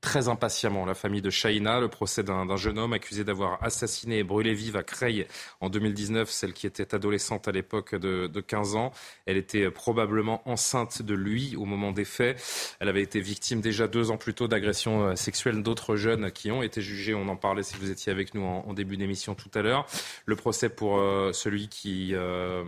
très 0.00 0.28
impatiemment 0.28 0.86
la 0.86 0.94
famille 0.94 1.20
de 1.20 1.30
Shaina, 1.30 1.78
le 1.78 1.88
procès 1.88 2.22
d'un 2.22 2.56
jeune 2.56 2.78
homme 2.78 2.92
accusé 2.92 3.22
d'avoir 3.22 3.62
assassiné 3.62 4.18
et 4.18 4.24
brûlé 4.24 4.54
vive 4.54 4.76
à 4.76 4.82
Creil 4.82 5.26
en 5.60 5.68
2019, 5.68 6.30
celle 6.30 6.52
qui 6.52 6.66
était 6.66 6.94
adolescente 6.94 7.48
à 7.48 7.52
l'époque 7.52 7.94
de, 7.94 8.26
de, 8.26 8.40
15 8.40 8.76
ans. 8.76 8.92
Elle 9.26 9.36
était 9.36 9.70
probablement 9.70 10.48
enceinte 10.48 11.02
de 11.02 11.14
lui 11.14 11.54
au 11.56 11.66
moment 11.66 11.92
des 11.92 12.06
faits. 12.06 12.40
Elle 12.80 12.88
avait 12.88 13.02
été 13.02 13.20
victime 13.20 13.60
déjà 13.60 13.88
deux 13.88 14.10
ans 14.10 14.16
plus 14.16 14.32
tôt 14.32 14.48
d'agressions 14.48 15.08
euh, 15.08 15.16
sexuelles 15.16 15.62
d'autres 15.62 15.96
jeunes 15.96 16.30
qui 16.32 16.50
ont 16.50 16.62
été 16.62 16.80
jugés. 16.80 17.14
On 17.14 17.28
en 17.28 17.36
parlait 17.36 17.62
si 17.62 17.76
vous 17.76 17.90
étiez 17.90 18.10
avec 18.10 18.34
nous 18.34 18.42
en, 18.42 18.72
début 18.72 18.96
d'émission 18.96 19.34
tout 19.34 19.50
à 19.54 19.62
l'heure. 19.62 19.86
Le 20.24 20.36
procès 20.36 20.70
pour 20.70 20.98
euh, 20.98 21.32
celui 21.32 21.68
qui 21.68 22.14
euh, 22.14 22.64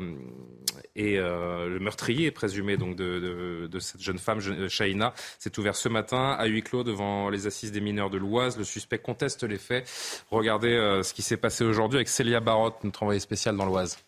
est 0.97 1.17
le 1.17 1.79
meurtrier 1.79 2.31
présumé 2.31 2.77
donc 2.77 2.97
de, 2.97 3.21
de, 3.21 3.67
de 3.67 3.79
cette 3.79 4.01
jeune 4.01 4.19
femme, 4.19 4.41
Shaina, 4.69 5.15
s'est 5.39 5.59
ouvert 5.59 5.77
ce 5.77 5.89
matin 5.89 6.37
à 6.39 6.47
huis 6.47 6.63
clos 6.63 6.85
devant 6.85 7.22
les 7.31 7.47
assises 7.47 7.73
des 7.73 7.81
mineurs 7.81 8.11
de 8.11 8.19
l'Oise. 8.19 8.57
Le 8.57 8.65
suspect 8.65 8.99
conteste 8.99 9.45
les 9.45 9.59
faits. 9.59 9.89
Regardez 10.31 10.73
euh, 10.73 11.03
ce 11.03 11.15
qui 11.15 11.23
s'est 11.23 11.37
passé 11.37 11.65
aujourd'hui 11.65 11.99
avec 11.99 12.09
Célia 12.09 12.41
Barotte, 12.41 12.85
notre 12.85 13.03
envoyée 13.03 13.21
spéciale 13.21 13.57
dans 13.57 13.67
l'Oise. 13.67 13.99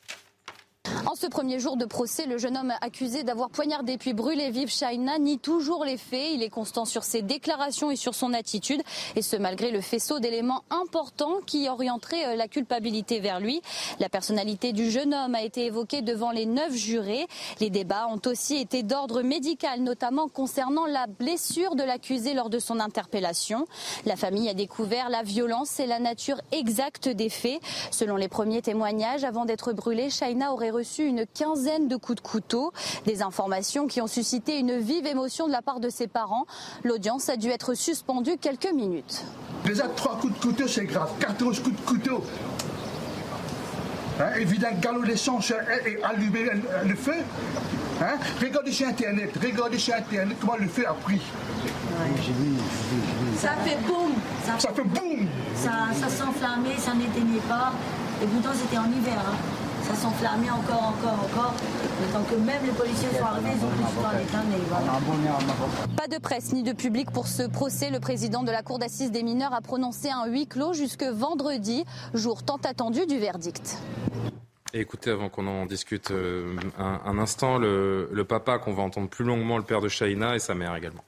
En 1.07 1.17
ce 1.17 1.27
premier 1.29 1.61
jour 1.61 1.77
de 1.77 1.85
procès, 1.85 2.27
le 2.27 2.39
jeune 2.39 2.57
homme 2.57 2.73
accusé 2.81 3.23
d'avoir 3.23 3.49
poignardé 3.49 3.99
puis 3.99 4.15
brûlé 4.15 4.51
vive 4.51 4.69
Shaina 4.69 5.19
nie 5.19 5.39
toujours 5.39 5.85
les 5.85 5.97
faits. 5.97 6.33
Il 6.35 6.43
est 6.43 6.51
constant 6.51 6.85
sur 6.85 7.05
ses 7.05 7.23
déclarations 7.23 7.91
et 7.93 7.97
sur 7.97 8.17
son 8.17 8.35
attitude, 8.35 8.83
et 9.15 9.23
ce 9.23 9.37
malgré 9.37 9.71
le 9.71 9.81
faisceau 9.81 10.19
d'éléments 10.19 10.65
importants 10.71 11.39
qui 11.47 11.69
orienteraient 11.69 12.35
euh, 12.35 12.37
la 12.37 12.49
culpabilité 12.49 13.21
vers 13.21 13.39
lui. 13.39 13.63
La 14.01 14.09
personnalité 14.09 14.73
du 14.73 14.91
jeune 14.91 15.15
homme 15.15 15.37
a 15.37 15.43
été 15.43 15.67
évoquée 15.67 16.03
devant 16.03 16.33
les 16.33 16.47
neuf 16.47 16.75
jurés. 16.75 17.29
Les 17.61 17.71
débats 17.71 18.09
ont 18.09 18.21
aussi 18.27 18.57
été 18.57 18.83
d'ordre 18.83 19.23
médical, 19.23 19.83
notamment 19.83 20.27
concernant 20.27 20.87
la 20.87 21.07
blessure 21.07 21.77
de 21.77 21.85
l'accusé 21.85 22.35
lors 22.35 22.51
de 22.51 22.59
son 22.59 22.81
interpellation. 22.81 23.67
La 24.05 24.17
famille 24.17 24.49
a 24.49 24.55
découvert 24.55 25.11
la 25.11 25.23
violence 25.23 25.79
et 25.79 25.87
la 25.87 26.01
nature 26.01 26.41
exacte 26.51 27.09
des 27.09 27.29
faits. 27.29 27.61
Selon 27.93 28.17
les 28.17 28.29
premiers 28.29 28.63
témoignages, 28.63 29.23
avant 29.23 29.45
d'être 29.45 29.73
brûlé, 29.73 30.11
Shaina 30.11 30.53
aurait 30.53 30.74
reçu 30.75 31.05
une 31.07 31.25
quinzaine 31.27 31.89
de 31.89 31.97
coups 31.97 32.23
de 32.23 32.27
couteau. 32.27 32.73
Des 33.07 33.23
informations 33.23 33.87
qui 33.87 34.01
ont 34.01 34.07
suscité 34.07 34.59
une 34.59 34.79
vive 34.79 35.07
émotion 35.07 35.47
de 35.47 35.53
la 35.53 35.63
part 35.63 35.81
de 35.81 35.89
ses 35.89 36.07
parents. 36.07 36.47
L'audience 36.83 37.29
a 37.29 37.37
dû 37.37 37.49
être 37.49 37.75
suspendue 37.75 38.37
quelques 38.39 38.73
minutes. 38.73 39.25
Déjà, 39.65 39.89
trois 39.89 40.19
coups 40.19 40.35
de 40.35 40.41
couteau, 40.41 40.69
c'est 40.69 40.85
grave. 40.85 41.11
14 41.21 41.61
coups 41.61 41.81
de 41.81 41.87
couteau. 41.87 42.25
Hein, 44.21 44.31
évidemment, 44.39 44.79
galop 44.81 45.03
l'essence 45.03 45.53
et 45.87 46.03
allumer 46.03 46.51
le 46.85 46.95
feu. 46.95 47.15
Hein? 48.01 48.17
Regardez 48.41 48.73
sur 48.73 48.89
Internet, 48.89 49.31
regardez 49.43 49.79
sur 49.79 49.95
Internet 49.95 50.37
comment 50.41 50.57
le 50.57 50.69
feu 50.69 50.87
a 50.87 50.95
pris. 50.95 51.21
Ça 53.37 53.51
fait 53.65 53.79
boum. 53.87 54.13
Ça, 54.45 54.69
fait 54.69 54.83
boum. 54.83 55.27
Ça, 55.57 55.73
ça 55.95 56.09
s'enflammait, 56.09 56.77
ça 56.79 56.95
n'éteignait 56.95 57.41
pas. 57.49 57.73
Et 58.23 58.27
pourtant, 58.27 58.51
c'était 58.55 58.79
en 58.79 58.87
hiver. 58.87 59.19
Hein. 59.19 59.64
Ça 59.85 59.95
s'enflammait 59.95 60.51
encore, 60.51 60.95
encore, 60.97 61.25
encore. 61.25 61.55
Tant 62.13 62.23
que 62.23 62.37
même 62.37 62.65
les 62.65 62.73
policiers 62.73 63.09
sont 63.19 63.25
arrivés, 63.25 63.51
ils 63.57 63.65
ont 63.65 63.69
pris 63.69 63.79
du 63.79 64.03
temps 64.03 64.09
à 64.09 64.19
l'éteindre. 64.19 64.45
Pas 65.97 66.09
de 66.09 66.19
presse 66.19 66.53
ni 66.53 66.63
de 66.63 66.73
public 66.73 67.11
pour 67.11 67.27
ce 67.27 67.43
procès. 67.43 67.91
Le 67.91 68.01
président 68.01 68.43
de 68.43 68.51
la 68.51 68.63
Cour 68.63 68.79
d'assises 68.79 69.13
des 69.13 69.23
mineurs 69.23 69.53
a 69.53 69.61
prononcé 69.61 70.11
un 70.11 70.27
huis 70.27 70.47
clos 70.47 70.73
jusque 70.73 71.05
vendredi, 71.05 71.85
jour 72.15 72.43
tant 72.43 72.59
attendu 72.65 73.07
du 73.07 73.19
verdict. 73.19 73.79
écoutez, 74.73 75.11
avant 75.11 75.29
qu'on 75.29 75.47
en 75.47 75.67
discute 75.67 76.11
euh, 76.11 76.57
un, 76.79 77.19
instant, 77.19 77.59
le, 77.59 78.09
le 78.13 78.25
papa 78.25 78.59
qu'on 78.59 78.73
va 78.73 78.83
entendre 78.83 79.09
plus 79.09 79.25
longuement, 79.25 79.59
le 79.59 79.65
père 79.65 79.81
de 79.81 79.89
Shaina 79.89 80.35
et 80.35 80.39
sa 80.39 80.55
mère 80.55 80.75
également. 80.75 81.05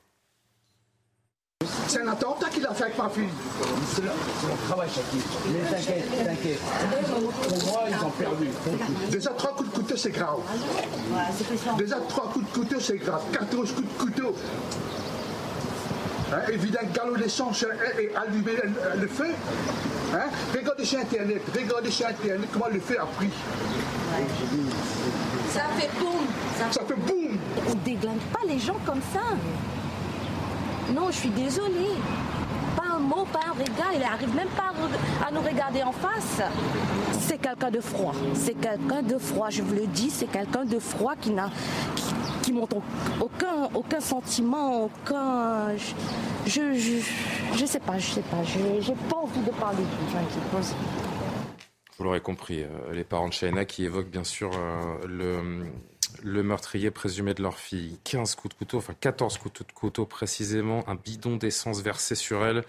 C'est 1.89 2.03
un 2.03 2.09
attentat 2.09 2.49
qu'il 2.51 2.67
a 2.67 2.75
fait 2.75 2.85
avec 2.85 2.99
ma 2.99 3.09
fille. 3.09 3.29
C'est 3.95 4.03
le, 4.03 4.11
travail, 4.67 4.89
Chaki. 4.89 5.23
Mais 5.49 5.71
t'inquiète, 5.71 6.25
t'inquiète. 6.25 6.61
Pour 7.49 7.73
moi, 7.73 7.85
ils 7.89 8.05
ont 8.05 8.11
perdu. 8.11 8.49
Déjà, 9.11 9.31
trois 9.31 9.55
coups 9.55 9.71
de 9.71 9.75
couteau, 9.77 9.97
c'est 9.97 10.11
grave. 10.11 10.39
Déjà, 11.79 11.97
trois 12.09 12.31
coups 12.31 12.47
de 12.47 12.53
couteau, 12.53 12.81
c'est 12.81 12.99
grave. 12.99 13.23
14 13.33 13.73
coups 13.73 13.89
de 13.89 13.99
couteau. 13.99 14.35
Hein, 16.33 16.41
évidemment, 16.53 16.89
galop 16.93 17.17
d'essence 17.17 17.65
et 17.99 18.11
allumer 18.17 18.57
le, 18.97 19.07
feu. 19.07 19.33
Hein? 20.13 20.29
Regardez 20.55 20.85
sur 20.85 20.99
Internet, 20.99 21.41
regardez 21.55 21.91
sur 21.91 22.09
Internet 22.09 22.49
comment 22.53 22.67
le 22.73 22.81
feu 22.81 22.99
a 23.01 23.07
pris. 23.07 23.31
Ça 25.53 25.63
fait 25.79 25.91
boum. 26.01 26.27
Ça, 26.59 26.73
ça 26.73 26.87
fait 26.87 26.95
boum. 26.95 27.39
On 27.71 27.75
déglingue 27.77 28.19
pas 28.33 28.41
les 28.47 28.59
gens 28.59 28.77
comme 28.85 29.01
ça. 29.13 29.21
Non, 30.95 31.11
je 31.11 31.16
suis 31.16 31.30
désolée. 31.30 31.97
Pas 32.76 32.95
un 32.97 33.01
mot, 33.01 33.24
pas 33.32 33.41
un 33.49 33.53
regard. 33.53 33.93
Il 33.93 34.01
n'arrive 34.01 34.34
même 34.34 34.49
pas 34.49 34.72
à 35.26 35.30
nous 35.32 35.41
regarder 35.41 35.82
en 35.82 35.93
face. 35.93 36.41
C'est 37.18 37.39
quelqu'un 37.39 37.70
de 37.70 37.80
froid. 37.80 38.12
C'est 38.34 38.55
quelqu'un 38.55 39.03
de 39.03 39.18
froid. 39.18 39.51
Je 39.51 39.62
vous 39.62 39.74
le 39.74 39.87
dis, 39.87 40.11
c'est 40.11 40.26
quelqu'un 40.26 40.64
de 40.64 40.78
froid 40.78 41.14
qui 41.20 41.30
n'a 41.30 41.51
qui, 42.43 42.53
montre 42.53 42.76
aucun, 43.20 43.68
aucun 43.74 44.01
sentiment, 44.01 44.84
aucun. 44.84 45.76
Je, 46.47 46.74
je, 46.74 47.01
je, 47.57 47.66
sais 47.66 47.80
pas, 47.80 47.99
je 47.99 48.12
sais 48.12 48.22
pas. 48.22 48.45
Je 48.45 48.59
n'ai 48.59 48.97
pas 49.09 49.16
envie 49.16 49.41
de 49.41 49.51
parler 49.51 49.82
de 49.82 50.62
Vous 51.99 52.05
l'aurez 52.05 52.20
compris, 52.20 52.62
euh, 52.62 52.93
les 52.93 53.03
parents 53.03 53.28
de 53.28 53.32
Shaina 53.32 53.64
qui 53.64 53.84
évoquent 53.84 54.11
bien 54.11 54.22
sûr 54.22 54.53
euh, 54.55 54.99
le 55.09 55.66
le 56.23 56.43
meurtrier 56.43 56.91
présumé 56.91 57.35
de 57.35 57.43
leur 57.43 57.59
fille. 57.59 57.99
15 58.05 58.35
coups 58.35 58.55
de 58.55 58.59
couteau, 58.59 58.79
enfin 58.79 58.95
14 59.01 59.39
coups 59.39 59.61
de 59.67 59.73
couteau 59.73 60.07
précisément, 60.07 60.85
un 60.89 60.95
bidon 60.95 61.37
d'essence 61.37 61.81
versé 61.81 62.14
sur 62.14 62.45
elle. 62.45 62.64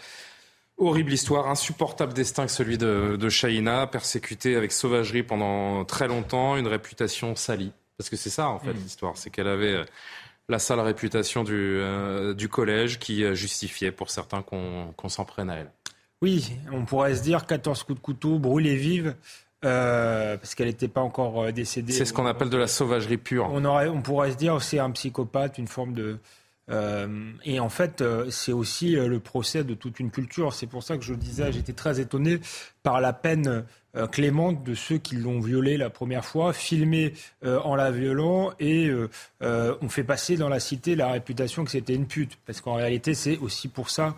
Horrible 0.78 1.12
histoire, 1.12 1.48
insupportable 1.48 2.14
destin 2.14 2.46
que 2.46 2.52
celui 2.52 2.78
de, 2.78 3.18
de 3.20 3.30
Shaina, 3.30 3.88
persécutée 3.88 4.56
avec 4.56 4.72
sauvagerie 4.72 5.24
pendant 5.24 5.86
très 5.86 6.08
longtemps, 6.08 6.56
une 6.56 6.68
réputation 6.68 7.36
salie. 7.36 7.72
Parce 7.98 8.10
que 8.10 8.16
c'est 8.16 8.30
ça 8.30 8.50
en 8.50 8.60
fait 8.60 8.74
mm. 8.74 8.84
l'histoire, 8.84 9.18
c'est 9.18 9.32
qu'elle 9.32 9.48
avait 9.48 9.74
euh, 9.74 9.86
la 10.50 10.60
sale 10.60 10.80
réputation 10.80 11.44
du, 11.44 11.54
euh, 11.56 12.34
du 12.34 12.48
collège 12.48 13.00
qui 13.00 13.24
euh, 13.24 13.34
justifiait 13.34 13.92
pour 13.92 14.12
certains 14.12 14.42
qu'on 14.42 15.10
s'en 15.10 15.26
prenne 15.26 15.50
à 15.50 15.56
elle. 15.56 15.72
Oui, 16.22 16.52
on 16.72 16.86
pourrait 16.86 17.16
se 17.16 17.22
dire 17.22 17.46
14 17.46 17.84
coups 17.84 18.00
de 18.00 18.04
couteau, 18.04 18.40
brûlés 18.40 18.76
vives. 18.76 19.16
Euh, 19.66 20.38
parce 20.38 20.54
qu'elle 20.54 20.68
n'était 20.68 20.88
pas 20.88 21.02
encore 21.02 21.46
euh, 21.46 21.52
décédée. 21.52 21.92
C'est 21.92 22.06
ce 22.06 22.14
qu'on 22.14 22.28
appelle 22.28 22.50
de 22.50 22.58
la 22.58 22.68
sauvagerie 22.68 23.18
pure. 23.18 23.50
On, 23.52 23.66
aurait, 23.66 23.88
on 23.88 24.02
pourrait 24.02 24.32
se 24.32 24.38
dire 24.38 24.62
c'est 24.62 24.78
un 24.78 24.92
psychopathe, 24.92 25.58
une 25.58 25.68
forme 25.68 25.94
de. 25.94 26.20
Euh, 26.70 27.32
et 27.44 27.60
en 27.60 27.70
fait, 27.70 28.04
c'est 28.30 28.52
aussi 28.52 28.92
le 28.92 29.20
procès 29.20 29.64
de 29.64 29.74
toute 29.74 30.00
une 30.00 30.12
culture. 30.12 30.54
C'est 30.54 30.68
pour 30.68 30.84
ça 30.84 30.98
que 30.98 31.04
je 31.04 31.14
disais, 31.14 31.52
j'étais 31.52 31.74
très 31.74 32.00
étonné 32.00 32.40
par 32.84 33.02
la 33.02 33.14
peine 33.14 33.66
clémente 34.06 34.64
de 34.64 34.76
ceux 34.76 34.98
qui 34.98 35.16
l'ont 35.16 35.40
violée 35.40 35.78
la 35.78 35.90
première 35.90 36.24
fois, 36.24 36.54
filmé 36.54 37.14
euh, 37.44 37.60
en 37.62 37.76
la 37.76 37.90
violant 37.90 38.52
et 38.60 38.88
euh, 38.90 39.76
on 39.82 39.90
fait 39.90 40.04
passer 40.04 40.38
dans 40.38 40.50
la 40.50 40.60
cité 40.60 40.96
la 40.96 41.12
réputation 41.12 41.66
que 41.66 41.72
c'était 41.72 41.96
une 41.96 42.06
pute. 42.06 42.38
Parce 42.46 42.62
qu'en 42.62 42.76
réalité, 42.76 43.16
c'est 43.16 43.38
aussi 43.38 43.68
pour 43.68 43.90
ça 43.90 44.16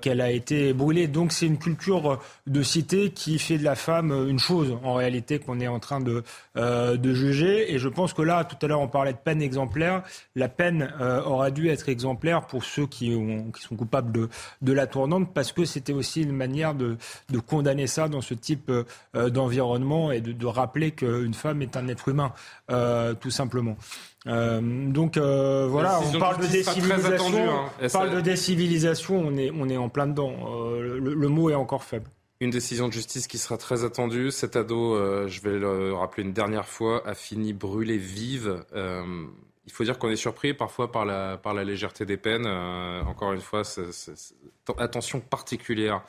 qu'elle 0.00 0.20
a 0.20 0.30
été 0.30 0.72
brûlée. 0.72 1.06
Donc 1.06 1.32
c'est 1.32 1.46
une 1.46 1.58
culture 1.58 2.20
de 2.46 2.62
cité 2.62 3.10
qui 3.10 3.38
fait 3.38 3.58
de 3.58 3.64
la 3.64 3.76
femme 3.76 4.10
une 4.28 4.38
chose, 4.38 4.76
en 4.82 4.94
réalité, 4.94 5.38
qu'on 5.38 5.60
est 5.60 5.68
en 5.68 5.78
train 5.78 6.00
de, 6.00 6.22
de 6.56 7.14
juger. 7.14 7.72
Et 7.72 7.78
je 7.78 7.88
pense 7.88 8.12
que 8.12 8.22
là, 8.22 8.44
tout 8.44 8.56
à 8.64 8.68
l'heure, 8.68 8.80
on 8.80 8.88
parlait 8.88 9.12
de 9.12 9.18
peine 9.18 9.42
exemplaire. 9.42 10.02
La 10.34 10.48
peine 10.48 10.92
aurait 11.26 11.52
dû 11.52 11.68
être 11.68 11.88
exemplaire 11.88 12.46
pour 12.46 12.64
ceux 12.64 12.86
qui, 12.86 13.14
ont, 13.14 13.50
qui 13.52 13.62
sont 13.62 13.76
coupables 13.76 14.12
de, 14.12 14.28
de 14.62 14.72
la 14.72 14.86
tournante, 14.86 15.32
parce 15.32 15.52
que 15.52 15.64
c'était 15.64 15.92
aussi 15.92 16.22
une 16.22 16.32
manière 16.32 16.74
de, 16.74 16.96
de 17.30 17.38
condamner 17.38 17.86
ça 17.86 18.08
dans 18.08 18.20
ce 18.20 18.34
type 18.34 18.70
euh, 18.70 18.84
d'environnement 19.14 20.12
et 20.12 20.20
de, 20.20 20.46
rappeler 20.46 20.92
qu'une 20.92 21.34
femme 21.34 21.62
est 21.62 21.76
un 21.76 21.88
être 21.88 22.08
humain, 22.08 22.32
euh, 22.70 23.14
tout 23.14 23.30
simplement. 23.30 23.76
Euh, 24.26 24.60
donc 24.90 25.18
voilà, 25.18 26.00
on 26.00 26.18
parle 26.18 26.42
de 26.42 26.46
décivilisation. 26.46 27.36
Hein. 27.36 27.70
On 27.82 27.88
parle 27.88 28.10
de 28.10 28.20
décivilisation, 28.20 29.18
on 29.18 29.36
est, 29.36 29.50
on 29.50 29.68
est 29.68 29.76
en 29.76 29.88
plein 29.88 30.06
dedans. 30.06 30.34
Le, 30.78 31.28
mot 31.28 31.50
est 31.50 31.54
encore 31.54 31.84
faible. 31.84 32.10
Une 32.40 32.50
décision 32.50 32.88
de 32.88 32.92
justice 32.92 33.26
qui 33.26 33.38
sera 33.38 33.56
très 33.56 33.84
attendue. 33.84 34.30
Cet 34.30 34.56
ado, 34.56 34.96
je 35.28 35.40
vais 35.40 35.58
le 35.58 35.94
rappeler 35.94 36.24
une 36.24 36.32
dernière 36.32 36.68
fois, 36.68 37.06
a 37.06 37.14
fini 37.14 37.52
brûlé 37.52 37.98
vive. 37.98 38.64
il 38.74 39.72
faut 39.72 39.84
dire 39.84 39.98
qu'on 39.98 40.10
est 40.10 40.16
surpris 40.16 40.54
parfois 40.54 40.92
par 40.92 41.04
la, 41.04 41.36
par 41.36 41.54
la 41.54 41.64
légèreté 41.64 42.06
des 42.06 42.16
peines. 42.16 42.46
encore 42.46 43.32
une 43.32 43.40
fois, 43.40 43.62
attention 44.78 45.20
particulière 45.20 46.02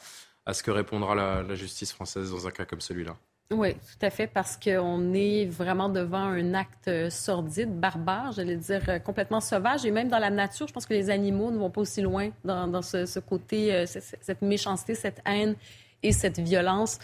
à 0.45 0.53
ce 0.53 0.63
que 0.63 0.71
répondra 0.71 1.15
la, 1.15 1.55
justice 1.55 1.91
française 1.91 2.31
dans 2.31 2.47
un 2.47 2.51
cas 2.51 2.65
comme 2.65 2.81
celui-là. 2.81 3.15
Oui, 3.51 3.73
tout 3.73 4.03
à 4.03 4.09
fait, 4.09 4.25
parce 4.25 4.57
qu'on 4.57 5.13
est 5.13 5.45
vraiment 5.45 5.87
devant 5.87 6.23
un 6.23 6.55
acte 6.55 6.89
sordide, 7.09 7.79
barbare, 7.79 8.31
j'allais 8.31 8.55
dire 8.55 8.81
euh, 8.87 8.97
complètement 8.97 9.39
sauvage, 9.39 9.85
et 9.85 9.91
même 9.91 10.07
dans 10.07 10.17
la 10.17 10.31
nature, 10.31 10.67
je 10.67 10.73
pense 10.73 10.87
que 10.87 10.95
les 10.95 11.11
animaux 11.11 11.51
ne 11.51 11.57
vont 11.57 11.69
pas 11.69 11.81
aussi 11.81 12.01
loin 12.01 12.29
dans, 12.43 12.81
ce, 12.81 13.19
côté, 13.19 13.71
euh, 13.71 13.85
cette 13.85 14.41
méchanceté, 14.41 14.95
cette 14.95 15.21
haine 15.27 15.55
et 16.01 16.11
cette 16.11 16.39
violence. 16.39 16.97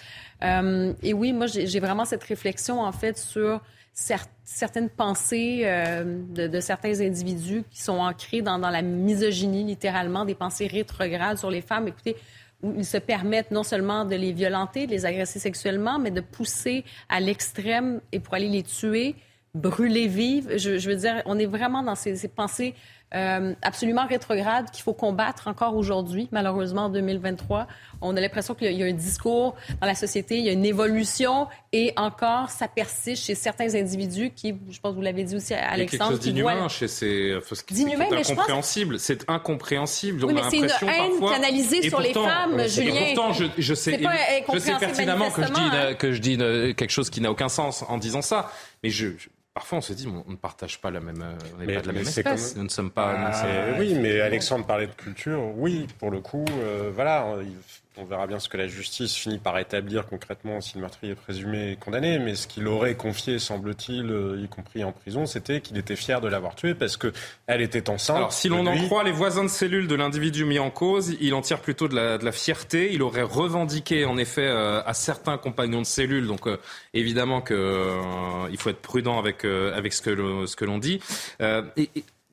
Euh, 0.43 0.93
et 1.03 1.13
oui, 1.13 1.31
moi, 1.31 1.45
j'ai 1.45 1.79
vraiment 1.79 2.05
cette 2.05 2.23
réflexion, 2.23 2.81
en 2.81 2.91
fait, 2.91 3.19
sur 3.19 3.61
certaines 3.93 4.89
pensées 4.89 5.63
de, 5.63 6.59
certains 6.59 7.01
individus 7.01 7.63
qui 7.69 7.81
sont 7.81 7.99
ancrés 7.99 8.41
dans 8.41 8.57
la 8.57 8.81
misogynie, 8.81 9.63
littéralement, 9.63 10.25
des 10.25 10.33
pensées 10.33 10.67
rétrogrades 10.67 11.37
sur 11.37 11.51
les 11.51 11.61
femmes. 11.61 11.87
Écoutez, 11.87 12.15
où 12.63 12.73
ils 12.77 12.85
se 12.85 12.97
permettent 12.97 13.51
non 13.51 13.63
seulement 13.63 14.05
de 14.05 14.15
les 14.15 14.31
violenter, 14.31 14.87
de 14.87 14.91
les 14.91 15.05
agresser 15.05 15.39
sexuellement, 15.39 15.99
mais 15.99 16.11
de 16.11 16.21
pousser 16.21 16.83
à 17.09 17.19
l'extrême 17.19 18.01
et 18.11 18.19
pour 18.19 18.33
aller 18.33 18.49
les 18.49 18.63
tuer, 18.63 19.15
brûler 19.53 20.07
vives. 20.07 20.57
Je, 20.57 20.89
veux 20.89 20.95
dire, 20.95 21.21
on 21.25 21.37
est 21.39 21.45
vraiment 21.45 21.83
dans 21.83 21.95
ces 21.95 22.27
pensées 22.27 22.75
euh, 23.13 23.53
absolument 23.61 24.05
rétrograde 24.07 24.71
qu'il 24.71 24.83
faut 24.83 24.93
combattre 24.93 25.49
encore 25.49 25.75
aujourd'hui, 25.75 26.29
malheureusement 26.31 26.85
en 26.85 26.89
2023. 26.89 27.67
On 27.99 28.15
a 28.15 28.21
l'impression 28.21 28.55
qu'il 28.55 28.71
y 28.71 28.83
a 28.83 28.85
un 28.85 28.93
discours 28.93 29.55
dans 29.81 29.87
la 29.87 29.95
société, 29.95 30.37
il 30.37 30.45
y 30.45 30.49
a 30.49 30.53
une 30.53 30.65
évolution 30.65 31.47
et 31.73 31.93
encore 31.97 32.49
ça 32.49 32.69
persiste 32.69 33.25
chez 33.25 33.35
certains 33.35 33.75
individus 33.75 34.31
qui, 34.33 34.55
je 34.69 34.79
pense 34.79 34.91
que 34.91 34.95
vous 34.95 35.01
l'avez 35.01 35.25
dit 35.25 35.35
aussi 35.35 35.53
à 35.53 35.71
Alexandre, 35.71 36.17
qui 36.19 36.41
voient... 36.41 36.69
chez 36.69 36.87
ces... 36.87 37.37
C'est 37.43 38.31
incompréhensible, 38.31 38.99
c'est 38.99 39.29
incompréhensible. 39.29 40.23
Oui, 40.23 40.33
mais 40.33 40.41
c'est 40.49 40.57
une 40.57 40.89
haine 40.89 41.19
canalisée 41.19 41.89
sur 41.89 41.99
les 41.99 42.13
femmes, 42.13 42.65
Julien. 42.67 42.95
Et 42.95 43.13
pourtant, 43.13 43.33
je, 43.33 43.45
je 43.57 43.73
sais, 43.73 43.99
je 44.53 44.59
sais 44.59 44.75
pertinemment 44.79 45.29
que 45.31 45.43
je 45.43 45.51
dis, 45.51 45.97
que 45.97 46.11
je 46.13 46.21
dis 46.21 46.37
quelque 46.37 46.89
chose 46.89 47.09
qui 47.09 47.19
n'a 47.19 47.29
aucun 47.29 47.49
sens 47.49 47.83
en 47.89 47.97
disant 47.97 48.21
ça, 48.21 48.51
mais 48.83 48.89
je 48.89 49.09
Parfois, 49.53 49.79
on 49.79 49.81
se 49.81 49.91
dit, 49.91 50.07
on 50.07 50.31
ne 50.31 50.37
partage 50.37 50.79
pas 50.79 50.91
la 50.91 51.01
même, 51.01 51.23
on 51.53 51.59
n'est 51.59 51.73
pas 51.73 51.81
de 51.81 51.87
la 51.87 51.93
même 51.93 52.07
espèce. 52.07 52.55
Nous 52.55 52.63
ne 52.63 52.69
sommes 52.69 52.91
pas. 52.91 53.13
Ah, 53.33 53.75
oui, 53.77 53.95
mais 53.95 54.21
Alexandre 54.21 54.65
parlait 54.65 54.87
de 54.87 54.93
culture. 54.93 55.41
Oui, 55.57 55.87
pour 55.99 56.09
le 56.09 56.21
coup, 56.21 56.45
euh, 56.49 56.89
voilà, 56.93 57.25
on 57.97 58.05
verra 58.05 58.25
bien 58.25 58.39
ce 58.39 58.47
que 58.47 58.55
la 58.55 58.67
justice 58.67 59.15
finit 59.15 59.37
par 59.37 59.57
établir 59.59 60.05
concrètement 60.05 60.61
si 60.61 60.75
le 60.75 60.81
meurtrier 60.81 61.11
est 61.11 61.15
présumé 61.15 61.77
condamné. 61.79 62.19
Mais 62.19 62.35
ce 62.35 62.47
qu'il 62.47 62.67
aurait 62.67 62.95
confié, 62.95 63.37
semble-t-il, 63.37 64.09
euh, 64.09 64.41
y 64.41 64.47
compris 64.47 64.83
en 64.83 64.93
prison, 64.93 65.25
c'était 65.25 65.59
qu'il 65.59 65.77
était 65.77 65.97
fier 65.97 66.21
de 66.21 66.29
l'avoir 66.29 66.55
tuée 66.55 66.73
parce 66.73 66.95
qu'elle 66.95 67.61
était 67.61 67.89
enceinte. 67.89 68.15
Alors, 68.15 68.33
si 68.33 68.47
l'on 68.47 68.65
en 68.65 68.77
croit 68.85 69.03
les 69.03 69.11
voisins 69.11 69.43
de 69.43 69.49
cellule 69.49 69.87
de 69.87 69.95
l'individu 69.95 70.45
mis 70.45 70.57
en 70.57 70.71
cause, 70.71 71.17
il 71.19 71.33
en 71.33 71.41
tire 71.41 71.59
plutôt 71.59 71.89
de 71.89 71.95
la, 71.95 72.31
fierté. 72.31 72.93
Il 72.93 73.03
aurait 73.03 73.23
revendiqué, 73.23 74.05
en 74.05 74.17
effet, 74.17 74.47
euh, 74.47 74.81
à 74.85 74.93
certains 74.93 75.37
compagnons 75.37 75.81
de 75.81 75.85
cellule. 75.85 76.27
Donc, 76.27 76.47
euh, 76.47 76.57
évidemment 76.93 77.41
qu'il 77.41 77.57
il 77.57 78.57
faut 78.57 78.69
être 78.69 78.81
prudent 78.81 79.19
avec, 79.19 79.43
avec 79.43 79.91
ce 79.91 80.01
que 80.01 80.65
l'on 80.65 80.77
dit. 80.77 81.01
et 81.41 81.89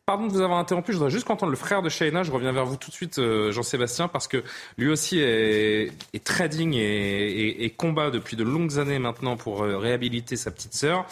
pardon 0.09 0.27
de 0.27 0.33
vous 0.33 0.41
avoir 0.41 0.59
interrompu. 0.59 0.93
Je 0.93 0.97
voudrais 0.97 1.11
juste 1.11 1.31
entendre 1.31 1.51
le 1.51 1.59
frère 1.59 1.83
de 1.83 1.91
Shaina. 1.91 2.23
Je 2.23 2.33
reviens 2.33 2.51
vers 2.51 2.65
vous 2.65 2.77
tout 2.77 2.89
de 2.89 2.95
suite, 2.95 3.19
euh, 3.19 3.53
Jean-Sébastien, 3.53 4.09
parce 4.09 4.27
que 4.27 4.43
lui 4.79 4.89
aussi 4.89 5.19
est, 5.19 5.93
très 6.25 6.49
digne 6.49 6.77
et, 6.77 7.75
combat 7.77 8.11
depuis 8.11 8.35
de 8.35 8.43
longues 8.43 8.79
années 8.79 8.99
maintenant 8.99 9.37
pour 9.37 9.63
euh, 9.63 9.77
réhabiliter 9.77 10.37
sa 10.37 10.51
petite 10.51 10.73
sœur. 10.73 11.05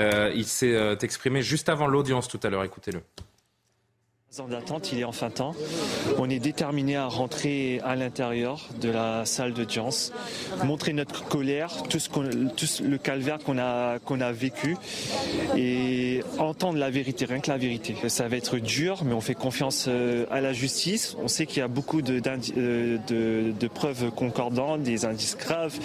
Euh, 0.00 0.32
il 0.34 0.46
s'est 0.46 0.98
exprimé 1.02 1.42
juste 1.42 1.68
avant 1.68 1.86
l'audience 1.86 2.26
tout 2.26 2.40
à 2.42 2.50
l'heure. 2.50 2.64
Écoutez-le 2.64 3.00
ans 4.38 4.46
d'attente, 4.46 4.92
il 4.92 5.00
est 5.00 5.04
enfin 5.04 5.28
temps. 5.28 5.56
On 6.18 6.30
est 6.30 6.38
déterminé 6.38 6.94
à 6.94 7.08
rentrer 7.08 7.80
à 7.82 7.96
l'intérieur 7.96 8.68
de 8.80 8.88
la 8.88 9.24
salle 9.24 9.52
d'audience, 9.52 10.12
montrer 10.64 10.92
notre 10.92 11.24
colère, 11.26 11.82
tout, 11.88 11.98
ce 11.98 12.08
tout 12.08 12.84
le 12.84 12.96
calvaire 12.96 13.38
qu'on 13.38 13.58
a, 13.58 13.98
a 13.98 14.32
vécu 14.32 14.76
et 15.56 16.22
entendre 16.38 16.78
la 16.78 16.90
vérité, 16.90 17.24
rien 17.24 17.40
que 17.40 17.50
la 17.50 17.58
vérité. 17.58 17.96
Ça 18.06 18.28
va 18.28 18.36
être 18.36 18.58
dur, 18.58 19.02
mais 19.04 19.14
on 19.14 19.20
fait 19.20 19.34
confiance 19.34 19.86
euh, 19.88 20.26
à 20.30 20.40
la 20.40 20.52
justice. 20.52 21.16
On 21.20 21.26
sait 21.26 21.46
qu'il 21.46 21.58
y 21.58 21.62
a 21.62 21.68
beaucoup 21.68 22.00
de, 22.00 22.22
euh, 22.56 22.98
de, 23.08 23.50
de, 23.50 23.68
preuves 23.68 24.12
concordantes, 24.12 24.82
des 24.82 25.06
indices 25.06 25.36
graves 25.36 25.76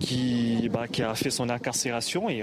qui, 0.00 0.70
bah, 0.72 0.88
qui 0.88 1.02
a 1.02 1.14
fait 1.14 1.30
son 1.30 1.50
incarcération 1.50 2.30
et 2.30 2.42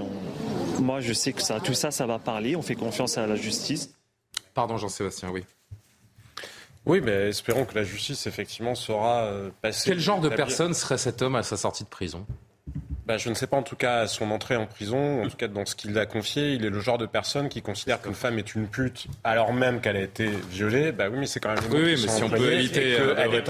moi 0.80 1.00
je 1.00 1.14
sais 1.14 1.34
que 1.34 1.42
ça, 1.42 1.60
tout 1.60 1.74
ça, 1.74 1.90
ça 1.90 2.06
va 2.06 2.20
parler. 2.20 2.56
On 2.56 2.62
fait 2.62 2.76
confiance 2.76 3.18
à 3.18 3.26
la 3.26 3.36
justice. 3.36 3.90
Pardon 4.54 4.78
Jean-Sébastien, 4.78 5.30
oui. 5.30 5.44
Oui, 6.86 7.02
mais 7.02 7.30
espérons 7.30 7.66
que 7.66 7.76
la 7.76 7.84
justice, 7.84 8.28
effectivement, 8.28 8.76
saura 8.76 9.24
euh, 9.24 9.50
passer. 9.62 9.92
Quel 9.92 10.00
genre 10.00 10.20
de 10.20 10.30
personne 10.30 10.74
serait 10.74 10.98
cet 10.98 11.22
homme 11.22 11.36
à 11.36 11.44
sa 11.44 11.56
sortie 11.56 11.86
de 11.86 11.90
prison? 11.90 12.26
Bah, 13.06 13.18
je 13.18 13.28
ne 13.28 13.34
sais 13.34 13.48
pas 13.48 13.58
en 13.58 13.64
tout 13.64 13.76
cas 13.76 14.00
à 14.00 14.08
son 14.08 14.32
entrée 14.32 14.56
en 14.56 14.66
prison, 14.66 15.24
en 15.24 15.28
tout 15.28 15.36
cas 15.36 15.50
dans 15.50 15.66
ce 15.66 15.76
qu'il 15.76 15.98
a 15.98 16.06
confié, 16.06 16.54
il 16.54 16.64
est 16.64 16.70
le 16.70 16.80
genre 16.80 16.98
de 16.98 17.06
personne 17.06 17.50
qui 17.50 17.62
considère 17.62 18.02
qu'une 18.02 18.14
femme 18.14 18.40
est 18.40 18.56
une 18.56 18.68
pute 18.68 19.08
alors 19.26 19.52
même 19.52 19.82
qu'elle 19.82 19.98
a 19.98 20.02
été 20.02 20.30
violée. 20.50 20.94
Bah 20.94 21.08
oui, 21.12 21.18
mais 21.20 21.26
c'est 21.26 21.42
quand 21.42 21.50
même. 21.50 21.60
Oui, 21.70 21.82
oui 21.84 22.02
mais 22.02 22.08
si 22.08 22.24
on 22.24 22.30
peut 22.30 22.54
éviter. 22.54 22.96
Euh, 22.98 23.42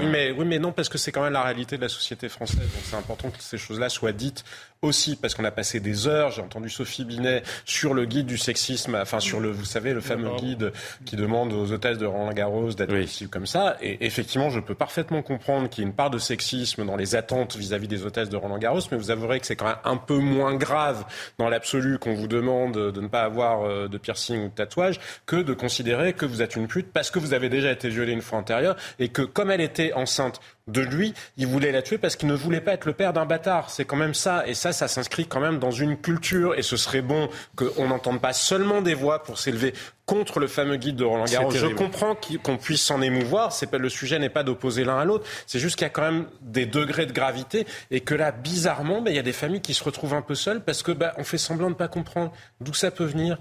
oui, 0.00 0.06
mais, 0.10 0.32
oui, 0.32 0.44
mais 0.44 0.58
non, 0.58 0.72
parce 0.72 0.88
que 0.88 0.98
c'est 0.98 1.12
quand 1.12 1.22
même 1.22 1.32
la 1.32 1.44
réalité 1.44 1.76
de 1.76 1.82
la 1.82 1.88
société 1.88 2.28
française. 2.28 2.58
Donc 2.58 2.82
c'est 2.82 2.96
important 2.96 3.30
que 3.30 3.40
ces 3.40 3.58
choses-là 3.58 3.88
soient 3.88 4.10
dites 4.10 4.44
aussi 4.82 5.16
parce 5.16 5.34
qu'on 5.34 5.44
a 5.44 5.50
passé 5.50 5.80
des 5.80 6.06
heures, 6.06 6.30
j'ai 6.30 6.42
entendu 6.42 6.68
Sophie 6.68 7.04
Binet 7.04 7.42
sur 7.64 7.94
le 7.94 8.04
guide 8.04 8.26
du 8.26 8.38
sexisme, 8.38 8.96
enfin 9.00 9.20
sur 9.20 9.40
le, 9.40 9.50
vous 9.50 9.64
savez, 9.64 9.92
le 9.92 10.00
fameux 10.00 10.34
guide 10.36 10.72
qui 11.04 11.16
demande 11.16 11.52
aux 11.52 11.72
hôtesses 11.72 11.98
de 11.98 12.06
Roland 12.06 12.32
Garros 12.32 12.72
d'être 12.72 12.92
oui. 12.92 13.28
comme 13.30 13.46
ça. 13.46 13.76
Et 13.80 14.04
effectivement, 14.04 14.50
je 14.50 14.60
peux 14.60 14.74
parfaitement 14.74 15.22
comprendre 15.22 15.68
qu'il 15.68 15.82
y 15.82 15.86
ait 15.86 15.90
une 15.90 15.96
part 15.96 16.10
de 16.10 16.18
sexisme 16.18 16.84
dans 16.84 16.96
les 16.96 17.16
attentes 17.16 17.56
vis-à-vis 17.56 17.88
des 17.88 18.04
hôtesses 18.04 18.28
de 18.28 18.36
Roland 18.36 18.58
Garros, 18.58 18.80
mais 18.90 18.98
vous 18.98 19.10
avouerez 19.10 19.40
que 19.40 19.46
c'est 19.46 19.56
quand 19.56 19.66
même 19.66 19.76
un 19.84 19.96
peu 19.96 20.18
moins 20.18 20.54
grave 20.54 21.04
dans 21.38 21.48
l'absolu 21.48 21.98
qu'on 21.98 22.14
vous 22.14 22.28
demande 22.28 22.74
de 22.74 23.00
ne 23.00 23.08
pas 23.08 23.22
avoir 23.22 23.62
euh, 23.62 23.88
de 23.88 23.98
piercing 23.98 24.44
ou 24.44 24.48
de 24.48 24.54
tatouage 24.54 25.00
que 25.26 25.36
de 25.36 25.54
considérer 25.54 26.12
que 26.12 26.26
vous 26.26 26.42
êtes 26.42 26.56
une 26.56 26.68
pute 26.68 26.92
parce 26.92 27.10
que 27.10 27.18
vous 27.18 27.34
avez 27.34 27.48
déjà 27.48 27.70
été 27.70 27.88
violée 27.88 28.12
une 28.12 28.22
fois 28.22 28.38
antérieure 28.38 28.76
et 28.98 29.08
que 29.08 29.22
comme 29.22 29.50
elle 29.50 29.60
était 29.60 29.92
enceinte 29.92 30.40
de 30.66 30.80
lui, 30.80 31.14
il 31.36 31.46
voulait 31.46 31.70
la 31.70 31.80
tuer 31.80 31.96
parce 31.96 32.16
qu'il 32.16 32.28
ne 32.28 32.34
voulait 32.34 32.60
pas 32.60 32.72
être 32.72 32.86
le 32.86 32.92
père 32.92 33.12
d'un 33.12 33.24
bâtard. 33.24 33.70
C'est 33.70 33.84
quand 33.84 33.96
même 33.96 34.14
ça. 34.14 34.46
Et 34.48 34.54
ça, 34.54 34.72
ça 34.72 34.88
s'inscrit 34.88 35.26
quand 35.26 35.38
même 35.38 35.60
dans 35.60 35.70
une 35.70 35.96
culture. 35.96 36.56
Et 36.56 36.62
ce 36.62 36.76
serait 36.76 37.02
bon 37.02 37.28
qu'on 37.54 37.86
n'entende 37.86 38.20
pas 38.20 38.32
seulement 38.32 38.82
des 38.82 38.94
voix 38.94 39.22
pour 39.22 39.38
s'élever 39.38 39.74
contre 40.06 40.40
le 40.40 40.48
fameux 40.48 40.76
guide 40.76 40.96
de 40.96 41.04
Roland 41.04 41.26
Garros. 41.26 41.52
Je 41.52 41.66
comprends 41.66 42.16
qu'on 42.42 42.56
puisse 42.56 42.82
s'en 42.82 43.00
émouvoir. 43.00 43.52
C'est 43.52 43.68
pas, 43.68 43.78
le 43.78 43.88
sujet 43.88 44.18
n'est 44.18 44.28
pas 44.28 44.42
d'opposer 44.42 44.84
l'un 44.84 44.98
à 44.98 45.04
l'autre. 45.04 45.24
C'est 45.46 45.60
juste 45.60 45.76
qu'il 45.76 45.84
y 45.84 45.90
a 45.90 45.90
quand 45.90 46.02
même 46.02 46.26
des 46.40 46.66
degrés 46.66 47.06
de 47.06 47.12
gravité 47.12 47.64
et 47.92 48.00
que 48.00 48.14
là, 48.14 48.32
bizarrement, 48.32 49.02
ben, 49.02 49.12
il 49.12 49.16
y 49.16 49.20
a 49.20 49.22
des 49.22 49.32
familles 49.32 49.60
qui 49.60 49.74
se 49.74 49.84
retrouvent 49.84 50.14
un 50.14 50.22
peu 50.22 50.34
seules 50.34 50.62
parce 50.62 50.82
que 50.82 50.90
ben, 50.90 51.12
on 51.16 51.22
fait 51.22 51.38
semblant 51.38 51.66
de 51.66 51.74
ne 51.74 51.78
pas 51.78 51.88
comprendre 51.88 52.32
d'où 52.60 52.74
ça 52.74 52.90
peut 52.90 53.04
venir. 53.04 53.38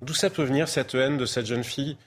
D'où 0.00 0.14
ça 0.14 0.30
peut 0.30 0.44
venir 0.44 0.68
cette 0.68 0.94
haine 0.94 1.18
de 1.18 1.26
cette 1.26 1.46
jeune 1.46 1.64
fille 1.64 1.98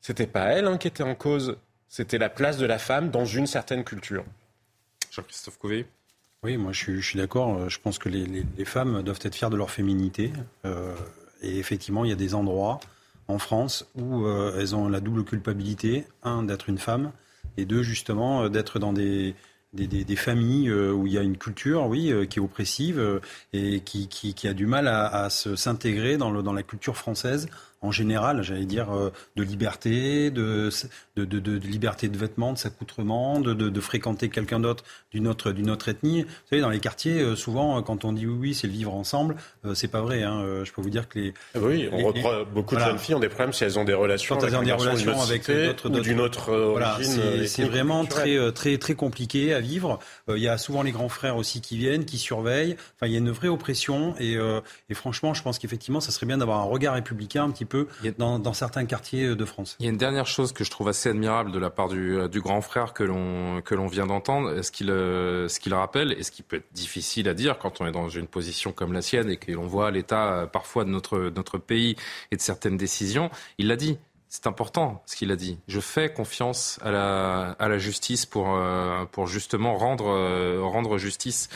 C'était 0.00 0.26
pas 0.26 0.46
elle 0.46 0.66
hein, 0.66 0.78
qui 0.78 0.88
était 0.88 1.02
en 1.02 1.14
cause 1.14 1.56
c'était 1.90 2.18
la 2.18 2.30
place 2.30 2.56
de 2.56 2.64
la 2.64 2.78
femme 2.78 3.10
dans 3.10 3.26
une 3.26 3.46
certaine 3.46 3.84
culture. 3.84 4.24
Jean-Christophe 5.10 5.58
Couvé 5.58 5.86
Oui, 6.44 6.56
moi 6.56 6.72
je 6.72 7.00
suis, 7.00 7.18
d'accord. 7.18 7.58
Euh, 7.58 7.68
je 7.68 7.80
pense 7.80 7.98
que 7.98 8.08
les, 8.08 8.46
femmes 8.64 9.02
doivent 9.02 9.18
être 9.22 9.34
fières 9.34 9.50
de 9.50 9.56
leur 9.56 9.70
féminité. 9.70 10.32
Euh, 10.64 10.94
et 11.42 11.58
effectivement, 11.58 12.04
il 12.04 12.10
y 12.10 12.12
a 12.12 12.16
des 12.16 12.34
endroits 12.34 12.78
en 13.26 13.38
France 13.38 13.86
où 13.96 14.24
euh, 14.24 14.56
elles 14.58 14.76
ont 14.76 14.88
la 14.88 15.00
double 15.00 15.24
culpabilité. 15.24 16.06
Un, 16.22 16.44
d'être 16.44 16.68
une 16.68 16.78
femme. 16.78 17.10
Et 17.56 17.64
deux, 17.64 17.82
justement, 17.82 18.48
d'être 18.48 18.78
dans 18.78 18.92
des, 18.92 19.34
des, 19.72 20.16
familles 20.16 20.72
où 20.72 21.08
il 21.08 21.12
y 21.12 21.18
a 21.18 21.22
une 21.22 21.36
culture, 21.36 21.86
oui, 21.86 22.14
qui 22.28 22.38
est 22.38 22.42
oppressive 22.42 23.20
et 23.52 23.80
qui, 23.80 24.06
qui, 24.06 24.48
a 24.48 24.54
du 24.54 24.66
mal 24.66 24.86
à, 24.86 25.24
à 25.24 25.30
s'intégrer 25.30 26.16
dans, 26.16 26.30
dans 26.42 26.52
la 26.52 26.62
culture 26.62 26.96
française 26.96 27.48
en 27.82 27.90
général, 27.90 28.42
j'allais 28.42 28.66
dire, 28.66 28.94
euh, 28.94 29.10
de 29.36 29.42
liberté, 29.42 30.30
de, 30.30 30.68
de, 31.16 31.24
de, 31.24 31.38
de, 31.38 31.66
liberté 31.66 32.08
de 32.08 32.18
vêtements, 32.18 32.52
de 32.52 32.58
s'accoutrement, 32.58 33.40
de, 33.40 33.80
fréquenter 33.80 34.28
quelqu'un 34.28 34.60
d'autre 34.60 34.84
d'une 35.12 35.26
autre, 35.26 35.52
d'une 35.52 35.70
autre 35.70 35.88
ethnie. 35.88 36.22
Vous 36.22 36.28
savez, 36.50 36.60
dans 36.60 36.68
les 36.68 36.80
quartiers, 36.80 37.20
euh, 37.20 37.36
souvent, 37.36 37.78
euh, 37.78 37.80
quand 37.80 38.04
on 38.04 38.12
dit 38.12 38.26
oui, 38.26 38.36
oui, 38.38 38.54
c'est 38.54 38.66
le 38.66 38.74
vivre 38.74 38.92
ensemble, 38.92 39.36
c'est 39.74 39.88
pas 39.88 40.02
vrai. 40.02 40.22
Hein. 40.22 40.62
Je 40.64 40.72
peux 40.72 40.82
vous 40.82 40.90
dire 40.90 41.08
que 41.08 41.18
les. 41.18 41.34
Ah 41.54 41.58
oui, 41.62 41.88
on 41.90 42.04
reprend, 42.04 42.44
beaucoup 42.52 42.74
de 42.74 42.80
jeunes 42.80 42.98
filles 42.98 43.14
ont 43.14 43.20
des 43.20 43.28
problèmes 43.28 43.52
si 43.52 43.64
elles 43.64 43.78
ont 43.78 43.84
des 43.84 43.94
relations 43.94 44.36
quand 44.36 44.42
avec, 44.42 44.52
elles 44.54 44.60
ont 44.60 44.64
des 44.64 44.72
relations 44.72 45.20
avec 45.20 45.50
d'autres, 45.50 45.88
ou 45.88 46.00
d'une 46.00 46.20
autre. 46.20 46.54
Voilà, 46.54 46.98
c'est 47.46 47.64
vraiment 47.64 48.04
très, 48.04 48.52
très, 48.52 48.76
très 48.76 48.94
compliqué 48.94 49.54
à 49.54 49.60
vivre. 49.60 49.98
Il 50.28 50.38
y 50.38 50.48
a 50.48 50.58
souvent 50.58 50.82
les 50.82 50.92
grands 50.92 51.08
frères 51.08 51.36
aussi 51.36 51.60
qui 51.62 51.78
viennent, 51.78 52.04
qui 52.04 52.18
surveillent. 52.18 52.76
Enfin, 52.96 53.06
il 53.06 53.12
y 53.12 53.14
a 53.14 53.18
une 53.18 53.30
vraie 53.30 53.48
oppression 53.48 54.14
et, 54.18 54.36
et 54.88 54.94
franchement, 54.94 55.32
je 55.32 55.42
pense 55.42 55.58
qu'effectivement, 55.58 56.00
ça 56.00 56.12
serait 56.12 56.26
bien 56.26 56.38
d'avoir 56.38 56.58
un 56.58 56.64
regard 56.64 56.94
républicain 56.94 57.44
un 57.44 57.50
petit 57.50 57.64
peu 57.64 57.69
dans, 58.18 58.52
certains 58.52 58.84
quartiers 58.84 59.34
de 59.34 59.44
France. 59.44 59.76
Il 59.78 59.86
y 59.86 59.88
a 59.88 59.90
une 59.90 59.96
dernière 59.96 60.26
chose 60.26 60.52
que 60.52 60.64
je 60.64 60.70
trouve 60.70 60.88
assez 60.88 61.08
admirable 61.08 61.52
de 61.52 61.58
la 61.58 61.70
part 61.70 61.88
du, 61.88 62.40
grand 62.40 62.60
frère 62.60 62.94
que 62.94 63.04
l'on 63.04 63.60
que 63.62 63.74
l'on 63.74 63.86
vient 63.86 64.06
d'entendre, 64.06 64.62
ce 64.62 64.70
qu'il 64.70 64.90
euh, 64.90 65.48
ce 65.48 65.60
qu'il 65.60 65.74
rappelle 65.74 66.12
et 66.12 66.22
ce 66.22 66.30
qui 66.30 66.42
peut 66.42 66.56
être 66.56 66.72
difficile 66.72 67.28
à 67.28 67.34
dire 67.34 67.58
quand 67.58 67.80
on 67.80 67.86
est 67.86 67.92
dans 67.92 68.08
une 68.08 68.26
position 68.26 68.72
comme 68.72 68.92
la 68.92 69.02
sienne 69.02 69.30
et 69.30 69.36
que 69.36 69.52
l'on 69.52 69.66
voit 69.66 69.90
l'état 69.90 70.32
euh, 70.32 70.46
parfois 70.46 70.84
de 70.84 70.90
notre 70.90 71.30
notre 71.34 71.58
pays 71.58 71.96
et 72.30 72.36
de 72.36 72.40
certaines 72.40 72.76
décisions. 72.76 73.30
Il 73.58 73.68
l'a 73.68 73.76
dit. 73.76 73.98
C'est 74.32 74.46
important 74.46 75.02
ce 75.06 75.16
qu'il 75.16 75.32
a 75.32 75.36
dit. 75.36 75.58
Je 75.66 75.80
fais 75.80 76.12
confiance 76.12 76.78
à 76.82 76.92
la, 76.92 77.56
à 77.58 77.68
la 77.68 77.78
justice 77.78 78.26
pour, 78.26 78.54
euh, 78.54 79.04
pour 79.10 79.26
justement 79.26 79.76
rendre, 79.76 80.06
rendre 80.62 80.98
justice 80.98 81.48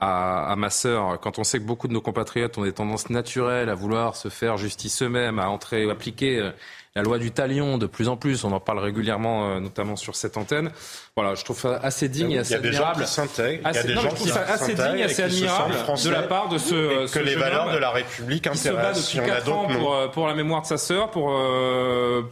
à, 0.00 0.54
ma 0.56 0.70
sœur, 0.70 1.18
quand 1.20 1.38
on 1.38 1.44
sait 1.44 1.58
que 1.58 1.64
beaucoup 1.64 1.88
de 1.88 1.92
nos 1.92 2.00
compatriotes 2.00 2.56
ont 2.58 2.62
des 2.62 2.72
tendances 2.72 3.10
naturelles 3.10 3.68
à 3.68 3.74
vouloir 3.74 4.16
se 4.16 4.28
faire 4.28 4.56
justice 4.56 5.02
eux-mêmes, 5.02 5.38
à 5.38 5.48
entrer, 5.48 5.90
appliquer 5.90 6.38
euh, 6.38 6.50
la 6.98 7.04
loi 7.04 7.18
du 7.18 7.30
talion 7.30 7.78
de 7.78 7.86
plus 7.86 8.08
en 8.08 8.16
plus, 8.16 8.42
on 8.42 8.50
en 8.50 8.58
parle 8.58 8.80
régulièrement, 8.80 9.50
euh, 9.52 9.60
notamment 9.60 9.94
sur 9.94 10.16
cette 10.16 10.36
antenne. 10.36 10.72
Voilà, 11.14 11.36
je 11.36 11.44
trouve 11.44 11.60
ça 11.60 11.76
assez 11.80 12.08
digne 12.08 12.32
et 12.32 12.38
assez 12.38 12.54
admirable. 12.54 13.04
Il 13.04 13.04
y 13.04 13.78
a 13.78 13.82
des 13.84 13.94
gens 13.94 14.08
qui 14.08 14.28
s'intègrent. 14.28 14.50
assez 14.52 14.74
digne 14.74 14.98
et 14.98 15.04
assez 15.04 15.22
admirable 15.22 15.74
de 16.04 16.10
la 16.10 16.22
part 16.22 16.48
de 16.48 16.58
ce, 16.58 17.08
que 17.12 17.20
les 17.20 17.36
valeurs 17.36 17.72
de 17.72 17.78
la 17.78 17.90
République 17.90 18.48
intéressent. 18.48 19.14
Il 19.14 19.16
se 19.16 19.18
bat 19.18 19.22
depuis 19.22 19.44
4 19.44 19.52
ans 19.52 19.68
pour, 19.68 19.94
euh, 19.94 20.08
pour, 20.08 20.26
la 20.26 20.34
mémoire 20.34 20.62
de 20.62 20.66
sa 20.66 20.76
sœur, 20.76 21.12
pour, 21.12 21.32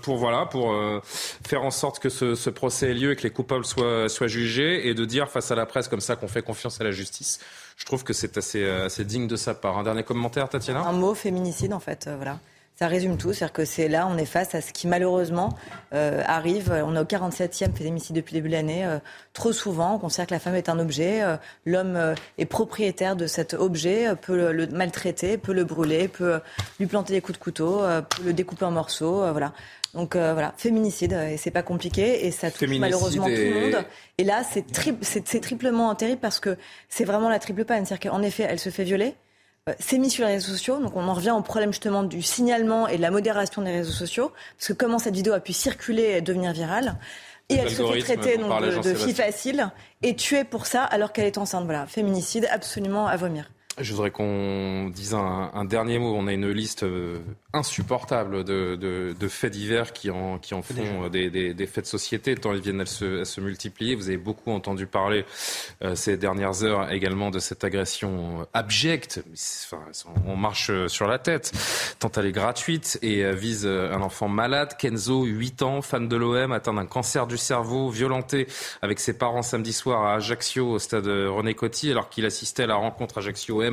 pour, 0.03 0.17
voilà, 0.17 0.47
pour 0.47 0.75
faire 1.47 1.63
en 1.63 1.71
sorte 1.71 2.01
que 2.01 2.09
ce, 2.09 2.35
ce, 2.35 2.51
procès 2.51 2.91
ait 2.91 2.95
lieu 2.95 3.13
et 3.13 3.17
que 3.17 3.23
les 3.23 3.31
coupables 3.31 3.65
soient, 3.65 4.09
soient 4.09 4.27
jugés 4.27 4.89
et 4.89 4.95
de 4.95 5.05
dire 5.05 5.31
face 5.31 5.53
à 5.53 5.55
la 5.55 5.67
presse 5.67 5.87
comme 5.87 6.01
ça 6.01 6.17
qu'on 6.17 6.29
fait 6.29 6.43
confiance 6.43 6.81
à 6.81 6.85
la 6.85 6.91
justice. 6.91 7.39
Je 7.77 7.85
trouve 7.85 8.03
que 8.03 8.13
c'est 8.13 8.37
assez, 8.37 8.69
assez 8.69 9.05
digne 9.05 9.29
de 9.29 9.37
sa 9.37 9.55
part. 9.55 9.79
Un 9.79 9.85
dernier 9.85 10.03
commentaire, 10.03 10.49
Tatiana? 10.49 10.81
Un 10.81 10.93
mot 10.93 11.15
féminicide, 11.15 11.73
en 11.73 11.81
fait, 11.81 12.07
euh, 12.09 12.17
voilà 12.17 12.41
ça 12.79 12.89
résume 12.89 13.17
tout. 13.17 13.33
C'est-à-dire 13.33 13.53
que 13.53 13.65
c'est 13.65 13.89
là, 13.89 14.09
on 14.11 14.17
est 14.19 14.27
face 14.27 14.55
à 14.55 14.61
ce 14.61 14.73
qui 14.73 14.87
malheureusement 14.87 15.57
euh, 15.95 16.23
arrive. 16.27 16.73
On 16.87 16.95
est 16.95 17.01
au 17.01 17.05
47e 17.05 17.73
féminicide 17.75 18.17
depuis 18.17 18.35
le 18.35 18.41
début 18.41 18.49
de 18.49 18.55
l'année. 18.55 18.85
Euh, 18.85 18.99
trop 19.33 19.53
souvent, 19.53 19.95
on 19.95 19.99
considère 19.99 20.27
que 20.27 20.35
la 20.35 20.41
femme 20.41 20.55
est 20.55 20.69
un 20.69 20.79
objet. 20.79 21.23
L'homme 21.65 22.15
est 22.39 22.47
propriétaire 22.47 23.17
de 23.17 23.27
cet 23.27 23.55
objet, 23.55 24.15
peut 24.21 24.53
le, 24.53 24.67
maltraiter, 24.67 25.39
peut 25.39 25.53
le 25.53 25.65
brûler, 25.65 26.09
peut 26.09 26.41
lui 26.79 26.87
planter 26.87 27.13
des 27.15 27.21
coups 27.21 27.39
de 27.39 27.43
couteau, 27.43 27.83
peut 28.11 28.23
le 28.25 28.33
découper 28.33 28.65
en 28.65 28.71
morceaux. 28.71 29.31
voilà. 29.33 29.53
Donc 29.97 30.15
euh, 30.15 30.35
voilà, 30.35 30.53
féminicide, 30.59 31.15
euh, 31.15 31.29
et 31.29 31.37
c'est 31.39 31.51
pas 31.51 31.63
compliqué, 31.63 32.27
et 32.27 32.31
ça 32.31 32.51
touche 32.51 32.69
malheureusement 32.79 33.25
tout 33.25 33.31
le 33.31 33.61
monde. 33.61 33.85
Et 34.19 34.25
là, 34.25 34.43
c'est 34.45 35.41
triplement 35.41 35.95
terrible 35.95 36.21
parce 36.21 36.39
que 36.39 36.59
c'est 36.91 37.05
vraiment 37.05 37.31
la 37.31 37.39
triple 37.39 37.65
panne. 37.65 37.87
C'est-à-dire 37.87 38.11
qu'en 38.11 38.23
effet, 38.23 38.47
elle 38.49 38.59
se 38.59 38.69
fait 38.69 38.85
violer, 38.85 39.15
euh, 39.69 39.73
c'est 39.79 39.99
mis 39.99 40.11
sur 40.11 40.27
les 40.27 40.35
réseaux 40.35 40.53
sociaux, 40.53 40.79
donc 40.79 40.97
on 40.97 41.09
en 41.09 41.15
revient 41.15 41.33
au 41.33 41.43
problème 41.43 41.73
justement 41.73 42.03
du 42.03 42.23
signalement 42.23 42.89
et 42.89 42.97
de 42.97 43.03
la 43.03 43.11
modération 43.11 43.63
des 43.63 43.73
réseaux 43.73 43.93
sociaux, 43.93 44.33
parce 44.57 44.69
que 44.69 44.73
comment 44.73 44.99
cette 44.99 45.15
vidéo 45.15 45.33
a 45.33 45.41
pu 45.41 45.53
circuler 45.53 46.15
et 46.17 46.21
devenir 46.21 46.53
virale. 46.53 46.97
Et 47.49 47.55
elle 47.55 47.71
se 47.71 47.85
fait 47.85 47.99
traiter 48.01 48.39
de, 48.39 48.83
de 48.83 48.95
fille 48.95 49.15
facile 49.15 49.71
et 50.03 50.17
tuée 50.17 50.43
pour 50.43 50.67
ça 50.67 50.83
alors 50.83 51.13
qu'elle 51.13 51.27
est 51.27 51.39
enceinte. 51.39 51.65
Voilà, 51.65 51.87
féminicide 51.87 52.49
absolument 52.51 53.07
à 53.07 53.17
vomir. 53.17 53.51
Je 53.79 53.93
voudrais 53.93 54.11
qu'on 54.11 54.89
dise 54.89 55.13
un, 55.13 55.65
dernier 55.67 55.99
mot. 55.99 56.15
On 56.17 56.27
a 56.29 56.33
une 56.33 56.49
liste 56.51 56.83
euh, 56.83 57.19
insupportable 57.53 58.43
de, 58.43 59.15
faits 59.29 59.53
divers 59.53 59.93
qui 59.93 60.11
en, 60.11 60.39
qui 60.39 60.55
en 60.55 60.63
font 60.63 61.09
des, 61.09 61.29
des, 61.29 61.67
faits 61.67 61.85
de 61.85 61.89
société, 61.89 62.35
tant 62.37 62.55
ils 62.55 62.63
viennent 62.63 62.81
à 62.81 62.87
se, 62.87 63.25
se 63.25 63.39
multiplier. 63.39 63.95
Vous 63.95 64.09
avez 64.09 64.17
beaucoup 64.17 64.51
entendu 64.51 64.87
parler 64.87 65.27
euh, 65.83 65.95
ces 65.95 66.17
dernières 66.17 66.63
heures 66.65 66.91
également 66.91 67.31
de 67.31 67.39
cette 67.39 67.65
agression 67.65 68.47
abjecte. 68.55 69.23
Enfin, 69.71 69.83
on 70.27 70.37
marche 70.37 70.71
sur 70.87 71.07
la 71.07 71.19
tête, 71.19 71.53
tant 71.99 72.11
elle 72.17 72.27
est 72.27 72.33
gratuite 72.33 72.99
et 73.03 73.27
euh, 73.27 73.33
vise 73.33 73.67
un 73.67 74.01
enfant 74.01 74.29
malade. 74.29 74.79
Kenzo, 74.79 75.25
8 75.25 75.61
ans, 75.61 75.83
fan 75.83 76.09
de 76.09 76.17
l'OM, 76.17 76.53
atteint 76.53 76.73
d'un 76.73 76.87
cancer 76.87 77.27
du 77.27 77.37
cerveau, 77.37 77.91
violenté 77.91 78.47
avec 78.81 79.01
ses 79.01 79.19
parents 79.19 79.43
samedi 79.43 79.75
soir 79.75 80.03
à 80.07 80.15
Ajaccio, 80.15 80.71
au 80.71 80.79
stade 80.79 81.07
René 81.07 81.53
Coty, 81.53 81.91
alors 81.91 82.09
qu'il 82.09 82.25
assistait 82.25 82.63
à 82.63 82.69
la 82.69 82.77
rencontre 82.77 83.19
Ajaccio 83.19 83.66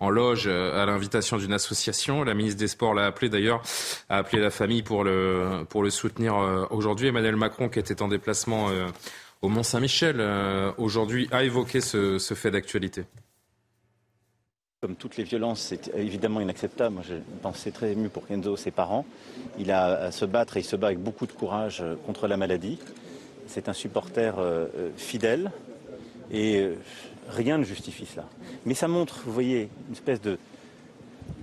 en 0.00 0.10
loge 0.10 0.44
euh, 0.46 0.82
à 0.82 0.86
l'invitation 0.86 1.36
d'une 1.36 1.52
association. 1.52 2.24
La 2.24 2.34
ministre 2.34 2.58
des 2.58 2.68
Sports 2.68 2.94
l'a 2.94 3.06
appelé 3.06 3.28
d'ailleurs, 3.28 3.62
a 4.08 4.18
appelé 4.18 4.40
la 4.40 4.50
famille 4.50 4.82
pour 4.82 5.04
le, 5.04 5.64
pour 5.68 5.82
le 5.82 5.90
soutenir 5.90 6.36
euh, 6.36 6.66
aujourd'hui. 6.70 7.08
Emmanuel 7.08 7.36
Macron, 7.36 7.68
qui 7.68 7.78
était 7.78 8.02
en 8.02 8.08
déplacement 8.08 8.68
euh, 8.70 8.88
au 9.42 9.48
Mont-Saint-Michel 9.48 10.20
aujourd'hui, 10.76 11.28
a 11.32 11.44
évoqué 11.44 11.80
ce, 11.80 12.18
fait 12.34 12.50
d'actualité. 12.50 13.04
Comme 14.82 14.96
toutes 14.96 15.16
les 15.16 15.24
violences, 15.24 15.60
c'est 15.60 15.90
évidemment 15.96 16.40
inacceptable. 16.40 16.94
Moi, 16.94 17.04
je 17.06 17.14
pensais 17.42 17.70
très 17.70 17.92
ému 17.92 18.08
pour 18.10 18.26
Kenzo, 18.26 18.56
ses 18.56 18.70
parents. 18.70 19.06
Il 19.58 19.70
a 19.70 19.84
à 19.84 20.10
se 20.10 20.26
battre 20.26 20.56
et 20.56 20.60
il 20.60 20.64
se 20.64 20.76
bat 20.76 20.88
avec 20.88 21.00
beaucoup 21.00 21.26
de 21.26 21.32
courage 21.32 21.82
contre 22.06 22.28
la 22.28 22.36
maladie. 22.36 22.78
C'est 23.46 23.68
un 23.68 23.72
supporter 23.72 24.34
fidèle 24.96 25.50
et 26.30 26.68
Rien 27.30 27.58
ne 27.58 27.64
justifie 27.64 28.06
cela. 28.06 28.26
Mais 28.66 28.74
ça 28.74 28.88
montre, 28.88 29.22
vous 29.24 29.32
voyez, 29.32 29.68
une 29.88 29.92
espèce 29.92 30.20
de, 30.20 30.38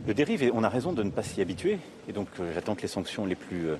dérive 0.05 0.43
et 0.43 0.51
on 0.53 0.63
a 0.63 0.69
raison 0.69 0.91
de 0.91 1.01
ne 1.01 1.09
pas 1.09 1.23
s'y 1.23 1.41
habituer. 1.41 1.79
Et 2.09 2.11
donc 2.11 2.27
euh, 2.39 2.51
j'attends 2.53 2.75
que 2.75 2.81
les 2.81 2.87
sanctions 2.87 3.25
les 3.25 3.35
plus 3.35 3.69
euh, 3.69 3.75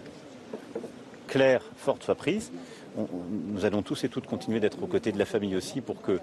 claires, 1.28 1.64
fortes 1.76 2.04
soient 2.04 2.16
prises. 2.16 2.52
nous 2.96 3.66
allons 3.66 3.82
tous 3.82 4.06
et 4.06 4.10
toutes 4.10 4.26
continuer 4.26 4.60
d'être 4.60 4.82
aux 4.82 4.88
côtés 4.88 5.12
de 5.12 5.20
la 5.20 5.26
famille 5.26 5.56
aussi 5.56 5.82
pour 5.82 6.02
qu'il 6.02 6.20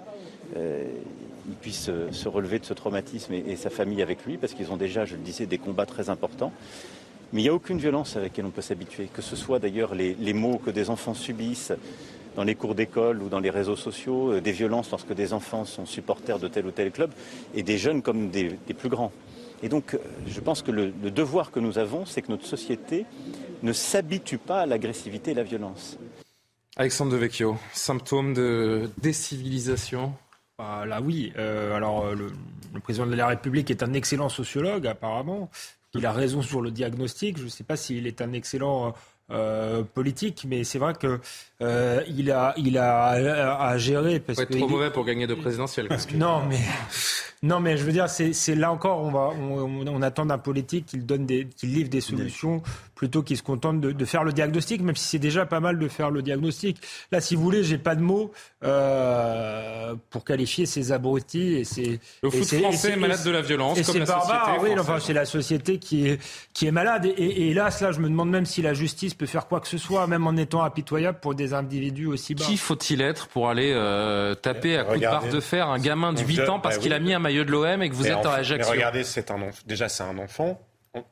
euh, 0.57 0.83
puisse 1.61 1.91
se 2.11 2.27
relever 2.27 2.57
de 2.57 2.65
ce 2.65 2.73
traumatisme 2.73 3.33
et, 3.33 3.55
sa 3.55 3.69
famille 3.69 4.01
avec 4.01 4.25
lui, 4.25 4.37
parce 4.37 4.53
qu'ils 4.53 4.71
ont 4.71 4.77
déjà, 4.77 5.05
je 5.05 5.15
le 5.15 5.21
disais, 5.21 5.45
des 5.45 5.59
combats 5.59 5.85
très 5.85 6.09
importants. 6.09 6.51
Mais 7.31 7.41
il 7.41 7.43
n'y 7.43 7.49
a 7.49 7.53
aucune 7.53 7.77
violence 7.77 8.15
avec 8.15 8.31
laquelle 8.31 8.45
on 8.45 8.51
peut 8.51 8.61
s'habituer, 8.61 9.07
que 9.13 9.21
ce 9.21 9.35
soit 9.35 9.59
d'ailleurs 9.59 9.93
les, 9.93 10.15
les 10.15 10.33
mots 10.33 10.57
que 10.57 10.71
des 10.71 10.89
enfants 10.89 11.13
subissent, 11.13 11.73
dans 12.35 12.43
les 12.43 12.55
cours 12.55 12.75
d'école 12.75 13.21
ou 13.23 13.29
dans 13.29 13.39
les 13.39 13.49
réseaux 13.49 13.75
sociaux, 13.75 14.33
euh, 14.33 14.41
des 14.41 14.51
violences 14.51 14.91
lorsque 14.91 15.13
des 15.13 15.33
enfants 15.33 15.65
sont 15.65 15.85
supporters 15.85 16.39
de 16.39 16.47
tel 16.47 16.65
ou 16.65 16.71
tel 16.71 16.91
club, 16.91 17.11
et 17.53 17.63
des 17.63 17.77
jeunes 17.77 18.01
comme 18.01 18.29
des, 18.29 18.57
plus 18.77 18.89
grands. 18.89 19.11
Et 19.63 19.69
donc, 19.69 19.93
euh, 19.93 19.99
je 20.27 20.39
pense 20.41 20.61
que 20.61 20.71
le, 20.71 20.91
devoir 20.91 21.51
que 21.51 21.59
nous 21.59 21.77
avons, 21.77 22.05
c'est 22.05 22.21
que 22.21 22.31
notre 22.31 22.45
société 22.45 23.05
ne 23.63 23.73
s'habitue 23.73 24.37
pas 24.37 24.61
à 24.61 24.65
l'agressivité 24.65 25.31
et 25.31 25.33
la 25.33 25.43
violence. 25.43 25.97
Alexandre 26.75 27.13
Devecchio, 27.13 27.57
symptôme 27.73 28.33
de 28.33 28.89
décivilisation? 29.01 30.13
Bah, 30.57 30.85
Là, 30.85 31.01
oui. 31.01 31.31
Euh, 31.37 31.73
alors, 31.73 32.13
le, 32.13 32.27
le, 32.73 32.79
président 32.81 33.07
de 33.07 33.15
la 33.15 33.27
République 33.27 33.71
est 33.71 33.81
un 33.81 33.93
excellent 33.93 34.27
sociologue, 34.27 34.85
apparemment. 34.87 35.49
Il 35.93 36.05
a 36.05 36.11
raison 36.11 36.41
sur 36.41 36.59
le 36.59 36.71
diagnostic. 36.71 37.37
Je 37.37 37.45
ne 37.45 37.49
sais 37.49 37.63
pas 37.63 37.77
s'il 37.77 38.05
est 38.07 38.21
un 38.21 38.33
excellent 38.33 38.93
euh, 39.31 39.81
politique, 39.81 40.45
mais 40.47 40.63
c'est 40.63 40.77
vrai 40.77 40.93
que 40.93 41.19
euh, 41.61 42.01
il 42.07 42.31
a 42.31 42.53
il 42.57 42.77
a 42.77 43.57
à, 43.59 43.77
gérer 43.77 44.19
parce 44.19 44.39
être 44.39 44.57
trop 44.57 44.67
mauvais 44.67 44.91
pour 44.91 45.05
gagner 45.05 45.25
de 45.25 45.35
présidentielles. 45.35 45.87
non 46.15 46.43
mais 46.49 46.59
non 47.43 47.61
mais 47.61 47.77
je 47.77 47.85
veux 47.85 47.93
dire 47.93 48.09
c'est 48.09 48.55
là 48.55 48.73
encore 48.73 49.01
on 49.01 49.11
va 49.11 49.29
on, 49.39 49.87
on 49.87 50.01
attend 50.01 50.25
d'un 50.25 50.37
politique 50.37 50.87
qu'il 50.87 51.05
donne 51.05 51.25
des 51.25 51.47
qu'il 51.47 51.73
livre 51.73 51.89
des 51.89 52.01
solutions 52.01 52.61
plutôt 52.95 53.21
qu'il 53.21 53.37
se 53.37 53.43
contente 53.43 53.81
de, 53.81 53.91
de, 53.91 54.05
faire 54.05 54.23
le 54.23 54.31
diagnostic, 54.31 54.81
même 54.81 54.95
si 54.95 55.05
c'est 55.05 55.19
déjà 55.19 55.45
pas 55.45 55.59
mal 55.59 55.77
de 55.77 55.87
faire 55.87 56.09
le 56.09 56.21
diagnostic. 56.21 56.77
Là, 57.11 57.21
si 57.21 57.35
vous 57.35 57.43
voulez, 57.43 57.63
j'ai 57.63 57.77
pas 57.77 57.95
de 57.95 58.01
mots 58.01 58.31
euh, 58.63 59.93
pour 60.09 60.23
qualifier 60.23 60.65
ces 60.65 60.91
abrutis 60.91 61.55
et 61.55 61.63
ces. 61.65 61.99
Le 62.23 62.29
foot 62.29 62.45
français 62.45 62.91
est 62.91 62.95
malade 62.95 63.23
de 63.23 63.31
la 63.31 63.41
violence, 63.41 63.81
comme 63.81 63.99
la 63.99 64.05
société. 64.05 64.51
Oui, 64.61 64.69
enfin, 64.79 64.99
c'est 64.99 65.13
la 65.13 65.25
société 65.25 65.77
qui 65.77 66.07
est 66.07 66.21
qui 66.53 66.65
est 66.65 66.71
malade. 66.71 67.05
Et, 67.05 67.09
et, 67.09 67.49
hélas, 67.51 67.81
là, 67.81 67.91
je 67.91 67.99
me 67.99 68.07
demande 68.07 68.29
même 68.29 68.45
si 68.45 68.61
la 68.61 68.73
justice 68.73 69.13
peut 69.13 69.25
faire 69.25 69.47
quoi 69.47 69.59
que 69.59 69.67
ce 69.67 69.77
soit, 69.77 70.07
même 70.07 70.25
en 70.25 70.37
étant 70.37 70.63
impitoyable 70.63 71.19
pour 71.19 71.35
des 71.35 71.44
individus 71.53 72.07
aussi 72.07 72.35
bas. 72.35 72.43
Qui 72.45 72.57
faut-il 72.57 73.01
être 73.01 73.27
pour 73.27 73.49
aller 73.49 73.71
euh, 73.73 74.35
taper 74.35 74.77
à 74.77 74.83
coups 74.83 74.99
de 74.99 75.05
barre 75.05 75.29
de 75.29 75.39
fer 75.39 75.69
un 75.69 75.79
gamin 75.79 76.13
de 76.13 76.21
8 76.21 76.49
ans 76.49 76.59
parce 76.59 76.75
bah 76.75 76.81
qu'il 76.81 76.93
a 76.93 76.99
mis 76.99 77.13
un 77.13 77.19
maillot 77.19 77.43
de 77.43 77.51
l'OM 77.51 77.81
et 77.81 77.89
que 77.89 77.95
vous 77.95 78.07
êtes 78.07 78.25
à 78.25 78.33
Ajaccio 78.33 78.71
regardez, 78.71 79.03
c'est 79.03 79.31
un 79.31 79.37
déjà 79.65 79.89
c'est 79.89 80.03
un 80.03 80.17
enfant 80.17 80.59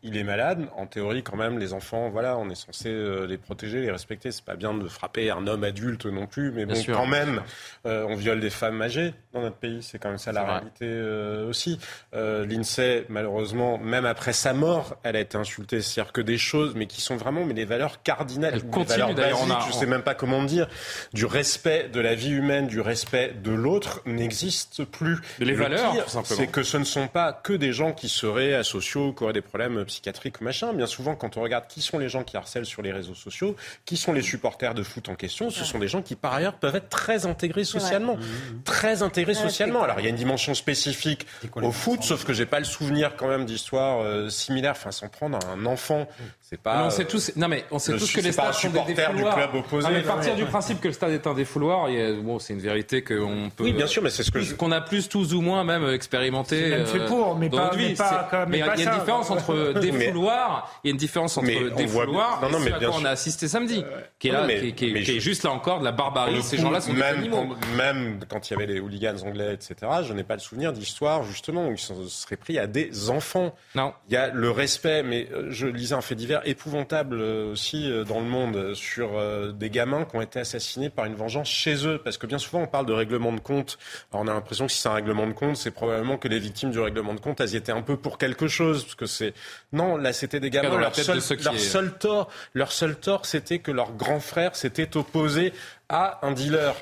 il 0.01 0.17
est 0.17 0.23
malade. 0.23 0.67
En 0.75 0.85
théorie, 0.85 1.23
quand 1.23 1.35
même, 1.35 1.59
les 1.59 1.73
enfants, 1.73 2.09
voilà, 2.09 2.37
on 2.37 2.49
est 2.49 2.55
censé 2.55 2.89
euh, 2.89 3.25
les 3.25 3.37
protéger, 3.37 3.81
les 3.81 3.91
respecter. 3.91 4.31
C'est 4.31 4.45
pas 4.45 4.55
bien 4.55 4.73
de 4.73 4.87
frapper 4.87 5.31
un 5.31 5.47
homme 5.47 5.63
adulte 5.63 6.05
non 6.05 6.27
plus, 6.27 6.51
mais 6.51 6.65
bon, 6.65 6.75
quand 6.87 7.05
même, 7.05 7.41
euh, 7.85 8.05
on 8.07 8.15
viole 8.15 8.39
des 8.39 8.49
femmes 8.49 8.81
âgées 8.81 9.13
dans 9.33 9.41
notre 9.41 9.55
pays. 9.55 9.81
C'est 9.81 9.99
quand 9.99 10.09
même 10.09 10.17
ça 10.17 10.31
la 10.31 10.43
réalité 10.43 10.85
euh, 10.85 11.49
aussi. 11.49 11.79
L'Insee, 12.13 13.05
malheureusement, 13.09 13.77
même 13.77 14.05
après 14.05 14.33
sa 14.33 14.53
mort, 14.53 14.95
elle 15.03 15.15
a 15.15 15.19
été 15.19 15.37
insultée. 15.37 15.81
C'est-à-dire 15.81 16.13
que 16.13 16.21
des 16.21 16.37
choses, 16.37 16.73
mais 16.75 16.87
qui 16.87 17.01
sont 17.01 17.15
vraiment 17.15 17.45
mais 17.45 17.53
des 17.53 17.65
valeurs 17.65 18.01
cardinales, 18.03 18.61
des 18.61 18.83
valeurs 18.83 19.13
basiques, 19.13 19.67
je 19.67 19.73
sais 19.73 19.85
même 19.85 20.03
pas 20.03 20.15
comment 20.15 20.43
dire, 20.43 20.67
du 21.13 21.25
respect 21.25 21.89
de 21.91 21.99
la 21.99 22.15
vie 22.15 22.31
humaine, 22.31 22.67
du 22.67 22.81
respect 22.81 23.33
de 23.43 23.51
l'autre, 23.51 24.01
n'existent 24.05 24.85
plus. 24.85 25.19
Les 25.39 25.53
valeurs, 25.53 25.95
c'est 26.25 26.47
que 26.47 26.63
ce 26.63 26.77
ne 26.77 26.83
sont 26.83 27.07
pas 27.07 27.33
que 27.33 27.53
des 27.53 27.73
gens 27.73 27.93
qui 27.93 28.09
seraient 28.09 28.53
asociaux, 28.53 29.13
qui 29.13 29.23
auraient 29.23 29.33
des 29.33 29.41
problèmes 29.41 29.72
psychiatrique 29.85 30.41
ou 30.41 30.43
machin. 30.43 30.73
Bien 30.73 30.85
souvent, 30.85 31.15
quand 31.15 31.37
on 31.37 31.41
regarde 31.41 31.67
qui 31.67 31.81
sont 31.81 31.97
les 31.97 32.09
gens 32.09 32.23
qui 32.23 32.37
harcèlent 32.37 32.65
sur 32.65 32.81
les 32.81 32.91
réseaux 32.91 33.15
sociaux, 33.15 33.55
qui 33.85 33.97
sont 33.97 34.13
les 34.13 34.21
supporters 34.21 34.73
de 34.73 34.83
foot 34.83 35.09
en 35.09 35.15
question, 35.15 35.49
ce 35.49 35.63
sont 35.63 35.79
des 35.79 35.87
gens 35.87 36.01
qui, 36.01 36.15
par 36.15 36.33
ailleurs, 36.33 36.55
peuvent 36.55 36.75
être 36.75 36.89
très 36.89 37.25
intégrés 37.25 37.63
socialement. 37.63 38.15
Mmh, 38.15 38.19
mmh. 38.19 38.63
Très 38.63 39.03
intégrés 39.03 39.33
socialement. 39.33 39.83
Alors, 39.83 39.99
il 39.99 40.03
y 40.03 40.07
a 40.07 40.09
une 40.09 40.15
dimension 40.15 40.53
spécifique 40.53 41.25
au 41.55 41.71
foot, 41.71 42.03
sauf 42.03 42.23
que 42.25 42.33
j'ai 42.33 42.45
pas 42.45 42.59
le 42.59 42.65
souvenir 42.65 43.15
quand 43.15 43.27
même 43.27 43.45
d'histoires 43.45 44.01
euh, 44.01 44.29
similaires. 44.29 44.71
Enfin, 44.71 44.91
s'en 44.91 45.09
prendre 45.09 45.37
à 45.37 45.51
un 45.51 45.65
enfant 45.65 46.07
c'est 46.53 46.61
pas. 46.61 46.85
on 46.85 46.89
sait 46.91 47.05
tous. 47.05 47.31
Non 47.35 47.47
mais 47.47 47.65
on 47.71 47.79
sait 47.79 47.97
tous 47.97 48.11
que 48.11 48.21
les 48.21 48.31
stades 48.31 48.53
sont 48.53 48.69
des 48.69 48.93
défouloirs. 48.93 49.35
Du 49.35 49.41
club 49.41 49.55
opposé. 49.55 49.87
Non, 49.87 49.93
mais 49.93 50.01
partir 50.01 50.35
du 50.35 50.45
principe 50.45 50.79
que 50.79 50.87
le 50.87 50.93
stade 50.93 51.11
est 51.11 51.25
un 51.25 51.33
défouloir, 51.33 51.87
bon, 52.21 52.37
c'est 52.37 52.53
une 52.53 52.59
vérité 52.59 53.03
qu'on 53.03 53.49
peut. 53.55 53.63
Oui, 53.63 53.73
bien 53.73 53.87
sûr, 53.87 54.03
mais 54.03 54.09
c'est 54.09 54.23
ce 54.23 54.31
que 54.31 54.53
qu'on 54.53 54.71
a 54.71 54.81
plus 54.81 55.09
tous 55.09 55.33
ou 55.33 55.41
moins 55.41 55.63
même 55.63 55.89
expérimenté. 55.89 56.69
Même 56.69 56.85
fait 56.85 57.05
pour, 57.05 57.35
mais 57.35 57.49
pas, 57.49 57.71
mais 57.75 57.93
pas, 57.95 58.45
mais, 58.47 58.59
il 58.59 58.59
y 58.59 58.63
a 58.63 58.93
une 58.93 58.99
différence 58.99 59.31
entre 59.31 59.73
défouloir, 59.79 60.79
il 60.83 60.87
y 60.87 60.91
a 60.91 60.91
une 60.91 60.97
différence 60.97 61.37
entre 61.37 61.75
défouloir 61.75 62.39
et 62.43 62.53
ce 62.53 62.73
à 62.73 62.79
quoi 62.79 62.95
on 62.99 63.05
a 63.05 63.09
assisté 63.09 63.47
samedi, 63.47 63.83
qui 64.19 64.27
est 64.27 64.31
là, 64.31 64.47
qui 64.75 64.85
est 64.85 65.19
juste 65.19 65.43
là 65.43 65.51
encore 65.51 65.79
de 65.79 65.85
la 65.85 65.91
barbarie. 65.91 66.43
Ces 66.43 66.57
gens-là 66.57 66.81
sont 66.81 66.93
des 66.93 67.01
animaux. 67.01 67.55
Même 67.75 68.19
quand 68.29 68.49
il 68.49 68.53
y 68.53 68.55
avait 68.55 68.71
les 68.71 68.79
hooligans 68.79 69.15
anglais, 69.25 69.53
etc. 69.53 69.75
Je 70.05 70.13
n'ai 70.13 70.23
pas 70.23 70.35
le 70.35 70.39
souvenir 70.39 70.73
d'histoire 70.73 71.23
justement 71.23 71.67
où 71.67 71.71
ils 71.71 71.77
se 71.77 71.93
seraient 72.07 72.37
pris 72.37 72.59
à 72.59 72.67
des 72.67 73.09
enfants. 73.09 73.55
Non. 73.75 73.93
Il 74.09 74.13
y 74.13 74.17
a 74.17 74.29
le 74.29 74.51
respect, 74.51 75.03
mais 75.03 75.27
euh, 75.31 75.47
je 75.49 75.67
lisais 75.67 75.95
un 75.95 76.01
fait 76.01 76.15
divers 76.15 76.41
épouvantable 76.45 77.19
euh, 77.19 77.51
aussi 77.51 77.89
euh, 77.89 78.03
dans 78.03 78.19
le 78.19 78.25
monde 78.25 78.73
sur 78.73 79.17
euh, 79.17 79.51
des 79.51 79.69
gamins 79.69 80.05
qui 80.05 80.15
ont 80.15 80.21
été 80.21 80.39
assassinés 80.39 80.89
par 80.89 81.05
une 81.05 81.15
vengeance 81.15 81.49
chez 81.49 81.87
eux. 81.87 81.99
Parce 82.03 82.17
que 82.17 82.27
bien 82.27 82.37
souvent, 82.37 82.63
on 82.63 82.67
parle 82.67 82.85
de 82.85 82.93
règlement 82.93 83.31
de 83.31 83.39
compte. 83.39 83.77
Alors, 84.11 84.23
on 84.25 84.27
a 84.27 84.33
l'impression 84.33 84.67
que 84.67 84.71
si 84.71 84.79
c'est 84.79 84.89
un 84.89 84.93
règlement 84.93 85.27
de 85.27 85.33
compte, 85.33 85.57
c'est 85.57 85.71
probablement 85.71 86.17
que 86.17 86.27
les 86.27 86.39
victimes 86.39 86.71
du 86.71 86.79
règlement 86.79 87.13
de 87.13 87.19
compte, 87.19 87.41
elles 87.41 87.53
y 87.53 87.57
étaient 87.57 87.71
un 87.71 87.81
peu 87.81 87.97
pour 87.97 88.17
quelque 88.17 88.47
chose. 88.47 88.83
Parce 88.83 88.95
que 88.95 89.05
c'est. 89.05 89.33
Non, 89.71 89.97
là, 89.97 90.13
c'était 90.13 90.39
des 90.39 90.49
gamins. 90.49 90.77
Leur, 90.77 90.95
seul, 90.95 91.19
leur 91.43 91.59
seul 91.59 91.91
tort, 91.97 92.29
leur 92.53 92.71
seul 92.71 92.95
tort, 92.95 93.25
c'était 93.25 93.59
que 93.59 93.71
leur 93.71 93.93
grand 93.93 94.19
frère 94.19 94.55
s'était 94.55 94.97
opposé 94.97 95.53
à 95.89 96.25
un 96.25 96.31
dealer. 96.31 96.75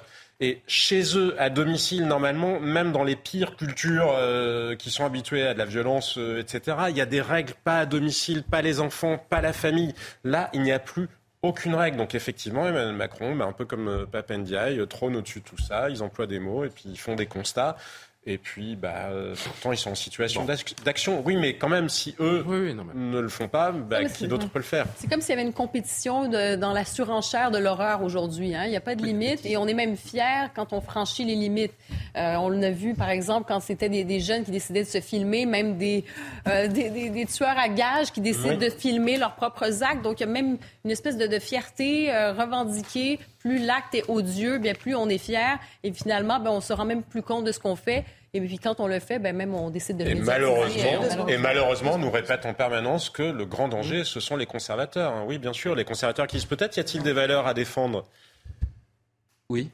Et 0.43 0.59
chez 0.65 1.15
eux, 1.15 1.35
à 1.39 1.51
domicile, 1.51 2.07
normalement, 2.07 2.59
même 2.59 2.91
dans 2.91 3.03
les 3.03 3.15
pires 3.15 3.55
cultures 3.55 4.11
euh, 4.17 4.75
qui 4.75 4.89
sont 4.89 5.05
habituées 5.05 5.45
à 5.45 5.53
de 5.53 5.59
la 5.59 5.65
violence, 5.65 6.17
euh, 6.17 6.39
etc., 6.39 6.77
il 6.89 6.97
y 6.97 7.01
a 7.01 7.05
des 7.05 7.21
règles, 7.21 7.53
pas 7.63 7.77
à 7.77 7.85
domicile, 7.85 8.41
pas 8.41 8.63
les 8.63 8.79
enfants, 8.79 9.23
pas 9.29 9.39
la 9.39 9.53
famille. 9.53 9.93
Là, 10.23 10.49
il 10.53 10.63
n'y 10.63 10.71
a 10.71 10.79
plus 10.79 11.09
aucune 11.43 11.75
règle. 11.75 11.97
Donc 11.97 12.15
effectivement, 12.15 12.67
Emmanuel 12.67 12.95
Macron, 12.95 13.35
bah, 13.35 13.45
un 13.45 13.51
peu 13.51 13.65
comme 13.65 13.87
euh, 13.87 14.05
Papendiaï, 14.07 14.85
trône 14.87 15.15
au-dessus 15.15 15.41
de 15.41 15.45
tout 15.45 15.61
ça. 15.61 15.91
Ils 15.91 16.01
emploient 16.01 16.25
des 16.25 16.39
mots 16.39 16.63
et 16.65 16.69
puis 16.69 16.85
ils 16.87 16.99
font 16.99 17.15
des 17.15 17.27
constats. 17.27 17.77
Et 18.27 18.37
puis, 18.37 18.75
bah, 18.75 19.07
euh, 19.09 19.33
pourtant, 19.43 19.71
ils 19.71 19.79
sont 19.79 19.89
en 19.89 19.95
situation 19.95 20.45
d'action. 20.85 21.23
Oui, 21.25 21.37
mais 21.37 21.55
quand 21.55 21.69
même, 21.69 21.89
si 21.89 22.13
eux 22.19 22.45
ne 22.93 23.19
le 23.19 23.29
font 23.29 23.47
pas, 23.47 23.71
bah, 23.71 24.05
qui 24.05 24.27
d'autre 24.27 24.47
peut 24.47 24.59
le 24.59 24.63
faire? 24.63 24.85
C'est 24.97 25.09
comme 25.09 25.21
s'il 25.21 25.31
y 25.31 25.33
avait 25.33 25.47
une 25.47 25.53
compétition 25.53 26.29
de, 26.29 26.55
dans 26.55 26.71
la 26.71 26.85
surenchère 26.85 27.49
de 27.49 27.57
l'horreur 27.57 28.03
aujourd'hui. 28.03 28.53
Hein. 28.53 28.65
Il 28.65 28.69
n'y 28.69 28.77
a 28.77 28.81
pas 28.81 28.93
de 28.93 29.03
limite 29.03 29.43
et 29.43 29.57
on 29.57 29.65
est 29.67 29.73
même 29.73 29.97
fiers 29.97 30.49
quand 30.55 30.71
on 30.71 30.81
franchit 30.81 31.25
les 31.25 31.33
limites. 31.33 31.73
Euh, 32.15 32.35
on 32.35 32.49
l'a 32.49 32.69
vu, 32.69 32.93
par 32.93 33.09
exemple, 33.09 33.47
quand 33.47 33.59
c'était 33.59 33.89
des, 33.89 34.19
jeunes 34.19 34.43
qui 34.43 34.51
décidaient 34.51 34.83
de 34.83 34.89
se 34.89 35.01
filmer, 35.01 35.47
même 35.47 35.77
des, 35.77 36.05
euh, 36.47 36.67
des, 36.67 37.25
tueurs 37.25 37.57
à 37.57 37.69
gages 37.69 38.11
qui 38.11 38.21
décident 38.21 38.57
de 38.57 38.69
filmer 38.69 39.17
leurs 39.17 39.33
propres 39.33 39.81
actes. 39.81 40.03
Donc, 40.03 40.19
il 40.19 40.27
y 40.27 40.29
a 40.29 40.31
même 40.31 40.59
une 40.85 40.91
espèce 40.91 41.17
de, 41.17 41.25
de 41.25 41.39
fierté 41.39 42.11
revendiquée 42.37 43.17
plus 43.41 43.59
l'acte 43.59 43.95
est 43.95 44.07
odieux, 44.07 44.59
bien 44.59 44.73
plus 44.73 44.95
on 44.95 45.09
est 45.09 45.17
fier. 45.17 45.59
Et 45.83 45.91
finalement, 45.91 46.39
ben, 46.39 46.51
on 46.51 46.61
se 46.61 46.73
rend 46.73 46.85
même 46.85 47.03
plus 47.03 47.21
compte 47.21 47.43
de 47.43 47.51
ce 47.51 47.59
qu'on 47.59 47.75
fait. 47.75 48.05
Et 48.33 48.39
puis 48.39 48.59
quand 48.59 48.79
on 48.79 48.87
le 48.87 48.99
fait, 48.99 49.19
ben, 49.19 49.35
même 49.35 49.53
on 49.53 49.69
décide 49.69 49.97
de 49.97 50.05
le 50.05 50.11
et 50.11 50.15
malheureusement, 50.15 51.27
et 51.27 51.37
malheureusement, 51.37 51.93
on 51.95 51.97
nous 51.97 52.11
répète 52.11 52.45
en 52.45 52.53
permanence 52.53 53.09
que 53.09 53.23
le 53.23 53.45
grand 53.45 53.67
danger, 53.67 54.03
ce 54.05 54.19
sont 54.19 54.37
les 54.37 54.45
conservateurs. 54.45 55.11
Hein. 55.11 55.25
Oui, 55.27 55.37
bien 55.37 55.53
sûr, 55.53 55.75
les 55.75 55.83
conservateurs 55.83 56.27
qui 56.27 56.37
disent 56.37 56.45
peut-être 56.45 56.77
y 56.77 56.79
a-t-il 56.79 57.03
des 57.03 57.13
valeurs 57.13 57.47
à 57.47 57.53
défendre? 57.53 58.05
Oui. 59.49 59.69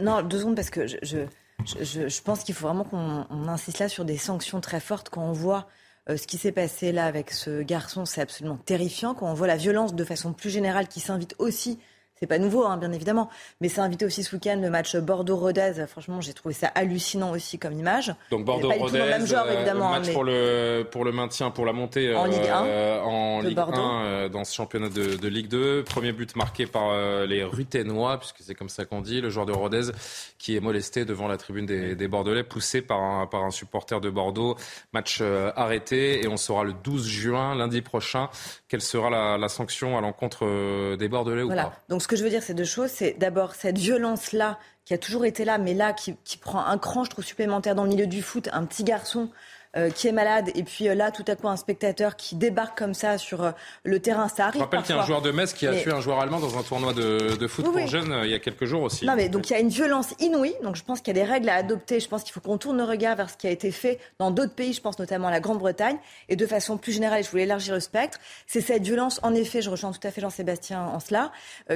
non, 0.00 0.20
deux 0.20 0.40
secondes 0.40 0.56
parce 0.56 0.68
que 0.68 0.86
je, 0.86 0.96
je, 1.02 2.08
je, 2.08 2.22
pense 2.22 2.44
qu'il 2.44 2.54
faut 2.54 2.66
vraiment 2.66 2.84
qu'on 2.84 3.48
insiste 3.48 3.78
là 3.78 3.88
sur 3.88 4.04
des 4.04 4.18
sanctions 4.18 4.60
très 4.60 4.80
fortes 4.80 5.08
quand 5.08 5.22
on 5.22 5.32
voit 5.32 5.66
euh, 6.10 6.16
ce 6.16 6.26
qui 6.26 6.36
s'est 6.36 6.52
passé 6.52 6.92
là 6.92 7.06
avec 7.06 7.30
ce 7.30 7.62
garçon, 7.62 8.04
c'est 8.04 8.20
absolument 8.20 8.56
terrifiant. 8.56 9.14
Quand 9.14 9.30
on 9.30 9.34
voit 9.34 9.46
la 9.46 9.56
violence 9.56 9.94
de 9.94 10.04
façon 10.04 10.32
plus 10.32 10.50
générale 10.50 10.88
qui 10.88 11.00
s'invite 11.00 11.34
aussi 11.38 11.78
c'est 12.20 12.26
pas 12.26 12.38
nouveau, 12.38 12.64
hein, 12.64 12.76
bien 12.76 12.92
évidemment. 12.92 13.28
Mais 13.60 13.68
c'est 13.68 13.80
invité 13.80 14.04
aussi 14.04 14.24
ce 14.24 14.34
week-end 14.34 14.58
le 14.60 14.70
match 14.70 14.96
Bordeaux-Rodez. 14.96 15.86
Franchement, 15.88 16.20
j'ai 16.20 16.32
trouvé 16.32 16.54
ça 16.54 16.68
hallucinant 16.74 17.30
aussi 17.30 17.58
comme 17.58 17.78
image. 17.78 18.12
Donc 18.30 18.44
Bordeaux-Rodez, 18.44 19.00
euh, 19.00 19.74
match 19.74 20.12
pour, 20.12 20.24
le, 20.24 20.84
pour 20.90 21.04
le 21.04 21.12
maintien, 21.12 21.50
pour 21.50 21.64
la 21.64 21.72
montée 21.72 22.14
en 22.14 22.24
Ligue 22.24 22.46
1, 22.46 22.64
euh, 22.64 23.00
en 23.02 23.40
Ligue 23.40 23.58
1 23.58 23.72
euh, 24.04 24.28
dans 24.28 24.44
ce 24.44 24.54
championnat 24.54 24.88
de, 24.88 25.28
Ligue 25.28 25.48
2. 25.48 25.84
Premier 25.84 26.12
but 26.12 26.34
marqué 26.36 26.66
par 26.66 26.96
les 27.26 27.44
Ruténois, 27.44 28.18
puisque 28.18 28.38
c'est 28.40 28.54
comme 28.54 28.68
ça 28.68 28.84
qu'on 28.84 29.00
dit, 29.00 29.20
le 29.20 29.30
joueur 29.30 29.46
de 29.46 29.52
Rodez 29.52 29.92
qui 30.38 30.56
est 30.56 30.60
molesté 30.60 31.04
devant 31.04 31.28
la 31.28 31.36
tribune 31.36 31.66
des, 31.66 32.08
Bordelais, 32.08 32.42
poussé 32.42 32.80
par 32.80 33.00
un, 33.00 33.26
par 33.26 33.44
un 33.44 33.50
supporter 33.50 34.00
de 34.00 34.10
Bordeaux. 34.10 34.56
Match 34.92 35.22
arrêté 35.54 36.24
et 36.24 36.28
on 36.28 36.36
saura 36.36 36.64
le 36.64 36.72
12 36.72 37.06
juin, 37.06 37.54
lundi 37.54 37.82
prochain, 37.82 38.28
quelle 38.68 38.80
sera 38.80 39.10
la, 39.38 39.48
sanction 39.48 39.96
à 39.96 40.00
l'encontre 40.00 40.96
des 40.96 41.08
Bordelais 41.08 41.42
ou 41.42 41.48
pas. 41.48 41.74
Donc 41.88 42.02
ce 42.08 42.14
que 42.14 42.16
je 42.16 42.24
veux 42.24 42.30
dire, 42.30 42.42
c'est 42.42 42.54
deux 42.54 42.64
choses. 42.64 42.90
C'est 42.90 43.18
d'abord 43.18 43.54
cette 43.54 43.76
violence-là 43.76 44.58
qui 44.86 44.94
a 44.94 44.98
toujours 44.98 45.26
été 45.26 45.44
là, 45.44 45.58
mais 45.58 45.74
là 45.74 45.92
qui, 45.92 46.16
qui, 46.24 46.38
prend 46.38 46.64
un 46.64 46.78
cran, 46.78 47.04
je 47.04 47.10
trouve, 47.10 47.22
supplémentaire 47.22 47.74
dans 47.74 47.82
le 47.84 47.90
milieu 47.90 48.06
du 48.06 48.22
foot. 48.22 48.48
Un 48.50 48.64
petit 48.64 48.82
garçon 48.82 49.28
qui 49.94 50.08
est 50.08 50.12
malade 50.12 50.50
et 50.54 50.62
puis 50.62 50.88
euh, 50.88 50.94
là 50.94 51.10
tout 51.10 51.24
à 51.26 51.36
coup 51.36 51.48
un 51.48 51.56
spectateur 51.56 52.16
qui 52.16 52.36
débarque 52.36 52.76
comme 52.78 52.94
ça 52.94 53.18
sur 53.18 53.42
euh, 53.42 53.50
le 53.84 54.00
terrain, 54.00 54.28
ça 54.28 54.46
arrive. 54.46 54.60
Je 54.60 54.64
rappelle 54.64 54.82
qu'il 54.82 54.94
y 54.94 54.98
a 54.98 55.02
un 55.02 55.06
joueur 55.06 55.22
de 55.22 55.30
Metz 55.30 55.52
qui 55.52 55.66
a 55.66 55.74
tué 55.74 55.92
un 55.92 56.00
joueur 56.00 56.20
allemand 56.20 56.40
dans 56.40 56.58
un 56.58 56.62
tournoi 56.62 56.92
de, 56.94 57.46
foot 57.46 57.64
pour 57.64 57.86
jeunes 57.86 58.20
il 58.24 58.30
y 58.30 58.34
a 58.34 58.38
quelques 58.38 58.64
jours 58.64 58.82
aussi. 58.82 59.06
Non 59.06 59.14
mais 59.14 59.28
donc 59.28 59.50
il 59.50 59.52
y 59.52 59.56
a 59.56 59.60
une 59.60 59.68
violence 59.68 60.14
inouïe, 60.20 60.54
donc 60.62 60.76
je 60.76 60.82
pense 60.82 61.00
qu'il 61.00 61.16
y 61.16 61.20
a 61.20 61.24
des 61.24 61.30
règles 61.30 61.48
à 61.48 61.54
adopter, 61.54 62.00
je 62.00 62.08
pense 62.08 62.22
qu'il 62.22 62.32
faut 62.32 62.40
qu'on 62.40 62.58
tourne 62.58 62.78
le 62.78 62.84
regard 62.84 63.16
vers 63.16 63.30
ce 63.30 63.36
qui 63.36 63.46
a 63.46 63.50
été 63.50 63.70
fait 63.70 63.98
dans 64.18 64.30
d'autres 64.30 64.54
pays, 64.54 64.72
je 64.72 64.80
pense 64.80 64.98
notamment 64.98 65.28
à 65.28 65.30
la 65.30 65.40
Grande-Bretagne 65.40 65.98
et 66.28 66.36
de 66.36 66.46
façon 66.46 66.76
plus 66.78 66.92
générale, 66.92 67.22
je 67.22 67.30
voulais 67.30 67.42
élargir 67.44 67.74
le 67.74 67.80
spectre, 67.80 68.18
c'est 68.46 68.60
cette 68.60 68.82
violence 68.82 69.20
en 69.22 69.34
effet, 69.34 69.62
je 69.62 69.70
rejoins 69.70 69.92
tout 69.92 70.06
à 70.06 70.10
fait 70.10 70.20
Jean-Sébastien 70.20 70.82
en 70.82 71.00
cela, 71.00 71.30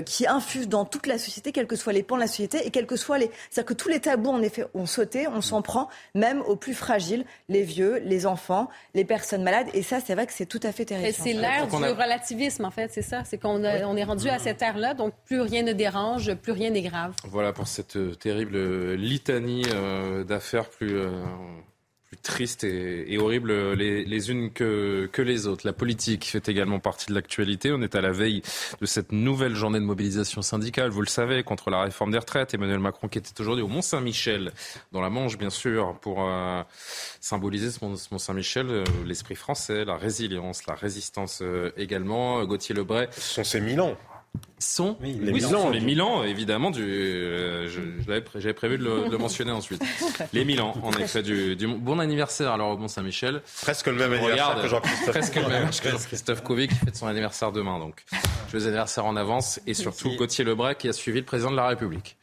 qui 0.06 0.27
infuse 0.27 0.69
dans 0.69 0.85
toute 0.85 1.06
la 1.06 1.19
société, 1.19 1.52
quels 1.52 1.66
que 1.66 1.77
soient 1.77 1.93
les 1.93 2.02
pans 2.02 2.16
de 2.16 2.20
la 2.20 2.27
société 2.27 2.66
et 2.66 2.70
quels 2.70 2.86
que 2.86 2.97
soient 2.97 3.19
les... 3.19 3.31
C'est-à-dire 3.51 3.69
que 3.69 3.74
tous 3.74 3.89
les 3.89 4.01
tabous 4.01 4.31
en 4.31 4.43
effet 4.43 4.64
ont 4.74 4.86
sauté, 4.86 5.27
on 5.28 5.40
s'en 5.40 5.62
prend, 5.62 5.89
même 6.14 6.40
aux 6.43 6.56
plus 6.56 6.74
fragiles, 6.74 7.24
les 7.48 7.62
vieux, 7.62 7.81
les 7.82 8.26
enfants, 8.26 8.68
les 8.94 9.04
personnes 9.04 9.42
malades. 9.42 9.68
Et 9.74 9.82
ça, 9.82 9.98
c'est 10.04 10.14
vrai 10.14 10.26
que 10.26 10.32
c'est 10.32 10.46
tout 10.46 10.60
à 10.62 10.72
fait 10.72 10.84
terrifiant. 10.84 11.24
C'est 11.24 11.32
l'ère 11.32 11.66
du 11.66 11.74
relativisme, 11.74 12.64
en 12.64 12.70
fait, 12.70 12.90
c'est 12.92 13.02
ça. 13.02 13.22
C'est 13.24 13.38
qu'on 13.38 13.64
on 13.64 13.96
est 13.96 14.04
rendu 14.04 14.28
à 14.28 14.38
cette 14.38 14.62
ère-là, 14.62 14.94
donc 14.94 15.12
plus 15.24 15.40
rien 15.40 15.62
ne 15.62 15.72
dérange, 15.72 16.34
plus 16.34 16.52
rien 16.52 16.70
n'est 16.70 16.82
grave. 16.82 17.14
Voilà 17.28 17.52
pour 17.52 17.66
cette 17.66 17.96
euh, 17.96 18.14
terrible 18.14 18.94
litanie 18.94 19.64
euh, 19.72 20.24
d'affaires 20.24 20.68
plus 20.68 20.96
euh, 20.96 21.10
plus 21.10 21.72
tristes 22.23 22.65
et, 22.65 23.19
horribles 23.19 23.73
les, 23.74 24.31
unes 24.31 24.53
que, 24.53 25.09
que 25.12 25.23
les 25.23 25.47
autres. 25.47 25.66
La 25.66 25.73
politique 25.73 26.24
fait 26.24 26.49
également 26.49 26.78
partie 26.78 27.07
de 27.07 27.15
l'actualité. 27.15 27.73
On 27.73 27.82
est 27.82 27.94
à 27.94 28.01
la 28.01 28.12
veille 28.12 28.43
de 28.81 28.86
cette 28.86 29.12
nouvelle 29.12 29.55
journée 29.55 29.81
de 29.81 29.85
mobilisation 29.85 30.43
syndicale, 30.43 30.90
vous 30.90 31.01
le 31.01 31.09
savez, 31.09 31.43
contre 31.43 31.70
la 31.70 31.82
réforme 31.82 32.12
des 32.12 32.19
retraites. 32.19 32.55
Emmanuel 32.55 32.78
Macron 32.78 33.09
qui 33.09 33.19
était 33.19 33.40
aujourd'hui 33.40 33.65
au 33.65 33.69
Mont-Saint-Michel, 33.69 34.53
dans 34.93 35.01
la 35.01 35.11
Manche 35.11 35.36
bien 35.39 35.51
sûr, 35.51 35.99
pour 36.01 36.24
euh, 36.24 36.62
symboliser 37.20 37.70
ce 37.70 37.85
Mont-Saint-Michel, 37.85 38.66
euh, 38.69 38.85
l'esprit 39.05 39.35
français, 39.35 39.85
la 39.85 39.97
résilience, 39.97 40.66
la 40.66 40.74
résistance 40.74 41.40
euh, 41.43 41.70
également. 41.77 42.44
Gauthier 42.44 42.74
Lebray. 42.74 43.09
Ce 43.12 43.20
sont 43.20 43.44
ces 43.44 43.61
mille 43.61 43.81
ans 43.81 43.97
sont 44.62 44.96
les, 45.00 45.12
Milan, 45.12 45.70
les 45.70 45.80
Milan, 45.80 46.24
évidemment, 46.24 46.70
du, 46.70 46.82
euh, 46.82 47.68
j'avais 48.06 48.52
prévu 48.52 48.78
de 48.78 48.84
le, 48.84 49.18
mentionner 49.18 49.50
ensuite. 49.50 49.82
Les 50.32 50.44
Milan, 50.44 50.74
en 50.82 50.92
effet, 50.92 51.22
du, 51.22 51.56
du, 51.56 51.66
bon 51.66 51.98
anniversaire 51.98 52.52
alors 52.52 52.70
au 52.70 52.76
Mont 52.76 52.88
Saint-Michel. 52.88 53.42
Presque 53.62 53.88
le 53.88 53.94
même 53.94 54.12
anniversaire 54.12 54.62
que 54.62 54.68
Jean-Christophe. 54.68 55.10
Presque 55.10 55.36
le 55.36 55.48
même 55.48 55.70
que 55.70 55.90
Jean-Christophe 55.90 56.44
qui 56.44 56.68
fête 56.68 56.96
son 56.96 57.06
anniversaire 57.06 57.52
demain, 57.52 57.78
donc. 57.78 58.04
Joyeux 58.50 58.66
anniversaire 58.66 59.04
en 59.04 59.16
avance 59.16 59.60
et 59.66 59.74
surtout 59.74 60.14
Gauthier 60.16 60.44
Lebray 60.44 60.76
qui 60.76 60.88
a 60.88 60.92
suivi 60.92 61.18
le 61.18 61.26
président 61.26 61.50
de 61.50 61.56
la 61.56 61.68
République. 61.68 62.16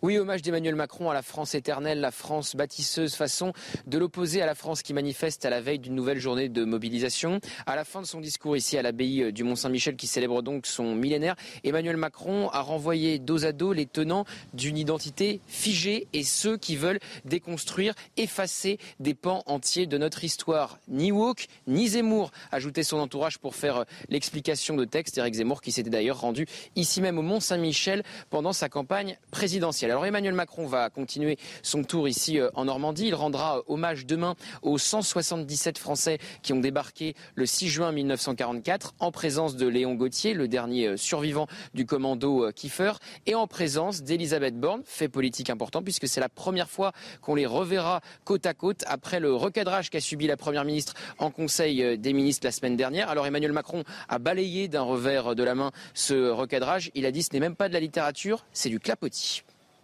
Oui, 0.00 0.16
hommage 0.16 0.42
d'Emmanuel 0.42 0.76
Macron 0.76 1.10
à 1.10 1.14
la 1.14 1.22
France 1.22 1.56
éternelle, 1.56 1.98
la 1.98 2.12
France 2.12 2.54
bâtisseuse, 2.54 3.16
façon 3.16 3.52
de 3.88 3.98
l'opposer 3.98 4.40
à 4.40 4.46
la 4.46 4.54
France 4.54 4.82
qui 4.82 4.94
manifeste 4.94 5.44
à 5.44 5.50
la 5.50 5.60
veille 5.60 5.80
d'une 5.80 5.96
nouvelle 5.96 6.20
journée 6.20 6.48
de 6.48 6.64
mobilisation. 6.64 7.40
À 7.66 7.74
la 7.74 7.84
fin 7.84 8.00
de 8.00 8.06
son 8.06 8.20
discours 8.20 8.56
ici 8.56 8.78
à 8.78 8.82
l'abbaye 8.82 9.32
du 9.32 9.42
Mont-Saint-Michel 9.42 9.96
qui 9.96 10.06
célèbre 10.06 10.40
donc 10.40 10.66
son 10.66 10.94
millénaire, 10.94 11.34
Emmanuel 11.64 11.96
Macron 11.96 12.48
a 12.50 12.60
renvoyé 12.60 13.18
dos 13.18 13.44
à 13.44 13.50
dos 13.50 13.72
les 13.72 13.86
tenants 13.86 14.24
d'une 14.54 14.78
identité 14.78 15.40
figée 15.48 16.06
et 16.12 16.22
ceux 16.22 16.56
qui 16.56 16.76
veulent 16.76 17.00
déconstruire, 17.24 17.94
effacer 18.16 18.78
des 19.00 19.14
pans 19.14 19.42
entiers 19.46 19.86
de 19.86 19.98
notre 19.98 20.22
histoire. 20.22 20.78
Ni 20.86 21.10
Woke, 21.10 21.48
ni 21.66 21.88
Zemmour, 21.88 22.30
ajoutait 22.52 22.84
son 22.84 22.98
entourage 22.98 23.38
pour 23.38 23.56
faire 23.56 23.84
l'explication 24.10 24.76
de 24.76 24.84
texte. 24.84 25.18
Eric 25.18 25.34
Zemmour 25.34 25.60
qui 25.60 25.72
s'était 25.72 25.90
d'ailleurs 25.90 26.20
rendu 26.20 26.46
ici 26.76 27.00
même 27.00 27.18
au 27.18 27.22
Mont-Saint-Michel 27.22 28.04
pendant 28.30 28.52
sa 28.52 28.68
campagne 28.68 29.18
présidentielle. 29.32 29.87
Alors 29.90 30.04
Emmanuel 30.04 30.34
Macron 30.34 30.66
va 30.66 30.90
continuer 30.90 31.38
son 31.62 31.82
tour 31.82 32.08
ici 32.08 32.38
euh, 32.38 32.50
en 32.54 32.66
Normandie. 32.66 33.06
Il 33.06 33.14
rendra 33.14 33.58
euh, 33.58 33.62
hommage 33.68 34.06
demain 34.06 34.34
aux 34.62 34.78
177 34.78 35.78
Français 35.78 36.18
qui 36.42 36.52
ont 36.52 36.60
débarqué 36.60 37.14
le 37.34 37.46
6 37.46 37.68
juin 37.68 37.92
1944 37.92 38.94
en 38.98 39.10
présence 39.10 39.56
de 39.56 39.66
Léon 39.66 39.94
Gauthier, 39.94 40.34
le 40.34 40.48
dernier 40.48 40.88
euh, 40.88 40.96
survivant 40.96 41.46
du 41.74 41.86
commando 41.86 42.50
Kiefer, 42.52 42.92
et 43.26 43.34
en 43.34 43.46
présence 43.46 44.02
d'Elisabeth 44.02 44.58
Borne, 44.58 44.82
fait 44.84 45.08
politique 45.08 45.50
important 45.50 45.82
puisque 45.82 46.08
c'est 46.08 46.20
la 46.20 46.28
première 46.28 46.68
fois 46.68 46.92
qu'on 47.20 47.34
les 47.34 47.46
reverra 47.46 48.00
côte 48.24 48.46
à 48.46 48.54
côte 48.54 48.84
après 48.86 49.20
le 49.20 49.34
recadrage 49.34 49.90
qu'a 49.90 50.00
subi 50.00 50.26
la 50.26 50.36
Première 50.36 50.64
ministre 50.64 50.94
en 51.18 51.30
Conseil 51.30 51.98
des 51.98 52.12
ministres 52.12 52.46
la 52.46 52.52
semaine 52.52 52.76
dernière. 52.76 53.08
Alors 53.08 53.26
Emmanuel 53.26 53.52
Macron 53.52 53.84
a 54.08 54.18
balayé 54.18 54.68
d'un 54.68 54.82
revers 54.82 55.34
de 55.34 55.42
la 55.42 55.54
main 55.54 55.72
ce 55.94 56.30
recadrage. 56.30 56.90
Il 56.94 57.06
a 57.06 57.10
dit 57.10 57.22
ce 57.22 57.30
n'est 57.32 57.40
même 57.40 57.56
pas 57.56 57.68
de 57.68 57.74
la 57.74 57.80
littérature, 57.80 58.44
c'est 58.52 58.68
du 58.68 58.80
clapotis. 58.80 59.42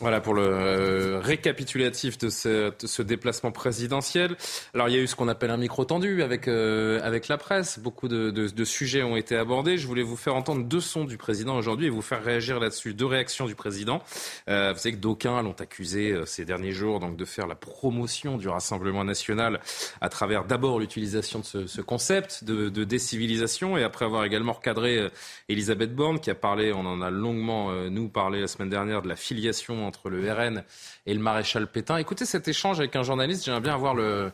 Voilà 0.00 0.20
pour 0.20 0.34
le 0.34 0.42
euh, 0.42 1.20
récapitulatif 1.20 2.18
de 2.18 2.28
ce, 2.28 3.02
déplacement 3.02 3.52
présidentiel. 3.52 4.36
Alors 4.74 4.88
il 4.88 4.94
y 4.94 4.98
a 4.98 5.00
eu 5.00 5.06
ce 5.06 5.14
qu'on 5.14 5.28
appelle 5.28 5.50
un 5.50 5.56
micro 5.56 5.84
tendu 5.84 6.22
avec, 6.22 6.48
euh, 6.48 7.00
avec 7.02 7.28
la 7.28 7.36
presse. 7.36 7.78
Beaucoup 7.78 8.08
de, 8.08 8.64
sujets 8.64 9.02
ont 9.02 9.16
été 9.16 9.36
abordés. 9.36 9.76
Je 9.76 9.86
voulais 9.86 10.02
vous 10.02 10.16
faire 10.16 10.34
entendre 10.34 10.64
deux 10.64 10.80
sons 10.80 11.04
du 11.04 11.18
président 11.18 11.56
aujourd'hui 11.56 11.86
et 11.86 11.90
vous 11.90 12.02
faire 12.02 12.24
réagir 12.24 12.58
là-dessus. 12.58 12.94
Deux 12.94 13.06
réactions 13.06 13.46
du 13.46 13.54
président. 13.54 14.02
Euh, 14.48 14.72
vous 14.72 14.78
savez 14.78 14.94
que 14.94 15.00
d'aucuns 15.00 15.42
l'ont 15.42 15.54
accusé 15.60 16.14
ces 16.26 16.44
derniers 16.44 16.72
jours 16.72 16.98
donc 16.98 17.16
de 17.16 17.24
faire 17.24 17.46
la 17.46 17.54
promotion 17.54 18.38
du 18.38 18.48
Rassemblement 18.48 19.04
national 19.04 19.60
à 20.00 20.08
travers 20.08 20.44
d'abord 20.44 20.80
l'utilisation 20.80 21.40
de 21.40 21.66
ce, 21.66 21.80
concept 21.80 22.44
de, 22.44 22.68
de, 22.68 22.84
décivilisation 22.84 23.76
et 23.76 23.84
après 23.84 24.04
avoir 24.04 24.24
également 24.24 24.52
recadré 24.52 25.08
Elisabeth 25.48 25.94
Borne 25.94 26.18
qui 26.18 26.30
a 26.30 26.34
parlé, 26.34 26.72
on 26.72 26.86
en 26.86 27.02
a 27.02 27.10
longuement 27.10 27.72
nous 27.90 28.08
parlé 28.08 28.40
la 28.40 28.48
semaine 28.48 28.70
dernière 28.70 29.02
de 29.02 29.08
la 29.08 29.16
filiation 29.16 29.81
entre 29.86 30.10
le 30.10 30.32
RN 30.32 30.64
et 31.06 31.14
le 31.14 31.20
maréchal 31.20 31.66
Pétain. 31.66 31.96
Écoutez 31.96 32.24
cet 32.24 32.48
échange 32.48 32.78
avec 32.80 32.96
un 32.96 33.02
journaliste, 33.02 33.44
j'aimerais 33.44 33.60
bien 33.60 33.74
avoir 33.74 33.94
le, 33.94 34.32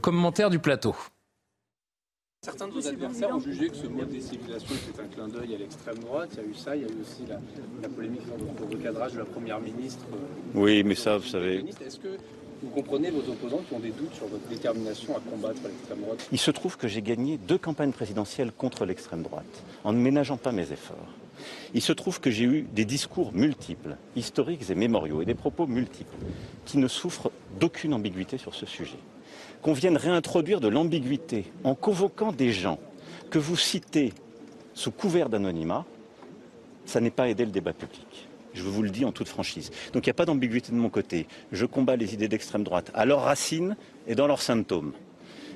commentaire 0.00 0.50
du 0.50 0.58
plateau. 0.58 0.94
Certains 2.42 2.68
de 2.68 2.72
vos 2.72 2.86
adversaires 2.86 3.30
ont 3.30 3.40
jugé 3.40 3.68
que 3.68 3.76
ce 3.76 3.86
mot 3.86 4.04
décivilisation 4.04 4.74
était 4.74 5.00
un 5.00 5.06
clin 5.06 5.28
d'œil 5.28 5.54
à 5.54 5.58
l'extrême 5.58 5.98
droite. 5.98 6.30
Il 6.34 6.36
y 6.36 6.46
a 6.46 6.48
eu 6.48 6.54
ça, 6.54 6.76
il 6.76 6.82
y 6.82 6.84
a 6.84 6.88
eu 6.88 7.00
aussi 7.00 7.24
la, 7.28 7.88
polémique 7.88 8.22
sur 8.22 8.36
le 8.36 8.76
recadrage 8.76 9.14
de 9.14 9.18
la 9.18 9.24
Première 9.24 9.58
ministre. 9.58 10.04
Euh, 10.12 10.16
oui, 10.54 10.84
mais 10.84 10.94
ça, 10.94 11.16
vous 11.16 11.26
savez... 11.26 11.64
Est-ce 11.84 11.98
que 11.98 12.16
vous 12.62 12.70
comprenez 12.70 13.10
vos 13.10 13.28
opposants 13.30 13.62
qui 13.68 13.74
ont 13.74 13.80
des 13.80 13.90
doutes 13.90 14.14
sur 14.14 14.26
votre 14.26 14.46
détermination 14.48 15.16
à 15.16 15.20
combattre 15.20 15.60
l'extrême 15.64 16.00
droite? 16.00 16.28
Il 16.30 16.38
se 16.38 16.50
trouve 16.50 16.76
que 16.76 16.88
j'ai 16.88 17.02
gagné 17.02 17.36
deux 17.36 17.58
campagnes 17.58 17.92
présidentielles 17.92 18.52
contre 18.52 18.84
l'extrême 18.84 19.22
droite, 19.22 19.64
en 19.84 19.92
ne 19.92 19.98
ménageant 19.98 20.36
pas 20.36 20.52
mes 20.52 20.70
efforts. 20.72 21.08
Il 21.74 21.82
se 21.82 21.92
trouve 21.92 22.20
que 22.20 22.30
j'ai 22.30 22.44
eu 22.44 22.66
des 22.72 22.84
discours 22.84 23.32
multiples, 23.32 23.96
historiques 24.14 24.70
et 24.70 24.74
mémoriaux, 24.74 25.22
et 25.22 25.24
des 25.24 25.34
propos 25.34 25.66
multiples, 25.66 26.16
qui 26.64 26.78
ne 26.78 26.88
souffrent 26.88 27.30
d'aucune 27.58 27.94
ambiguïté 27.94 28.38
sur 28.38 28.54
ce 28.54 28.66
sujet. 28.66 28.98
Qu'on 29.62 29.72
vienne 29.72 29.96
réintroduire 29.96 30.60
de 30.60 30.68
l'ambiguïté 30.68 31.44
en 31.64 31.74
convoquant 31.74 32.32
des 32.32 32.52
gens 32.52 32.78
que 33.30 33.38
vous 33.38 33.56
citez 33.56 34.12
sous 34.74 34.90
couvert 34.90 35.28
d'anonymat, 35.28 35.84
ça 36.84 37.00
n'est 37.00 37.10
pas 37.10 37.28
aider 37.28 37.44
le 37.44 37.50
débat 37.50 37.72
public. 37.72 38.28
Je 38.54 38.62
vous 38.62 38.82
le 38.82 38.90
dis 38.90 39.04
en 39.04 39.12
toute 39.12 39.28
franchise. 39.28 39.70
Donc 39.92 40.06
il 40.06 40.08
n'y 40.08 40.12
a 40.12 40.14
pas 40.14 40.24
d'ambiguïté 40.24 40.72
de 40.72 40.76
mon 40.76 40.88
côté. 40.88 41.26
Je 41.52 41.66
combats 41.66 41.96
les 41.96 42.14
idées 42.14 42.28
d'extrême 42.28 42.64
droite 42.64 42.90
à 42.94 43.04
leurs 43.04 43.22
racines 43.22 43.76
et 44.06 44.14
dans 44.14 44.26
leurs 44.26 44.40
symptômes. 44.40 44.92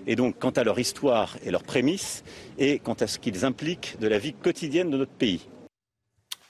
Et 0.06 0.16
donc 0.16 0.38
quant 0.38 0.50
à 0.50 0.64
leur 0.64 0.78
histoire 0.78 1.36
et 1.44 1.50
leurs 1.50 1.62
prémices, 1.62 2.24
et 2.58 2.78
quant 2.78 2.94
à 2.94 3.06
ce 3.06 3.18
qu'ils 3.18 3.44
impliquent 3.44 3.96
de 4.00 4.08
la 4.08 4.18
vie 4.18 4.34
quotidienne 4.34 4.90
de 4.90 4.98
notre 4.98 5.12
pays. 5.12 5.48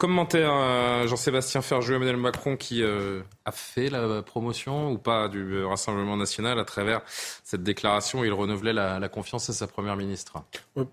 Commentaire 0.00 0.50
euh, 0.54 1.06
Jean-Sébastien 1.08 1.60
Ferjou, 1.60 1.92
Emmanuel 1.92 2.16
Macron 2.16 2.56
qui 2.56 2.82
euh, 2.82 3.20
a 3.44 3.52
fait 3.52 3.90
la 3.90 4.22
promotion 4.22 4.92
ou 4.92 4.96
pas 4.96 5.28
du 5.28 5.62
Rassemblement 5.62 6.16
national 6.16 6.58
à 6.58 6.64
travers 6.64 7.02
cette 7.44 7.62
déclaration. 7.62 8.24
Il 8.24 8.32
renouvelait 8.32 8.72
la, 8.72 9.08
confiance 9.10 9.50
à 9.50 9.52
sa 9.52 9.66
première 9.66 9.96
ministre. 9.96 10.42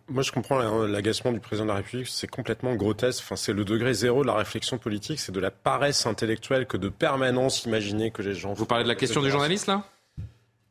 Moi, 0.10 0.24
je 0.24 0.34
comprends 0.34 0.60
l'agacement 0.60 1.32
du 1.32 1.40
président 1.40 1.64
de 1.64 1.70
la 1.70 1.78
République. 1.78 2.10
C'est 2.10 2.30
complètement 2.30 2.76
grotesque. 2.76 3.24
Enfin, 3.24 3.38
c'est 3.38 3.54
le 3.54 3.64
degré 3.64 3.94
zéro 3.94 4.24
de 4.24 4.28
la 4.28 4.36
réflexion 4.36 4.78
politique. 4.78 5.22
C'est 5.22 5.32
de 5.32 5.40
la 5.40 5.52
paresse 5.52 6.06
intellectuelle 6.06 6.68
que 6.68 6.76
de 6.76 6.90
permanence 6.90 7.64
imaginer 7.64 8.12
que 8.12 8.22
les 8.22 8.34
gens. 8.34 8.52
Vous 8.56 8.66
parlez 8.66 8.84
de 8.84 8.90
la 8.90 8.96
question 8.96 9.22
du 9.22 9.32
journaliste 9.32 9.68
là? 9.68 9.86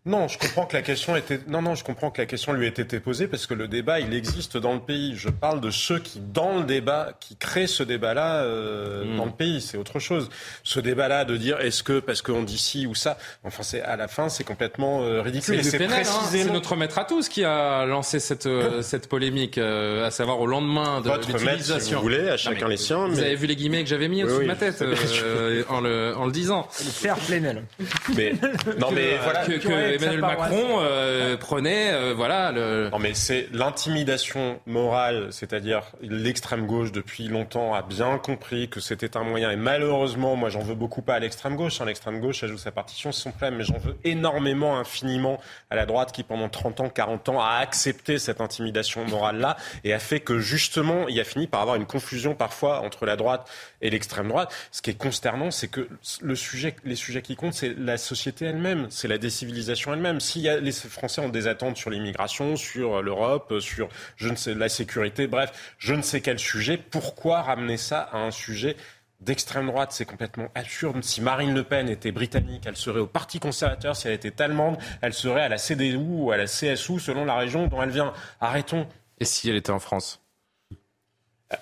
Non, 0.06 0.28
je 0.28 0.38
comprends 0.38 0.66
que 0.66 0.76
la 0.76 0.82
question 0.82 1.16
était 1.16 1.40
non 1.48 1.62
non, 1.62 1.74
je 1.74 1.82
comprends 1.82 2.12
que 2.12 2.20
la 2.20 2.26
question 2.26 2.52
lui 2.52 2.66
ait 2.66 2.68
été 2.68 3.00
posée 3.00 3.26
parce 3.26 3.46
que 3.46 3.54
le 3.54 3.66
débat 3.66 3.98
il 3.98 4.14
existe 4.14 4.56
dans 4.56 4.74
le 4.74 4.78
pays. 4.78 5.16
Je 5.16 5.30
parle 5.30 5.60
de 5.60 5.72
ceux 5.72 5.98
qui 5.98 6.20
dans 6.20 6.58
le 6.58 6.64
débat 6.64 7.14
qui 7.18 7.34
créent 7.34 7.66
ce 7.66 7.82
débat-là 7.82 8.42
euh, 8.42 9.04
hmm. 9.04 9.16
dans 9.16 9.24
le 9.24 9.32
pays, 9.32 9.60
c'est 9.60 9.76
autre 9.76 9.98
chose. 9.98 10.28
Ce 10.62 10.78
débat-là 10.78 11.24
de 11.24 11.36
dire 11.36 11.60
est-ce 11.60 11.82
que 11.82 11.98
parce 11.98 12.22
qu'on 12.22 12.44
dit 12.44 12.56
ci 12.56 12.86
ou 12.86 12.94
ça, 12.94 13.18
enfin 13.42 13.64
c'est 13.64 13.82
à 13.82 13.96
la 13.96 14.06
fin 14.06 14.28
c'est 14.28 14.44
complètement 14.44 15.02
euh, 15.02 15.22
ridicule. 15.22 15.64
C'est 15.64 15.82
hein. 15.82 15.88
précisément... 15.88 16.52
notre 16.52 16.76
maître 16.76 16.98
à 17.00 17.04
tous 17.04 17.28
qui 17.28 17.42
a 17.42 17.84
lancé 17.84 18.20
cette 18.20 18.46
euh, 18.46 18.82
cette 18.82 19.08
polémique, 19.08 19.58
à 19.58 20.12
savoir 20.12 20.40
au 20.40 20.46
lendemain 20.46 21.00
de 21.00 21.10
l'utilisation. 21.10 21.80
Si 21.80 21.94
vous 21.94 22.00
voulez, 22.00 22.28
à 22.28 22.36
chacun 22.36 22.68
les 22.68 22.76
siens. 22.76 23.08
Vous 23.08 23.18
avez 23.18 23.34
vu 23.34 23.48
les 23.48 23.56
guillemets 23.56 23.82
que 23.82 23.88
j'avais 23.88 24.06
mis 24.06 24.22
au-dessus 24.22 24.42
de 24.42 24.46
ma 24.46 24.54
tête 24.54 24.84
en 25.68 25.80
le 25.80 26.14
en 26.16 26.26
le 26.26 26.32
disant. 26.32 26.68
Faire 26.70 27.16
plénel. 27.16 27.64
Mais 28.16 28.34
non 28.78 28.92
mais 28.92 29.18
voilà. 29.24 29.44
Emmanuel 29.96 30.20
Macron 30.20 30.78
euh, 30.80 31.36
prenait, 31.36 31.92
euh, 31.92 32.14
voilà. 32.14 32.52
Le... 32.52 32.88
Non, 32.90 32.98
mais 32.98 33.14
c'est 33.14 33.48
l'intimidation 33.52 34.60
morale, 34.66 35.28
c'est-à-dire 35.30 35.82
l'extrême 36.00 36.66
gauche 36.66 36.92
depuis 36.92 37.28
longtemps 37.28 37.74
a 37.74 37.82
bien 37.82 38.18
compris 38.18 38.68
que 38.68 38.80
c'était 38.80 39.16
un 39.16 39.24
moyen. 39.24 39.50
Et 39.50 39.56
malheureusement, 39.56 40.36
moi, 40.36 40.48
j'en 40.48 40.60
veux 40.60 40.74
beaucoup 40.74 41.02
pas 41.02 41.14
à 41.14 41.18
l'extrême 41.18 41.56
gauche. 41.56 41.80
Hein. 41.80 41.86
L'extrême 41.86 42.20
gauche, 42.20 42.44
joue 42.44 42.58
sa 42.58 42.70
partition, 42.70 43.12
c'est 43.12 43.22
son 43.22 43.30
problème. 43.30 43.56
Mais 43.56 43.64
j'en 43.64 43.78
veux 43.78 43.96
énormément, 44.04 44.78
infiniment 44.78 45.40
à 45.70 45.76
la 45.76 45.86
droite 45.86 46.12
qui, 46.12 46.22
pendant 46.22 46.48
30 46.48 46.80
ans, 46.80 46.88
40 46.88 47.28
ans, 47.30 47.40
a 47.40 47.58
accepté 47.60 48.18
cette 48.18 48.40
intimidation 48.40 49.04
morale-là 49.06 49.56
et 49.84 49.92
a 49.92 49.98
fait 49.98 50.20
que 50.20 50.38
justement, 50.38 51.08
il 51.08 51.18
a 51.20 51.24
fini 51.24 51.46
par 51.46 51.60
avoir 51.60 51.76
une 51.76 51.86
confusion 51.86 52.34
parfois 52.34 52.80
entre 52.80 53.06
la 53.06 53.16
droite 53.16 53.48
et 53.80 53.90
l'extrême 53.90 54.28
droite. 54.28 54.52
Ce 54.70 54.82
qui 54.82 54.90
est 54.90 54.98
consternant, 54.98 55.50
c'est 55.50 55.68
que 55.68 55.88
le 56.20 56.34
sujet, 56.34 56.76
les 56.84 56.96
sujets 56.96 57.22
qui 57.22 57.36
comptent, 57.36 57.54
c'est 57.54 57.74
la 57.78 57.98
société 57.98 58.46
elle-même, 58.46 58.86
c'est 58.90 59.08
la 59.08 59.18
décivilisation 59.18 59.92
elle-même. 59.92 60.20
Si 60.20 60.40
les 60.42 60.72
Français 60.72 61.20
ont 61.20 61.28
des 61.28 61.46
attentes 61.46 61.76
sur 61.76 61.90
l'immigration, 61.90 62.56
sur 62.56 63.02
l'Europe, 63.02 63.54
sur 63.60 63.88
je 64.16 64.28
ne 64.28 64.36
sais 64.36 64.54
la 64.54 64.68
sécurité, 64.68 65.26
bref, 65.26 65.76
je 65.78 65.94
ne 65.94 66.02
sais 66.02 66.20
quel 66.20 66.38
sujet, 66.38 66.76
pourquoi 66.78 67.42
ramener 67.42 67.76
ça 67.76 68.00
à 68.12 68.18
un 68.18 68.30
sujet 68.30 68.76
d'extrême 69.20 69.66
droite, 69.66 69.92
c'est 69.92 70.04
complètement 70.04 70.48
absurde. 70.54 71.02
Si 71.02 71.20
Marine 71.20 71.54
Le 71.54 71.64
Pen 71.64 71.88
était 71.88 72.12
britannique, 72.12 72.64
elle 72.66 72.76
serait 72.76 73.00
au 73.00 73.06
Parti 73.06 73.40
conservateur. 73.40 73.96
Si 73.96 74.08
elle 74.08 74.14
était 74.14 74.42
allemande, 74.42 74.76
elle 75.00 75.14
serait 75.14 75.42
à 75.42 75.48
la 75.48 75.58
CDU 75.58 75.96
ou 75.96 76.30
à 76.32 76.36
la 76.36 76.44
CSU, 76.44 77.00
selon 77.00 77.24
la 77.24 77.36
région 77.36 77.66
dont 77.66 77.82
elle 77.82 77.90
vient. 77.90 78.12
Arrêtons. 78.40 78.86
Et 79.18 79.24
si 79.24 79.48
elle 79.48 79.56
était 79.56 79.70
en 79.70 79.78
France? 79.78 80.25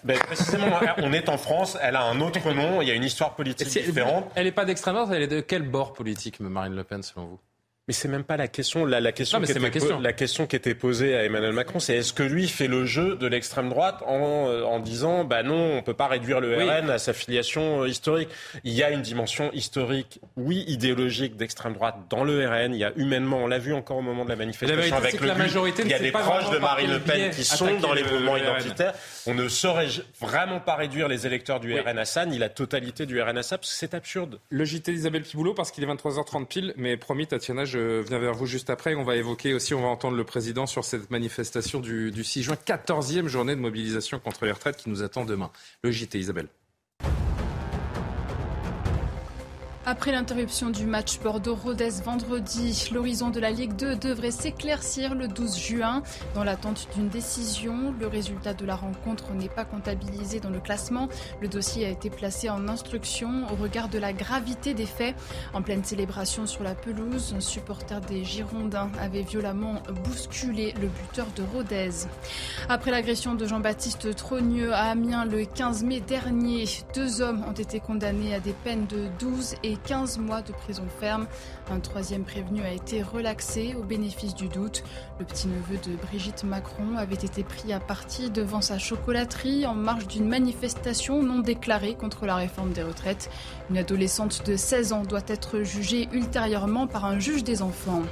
Ben, 0.04 0.18
précisément, 0.18 0.66
on 0.98 1.12
est 1.12 1.28
en 1.28 1.38
France, 1.38 1.76
elle 1.80 1.96
a 1.96 2.04
un 2.04 2.20
autre 2.20 2.52
nom, 2.52 2.80
il 2.80 2.88
y 2.88 2.90
a 2.90 2.94
une 2.94 3.04
histoire 3.04 3.34
politique 3.34 3.68
différente. 3.68 4.30
Elle 4.34 4.44
n'est 4.44 4.52
pas 4.52 4.64
d'extrême 4.64 4.94
droite, 4.94 5.10
elle 5.12 5.22
est 5.22 5.28
de 5.28 5.40
quel 5.40 5.62
bord 5.62 5.92
politique, 5.92 6.40
Marine 6.40 6.74
Le 6.74 6.84
Pen, 6.84 7.02
selon 7.02 7.26
vous? 7.26 7.40
Mais 7.86 7.92
c'est 7.92 8.08
même 8.08 8.24
pas 8.24 8.38
la 8.38 8.48
question. 8.48 8.86
La, 8.86 8.98
la 8.98 9.12
question, 9.12 9.42
qui 9.42 9.50
était, 9.50 9.70
question. 9.70 10.00
la 10.00 10.14
question 10.14 10.46
qui 10.46 10.56
était 10.56 10.74
posée 10.74 11.14
à 11.14 11.24
Emmanuel 11.24 11.52
Macron, 11.52 11.80
c'est 11.80 11.94
est-ce 11.96 12.14
que 12.14 12.22
lui 12.22 12.48
fait 12.48 12.66
le 12.66 12.86
jeu 12.86 13.16
de 13.16 13.26
l'extrême 13.26 13.68
droite 13.68 14.02
en, 14.06 14.48
euh, 14.48 14.62
en 14.62 14.80
disant, 14.80 15.24
bah 15.24 15.42
non, 15.42 15.76
on 15.76 15.82
peut 15.82 15.92
pas 15.92 16.06
réduire 16.06 16.40
le 16.40 16.56
RN 16.56 16.88
à 16.88 16.98
sa 16.98 17.12
filiation 17.12 17.82
euh, 17.82 17.88
historique? 17.88 18.30
Il 18.64 18.72
y 18.72 18.82
a 18.82 18.90
une 18.90 19.02
dimension 19.02 19.52
historique, 19.52 20.18
oui, 20.36 20.64
idéologique 20.66 21.36
d'extrême 21.36 21.74
droite 21.74 21.96
dans 22.08 22.24
le 22.24 22.48
RN. 22.48 22.72
Il 22.72 22.78
y 22.78 22.84
a 22.84 22.92
humainement, 22.96 23.36
on 23.44 23.46
l'a 23.48 23.58
vu 23.58 23.74
encore 23.74 23.98
au 23.98 24.02
moment 24.02 24.24
de 24.24 24.30
la 24.30 24.36
manifestation 24.36 24.96
avec 24.96 25.20
le 25.20 25.26
la 25.26 25.34
majorité 25.34 25.82
Il 25.84 25.90
y 25.90 25.94
a 25.94 25.98
des 25.98 26.10
proches 26.10 26.50
de 26.50 26.58
Marine 26.58 26.90
Le 26.90 27.00
Pen 27.00 27.30
qui 27.32 27.44
sont 27.44 27.78
dans 27.80 27.92
les 27.92 28.02
mouvements 28.02 28.38
identitaires. 28.38 28.94
On 29.26 29.34
ne 29.34 29.46
saurait 29.48 29.88
vraiment 30.20 30.60
pas 30.60 30.76
réduire 30.76 31.06
les 31.06 31.26
électeurs 31.26 31.60
du 31.60 31.78
RN 31.78 31.98
à 31.98 32.06
ça, 32.06 32.24
ni 32.24 32.38
la 32.38 32.48
totalité 32.48 33.04
du 33.04 33.20
RN 33.20 33.36
à 33.36 33.42
ça, 33.42 33.58
parce 33.58 33.70
que 33.70 33.76
c'est 33.76 33.92
absurde. 33.92 34.40
Le 34.48 34.64
JT 34.64 34.90
d'Isabelle 34.90 35.22
Piboulot, 35.22 35.52
parce 35.52 35.70
qu'il 35.70 35.84
est 35.84 35.86
23h30 35.86 36.46
pile, 36.46 36.72
mais 36.78 36.96
promis, 36.96 37.26
Tatiana, 37.26 37.66
je 37.74 38.00
viens 38.02 38.18
vers 38.18 38.34
vous 38.34 38.46
juste 38.46 38.70
après. 38.70 38.94
On 38.94 39.04
va 39.04 39.16
évoquer 39.16 39.52
aussi, 39.54 39.74
on 39.74 39.82
va 39.82 39.88
entendre 39.88 40.16
le 40.16 40.24
président 40.24 40.66
sur 40.66 40.84
cette 40.84 41.10
manifestation 41.10 41.80
du, 41.80 42.10
du 42.10 42.24
6 42.24 42.44
juin, 42.44 42.56
14e 42.66 43.26
journée 43.26 43.56
de 43.56 43.60
mobilisation 43.60 44.18
contre 44.18 44.44
les 44.44 44.52
retraites 44.52 44.76
qui 44.76 44.88
nous 44.88 45.02
attend 45.02 45.24
demain. 45.24 45.50
Le 45.82 45.90
JT, 45.90 46.18
Isabelle. 46.18 46.48
Après 49.86 50.12
l'interruption 50.12 50.70
du 50.70 50.86
match 50.86 51.20
Bordeaux-Rodez 51.20 51.90
vendredi, 52.02 52.88
l'horizon 52.90 53.28
de 53.28 53.38
la 53.38 53.50
Ligue 53.50 53.76
2 53.76 53.96
devrait 53.96 54.30
s'éclaircir 54.30 55.14
le 55.14 55.28
12 55.28 55.58
juin. 55.58 56.02
Dans 56.34 56.42
l'attente 56.42 56.88
d'une 56.94 57.10
décision, 57.10 57.94
le 58.00 58.06
résultat 58.06 58.54
de 58.54 58.64
la 58.64 58.76
rencontre 58.76 59.34
n'est 59.34 59.50
pas 59.50 59.66
comptabilisé 59.66 60.40
dans 60.40 60.48
le 60.48 60.58
classement. 60.58 61.10
Le 61.42 61.48
dossier 61.48 61.84
a 61.84 61.90
été 61.90 62.08
placé 62.08 62.48
en 62.48 62.66
instruction 62.66 63.44
au 63.52 63.56
regard 63.56 63.90
de 63.90 63.98
la 63.98 64.14
gravité 64.14 64.72
des 64.72 64.86
faits. 64.86 65.14
En 65.52 65.60
pleine 65.60 65.84
célébration 65.84 66.46
sur 66.46 66.62
la 66.62 66.74
pelouse, 66.74 67.34
un 67.36 67.40
supporter 67.40 68.00
des 68.00 68.24
Girondins 68.24 68.90
avait 68.98 69.20
violemment 69.20 69.82
bousculé 70.04 70.72
le 70.80 70.88
buteur 70.88 71.26
de 71.36 71.42
Rodez. 71.54 72.06
Après 72.70 72.90
l'agression 72.90 73.34
de 73.34 73.44
Jean-Baptiste 73.44 74.16
Trogneux 74.16 74.72
à 74.72 74.84
Amiens 74.92 75.26
le 75.26 75.44
15 75.44 75.84
mai 75.84 76.00
dernier, 76.00 76.64
deux 76.94 77.20
hommes 77.20 77.44
ont 77.46 77.52
été 77.52 77.80
condamnés 77.80 78.34
à 78.34 78.40
des 78.40 78.54
peines 78.64 78.86
de 78.86 79.08
12 79.18 79.56
et 79.62 79.73
15 79.76 80.18
mois 80.18 80.42
de 80.42 80.52
prison 80.52 80.84
ferme. 81.00 81.26
Un 81.70 81.80
troisième 81.80 82.24
prévenu 82.24 82.62
a 82.62 82.72
été 82.72 83.02
relaxé 83.02 83.74
au 83.74 83.82
bénéfice 83.82 84.34
du 84.34 84.48
doute. 84.48 84.82
Le 85.18 85.24
petit-neveu 85.24 85.76
de 85.76 85.96
Brigitte 85.96 86.44
Macron 86.44 86.96
avait 86.96 87.14
été 87.14 87.42
pris 87.42 87.72
à 87.72 87.80
partie 87.80 88.30
devant 88.30 88.60
sa 88.60 88.78
chocolaterie 88.78 89.66
en 89.66 89.74
marge 89.74 90.06
d'une 90.06 90.28
manifestation 90.28 91.22
non 91.22 91.40
déclarée 91.40 91.94
contre 91.94 92.26
la 92.26 92.36
réforme 92.36 92.72
des 92.72 92.82
retraites. 92.82 93.30
Une 93.70 93.78
adolescente 93.78 94.46
de 94.46 94.56
16 94.56 94.92
ans 94.92 95.02
doit 95.02 95.20
être 95.26 95.62
jugée 95.62 96.08
ultérieurement 96.12 96.86
par 96.86 97.04
un 97.04 97.18
juge 97.18 97.44
des 97.44 97.62
enfants. 97.62 98.02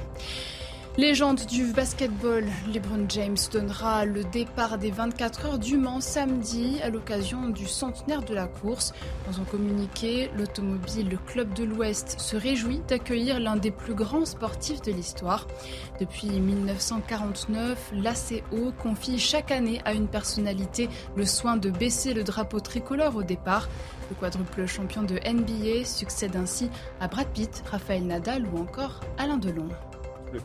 Légende 0.95 1.47
du 1.47 1.73
basketball, 1.73 2.45
LeBron 2.71 3.07
James 3.09 3.37
donnera 3.51 4.05
le 4.05 4.23
départ 4.25 4.77
des 4.77 4.91
24 4.91 5.45
heures 5.47 5.57
du 5.57 5.75
Mans 5.75 6.01
samedi 6.01 6.79
à 6.83 6.91
l'occasion 6.91 7.49
du 7.49 7.65
centenaire 7.65 8.21
de 8.21 8.35
la 8.35 8.45
course. 8.45 8.93
Dans 9.25 9.41
un 9.41 9.43
communiqué, 9.43 10.29
l'automobile 10.37 11.17
Club 11.25 11.51
de 11.55 11.63
l'Ouest 11.63 12.19
se 12.19 12.37
réjouit 12.37 12.79
d'accueillir 12.87 13.39
l'un 13.39 13.55
des 13.55 13.71
plus 13.71 13.95
grands 13.95 14.25
sportifs 14.25 14.83
de 14.83 14.91
l'histoire. 14.91 15.47
Depuis 15.99 16.29
1949, 16.29 17.93
l'ACO 17.95 18.71
confie 18.77 19.17
chaque 19.17 19.49
année 19.49 19.81
à 19.85 19.93
une 19.93 20.07
personnalité 20.07 20.89
le 21.15 21.25
soin 21.25 21.57
de 21.57 21.71
baisser 21.71 22.13
le 22.13 22.23
drapeau 22.23 22.59
tricolore 22.59 23.15
au 23.15 23.23
départ. 23.23 23.67
Le 24.11 24.15
quadruple 24.15 24.67
champion 24.67 25.01
de 25.01 25.15
NBA 25.15 25.85
succède 25.85 26.35
ainsi 26.35 26.69
à 26.99 27.07
Brad 27.07 27.29
Pitt, 27.33 27.63
Raphaël 27.65 28.05
Nadal 28.05 28.45
ou 28.53 28.59
encore 28.59 28.99
Alain 29.17 29.37
Delon 29.37 29.69
le 30.33 30.41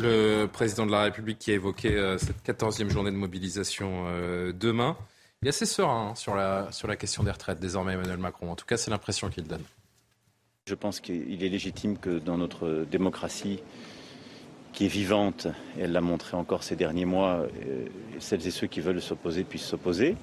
Le 0.00 0.46
président 0.46 0.86
de 0.86 0.92
la 0.92 1.02
République 1.02 1.38
qui 1.38 1.50
a 1.50 1.54
évoqué 1.54 1.96
euh, 1.96 2.18
cette 2.18 2.44
14e 2.44 2.90
journée 2.90 3.10
de 3.10 3.16
mobilisation 3.16 4.04
euh, 4.06 4.52
demain, 4.52 4.96
il 5.42 5.46
est 5.46 5.50
assez 5.50 5.66
serein 5.66 6.10
hein, 6.10 6.14
sur, 6.14 6.34
la, 6.34 6.70
sur 6.72 6.88
la 6.88 6.96
question 6.96 7.22
des 7.22 7.30
retraites 7.30 7.60
désormais, 7.60 7.94
Emmanuel 7.94 8.18
Macron. 8.18 8.50
En 8.50 8.56
tout 8.56 8.66
cas, 8.66 8.76
c'est 8.76 8.90
l'impression 8.90 9.28
qu'il 9.28 9.44
donne. 9.44 9.62
Je 10.66 10.74
pense 10.74 11.00
qu'il 11.00 11.42
est 11.42 11.48
légitime 11.48 11.98
que 11.98 12.18
dans 12.18 12.38
notre 12.38 12.86
démocratie, 12.90 13.60
qui 14.72 14.86
est 14.86 14.88
vivante, 14.88 15.46
et 15.78 15.82
elle 15.82 15.92
l'a 15.92 16.00
montré 16.00 16.36
encore 16.36 16.62
ces 16.62 16.76
derniers 16.76 17.04
mois, 17.04 17.46
euh, 17.66 17.86
celles 18.18 18.46
et 18.46 18.50
ceux 18.50 18.66
qui 18.66 18.80
veulent 18.80 19.00
s'opposer 19.00 19.44
puissent 19.44 19.66
s'opposer, 19.66 20.16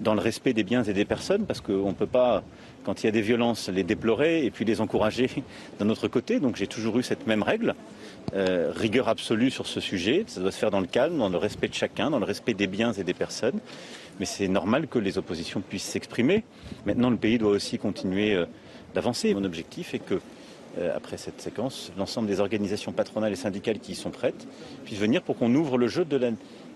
dans 0.00 0.14
le 0.14 0.20
respect 0.20 0.52
des 0.52 0.62
biens 0.62 0.84
et 0.84 0.92
des 0.92 1.04
personnes, 1.04 1.46
parce 1.46 1.60
qu'on 1.60 1.88
ne 1.88 1.94
peut 1.94 2.06
pas 2.06 2.44
quand 2.86 3.02
il 3.02 3.06
y 3.06 3.08
a 3.08 3.12
des 3.12 3.20
violences, 3.20 3.68
les 3.68 3.82
déplorer 3.82 4.44
et 4.44 4.50
puis 4.52 4.64
les 4.64 4.80
encourager 4.80 5.28
d'un 5.80 5.90
autre 5.90 6.06
côté. 6.06 6.38
Donc 6.38 6.54
j'ai 6.54 6.68
toujours 6.68 6.96
eu 7.00 7.02
cette 7.02 7.26
même 7.26 7.42
règle, 7.42 7.74
euh, 8.34 8.72
rigueur 8.74 9.08
absolue 9.08 9.50
sur 9.50 9.66
ce 9.66 9.80
sujet. 9.80 10.22
Ça 10.28 10.40
doit 10.40 10.52
se 10.52 10.58
faire 10.58 10.70
dans 10.70 10.78
le 10.78 10.86
calme, 10.86 11.18
dans 11.18 11.28
le 11.28 11.36
respect 11.36 11.66
de 11.66 11.74
chacun, 11.74 12.10
dans 12.10 12.20
le 12.20 12.24
respect 12.24 12.54
des 12.54 12.68
biens 12.68 12.92
et 12.92 13.02
des 13.02 13.12
personnes. 13.12 13.58
Mais 14.20 14.24
c'est 14.24 14.46
normal 14.46 14.86
que 14.86 15.00
les 15.00 15.18
oppositions 15.18 15.60
puissent 15.60 15.82
s'exprimer. 15.82 16.44
Maintenant, 16.86 17.10
le 17.10 17.16
pays 17.16 17.38
doit 17.38 17.50
aussi 17.50 17.76
continuer 17.76 18.34
euh, 18.34 18.46
d'avancer. 18.94 19.34
Mon 19.34 19.42
objectif 19.42 19.92
est 19.92 19.98
que 19.98 20.20
euh, 20.78 20.96
après 20.96 21.16
cette 21.16 21.40
séquence, 21.40 21.90
l'ensemble 21.98 22.28
des 22.28 22.38
organisations 22.38 22.92
patronales 22.92 23.32
et 23.32 23.36
syndicales 23.36 23.80
qui 23.80 23.92
y 23.92 23.96
sont 23.96 24.10
prêtes 24.10 24.46
puissent 24.84 25.00
venir 25.00 25.22
pour 25.22 25.36
qu'on 25.36 25.52
ouvre 25.56 25.76
le 25.76 25.88
jeu 25.88 26.04
de 26.04 26.16
la 26.16 26.30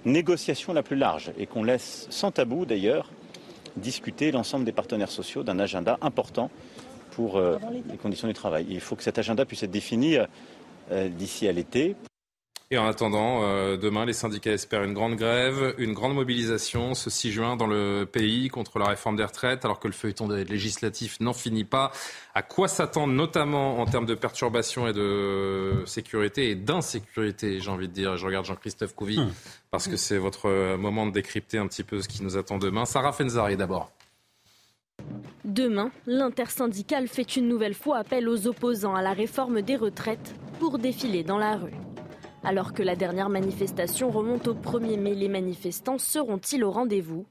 négociation 0.05 0.73
la 0.73 0.83
plus 0.83 0.97
large 0.97 1.31
et 1.39 1.47
qu'on 1.47 1.63
laisse 1.63 2.09
sans 2.11 2.33
tabou 2.33 2.65
d'ailleurs 2.65 3.11
discuter 3.77 4.31
l'ensemble 4.33 4.65
des 4.65 4.73
partenaires 4.73 5.11
sociaux 5.11 5.43
d'un 5.43 5.59
agenda 5.59 5.99
important 6.03 6.51
pour 7.13 7.37
euh, 7.37 7.59
les 7.91 7.97
conditions 7.97 8.29
du 8.29 8.35
travail. 8.35 8.67
il 8.69 8.81
faut 8.81 8.97
que 8.97 9.03
cet 9.03 9.19
agenda 9.19 9.45
puisse 9.45 9.63
être 9.63 9.71
défini 9.71 10.17
euh, 10.91 11.09
d'ici 11.09 11.49
à 11.49 11.53
l'été. 11.53 11.97
Et 12.73 12.79
en 12.79 12.87
attendant, 12.87 13.43
euh, 13.43 13.77
demain, 13.77 14.05
les 14.05 14.13
syndicats 14.13 14.53
espèrent 14.53 14.85
une 14.85 14.95
grande 14.95 15.17
grève, 15.17 15.75
une 15.79 15.93
grande 15.93 16.15
mobilisation 16.15 16.95
ce 16.95 17.11
6 17.11 17.33
juin 17.33 17.57
dans 17.57 17.67
le 17.67 18.05
pays 18.05 18.49
contre 18.49 18.79
la 18.79 18.87
réforme 18.87 19.17
des 19.17 19.25
retraites, 19.25 19.65
alors 19.65 19.81
que 19.81 19.89
le 19.89 19.93
feuilleton 19.93 20.29
législatif 20.29 21.19
n'en 21.19 21.33
finit 21.33 21.65
pas. 21.65 21.91
À 22.33 22.43
quoi 22.43 22.69
s'attendre 22.69 23.13
notamment 23.13 23.81
en 23.81 23.87
termes 23.87 24.07
de 24.07 24.15
perturbations 24.15 24.87
et 24.87 24.93
de 24.93 25.83
sécurité 25.85 26.51
et 26.51 26.55
d'insécurité, 26.55 27.59
j'ai 27.59 27.71
envie 27.71 27.89
de 27.89 27.93
dire? 27.93 28.17
Je 28.17 28.25
regarde 28.25 28.47
Jean-Christophe 28.47 28.95
Couvi 28.95 29.19
hum. 29.19 29.33
parce 29.73 29.89
que 29.89 29.97
c'est 29.97 30.19
votre 30.19 30.77
moment 30.77 31.07
de 31.07 31.11
décrypter 31.11 31.59
un 31.59 31.67
petit 31.67 31.83
peu 31.83 32.01
ce 32.01 32.07
qui 32.07 32.23
nous 32.23 32.37
attend 32.37 32.59
demain. 32.59 32.85
Sarah 32.85 33.11
Fenzari 33.11 33.57
d'abord. 33.57 33.91
Demain, 35.45 35.91
l'intersyndicale 36.07 37.09
fait 37.09 37.35
une 37.37 37.49
nouvelle 37.49 37.75
fois 37.75 37.97
appel 37.97 38.29
aux 38.29 38.47
opposants 38.47 38.95
à 38.95 39.03
la 39.03 39.13
réforme 39.13 39.61
des 39.61 39.75
retraites 39.75 40.37
pour 40.61 40.79
défiler 40.79 41.25
dans 41.25 41.39
la 41.39 41.57
rue. 41.57 41.90
Alors 42.43 42.73
que 42.73 42.83
la 42.83 42.97
dernière 42.97 43.29
manifestation 43.29 44.11
remonte 44.11 44.49
au 44.49 44.55
1er 44.55 44.99
mai, 44.99 45.15
les 45.15 45.29
manifestants 45.29 45.99
seront-ils 45.99 46.65
au 46.65 46.71
rendez-vous? 46.71 47.27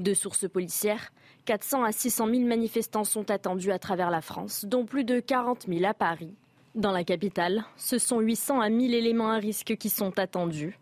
De 0.00 0.14
sources 0.14 0.48
policières, 0.48 1.12
400 1.44 1.84
à 1.84 1.92
600 1.92 2.28
000 2.28 2.42
manifestants 2.44 3.04
sont 3.04 3.30
attendus 3.30 3.70
à 3.70 3.78
travers 3.78 4.10
la 4.10 4.20
France, 4.20 4.64
dont 4.64 4.84
plus 4.84 5.04
de 5.04 5.20
40 5.20 5.66
000 5.68 5.84
à 5.84 5.94
Paris. 5.94 6.34
Dans 6.74 6.90
la 6.90 7.04
capitale, 7.04 7.64
ce 7.76 7.98
sont 7.98 8.18
800 8.18 8.60
à 8.60 8.68
1000 8.68 8.94
éléments 8.94 9.30
à 9.30 9.36
risque 9.36 9.76
qui 9.76 9.90
sont 9.90 10.18
attendus. 10.18 10.78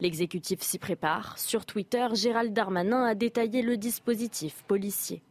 L'exécutif 0.00 0.60
s'y 0.60 0.78
prépare. 0.78 1.38
Sur 1.38 1.66
Twitter, 1.66 2.08
Gérald 2.14 2.52
Darmanin 2.52 3.04
a 3.04 3.14
détaillé 3.14 3.62
le 3.62 3.76
dispositif 3.76 4.64
policier. 4.66 5.22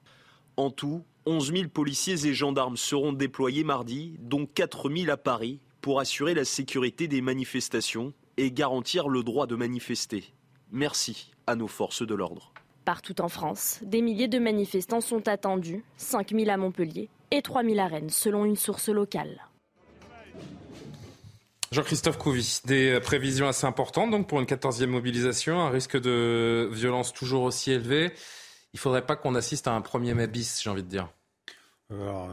En 0.56 0.70
tout, 0.72 1.04
11 1.26 1.54
000 1.54 1.70
policiers 1.70 2.28
et 2.28 2.34
gendarmes 2.34 2.78
seront 2.78 3.12
déployés 3.12 3.64
mardi, 3.66 4.16
dont 4.20 4.46
4 4.46 4.90
000 4.90 5.12
à 5.12 5.18
Paris, 5.18 5.60
pour 5.82 6.00
assurer 6.00 6.34
la 6.34 6.46
sécurité 6.46 7.08
des 7.08 7.22
manifestations 7.22 8.14
et 8.38 8.52
garantir 8.52 9.10
le 9.10 9.24
droit 9.24 9.48
de 9.48 9.56
manifester. 9.56 10.34
Merci 10.72 11.32
à 11.48 11.56
nos 11.56 11.68
forces 11.68 12.06
de 12.06 12.16
l'ordre. 12.16 12.54
Partout 12.86 13.22
en 13.22 13.30
France, 13.30 13.80
des 13.84 14.02
milliers 14.02 14.28
de 14.28 14.40
manifestants 14.40 15.02
sont 15.02 15.28
attendus, 15.28 15.84
5 15.98 16.32
000 16.32 16.50
à 16.50 16.58
Montpellier 16.58 17.10
et 17.32 17.42
3 17.42 17.64
000 17.64 17.80
à 17.80 17.88
Rennes, 17.88 18.10
selon 18.10 18.46
une 18.46 18.56
source 18.56 18.90
locale. 18.90 19.50
Jean-Christophe 21.72 22.18
Couvi, 22.18 22.62
des 22.66 23.00
prévisions 23.00 23.48
assez 23.48 23.68
importantes 23.68 24.10
donc 24.10 24.28
pour 24.28 24.40
une 24.40 24.48
14e 24.48 24.88
mobilisation, 24.88 25.62
un 25.62 25.70
risque 25.70 26.02
de 26.02 26.68
violence 26.72 27.14
toujours 27.14 27.44
aussi 27.44 27.72
élevé. 27.72 28.12
Il 28.74 28.78
ne 28.78 28.80
faudrait 28.80 29.06
pas 29.06 29.16
qu'on 29.16 29.36
assiste 29.36 29.68
à 29.68 29.74
un 29.74 29.82
premier 29.82 30.16
mai 30.16 30.28
bis, 30.28 30.62
j'ai 30.64 30.70
envie 30.70 30.84
de 30.84 30.88
dire. 30.88 31.10
Alors, 31.92 32.30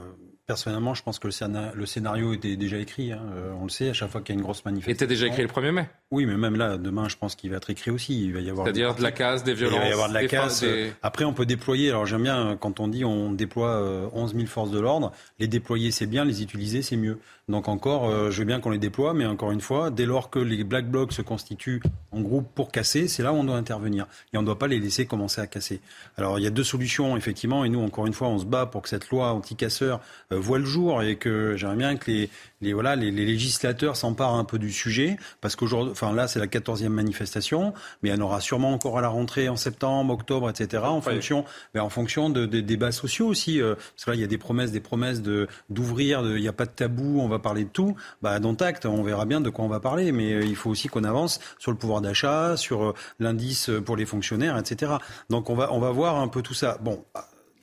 Personnellement, 0.47 0.94
je 0.94 1.02
pense 1.02 1.18
que 1.18 1.27
le 1.27 1.86
scénario 1.86 2.32
était 2.32 2.55
déjà 2.55 2.78
écrit. 2.78 3.10
Hein. 3.10 3.20
Euh, 3.35 3.52
on 3.60 3.64
le 3.64 3.68
sait, 3.68 3.90
à 3.90 3.93
chaque 3.93 4.10
fois 4.10 4.20
qu'il 4.20 4.32
y 4.32 4.39
a 4.39 4.39
une 4.39 4.44
grosse 4.44 4.64
manifestation. 4.64 4.94
était 4.94 5.06
déjà 5.09 5.27
écrit 5.27 5.43
le 5.43 5.48
1er 5.48 5.73
mai 5.73 5.89
Oui, 6.12 6.24
mais 6.24 6.36
même 6.36 6.55
là, 6.55 6.77
demain, 6.77 7.09
je 7.09 7.16
pense 7.16 7.35
qu'il 7.35 7.51
va 7.51 7.56
être 7.56 7.68
écrit 7.70 7.90
aussi. 7.90 8.27
Il 8.27 8.32
va 8.32 8.39
y 8.39 8.48
avoir. 8.48 8.64
C'est-à-dire 8.64 8.94
de 8.94 9.02
la 9.02 9.10
casse, 9.10 9.43
des 9.43 9.55
violences. 9.55 9.78
Il 9.78 9.81
va 9.81 9.89
y 9.89 9.93
avoir 9.93 10.09
de 10.09 10.14
la 10.14 10.28
casse. 10.28 10.64
Après, 11.02 11.24
on 11.24 11.32
peut 11.32 11.47
déployer. 11.47 11.90
Alors, 11.90 12.06
j'aime 12.06 12.23
bien 12.23 12.56
quand 12.60 12.78
on 12.78 12.86
dit 12.86 13.05
on 13.05 13.32
déploie 13.32 14.10
11 14.12 14.35
euh, 14.35 14.36
000 14.36 14.47
forces 14.47 14.70
de 14.70 14.78
l'ordre. 14.78 15.10
Les 15.40 15.48
déployer, 15.48 15.90
c'est 15.90 16.06
bien. 16.06 16.24
Les 16.24 16.43
utiliser, 16.43 16.81
c'est 16.81 16.97
mieux. 16.97 17.18
Donc 17.48 17.68
encore, 17.68 18.09
euh, 18.09 18.32
je 18.32 18.40
veux 18.40 18.44
bien 18.44 18.59
qu'on 18.59 18.70
les 18.70 18.78
déploie, 18.78 19.14
mais 19.14 19.24
encore 19.24 19.52
une 19.52 19.60
fois, 19.60 19.90
dès 19.90 20.05
lors 20.05 20.31
que 20.31 20.40
les 20.40 20.64
black 20.64 20.90
blocs 20.90 21.12
se 21.12 21.23
constituent 21.23 21.81
en 22.10 22.20
groupe 22.20 22.48
pour 22.52 22.73
casser, 22.73 23.06
c'est 23.06 23.23
là 23.23 23.32
où 23.32 23.36
on 23.36 23.44
doit 23.44 23.56
intervenir. 23.56 24.09
Et 24.32 24.36
on 24.36 24.40
ne 24.40 24.47
doit 24.47 24.59
pas 24.59 24.66
les 24.66 24.81
laisser 24.81 25.06
commencer 25.06 25.40
à 25.40 25.47
casser. 25.47 25.81
Alors 26.16 26.40
il 26.40 26.43
y 26.43 26.47
a 26.48 26.51
deux 26.51 26.64
solutions, 26.64 27.16
effectivement, 27.16 27.64
et 27.64 27.68
nous, 27.68 27.81
encore 27.81 28.09
une 28.09 28.14
fois, 28.14 28.27
on 28.27 28.39
se 28.39 28.44
bat 28.44 28.66
pour 28.66 28.82
que 28.82 28.89
cette 28.89 29.10
loi 29.10 29.32
anti-casseurs 29.32 30.01
voit 30.37 30.59
le 30.59 30.65
jour 30.65 31.03
et 31.03 31.17
que 31.17 31.57
j'aimerais 31.57 31.77
bien 31.77 31.97
que 31.97 32.11
les, 32.11 32.31
les, 32.63 32.73
voilà, 32.73 32.97
les, 32.97 33.11
législateurs 33.11 33.97
s'emparent 33.97 34.35
un 34.35 34.45
peu 34.45 34.59
du 34.59 34.73
sujet, 34.73 35.19
parce 35.41 35.57
qu'aujourd'hui, 35.57 35.93
enfin 35.93 36.13
là, 36.13 36.27
c'est 36.27 36.39
la 36.39 36.47
14e 36.47 36.89
manifestation, 36.89 37.75
mais 38.03 38.09
il 38.09 38.15
y 38.15 38.19
en 38.19 38.21
aura 38.21 38.41
sûrement 38.41 38.73
encore 38.73 38.99
à 38.99 39.03
la 39.03 39.09
rentrée 39.09 39.49
en 39.49 39.57
septembre, 39.57 40.15
octobre, 40.15 40.49
etc., 40.49 40.85
en 40.85 41.01
fonction, 41.01 41.45
ben, 41.75 41.83
en 41.83 41.91
fonction 41.91 42.31
de, 42.31 42.47
des 42.47 42.63
débats 42.63 42.93
sociaux 42.93 43.27
aussi. 43.27 43.61
Euh, 43.61 43.75
parce 43.75 44.05
que 44.05 44.11
là, 44.11 44.17
il 44.17 44.21
y 44.21 44.25
a 44.25 44.29
des 44.29 44.39
promesses, 44.39 44.73
des 44.73 44.81
promesses 44.81 45.21
de 45.23 45.49
d'ouvrir, 45.69 46.23
il 46.25 46.41
n'y 46.41 46.49
a 46.49 46.53
pas 46.53 46.65
de 46.65 46.71
tabou, 46.71 47.21
on 47.21 47.29
va 47.29 47.39
parler 47.39 47.65
de 47.65 47.71
tout. 47.71 47.95
Bah, 48.23 48.39
dans 48.41 48.55
Tact, 48.55 48.87
on 48.87 49.03
verra 49.03 49.27
bien 49.27 49.41
de 49.41 49.51
quoi 49.51 49.65
on 49.65 49.69
va 49.69 49.81
parler, 49.81 50.13
mais 50.13 50.33
euh, 50.33 50.45
il 50.45 50.57
faut 50.57 50.71
aussi 50.71 50.89
qu'on 50.89 51.05
avance 51.05 51.41
sur 51.59 51.71
le 51.71 51.77
pouvoir 51.77 52.01
d'achat, 52.01 52.57
sur 52.57 52.85
euh, 52.85 52.95
l'indice 53.19 53.71
pour 53.85 53.97
les 53.97 54.07
fonctionnaires, 54.07 54.57
etc. 54.57 54.93
Donc 55.29 55.51
on 55.51 55.55
va, 55.55 55.73
on 55.73 55.79
va 55.79 55.91
voir 55.91 56.17
un 56.17 56.29
peu 56.29 56.41
tout 56.41 56.55
ça. 56.55 56.79
Bon, 56.81 57.05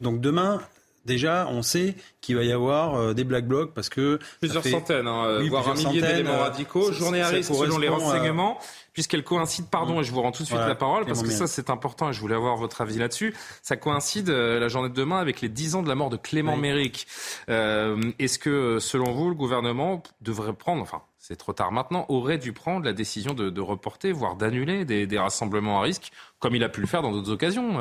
donc 0.02 0.22
demain, 0.22 0.62
déjà, 1.06 1.48
on 1.50 1.62
sait 1.62 1.96
qu'il 2.22 2.36
va 2.36 2.44
y 2.44 2.52
avoir 2.52 2.96
euh, 2.96 3.14
des 3.14 3.24
black 3.24 3.48
blocs 3.48 3.74
parce 3.74 3.90
que 3.90 4.20
plusieurs 4.40 4.64
centaines, 4.64 5.08
hein, 5.08 5.40
voire 5.50 5.70
un 5.70 5.74
millier 5.74 6.02
d'éléments 6.02 6.34
euh, 6.34 6.44
radicaux. 6.44 6.92
Journée 6.92 7.22
à 7.22 7.28
risque 7.28 7.54
selon 7.54 7.78
les 7.78 7.90
renseignements, 7.90 8.58
puisqu'elle 8.94 9.24
coïncide. 9.24 9.66
Pardon, 9.70 10.00
et 10.02 10.04
je 10.04 10.12
vous 10.12 10.22
rends 10.22 10.32
tout 10.32 10.44
de 10.44 10.48
suite 10.48 10.60
la 10.60 10.76
parole 10.76 11.06
parce 11.06 11.24
que 11.24 11.30
ça 11.30 11.48
c'est 11.48 11.70
important 11.70 12.10
et 12.10 12.14
je 12.14 12.20
voulais 12.20 12.36
avoir 12.36 12.56
votre 12.58 12.82
avis 12.82 12.98
là-dessus. 12.98 13.36
Ça 13.62 13.76
coïncide 13.76 14.30
euh, 14.30 14.60
la 14.60 14.68
journée 14.68 14.90
de 14.90 14.94
demain 14.94 15.20
avec 15.20 15.42
les 15.42 15.50
10 15.50 15.76
ans 15.76 15.84
de 15.84 15.90
la 15.90 15.96
mort 15.96 16.10
de 16.10 16.18
Clément 16.18 16.58
Méric. 16.58 17.08
Est-ce 17.48 18.40
que, 18.40 18.80
selon 18.80 19.12
vous, 19.12 19.30
le 19.30 19.36
gouvernement 19.36 20.02
devrait 20.22 20.54
prendre, 20.54 20.82
enfin 20.82 21.02
c'est 21.18 21.38
trop 21.38 21.54
tard 21.54 21.72
maintenant, 21.72 22.06
aurait 22.10 22.38
dû 22.38 22.52
prendre 22.52 22.84
la 22.86 22.92
décision 22.92 23.34
de, 23.34 23.62
reporter, 23.62 24.12
voire 24.12 24.36
d'annuler 24.36 24.84
des, 24.84 25.08
des, 25.08 25.18
rassemblements 25.18 25.80
à 25.80 25.84
risque, 25.84 26.12
comme 26.40 26.54
il 26.54 26.64
a 26.66 26.70
pu 26.70 26.82
le 26.82 26.88
faire 26.88 27.02
dans 27.02 27.12
d'autres 27.12 27.32
occasions 27.32 27.78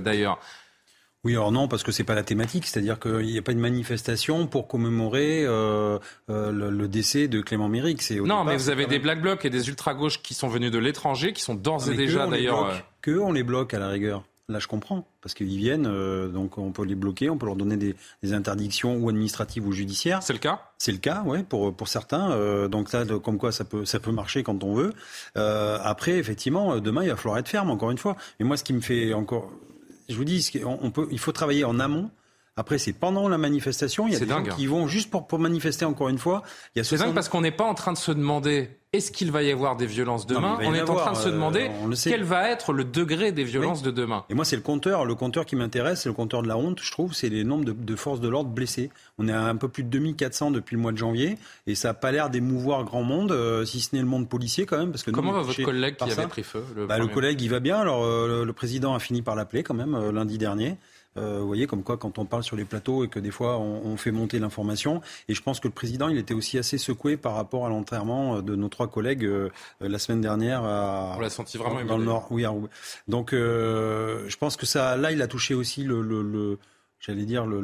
d'ailleurs? 0.00 0.38
Oui, 1.26 1.32
alors 1.32 1.50
non, 1.50 1.66
parce 1.66 1.82
que 1.82 1.90
c'est 1.90 2.04
pas 2.04 2.14
la 2.14 2.22
thématique, 2.22 2.66
c'est-à-dire 2.66 3.00
qu'il 3.00 3.26
n'y 3.26 3.36
a 3.36 3.42
pas 3.42 3.50
une 3.50 3.58
manifestation 3.58 4.46
pour 4.46 4.68
commémorer 4.68 5.44
euh, 5.44 5.98
euh, 6.30 6.52
le, 6.52 6.86
décès 6.86 7.26
de 7.26 7.40
Clément 7.40 7.68
Méric. 7.68 8.08
Non, 8.12 8.44
mais 8.44 8.56
vous 8.56 8.70
avez 8.70 8.86
des 8.86 9.00
black 9.00 9.20
blocs 9.20 9.44
et 9.44 9.50
des 9.50 9.68
ultra 9.68 9.92
gauches 9.92 10.22
qui 10.22 10.34
sont 10.34 10.46
venus 10.46 10.70
de 10.70 10.78
l'étranger, 10.78 11.32
qui 11.32 11.42
sont 11.42 11.56
d'ores 11.56 11.90
et 11.90 11.96
déjà 11.96 12.28
d'ailleurs. 12.28 12.66
Euh, 12.66 12.74
que 13.02 13.10
on 13.18 13.32
les 13.32 13.42
bloque 13.42 13.74
à 13.74 13.80
la 13.80 13.88
rigueur. 13.88 14.22
Là, 14.48 14.60
je 14.60 14.68
comprends, 14.68 15.04
parce 15.20 15.34
qu'ils 15.34 15.56
viennent, 15.56 15.90
donc 16.30 16.58
on 16.58 16.70
peut 16.70 16.84
les 16.84 16.94
bloquer, 16.94 17.28
on 17.28 17.38
peut 17.38 17.46
leur 17.46 17.56
donner 17.56 17.76
des, 17.76 17.96
interdictions 18.32 18.96
ou 18.96 19.08
administratives 19.08 19.66
ou 19.66 19.72
judiciaires. 19.72 20.22
C'est 20.22 20.32
le 20.32 20.38
cas? 20.38 20.60
C'est 20.78 20.92
le 20.92 20.98
cas, 20.98 21.24
oui, 21.26 21.42
pour, 21.42 21.74
pour 21.74 21.88
certains. 21.88 22.68
donc 22.68 22.88
ça, 22.88 23.04
comme 23.04 23.38
quoi 23.38 23.50
ça 23.50 23.64
peut, 23.64 23.84
ça 23.84 23.98
peut 23.98 24.12
marcher 24.12 24.44
quand 24.44 24.62
on 24.62 24.74
veut. 24.74 24.92
après, 25.34 26.18
effectivement, 26.18 26.78
demain, 26.78 27.02
il 27.02 27.08
va 27.08 27.16
falloir 27.16 27.38
être 27.38 27.48
ferme, 27.48 27.70
encore 27.70 27.90
une 27.90 27.98
fois. 27.98 28.16
Mais 28.38 28.46
moi, 28.46 28.56
ce 28.56 28.62
qui 28.62 28.72
me 28.72 28.80
fait 28.80 29.12
encore 29.12 29.50
je 30.08 30.16
vous 30.16 30.24
dis, 30.24 30.50
on 30.64 30.90
peut, 30.90 31.08
il 31.10 31.18
faut 31.18 31.32
travailler 31.32 31.64
en 31.64 31.80
amont. 31.80 32.10
Après, 32.58 32.78
c'est 32.78 32.94
pendant 32.94 33.28
la 33.28 33.36
manifestation. 33.36 34.06
Il 34.06 34.14
y 34.14 34.16
a 34.16 34.20
des 34.20 34.26
gens 34.26 34.42
qui 34.42 34.66
vont 34.66 34.86
juste 34.88 35.10
pour, 35.10 35.26
pour 35.26 35.38
manifester 35.38 35.84
encore 35.84 36.08
une 36.08 36.18
fois. 36.18 36.42
C'est 36.74 36.96
dingue 36.96 37.14
parce 37.14 37.28
qu'on 37.28 37.42
n'est 37.42 37.50
pas 37.50 37.64
en 37.64 37.74
train 37.74 37.92
de 37.92 37.98
se 37.98 38.12
demander 38.12 38.70
est-ce 38.94 39.12
qu'il 39.12 39.30
va 39.30 39.42
y 39.42 39.50
avoir 39.50 39.76
des 39.76 39.84
violences 39.84 40.26
demain 40.26 40.56
On 40.62 40.72
est 40.72 40.80
en 40.80 40.94
train 40.94 41.12
de 41.12 41.18
se 41.18 41.28
demander 41.28 41.68
euh, 41.68 41.94
quel 42.02 42.24
va 42.24 42.48
être 42.48 42.72
le 42.72 42.84
degré 42.84 43.30
des 43.30 43.44
violences 43.44 43.82
de 43.82 43.90
demain. 43.90 44.24
Et 44.30 44.34
moi, 44.34 44.46
c'est 44.46 44.56
le 44.56 44.62
compteur. 44.62 45.04
Le 45.04 45.14
compteur 45.14 45.44
qui 45.44 45.54
m'intéresse, 45.54 46.02
c'est 46.02 46.08
le 46.08 46.14
compteur 46.14 46.42
de 46.42 46.48
la 46.48 46.56
honte, 46.56 46.80
je 46.82 46.90
trouve. 46.90 47.12
C'est 47.12 47.28
les 47.28 47.44
nombres 47.44 47.64
de, 47.66 47.96
forces 47.96 48.20
de 48.20 48.28
l'ordre 48.28 48.48
blessées. 48.48 48.90
On 49.18 49.28
est 49.28 49.32
à 49.32 49.42
un 49.42 49.56
peu 49.56 49.68
plus 49.68 49.82
de 49.82 49.90
2400 49.90 50.50
depuis 50.50 50.76
le 50.76 50.82
mois 50.82 50.92
de 50.92 50.96
janvier. 50.96 51.36
Et 51.66 51.74
ça 51.74 51.88
n'a 51.88 51.94
pas 51.94 52.10
l'air 52.10 52.30
d'émouvoir 52.30 52.84
grand 52.84 53.02
monde, 53.02 53.32
euh, 53.32 53.66
si 53.66 53.80
ce 53.80 53.94
n'est 53.94 54.00
le 54.00 54.08
monde 54.08 54.30
policier 54.30 54.64
quand 54.64 54.78
même. 54.78 54.92
Parce 54.92 55.02
que 55.02 55.10
Comment 55.10 55.32
va 55.32 55.42
votre 55.42 55.62
collègue 55.62 55.96
qui 55.96 56.10
avait 56.10 56.26
pris 56.26 56.42
feu 56.42 56.64
le, 56.74 56.86
bah, 56.86 56.96
le 56.96 57.06
collègue, 57.06 57.42
il 57.42 57.50
va 57.50 57.60
bien. 57.60 57.78
Alors, 57.78 58.02
euh, 58.04 58.46
le 58.46 58.52
président 58.54 58.94
a 58.94 58.98
fini 58.98 59.20
par 59.20 59.34
l'appeler 59.34 59.62
quand 59.62 59.74
même 59.74 60.10
lundi 60.10 60.38
dernier. 60.38 60.76
Euh, 61.18 61.38
vous 61.40 61.46
voyez, 61.46 61.66
comme 61.66 61.82
quoi, 61.82 61.96
quand 61.96 62.18
on 62.18 62.24
parle 62.24 62.42
sur 62.42 62.56
les 62.56 62.64
plateaux 62.64 63.04
et 63.04 63.08
que 63.08 63.18
des 63.18 63.30
fois 63.30 63.58
on, 63.58 63.96
fait 63.96 64.10
monter 64.10 64.38
l'information. 64.38 65.00
Et 65.28 65.34
je 65.34 65.42
pense 65.42 65.58
que 65.58 65.68
le 65.68 65.72
président, 65.72 66.08
il 66.08 66.18
était 66.18 66.34
aussi 66.34 66.58
assez 66.58 66.76
secoué 66.76 67.16
par 67.16 67.34
rapport 67.34 67.64
à 67.64 67.70
l'enterrement 67.70 68.42
de 68.42 68.54
nos 68.54 68.68
trois 68.68 68.88
collègues 68.88 69.24
euh, 69.24 69.48
la 69.80 69.98
semaine 69.98 70.20
dernière. 70.20 70.62
on 70.62 71.20
l'a 71.20 71.30
senti 71.30 71.56
vraiment 71.56 71.82
dans 71.84 71.98
le 71.98 72.04
Nord. 72.04 72.26
Oui. 72.30 72.44
Donc, 73.08 73.32
euh, 73.32 74.28
je 74.28 74.36
pense 74.36 74.56
que 74.56 74.66
ça, 74.66 74.96
là, 74.96 75.12
il 75.12 75.22
a 75.22 75.28
touché 75.28 75.54
aussi 75.54 75.82
le, 75.82 76.02
le, 76.02 76.58
j'allais 77.00 77.24
dire 77.24 77.46
le, 77.46 77.60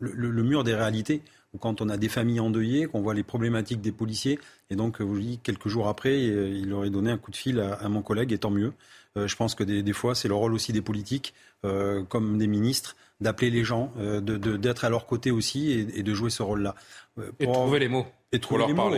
le, 0.00 0.42
mur 0.42 0.64
des 0.64 0.74
réalités 0.74 1.22
quand 1.58 1.80
on 1.80 1.88
a 1.88 1.96
des 1.96 2.10
familles 2.10 2.40
endeuillées, 2.40 2.86
qu'on 2.86 3.00
voit 3.00 3.14
les 3.14 3.22
problématiques 3.22 3.80
des 3.80 3.92
policiers. 3.92 4.38
Et 4.68 4.76
donc, 4.76 5.00
vous 5.00 5.18
dites, 5.18 5.42
quelques 5.42 5.68
jours 5.68 5.88
après, 5.88 6.22
il 6.22 6.70
aurait 6.74 6.90
donné 6.90 7.10
un 7.10 7.16
coup 7.16 7.30
de 7.30 7.36
fil 7.36 7.60
à, 7.60 7.88
mon 7.88 8.02
collègue, 8.02 8.32
et 8.32 8.38
tant 8.38 8.50
mieux. 8.50 8.74
je 9.16 9.34
pense 9.36 9.54
que 9.54 9.64
des, 9.64 9.82
des 9.82 9.92
fois, 9.94 10.14
c'est 10.14 10.28
le 10.28 10.34
rôle 10.34 10.52
aussi 10.52 10.74
des 10.74 10.82
politiques 10.82 11.32
euh, 11.64 12.02
comme 12.04 12.38
des 12.38 12.46
ministres, 12.46 12.96
d'appeler 13.20 13.50
les 13.50 13.64
gens, 13.64 13.92
euh, 13.98 14.20
d'être 14.20 14.84
à 14.84 14.90
leur 14.90 15.06
côté 15.06 15.30
aussi 15.30 15.72
et, 15.72 16.02
de 16.02 16.14
jouer 16.14 16.30
ce 16.30 16.42
rôle-là. 16.42 16.74
Euh, 17.18 17.30
et 17.40 17.46
trouver 17.46 17.78
les 17.78 17.88
mots. 17.88 18.06
Et 18.30 18.40
trouver 18.40 18.66
les 18.66 18.74
mots. 18.74 18.90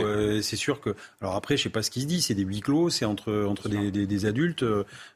c'est 0.43 0.57
sûr 0.57 0.81
que. 0.81 0.95
Alors 1.21 1.37
après, 1.37 1.57
je 1.57 1.63
sais 1.63 1.69
pas 1.69 1.83
ce 1.83 1.91
qui 1.91 2.03
se 2.03 2.07
dit. 2.07 2.21
C'est 2.21 2.35
des 2.35 2.43
huis 2.43 2.61
clos, 2.61 2.91
c'est 2.91 3.05
entre 3.05 3.45
entre 3.45 3.69
des, 3.69 4.27
adultes, 4.27 4.65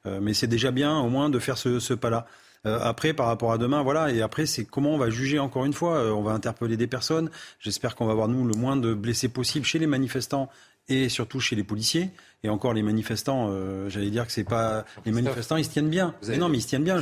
mais 0.05 0.35
c'est 0.35 0.47
déjà 0.47 0.71
bien 0.71 0.99
au 1.01 1.09
moins 1.09 1.31
de 1.31 1.39
faire 1.39 1.59
ce, 1.59 1.95
pas-là. 1.95 2.27
après, 2.65 3.13
par 3.13 3.27
rapport 3.27 3.53
à 3.53 3.59
demain, 3.59 3.83
voilà. 3.83 4.13
Et 4.13 4.23
après, 4.23 4.47
c'est 4.47 4.65
comment 4.65 4.95
on 4.95 4.99
va 4.99 5.11
juger 5.11 5.41
encore 5.41 5.65
une 5.65 5.73
fois. 5.73 6.15
on 6.15 6.23
va 6.23 6.33
interpeller 6.33 6.77
des 6.77 6.87
personnes. 6.87 7.29
J'espère 7.59 7.97
qu'on 7.97 8.07
va 8.07 8.13
avoir 8.13 8.29
nous 8.29 8.47
le 8.47 8.55
moins 8.55 8.77
de 8.77 8.95
blessés 8.95 9.29
possible 9.29 9.67
chez 9.67 9.81
les 9.81 9.89
manifestants 9.89 10.49
et 10.89 11.09
surtout 11.09 11.41
chez 11.41 11.57
les 11.57 11.65
policiers. 11.65 12.11
Et 12.45 12.49
encore, 12.49 12.75
les 12.75 12.83
manifestants, 12.83 13.49
euh, 13.51 13.89
j'allais 13.89 14.11
dire 14.11 14.27
que 14.27 14.33
c'est 14.33 14.45
pas. 14.45 14.85
Les 15.05 15.13
manifestants, 15.13 15.57
ils 15.57 15.65
se 15.65 15.71
tiennent 15.71 15.91
bien. 15.91 16.15
non, 16.37 16.49
mais 16.49 16.59
ils 16.59 16.63
se 16.63 16.69
tiennent 16.69 16.85
bien. 16.85 16.99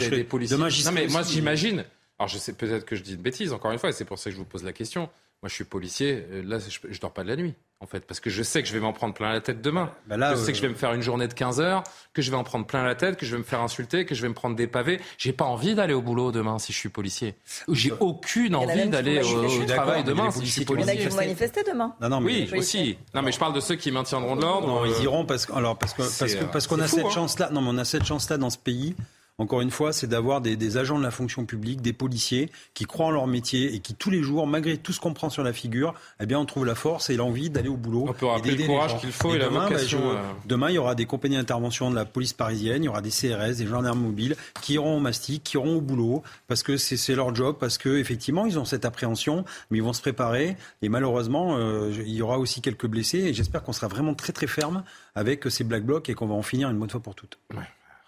Demain, 0.51 0.69
non, 0.85 0.93
mais 0.93 1.07
moi, 1.09 1.23
j'imagine. 1.23 1.85
Alors, 2.19 2.28
je 2.28 2.36
sais 2.36 2.52
peut-être 2.52 2.85
que 2.85 2.97
je 2.97 3.02
dis 3.02 3.15
une 3.15 3.23
bêtise, 3.23 3.52
encore 3.52 3.73
une 3.73 3.78
fois, 3.78 3.89
et 3.89 3.93
c'est 3.93 4.05
pour 4.05 4.19
ça 4.19 4.28
que 4.28 4.32
je 4.32 4.39
vous 4.39 4.44
pose 4.44 4.62
la 4.62 4.74
question. 4.74 5.09
Moi, 5.42 5.48
je 5.48 5.54
suis 5.54 5.64
policier. 5.64 6.26
Euh, 6.30 6.42
là, 6.42 6.58
je, 6.58 6.86
ne 6.86 6.94
dors 6.98 7.12
pas 7.12 7.22
de 7.22 7.28
la 7.28 7.36
nuit 7.36 7.54
en 7.82 7.86
fait, 7.86 8.00
parce 8.00 8.20
que 8.20 8.28
je 8.28 8.42
sais 8.42 8.62
que 8.62 8.68
je 8.68 8.74
vais 8.74 8.80
m'en 8.80 8.92
prendre 8.92 9.14
plein 9.14 9.32
la 9.32 9.40
tête 9.40 9.62
demain. 9.62 9.90
Bah 10.06 10.18
là, 10.18 10.34
je 10.34 10.40
sais 10.40 10.52
que 10.52 10.58
je 10.58 10.62
vais 10.62 10.68
me 10.68 10.74
faire 10.74 10.92
une 10.92 11.00
journée 11.00 11.26
de 11.28 11.32
15 11.32 11.62
heures, 11.62 11.82
que 12.12 12.20
je 12.20 12.30
vais 12.30 12.36
en 12.36 12.44
prendre 12.44 12.66
plein 12.66 12.84
la 12.84 12.94
tête, 12.94 13.16
que 13.16 13.24
je 13.24 13.32
vais 13.32 13.38
me 13.38 13.42
faire 13.42 13.62
insulter, 13.62 14.04
que 14.04 14.14
je 14.14 14.20
vais 14.20 14.28
me 14.28 14.34
prendre 14.34 14.54
des 14.54 14.66
pavés. 14.66 15.00
J'ai 15.16 15.32
pas 15.32 15.46
envie 15.46 15.74
d'aller 15.74 15.94
au 15.94 16.02
boulot 16.02 16.30
demain 16.30 16.58
si 16.58 16.74
je 16.74 16.78
suis 16.78 16.90
policier. 16.90 17.36
J'ai 17.72 17.92
aucune 18.00 18.54
envie 18.54 18.90
d'aller 18.90 19.22
au, 19.22 19.64
travail 19.64 20.04
demain 20.04 20.30
si 20.30 20.44
je 20.44 20.52
suis 20.52 20.64
policier. 20.66 20.92
Il 20.92 21.00
y 21.00 21.02
en 21.02 21.06
a 21.06 21.08
qui 21.08 21.10
vont 21.10 21.20
manifester 21.22 21.62
demain. 21.62 21.94
Non, 22.02 22.10
non, 22.10 22.20
mais 22.20 22.46
oui, 22.52 22.58
aussi. 22.58 22.98
Non, 23.14 23.22
mais 23.22 23.32
je 23.32 23.38
parle 23.38 23.54
de 23.54 23.60
ceux 23.60 23.76
qui 23.76 23.90
maintiendront 23.90 24.36
de 24.36 24.42
l'ordre. 24.42 24.68
Non, 24.68 24.84
ils 24.84 24.92
euh, 24.92 25.04
iront 25.04 25.24
parce, 25.24 25.48
alors, 25.50 25.78
parce 25.78 25.94
que, 25.94 26.44
parce 26.52 26.66
qu'on 26.66 26.80
a 26.80 26.86
cette 26.86 27.06
hein. 27.06 27.10
chance-là. 27.10 27.48
Non, 27.50 27.62
mais 27.62 27.70
on 27.70 27.78
a 27.78 27.86
cette 27.86 28.04
chance-là 28.04 28.36
dans 28.36 28.50
ce 28.50 28.58
pays 28.58 28.94
encore 29.40 29.62
une 29.62 29.70
fois, 29.70 29.94
c'est 29.94 30.06
d'avoir 30.06 30.42
des, 30.42 30.76
agents 30.76 30.98
de 30.98 31.02
la 31.02 31.10
fonction 31.10 31.46
publique, 31.46 31.80
des 31.80 31.94
policiers 31.94 32.50
qui 32.74 32.84
croient 32.84 33.06
en 33.06 33.10
leur 33.10 33.26
métier 33.26 33.74
et 33.74 33.80
qui 33.80 33.94
tous 33.94 34.10
les 34.10 34.22
jours, 34.22 34.46
malgré 34.46 34.76
tout 34.76 34.92
ce 34.92 35.00
qu'on 35.00 35.14
prend 35.14 35.30
sur 35.30 35.42
la 35.42 35.54
figure, 35.54 35.94
eh 36.20 36.26
bien, 36.26 36.38
on 36.38 36.44
trouve 36.44 36.66
la 36.66 36.74
force 36.74 37.08
et 37.08 37.16
l'envie 37.16 37.48
d'aller 37.48 37.70
au 37.70 37.78
boulot. 37.78 38.04
On 38.06 38.12
peut 38.12 38.26
rappeler 38.26 38.54
le 38.54 38.66
courage 38.66 38.98
qu'il 38.98 39.12
faut 39.12 39.34
et, 39.34 39.38
demain, 39.38 39.50
la 39.50 39.58
bah, 39.60 39.68
vocation. 39.68 40.10
Euh. 40.10 40.20
demain, 40.44 40.68
il 40.68 40.74
y 40.74 40.78
aura 40.78 40.94
des 40.94 41.06
compagnies 41.06 41.36
d'intervention 41.36 41.90
de 41.90 41.94
la 41.94 42.04
police 42.04 42.34
parisienne, 42.34 42.82
il 42.82 42.86
y 42.86 42.88
aura 42.90 43.00
des 43.00 43.08
CRS, 43.08 43.56
des 43.56 43.66
gendarmes 43.66 44.00
mobiles 44.00 44.36
qui 44.60 44.74
iront 44.74 44.98
au 44.98 45.00
mastic, 45.00 45.42
qui 45.42 45.56
iront 45.56 45.76
au 45.76 45.80
boulot 45.80 46.22
parce 46.46 46.62
que 46.62 46.76
c'est 46.76 47.14
leur 47.14 47.34
job, 47.34 47.56
parce 47.58 47.78
que 47.78 47.96
effectivement, 47.96 48.44
ils 48.44 48.58
ont 48.58 48.66
cette 48.66 48.84
appréhension, 48.84 49.46
mais 49.70 49.78
ils 49.78 49.82
vont 49.82 49.94
se 49.94 50.02
préparer. 50.02 50.58
Et 50.82 50.90
malheureusement, 50.90 51.56
euh, 51.56 51.90
il 51.96 52.12
y 52.12 52.20
aura 52.20 52.38
aussi 52.38 52.60
quelques 52.60 52.86
blessés 52.86 53.20
et 53.20 53.32
j'espère 53.32 53.62
qu'on 53.62 53.72
sera 53.72 53.88
vraiment 53.88 54.12
très 54.12 54.34
très 54.34 54.46
ferme 54.46 54.84
avec 55.14 55.50
ces 55.50 55.64
black 55.64 55.82
blocs 55.82 56.10
et 56.10 56.14
qu'on 56.14 56.26
va 56.26 56.34
en 56.34 56.42
finir 56.42 56.68
une 56.68 56.78
bonne 56.78 56.90
fois 56.90 57.00
pour 57.00 57.14
toutes. 57.14 57.38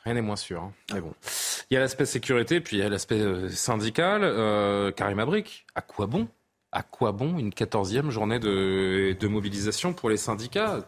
Rien 0.05 0.15
n'est 0.15 0.23
moins 0.23 0.37
sûr. 0.37 0.63
Hein. 0.63 0.73
Mais 0.93 1.01
bon. 1.01 1.13
Il 1.71 1.75
y 1.75 1.77
a 1.77 1.81
l'aspect 1.81 2.07
sécurité, 2.07 2.61
puis 2.61 2.77
il 2.77 2.81
y 2.81 2.83
a 2.83 2.89
l'aspect 2.89 3.21
euh, 3.21 3.49
syndical. 3.49 4.23
Euh, 4.25 4.91
Karim 4.91 5.19
Abrik, 5.19 5.67
à 5.75 5.81
quoi 5.81 6.07
bon? 6.07 6.29
À 6.73 6.83
quoi 6.83 7.13
bon 7.13 7.39
une 7.39 7.53
quatorzième 7.53 8.11
journée 8.11 8.39
de, 8.39 9.17
de 9.19 9.29
mobilisation 9.29 9.93
pour 9.93 10.11
les 10.11 10.17
syndicats? 10.17 10.81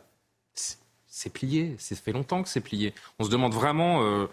C'est 1.07 1.33
plié. 1.33 1.77
Ça 1.79 1.95
fait 1.95 2.13
longtemps 2.13 2.43
que 2.43 2.49
c'est 2.49 2.61
plié. 2.61 2.93
On 3.19 3.25
se 3.25 3.31
demande 3.31 3.55
vraiment 3.55 4.03
euh, 4.03 4.27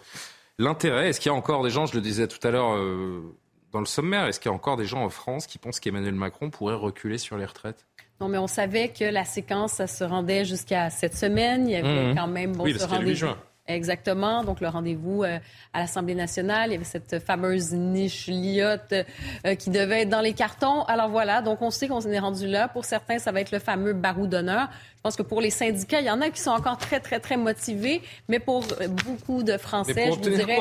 l'intérêt. 0.58 1.10
Est-ce 1.10 1.20
qu'il 1.20 1.30
y 1.30 1.34
a 1.34 1.38
encore 1.38 1.62
des 1.62 1.70
gens, 1.70 1.86
je 1.86 1.94
le 1.94 2.00
disais 2.00 2.26
tout 2.26 2.44
à 2.46 2.50
l'heure 2.50 2.74
euh, 2.74 3.22
dans 3.70 3.80
le 3.80 3.86
sommaire, 3.86 4.26
est-ce 4.26 4.40
qu'il 4.40 4.50
y 4.50 4.52
a 4.52 4.56
encore 4.56 4.76
des 4.76 4.84
gens 4.84 5.02
en 5.02 5.08
France 5.08 5.46
qui 5.46 5.58
pensent 5.58 5.80
qu'Emmanuel 5.80 6.14
Macron 6.14 6.50
pourrait 6.50 6.74
reculer 6.74 7.18
sur 7.18 7.38
les 7.38 7.44
retraites? 7.44 7.86
Non, 8.20 8.28
mais 8.28 8.38
on 8.38 8.46
savait 8.46 8.88
que 8.88 9.04
la 9.04 9.24
séquence, 9.24 9.74
ça 9.74 9.86
se 9.86 10.04
rendait 10.04 10.44
jusqu'à 10.44 10.90
cette 10.90 11.16
semaine. 11.16 11.68
Il 11.68 11.72
y 11.72 11.76
avait 11.76 12.12
mmh. 12.12 12.16
quand 12.16 12.26
même 12.28 12.52
bon, 12.54 12.64
oui, 12.64 12.78
ce 12.78 12.84
rendez-vous. 12.84 13.28
Exactement. 13.74 14.44
Donc, 14.44 14.60
le 14.60 14.68
rendez-vous 14.68 15.22
euh, 15.22 15.38
à 15.72 15.80
l'Assemblée 15.80 16.14
nationale, 16.14 16.70
il 16.70 16.72
y 16.72 16.76
avait 16.76 16.84
cette 16.84 17.18
fameuse 17.24 17.72
niche 17.72 18.26
liotte 18.26 18.92
euh, 18.92 19.54
qui 19.54 19.70
devait 19.70 20.02
être 20.02 20.08
dans 20.08 20.20
les 20.20 20.32
cartons. 20.32 20.82
Alors 20.84 21.08
voilà, 21.08 21.42
donc 21.42 21.62
on 21.62 21.70
sait 21.70 21.88
qu'on 21.88 22.00
est 22.00 22.18
rendu 22.18 22.46
là. 22.46 22.68
Pour 22.68 22.84
certains, 22.84 23.18
ça 23.18 23.32
va 23.32 23.40
être 23.40 23.52
le 23.52 23.58
fameux 23.58 23.92
barou 23.92 24.26
d'honneur. 24.26 24.68
Je 24.96 25.00
pense 25.02 25.16
que 25.16 25.22
pour 25.22 25.40
les 25.40 25.50
syndicats, 25.50 26.00
il 26.00 26.06
y 26.06 26.10
en 26.10 26.20
a 26.20 26.30
qui 26.30 26.40
sont 26.40 26.50
encore 26.50 26.78
très, 26.78 27.00
très, 27.00 27.18
très 27.18 27.36
motivés. 27.36 28.02
Mais 28.28 28.38
pour 28.38 28.64
beaucoup 29.04 29.42
de 29.42 29.56
Français, 29.56 30.10
je 30.12 30.30
vous 30.30 30.36
dirais... 30.36 30.60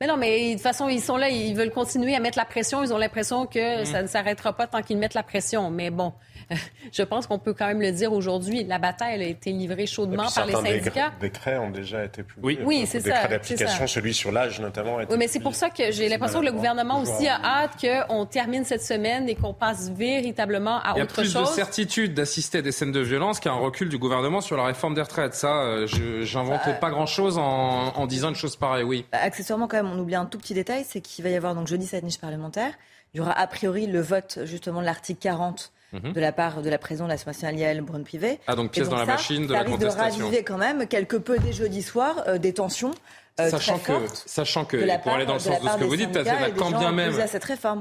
Mais 0.00 0.06
non, 0.06 0.16
mais 0.16 0.48
de 0.48 0.52
toute 0.54 0.62
façon, 0.62 0.88
ils 0.88 1.02
sont 1.02 1.18
là, 1.18 1.28
ils 1.28 1.54
veulent 1.54 1.70
continuer 1.70 2.14
à 2.16 2.20
mettre 2.20 2.38
la 2.38 2.46
pression. 2.46 2.82
Ils 2.82 2.94
ont 2.94 2.98
l'impression 2.98 3.46
que 3.46 3.82
mmh. 3.82 3.84
ça 3.84 4.02
ne 4.02 4.06
s'arrêtera 4.06 4.54
pas 4.54 4.66
tant 4.66 4.80
qu'ils 4.80 4.96
mettent 4.96 5.14
la 5.14 5.22
pression. 5.22 5.70
Mais 5.70 5.90
bon, 5.90 6.14
je 6.92 7.02
pense 7.02 7.26
qu'on 7.26 7.38
peut 7.38 7.52
quand 7.52 7.66
même 7.66 7.80
le 7.80 7.92
dire 7.92 8.12
aujourd'hui. 8.12 8.64
La 8.64 8.78
bataille 8.78 9.22
a 9.22 9.26
été 9.26 9.52
livrée 9.52 9.86
chaudement 9.86 10.28
par 10.34 10.46
les 10.46 10.54
syndicats. 10.54 11.12
Les 11.20 11.28
décrets 11.28 11.58
ont 11.58 11.70
déjà 11.70 12.04
été 12.04 12.22
publiés. 12.22 12.58
Oui, 12.64 12.80
oui 12.80 12.86
c'est 12.86 13.00
ça. 13.00 13.10
Décret 13.10 13.28
d'application, 13.28 13.86
celui 13.86 14.14
sur 14.14 14.32
l'âge 14.32 14.60
notamment. 14.60 14.96
oui, 14.96 15.04
mais 15.18 15.28
c'est 15.28 15.40
pour 15.40 15.54
ça 15.54 15.70
que 15.70 15.90
j'ai 15.90 16.08
l'impression 16.08 16.40
que 16.40 16.46
le 16.46 16.52
gouvernement 16.52 17.00
aussi 17.00 17.28
a 17.28 17.40
hâte 17.42 17.72
qu'on 17.80 18.26
termine 18.26 18.64
cette 18.64 18.82
semaine 18.82 19.28
et 19.28 19.34
qu'on 19.34 19.54
passe 19.54 19.90
véritablement 19.90 20.80
à 20.82 20.98
autre 20.98 21.22
chose. 21.22 21.30
Il 21.30 21.34
y 21.34 21.36
a 21.36 21.40
plus 21.42 21.50
de 21.50 21.54
certitude 21.54 22.14
d'assister 22.14 22.58
à 22.58 22.62
des 22.62 22.72
scènes 22.72 22.92
de 22.92 23.00
violence 23.00 23.40
qu'un 23.40 23.52
recul 23.52 23.88
du 23.88 23.98
gouvernement 23.98 24.40
sur 24.40 24.56
la 24.56 24.64
réforme 24.64 24.94
des 24.94 25.02
retraites. 25.02 25.34
Ça, 25.34 25.62
euh, 25.62 25.86
je 25.86 26.22
j'invente 26.22 26.60
bah, 26.64 26.72
pas 26.72 26.90
grand-chose 26.90 27.38
en, 27.38 28.06
disant 28.06 28.30
une 28.30 28.34
chose 28.34 28.56
pareille, 28.56 28.84
oui. 28.84 29.04
Bah, 29.12 29.18
accessoirement, 29.22 29.68
quand 29.68 29.82
même, 29.82 29.89
on 29.90 29.98
oublie 29.98 30.14
un 30.14 30.26
tout 30.26 30.38
petit 30.38 30.54
détail, 30.54 30.84
c'est 30.88 31.00
qu'il 31.00 31.22
va 31.24 31.30
y 31.30 31.36
avoir 31.36 31.54
donc 31.54 31.66
jeudi 31.66 31.86
cette 31.86 32.04
niche 32.04 32.18
parlementaire. 32.18 32.72
Il 33.12 33.18
y 33.18 33.20
aura 33.20 33.32
a 33.32 33.46
priori 33.46 33.86
le 33.86 34.00
vote 34.00 34.40
justement 34.44 34.80
de 34.80 34.86
l'article 34.86 35.20
40 35.20 35.72
Mhm. 35.92 36.12
de 36.12 36.20
la 36.20 36.30
part 36.30 36.62
de 36.62 36.70
la 36.70 36.78
présidente 36.78 37.08
de 37.08 37.12
l'Assemblée 37.12 37.30
nationale, 37.32 37.58
Yael 37.58 37.80
Braun-Pivet. 37.80 38.38
Ah, 38.46 38.54
donc 38.54 38.70
pièce 38.70 38.88
dans 38.88 38.96
la 38.96 39.06
machine 39.06 39.46
de 39.46 39.52
la 39.52 39.64
contestation. 39.64 39.98
Ça 39.98 40.16
de 40.18 40.22
raviver 40.22 40.44
quand 40.44 40.58
même 40.58 40.86
quelque 40.86 41.16
peu 41.16 41.38
dès 41.38 41.52
jeudi 41.52 41.82
soir 41.82 42.22
euh, 42.28 42.38
des 42.38 42.52
tensions. 42.52 42.92
Euh, 43.38 43.48
sachant, 43.48 43.78
que, 43.78 43.92
sachant 44.26 44.64
que, 44.64 45.02
pour 45.02 45.12
aller 45.12 45.24
dans 45.24 45.34
le 45.34 45.38
sens 45.38 45.62
de, 45.62 45.68
ce 45.68 45.76
que 45.76 45.84
vous 45.84 45.96
dites, 45.96 46.10
quand 46.58 46.70
bien, 46.70 46.92
même, 46.92 47.12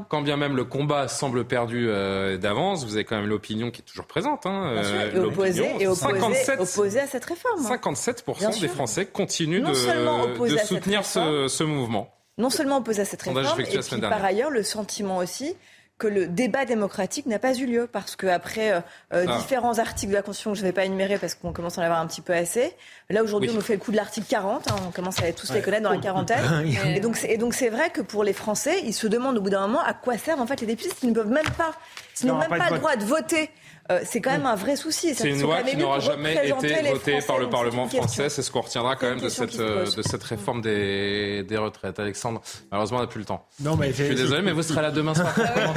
quand 0.07 0.21
bien 0.21 0.37
même 0.37 0.55
le 0.55 0.63
combat 0.63 1.07
semble 1.07 1.43
perdu 1.45 1.87
euh, 1.89 2.37
d'avance, 2.37 2.85
vous 2.85 2.93
avez 2.93 3.03
quand 3.03 3.17
même 3.17 3.27
l'opinion 3.27 3.71
qui 3.71 3.81
est 3.81 3.85
toujours 3.85 4.05
présente. 4.05 4.45
Hein, 4.45 4.73
euh, 4.77 5.11
et 5.11 5.19
opposé, 5.19 5.69
et 5.79 5.87
opposé, 5.87 6.99
à 6.99 7.07
cette 7.07 7.25
réforme. 7.25 7.61
57% 7.61 8.61
des 8.61 8.67
Français 8.67 9.05
continuent 9.05 9.63
de, 9.63 10.49
de 10.49 10.57
soutenir 10.57 11.03
ce, 11.03 11.47
ce, 11.47 11.63
mouvement. 11.63 12.13
Non 12.37 12.49
seulement 12.49 12.77
opposé 12.77 13.01
à 13.01 13.05
cette 13.05 13.23
réforme, 13.23 13.59
et 13.59 13.63
puis 13.63 14.01
par 14.01 14.23
ailleurs 14.23 14.51
le 14.51 14.63
sentiment 14.63 15.17
aussi 15.17 15.55
que 15.99 16.07
le 16.07 16.27
débat 16.27 16.65
démocratique 16.65 17.25
n'a 17.25 17.39
pas 17.39 17.53
eu 17.53 17.65
lieu 17.65 17.87
parce 17.91 18.15
qu'après 18.15 18.71
euh, 18.71 18.79
euh 19.13 19.25
ah. 19.27 19.37
différents 19.37 19.79
articles 19.79 20.09
de 20.11 20.15
la 20.15 20.23
Constitution 20.23 20.51
que 20.53 20.57
je 20.57 20.63
ne 20.63 20.67
vais 20.67 20.73
pas 20.73 20.85
énumérer 20.85 21.17
parce 21.17 21.35
qu'on 21.35 21.51
commence 21.51 21.77
à 21.77 21.81
en 21.81 21.83
avoir 21.83 21.99
un 21.99 22.07
petit 22.07 22.21
peu 22.21 22.33
assez, 22.33 22.73
là 23.09 23.21
aujourd'hui 23.21 23.49
on 23.51 23.55
nous 23.55 23.61
fait 23.61 23.73
le 23.73 23.79
coup 23.79 23.91
de 23.91 23.97
l'article 23.97 24.25
40, 24.27 24.71
hein, 24.71 24.75
on 24.87 24.91
commence 24.91 25.21
à 25.21 25.31
tous 25.33 25.51
les 25.53 25.61
connaître 25.61 25.83
dans 25.83 25.91
la 25.91 25.97
quarantaine. 25.97 26.65
et 26.95 27.01
donc 27.01 27.19
et 27.27 27.37
donc 27.37 27.53
c'est 27.53 27.69
vrai 27.69 27.89
que 27.89 28.01
pour 28.01 28.23
les 28.23 28.33
Français, 28.33 28.81
ils 28.85 28.93
se 28.93 29.07
demandent 29.07 29.37
au 29.37 29.41
bout 29.41 29.49
d'un 29.49 29.67
moment 29.67 29.83
à 29.83 29.93
quoi 29.93 30.17
servent 30.17 30.41
en 30.41 30.47
fait 30.47 30.61
les 30.61 30.67
députés 30.67 30.89
s'ils 30.97 31.09
ne 31.09 31.13
peuvent 31.13 31.27
même 31.29 31.49
pas, 31.57 31.73
s'ils 32.13 32.29
n'ont 32.29 32.37
même 32.37 32.49
pas, 32.49 32.69
le 32.69 32.79
droit 32.79 32.95
de 32.95 33.03
voter 33.03 33.51
euh, 33.91 34.01
c'est 34.03 34.21
quand 34.21 34.31
même 34.31 34.45
un 34.45 34.55
vrai 34.55 34.75
souci. 34.75 35.15
C'est 35.15 35.29
une 35.29 35.41
loi 35.41 35.63
qui 35.63 35.75
n'aura 35.75 35.99
jamais 35.99 36.47
été 36.47 36.91
votée 36.91 37.19
par 37.25 37.39
le 37.39 37.49
Parlement 37.49 37.87
français. 37.87 38.29
C'est 38.29 38.43
ce 38.43 38.51
qu'on 38.51 38.61
retiendra 38.61 38.95
quand 38.95 39.07
même 39.07 39.19
de 39.19 39.29
cette, 39.29 39.59
euh, 39.59 39.85
de 39.85 40.01
cette 40.03 40.23
réforme 40.23 40.61
des, 40.61 41.43
des 41.43 41.57
retraites. 41.57 41.99
Alexandre, 41.99 42.41
malheureusement, 42.71 42.99
on 42.99 43.01
n'a 43.01 43.07
plus 43.07 43.19
le 43.19 43.25
temps. 43.25 43.47
Non, 43.59 43.75
mais 43.75 43.91
je 43.91 44.03
suis 44.03 44.15
désolé, 44.15 44.43
mais 44.43 44.51
vous 44.51 44.61
serez 44.61 44.83
là 44.83 44.91
demain 44.91 45.15
soir. 45.15 45.33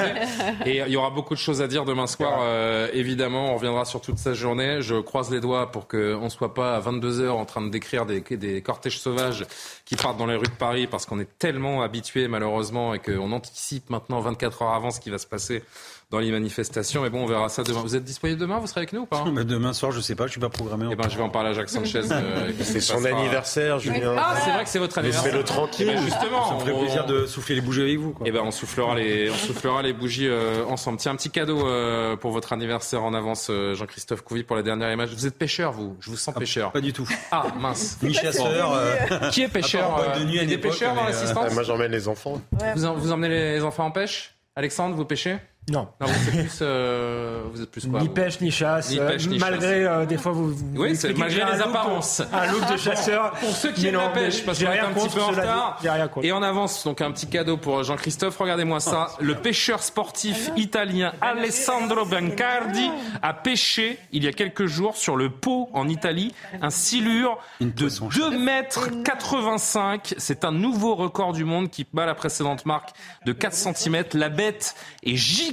Et 0.66 0.78
il 0.78 0.93
y 0.93 0.97
aura 0.97 1.10
beaucoup 1.10 1.34
de 1.34 1.39
choses 1.39 1.62
à 1.62 1.68
dire 1.68 1.86
demain 1.86 2.06
soir. 2.06 2.40
Euh, 2.43 2.89
évidemment, 2.93 3.52
on 3.52 3.55
reviendra 3.55 3.86
sur 3.86 4.02
toute 4.02 4.18
cette 4.18 4.34
journée. 4.34 4.82
Je 4.82 5.01
croise 5.01 5.30
les 5.30 5.40
doigts 5.40 5.70
pour 5.70 5.89
qu'on 5.89 6.24
ne 6.24 6.28
soit 6.28 6.52
pas 6.52 6.76
à 6.76 6.80
22h 6.80 7.30
en 7.30 7.47
train 7.47 7.62
de 7.62 7.70
décrire 7.70 8.05
des, 8.05 8.20
des 8.20 8.60
cortèges 8.60 9.01
sauvages 9.01 9.47
qui 9.86 9.97
partent 9.97 10.18
dans 10.18 10.26
les 10.26 10.36
rues 10.36 10.47
de 10.47 10.51
Paris 10.51 10.86
parce 10.86 11.06
qu'on 11.06 11.18
est 11.18 11.39
tellement 11.39 11.82
habitué 11.82 12.28
malheureusement 12.28 12.93
et 12.93 12.98
qu'on 12.98 13.32
anticipe 13.32 13.89
maintenant 13.89 14.20
24 14.20 14.62
heures 14.62 14.74
avant 14.74 14.90
ce 14.90 15.01
qui 15.01 15.09
va 15.09 15.18
se 15.18 15.26
passer 15.26 15.62
dans 16.12 16.20
les 16.20 16.30
manifestations. 16.30 17.02
Mais 17.02 17.10
bon, 17.10 17.24
on 17.24 17.26
verra 17.26 17.48
ça 17.48 17.62
demain. 17.62 17.80
Vous 17.80 17.97
êtes 17.97 18.05
disponible 18.05 18.39
demain 18.39 18.59
Vous 18.59 18.66
serez 18.66 18.80
avec 18.80 18.93
nous 18.93 19.01
ou 19.01 19.06
pas 19.06 19.24
Demain 19.44 19.72
soir, 19.72 19.93
je 19.93 20.01
sais 20.01 20.14
pas, 20.14 20.26
je 20.26 20.32
suis 20.32 20.40
pas 20.40 20.51
programmé. 20.51 20.86
Eh 20.93 20.94
ben, 20.94 21.09
je 21.09 21.16
vais 21.16 21.22
en 21.22 21.30
parler 21.30 21.51
à 21.51 21.52
Jacques 21.55 21.70
Sanchez. 21.70 22.02
Euh, 22.10 22.52
c'est 22.60 22.80
son 22.80 23.05
anniversaire, 23.05 23.78
Julien. 23.78 24.14
Ah, 24.16 24.36
c'est 24.44 24.51
vrai 24.51 24.64
que 24.64 24.68
c'est 24.68 24.78
votre 24.78 24.98
anniversaire. 24.98 25.34
le 25.34 25.43
tranquille. 25.43 25.89
Eh 25.90 25.94
ben, 25.94 26.02
justement, 26.02 26.48
ça 26.48 26.55
me 26.55 26.60
ferait 26.60 26.78
plaisir 26.78 27.06
de 27.06 27.26
souffler 27.26 27.55
les 27.55 27.60
bougies 27.62 27.80
avec 27.80 27.98
vous. 27.98 28.12
Quoi. 28.12 28.26
Eh 28.28 28.30
ben, 28.30 28.43
on 28.44 28.51
soufflera 28.51 28.94
les, 28.94 29.30
on 29.30 29.34
soufflera 29.34 29.82
les 29.82 29.94
bougies 29.94 30.28
euh, 30.28 30.64
ensemble. 30.66 30.98
Tiens, 30.98 31.12
un 31.12 31.16
petit 31.16 31.30
cadeau 31.30 31.66
euh, 31.66 32.14
pour 32.16 32.30
votre 32.30 32.52
anniversaire 32.52 33.02
en 33.02 33.14
avance, 33.14 33.51
Jean-Christophe 33.72 34.20
Couvi, 34.22 34.43
pour 34.44 34.56
la 34.56 34.62
dernière 34.62 34.93
image. 34.93 35.14
Vous 35.14 35.26
êtes 35.26 35.39
pêcheur, 35.39 35.72
vous 35.72 35.97
Je 36.01 36.10
vous 36.10 36.16
sens 36.16 36.34
ah, 36.36 36.39
pêcheur. 36.39 36.72
Pas 36.72 36.82
du 36.82 36.93
tout. 36.93 37.09
Ah, 37.30 37.47
mince. 37.59 37.98
Ni 38.02 38.12
chasseur. 38.12 38.78
Qui 39.30 39.43
est 39.43 39.48
pêcheur 39.48 40.14
Il 40.20 40.34
y 40.34 40.39
a 40.39 40.44
des 40.44 40.59
pêcheurs 40.59 40.94
dans 40.94 41.05
l'assistance 41.05 41.55
Moi, 41.55 41.62
j'emmène 41.62 41.90
les 41.90 42.06
enfants. 42.06 42.43
Vous 42.76 43.12
emmenez 43.12 43.28
les 43.28 43.62
enfants 43.62 43.86
en 43.86 43.90
pêche? 43.90 44.34
Alexandre, 44.55 44.94
vous 44.94 45.06
pêchez? 45.06 45.39
Non. 45.70 45.86
non 46.01 46.09
vous, 46.09 46.28
êtes 46.28 46.47
plus, 46.48 46.59
euh, 46.60 47.44
vous 47.52 47.62
êtes 47.62 47.70
plus 47.70 47.86
quoi 47.86 48.01
Ni 48.01 48.09
pêche 48.09 48.40
ni 48.40 48.51
chasse. 48.51 48.90
Ni 48.90 48.98
pêche, 48.98 49.28
ni 49.28 49.39
malgré 49.39 49.86
euh, 49.86 50.06
des 50.06 50.18
fois 50.18 50.32
vous. 50.32 50.48
vous 50.48 50.64
oui, 50.74 50.97
c'est 50.97 51.16
malgré 51.16 51.44
les 51.44 51.60
apparences. 51.60 52.20
un 52.32 52.51
look 52.51 52.72
de 52.72 52.76
chasseur. 52.76 53.30
Pour 53.40 53.51
ceux 53.51 53.70
qui 53.70 53.86
aiment 53.86 53.94
la 53.94 54.09
pêche, 54.09 54.44
parce 54.44 54.59
qu'on 54.59 54.72
est 54.72 54.80
un 54.80 54.93
petit 54.93 55.09
peu 55.14 55.22
en 55.22 55.28
retard. 55.28 55.80
Et 56.22 56.32
en 56.32 56.43
avance, 56.43 56.82
donc 56.82 57.01
un 57.01 57.12
petit 57.12 57.28
cadeau 57.28 57.56
pour 57.56 57.84
Jean-Christophe. 57.84 58.39
Regardez-moi 58.39 58.80
ça. 58.80 59.10
Oh. 59.12 59.16
Le 59.20 59.36
pêcheur 59.36 59.84
sportif 59.84 60.51
italien 60.56 61.12
Alessandro 61.20 62.06
Bancardi 62.06 62.90
a 63.22 63.32
pêché 63.32 63.98
il 64.10 64.24
y 64.24 64.26
a 64.26 64.32
quelques 64.32 64.66
jours 64.66 64.97
sur 64.97 65.14
le 65.14 65.30
Pau 65.30 65.70
en 65.74 65.89
Italie 65.89 66.34
un 66.60 66.70
silure 66.70 67.39
de 67.60 67.68
2 67.68 68.36
mètres 68.36 68.89
85. 69.05 70.14
C'est 70.18 70.44
un 70.44 70.52
nouveau 70.52 70.97
record 70.97 71.32
du 71.32 71.44
monde 71.44 71.70
qui 71.70 71.86
bat 71.93 72.05
la 72.05 72.16
précédente 72.16 72.66
marque 72.66 72.90
de 73.26 73.32
4 73.32 73.55
cm. 73.55 74.05
La 74.14 74.28
bête 74.28 74.74
est 75.05 75.14
gigantesque. 75.14 75.51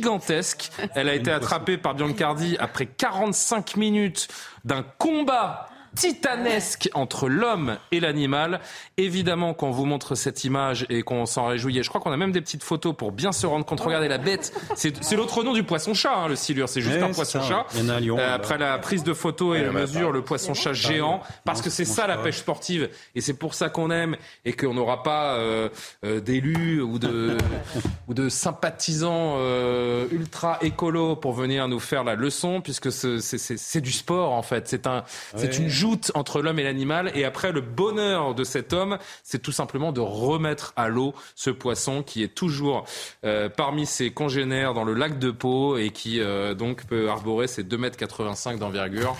Elle 0.95 1.09
a 1.09 1.15
été 1.15 1.31
attrapée 1.31 1.77
par 1.77 1.95
Biancardi 1.95 2.57
après 2.59 2.85
45 2.85 3.77
minutes 3.77 4.27
d'un 4.65 4.83
combat 4.97 5.68
titanesque 5.95 6.89
entre 6.93 7.27
l'homme 7.27 7.77
et 7.91 7.99
l'animal. 7.99 8.59
Évidemment, 8.97 9.53
quand 9.53 9.67
on 9.67 9.71
vous 9.71 9.85
montre 9.85 10.15
cette 10.15 10.43
image 10.43 10.85
et 10.89 11.03
qu'on 11.03 11.25
s'en 11.25 11.47
réjouit, 11.47 11.81
je 11.81 11.89
crois 11.89 12.01
qu'on 12.01 12.11
a 12.11 12.17
même 12.17 12.31
des 12.31 12.41
petites 12.41 12.63
photos 12.63 12.95
pour 12.95 13.11
bien 13.11 13.31
se 13.31 13.45
rendre 13.45 13.65
compte. 13.65 13.79
Regardez 13.79 14.07
la 14.07 14.17
bête. 14.17 14.53
C'est 14.75 15.15
l'autre 15.15 15.43
nom 15.43 15.53
du 15.53 15.63
poisson-chat, 15.63 16.13
hein, 16.13 16.27
le 16.27 16.35
silure. 16.35 16.69
C'est 16.69 16.81
juste 16.81 17.01
un 17.01 17.11
poisson-chat. 17.11 17.65
Euh, 17.75 18.35
après 18.35 18.57
la 18.57 18.77
prise 18.77 19.03
de 19.03 19.13
photos 19.13 19.57
et 19.57 19.63
la 19.63 19.71
mesure, 19.71 20.11
le 20.11 20.21
poisson-chat 20.21 20.73
géant, 20.73 21.21
parce 21.45 21.61
que 21.61 21.69
c'est 21.69 21.85
ça 21.85 22.07
la 22.07 22.17
pêche 22.17 22.37
sportive. 22.37 22.89
Et 23.15 23.21
c'est 23.21 23.33
pour 23.33 23.53
ça 23.53 23.69
qu'on 23.69 23.91
aime 23.91 24.15
et 24.45 24.53
qu'on 24.53 24.73
n'aura 24.73 25.03
pas 25.03 25.35
euh, 25.35 25.69
euh, 26.05 26.19
d'élus 26.19 26.81
ou 26.81 26.99
de, 26.99 27.37
ou 28.07 28.13
de 28.13 28.29
sympathisants 28.29 29.37
ultra 30.11 30.57
écolo 30.61 31.15
pour 31.15 31.33
venir 31.33 31.67
nous 31.67 31.79
faire 31.79 32.03
la 32.03 32.15
leçon, 32.15 32.61
puisque 32.61 32.91
c'est 32.91 33.81
du 33.81 33.91
sport 33.91 34.33
en 34.33 34.41
fait. 34.41 34.67
C'est 34.67 34.87
un, 34.87 35.03
c'est 35.35 35.57
une 35.57 35.69
joute 35.79 36.11
entre 36.13 36.41
l'homme 36.41 36.59
et 36.59 36.63
l'animal. 36.63 37.11
Et 37.15 37.23
après, 37.23 37.51
le 37.51 37.61
bonheur 37.61 38.35
de 38.35 38.43
cet 38.43 38.73
homme, 38.73 38.97
c'est 39.23 39.41
tout 39.41 39.53
simplement 39.53 39.91
de 39.91 40.01
remettre 40.01 40.73
à 40.75 40.89
l'eau 40.89 41.13
ce 41.35 41.49
poisson 41.49 42.03
qui 42.03 42.21
est 42.21 42.35
toujours 42.35 42.85
euh, 43.23 43.47
parmi 43.49 43.85
ses 43.85 44.11
congénères 44.11 44.73
dans 44.73 44.83
le 44.83 44.93
lac 44.93 45.19
de 45.19 45.31
Pau 45.31 45.77
et 45.77 45.91
qui 45.91 46.19
euh, 46.19 46.53
donc 46.53 46.85
peut 46.85 47.09
arborer 47.09 47.47
ses 47.47 47.63
2,85 47.63 48.51
m 48.51 48.59
d'envergure. 48.59 49.15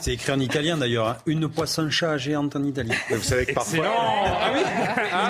C'est 0.00 0.14
écrit 0.14 0.32
en 0.32 0.40
italien 0.40 0.78
d'ailleurs, 0.78 1.08
hein. 1.08 1.16
une 1.26 1.48
poisson-chat 1.48 2.16
géante 2.16 2.56
en 2.56 2.64
Italie. 2.64 2.92
vous 3.10 3.22
savez 3.22 3.44
que 3.44 3.52
parfois. 3.52 3.84
Ah 3.86 4.52
oui 4.54 4.60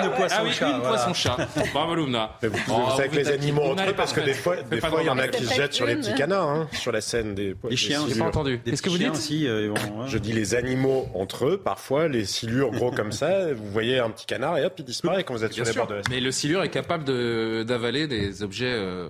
Une 0.03 0.11
poisson-chat. 0.11 0.67
Ah 0.67 0.75
une 0.75 0.81
poisson-chat. 0.81 1.37
Bravo 1.73 1.95
Lumna. 1.95 2.37
Vous, 2.41 2.49
oh, 2.69 2.95
savez 2.95 3.09
que 3.09 3.15
les 3.15 3.29
animaux 3.29 3.63
entre 3.63 3.89
eux, 3.89 3.93
parce 3.93 4.13
que 4.13 4.21
des 4.21 4.33
fois, 4.33 4.55
des 4.61 4.79
fois 4.79 4.99
il 5.01 5.07
y 5.07 5.09
en 5.09 5.17
a 5.17 5.27
qui 5.27 5.45
se 5.45 5.53
jettent 5.53 5.73
sur 5.73 5.85
les 5.85 5.95
petits 5.95 6.15
canards, 6.15 6.49
hein, 6.49 6.67
sur 6.71 6.91
la 6.91 7.01
scène 7.01 7.35
des. 7.35 7.55
Les 7.69 7.75
chiens, 7.75 8.05
j'ai 8.07 8.17
pas 8.17 8.25
entendu. 8.25 8.61
Qu'est-ce 8.63 8.81
que 8.81 8.89
vous 8.89 8.97
dites 8.97 9.29
euh, 9.31 9.73
Je 10.07 10.17
dis 10.17 10.28
les 10.33 10.55
animaux 10.55 11.07
entre 11.13 11.45
eux, 11.47 11.57
parfois, 11.57 12.07
les 12.07 12.25
silures 12.25 12.71
gros 12.71 12.91
comme 12.91 13.11
ça, 13.11 13.53
vous 13.53 13.71
voyez 13.71 13.99
un 13.99 14.09
petit 14.09 14.25
canard 14.25 14.57
et 14.57 14.65
hop, 14.65 14.73
il 14.77 14.85
disparaît 14.85 15.23
quand 15.23 15.33
vous 15.33 15.43
êtes 15.43 15.53
sur 15.53 15.65
les 15.65 15.73
bords 15.73 15.87
de 15.87 15.95
la 15.95 16.01
Mais 16.09 16.19
le 16.19 16.31
silure 16.31 16.63
est 16.63 16.69
capable 16.69 17.05
d'avaler 17.65 18.07
des 18.07 18.43
objets 18.43 18.71
euh, 18.71 19.09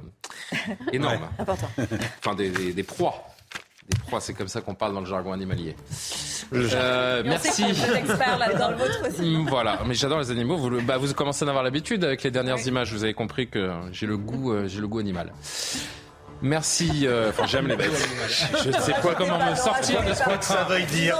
énormes. 0.91 1.27
Important. 1.37 1.69
Enfin, 2.19 2.35
des, 2.35 2.73
des, 2.73 2.83
proies. 2.83 3.15
Des 3.89 3.97
proies, 4.07 4.19
c'est 4.19 4.33
comme 4.33 4.47
ça 4.47 4.61
qu'on 4.61 4.75
parle 4.75 4.93
dans 4.93 4.99
le 4.99 5.05
jargon 5.05 5.31
animalier. 5.31 5.75
Euh, 6.53 7.23
merci. 7.25 7.63
là-dedans, 7.63 8.71
le 8.71 8.75
vôtre 8.75 9.07
aussi. 9.07 9.21
Mm, 9.21 9.47
voilà, 9.47 9.79
mais 9.85 9.93
j'adore 9.93 10.19
les 10.19 10.31
animaux. 10.31 10.57
Vous, 10.57 10.81
bah, 10.81 10.97
vous 10.97 11.13
commencez 11.13 11.43
à 11.43 11.47
en 11.47 11.49
avoir 11.49 11.63
l'habitude 11.63 12.03
avec 12.03 12.23
les 12.23 12.31
dernières 12.31 12.65
images. 12.67 12.91
Vous 12.91 13.03
avez 13.03 13.13
compris 13.13 13.47
que 13.47 13.71
j'ai 13.91 14.05
le 14.05 14.17
goût, 14.17 14.51
euh, 14.51 14.67
j'ai 14.67 14.81
le 14.81 14.87
goût 14.87 14.99
animal. 14.99 15.31
Merci. 16.41 17.05
Euh, 17.05 17.29
enfin, 17.29 17.45
j'aime 17.47 17.67
les 17.67 17.75
bêtes. 17.75 17.91
Je 18.63 18.69
ne 18.69 18.73
sais 18.73 18.93
pas 18.93 19.13
comment 19.15 19.37
me 19.37 19.55
sortir 19.55 20.03
de 20.03 20.13
ce 20.13 20.23
que 20.23 20.45
ça 20.45 20.63
veuille 20.63 20.85
dire. 20.85 21.17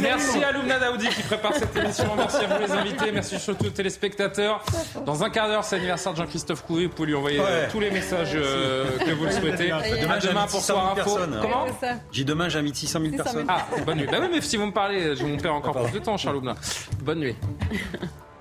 Merci 0.00 0.42
à 0.44 0.52
Lumna 0.52 0.78
Daoudi 0.78 1.08
qui 1.08 1.22
prépare 1.22 1.54
cette 1.54 1.76
émission. 1.76 2.14
Merci 2.16 2.44
à 2.44 2.46
vous 2.46 2.62
les 2.62 2.72
invités. 2.72 3.12
Merci 3.12 3.38
surtout 3.38 3.66
aux 3.66 3.70
téléspectateurs. 3.70 4.62
Dans 5.04 5.24
un 5.24 5.30
quart 5.30 5.48
d'heure, 5.48 5.64
c'est 5.64 5.76
l'anniversaire 5.76 6.12
de 6.12 6.18
Jean-Christophe 6.18 6.62
Coué. 6.64 6.86
Vous 6.86 6.92
pouvez 6.92 7.08
lui 7.08 7.14
envoyer 7.14 7.40
euh, 7.40 7.68
tous 7.70 7.80
les 7.80 7.90
messages 7.90 8.32
euh, 8.34 8.84
que 8.98 9.10
vous 9.10 9.24
le 9.24 9.32
souhaitez. 9.32 9.68
Demain, 9.68 10.18
demain 10.18 10.46
pour 10.46 10.60
Soir 10.60 10.96
Info. 10.96 11.18
Comment 11.40 11.66
J'ai 12.12 12.24
demain, 12.24 12.48
j'invite 12.48 12.76
600 12.76 13.00
000 13.00 13.16
personnes. 13.16 13.46
Ah, 13.48 13.66
bonne 13.84 13.98
nuit. 13.98 14.06
Bah 14.10 14.18
oui, 14.20 14.28
mais 14.32 14.40
si 14.40 14.56
vous 14.56 14.66
me 14.66 14.72
parlez, 14.72 15.16
je 15.16 15.24
vais 15.24 15.30
vous 15.30 15.36
perdre 15.36 15.58
encore 15.58 15.82
plus 15.84 15.92
de 15.92 16.04
temps, 16.04 16.16
Charles 16.16 16.40
Bonne 17.02 17.18
nuit. 17.18 17.36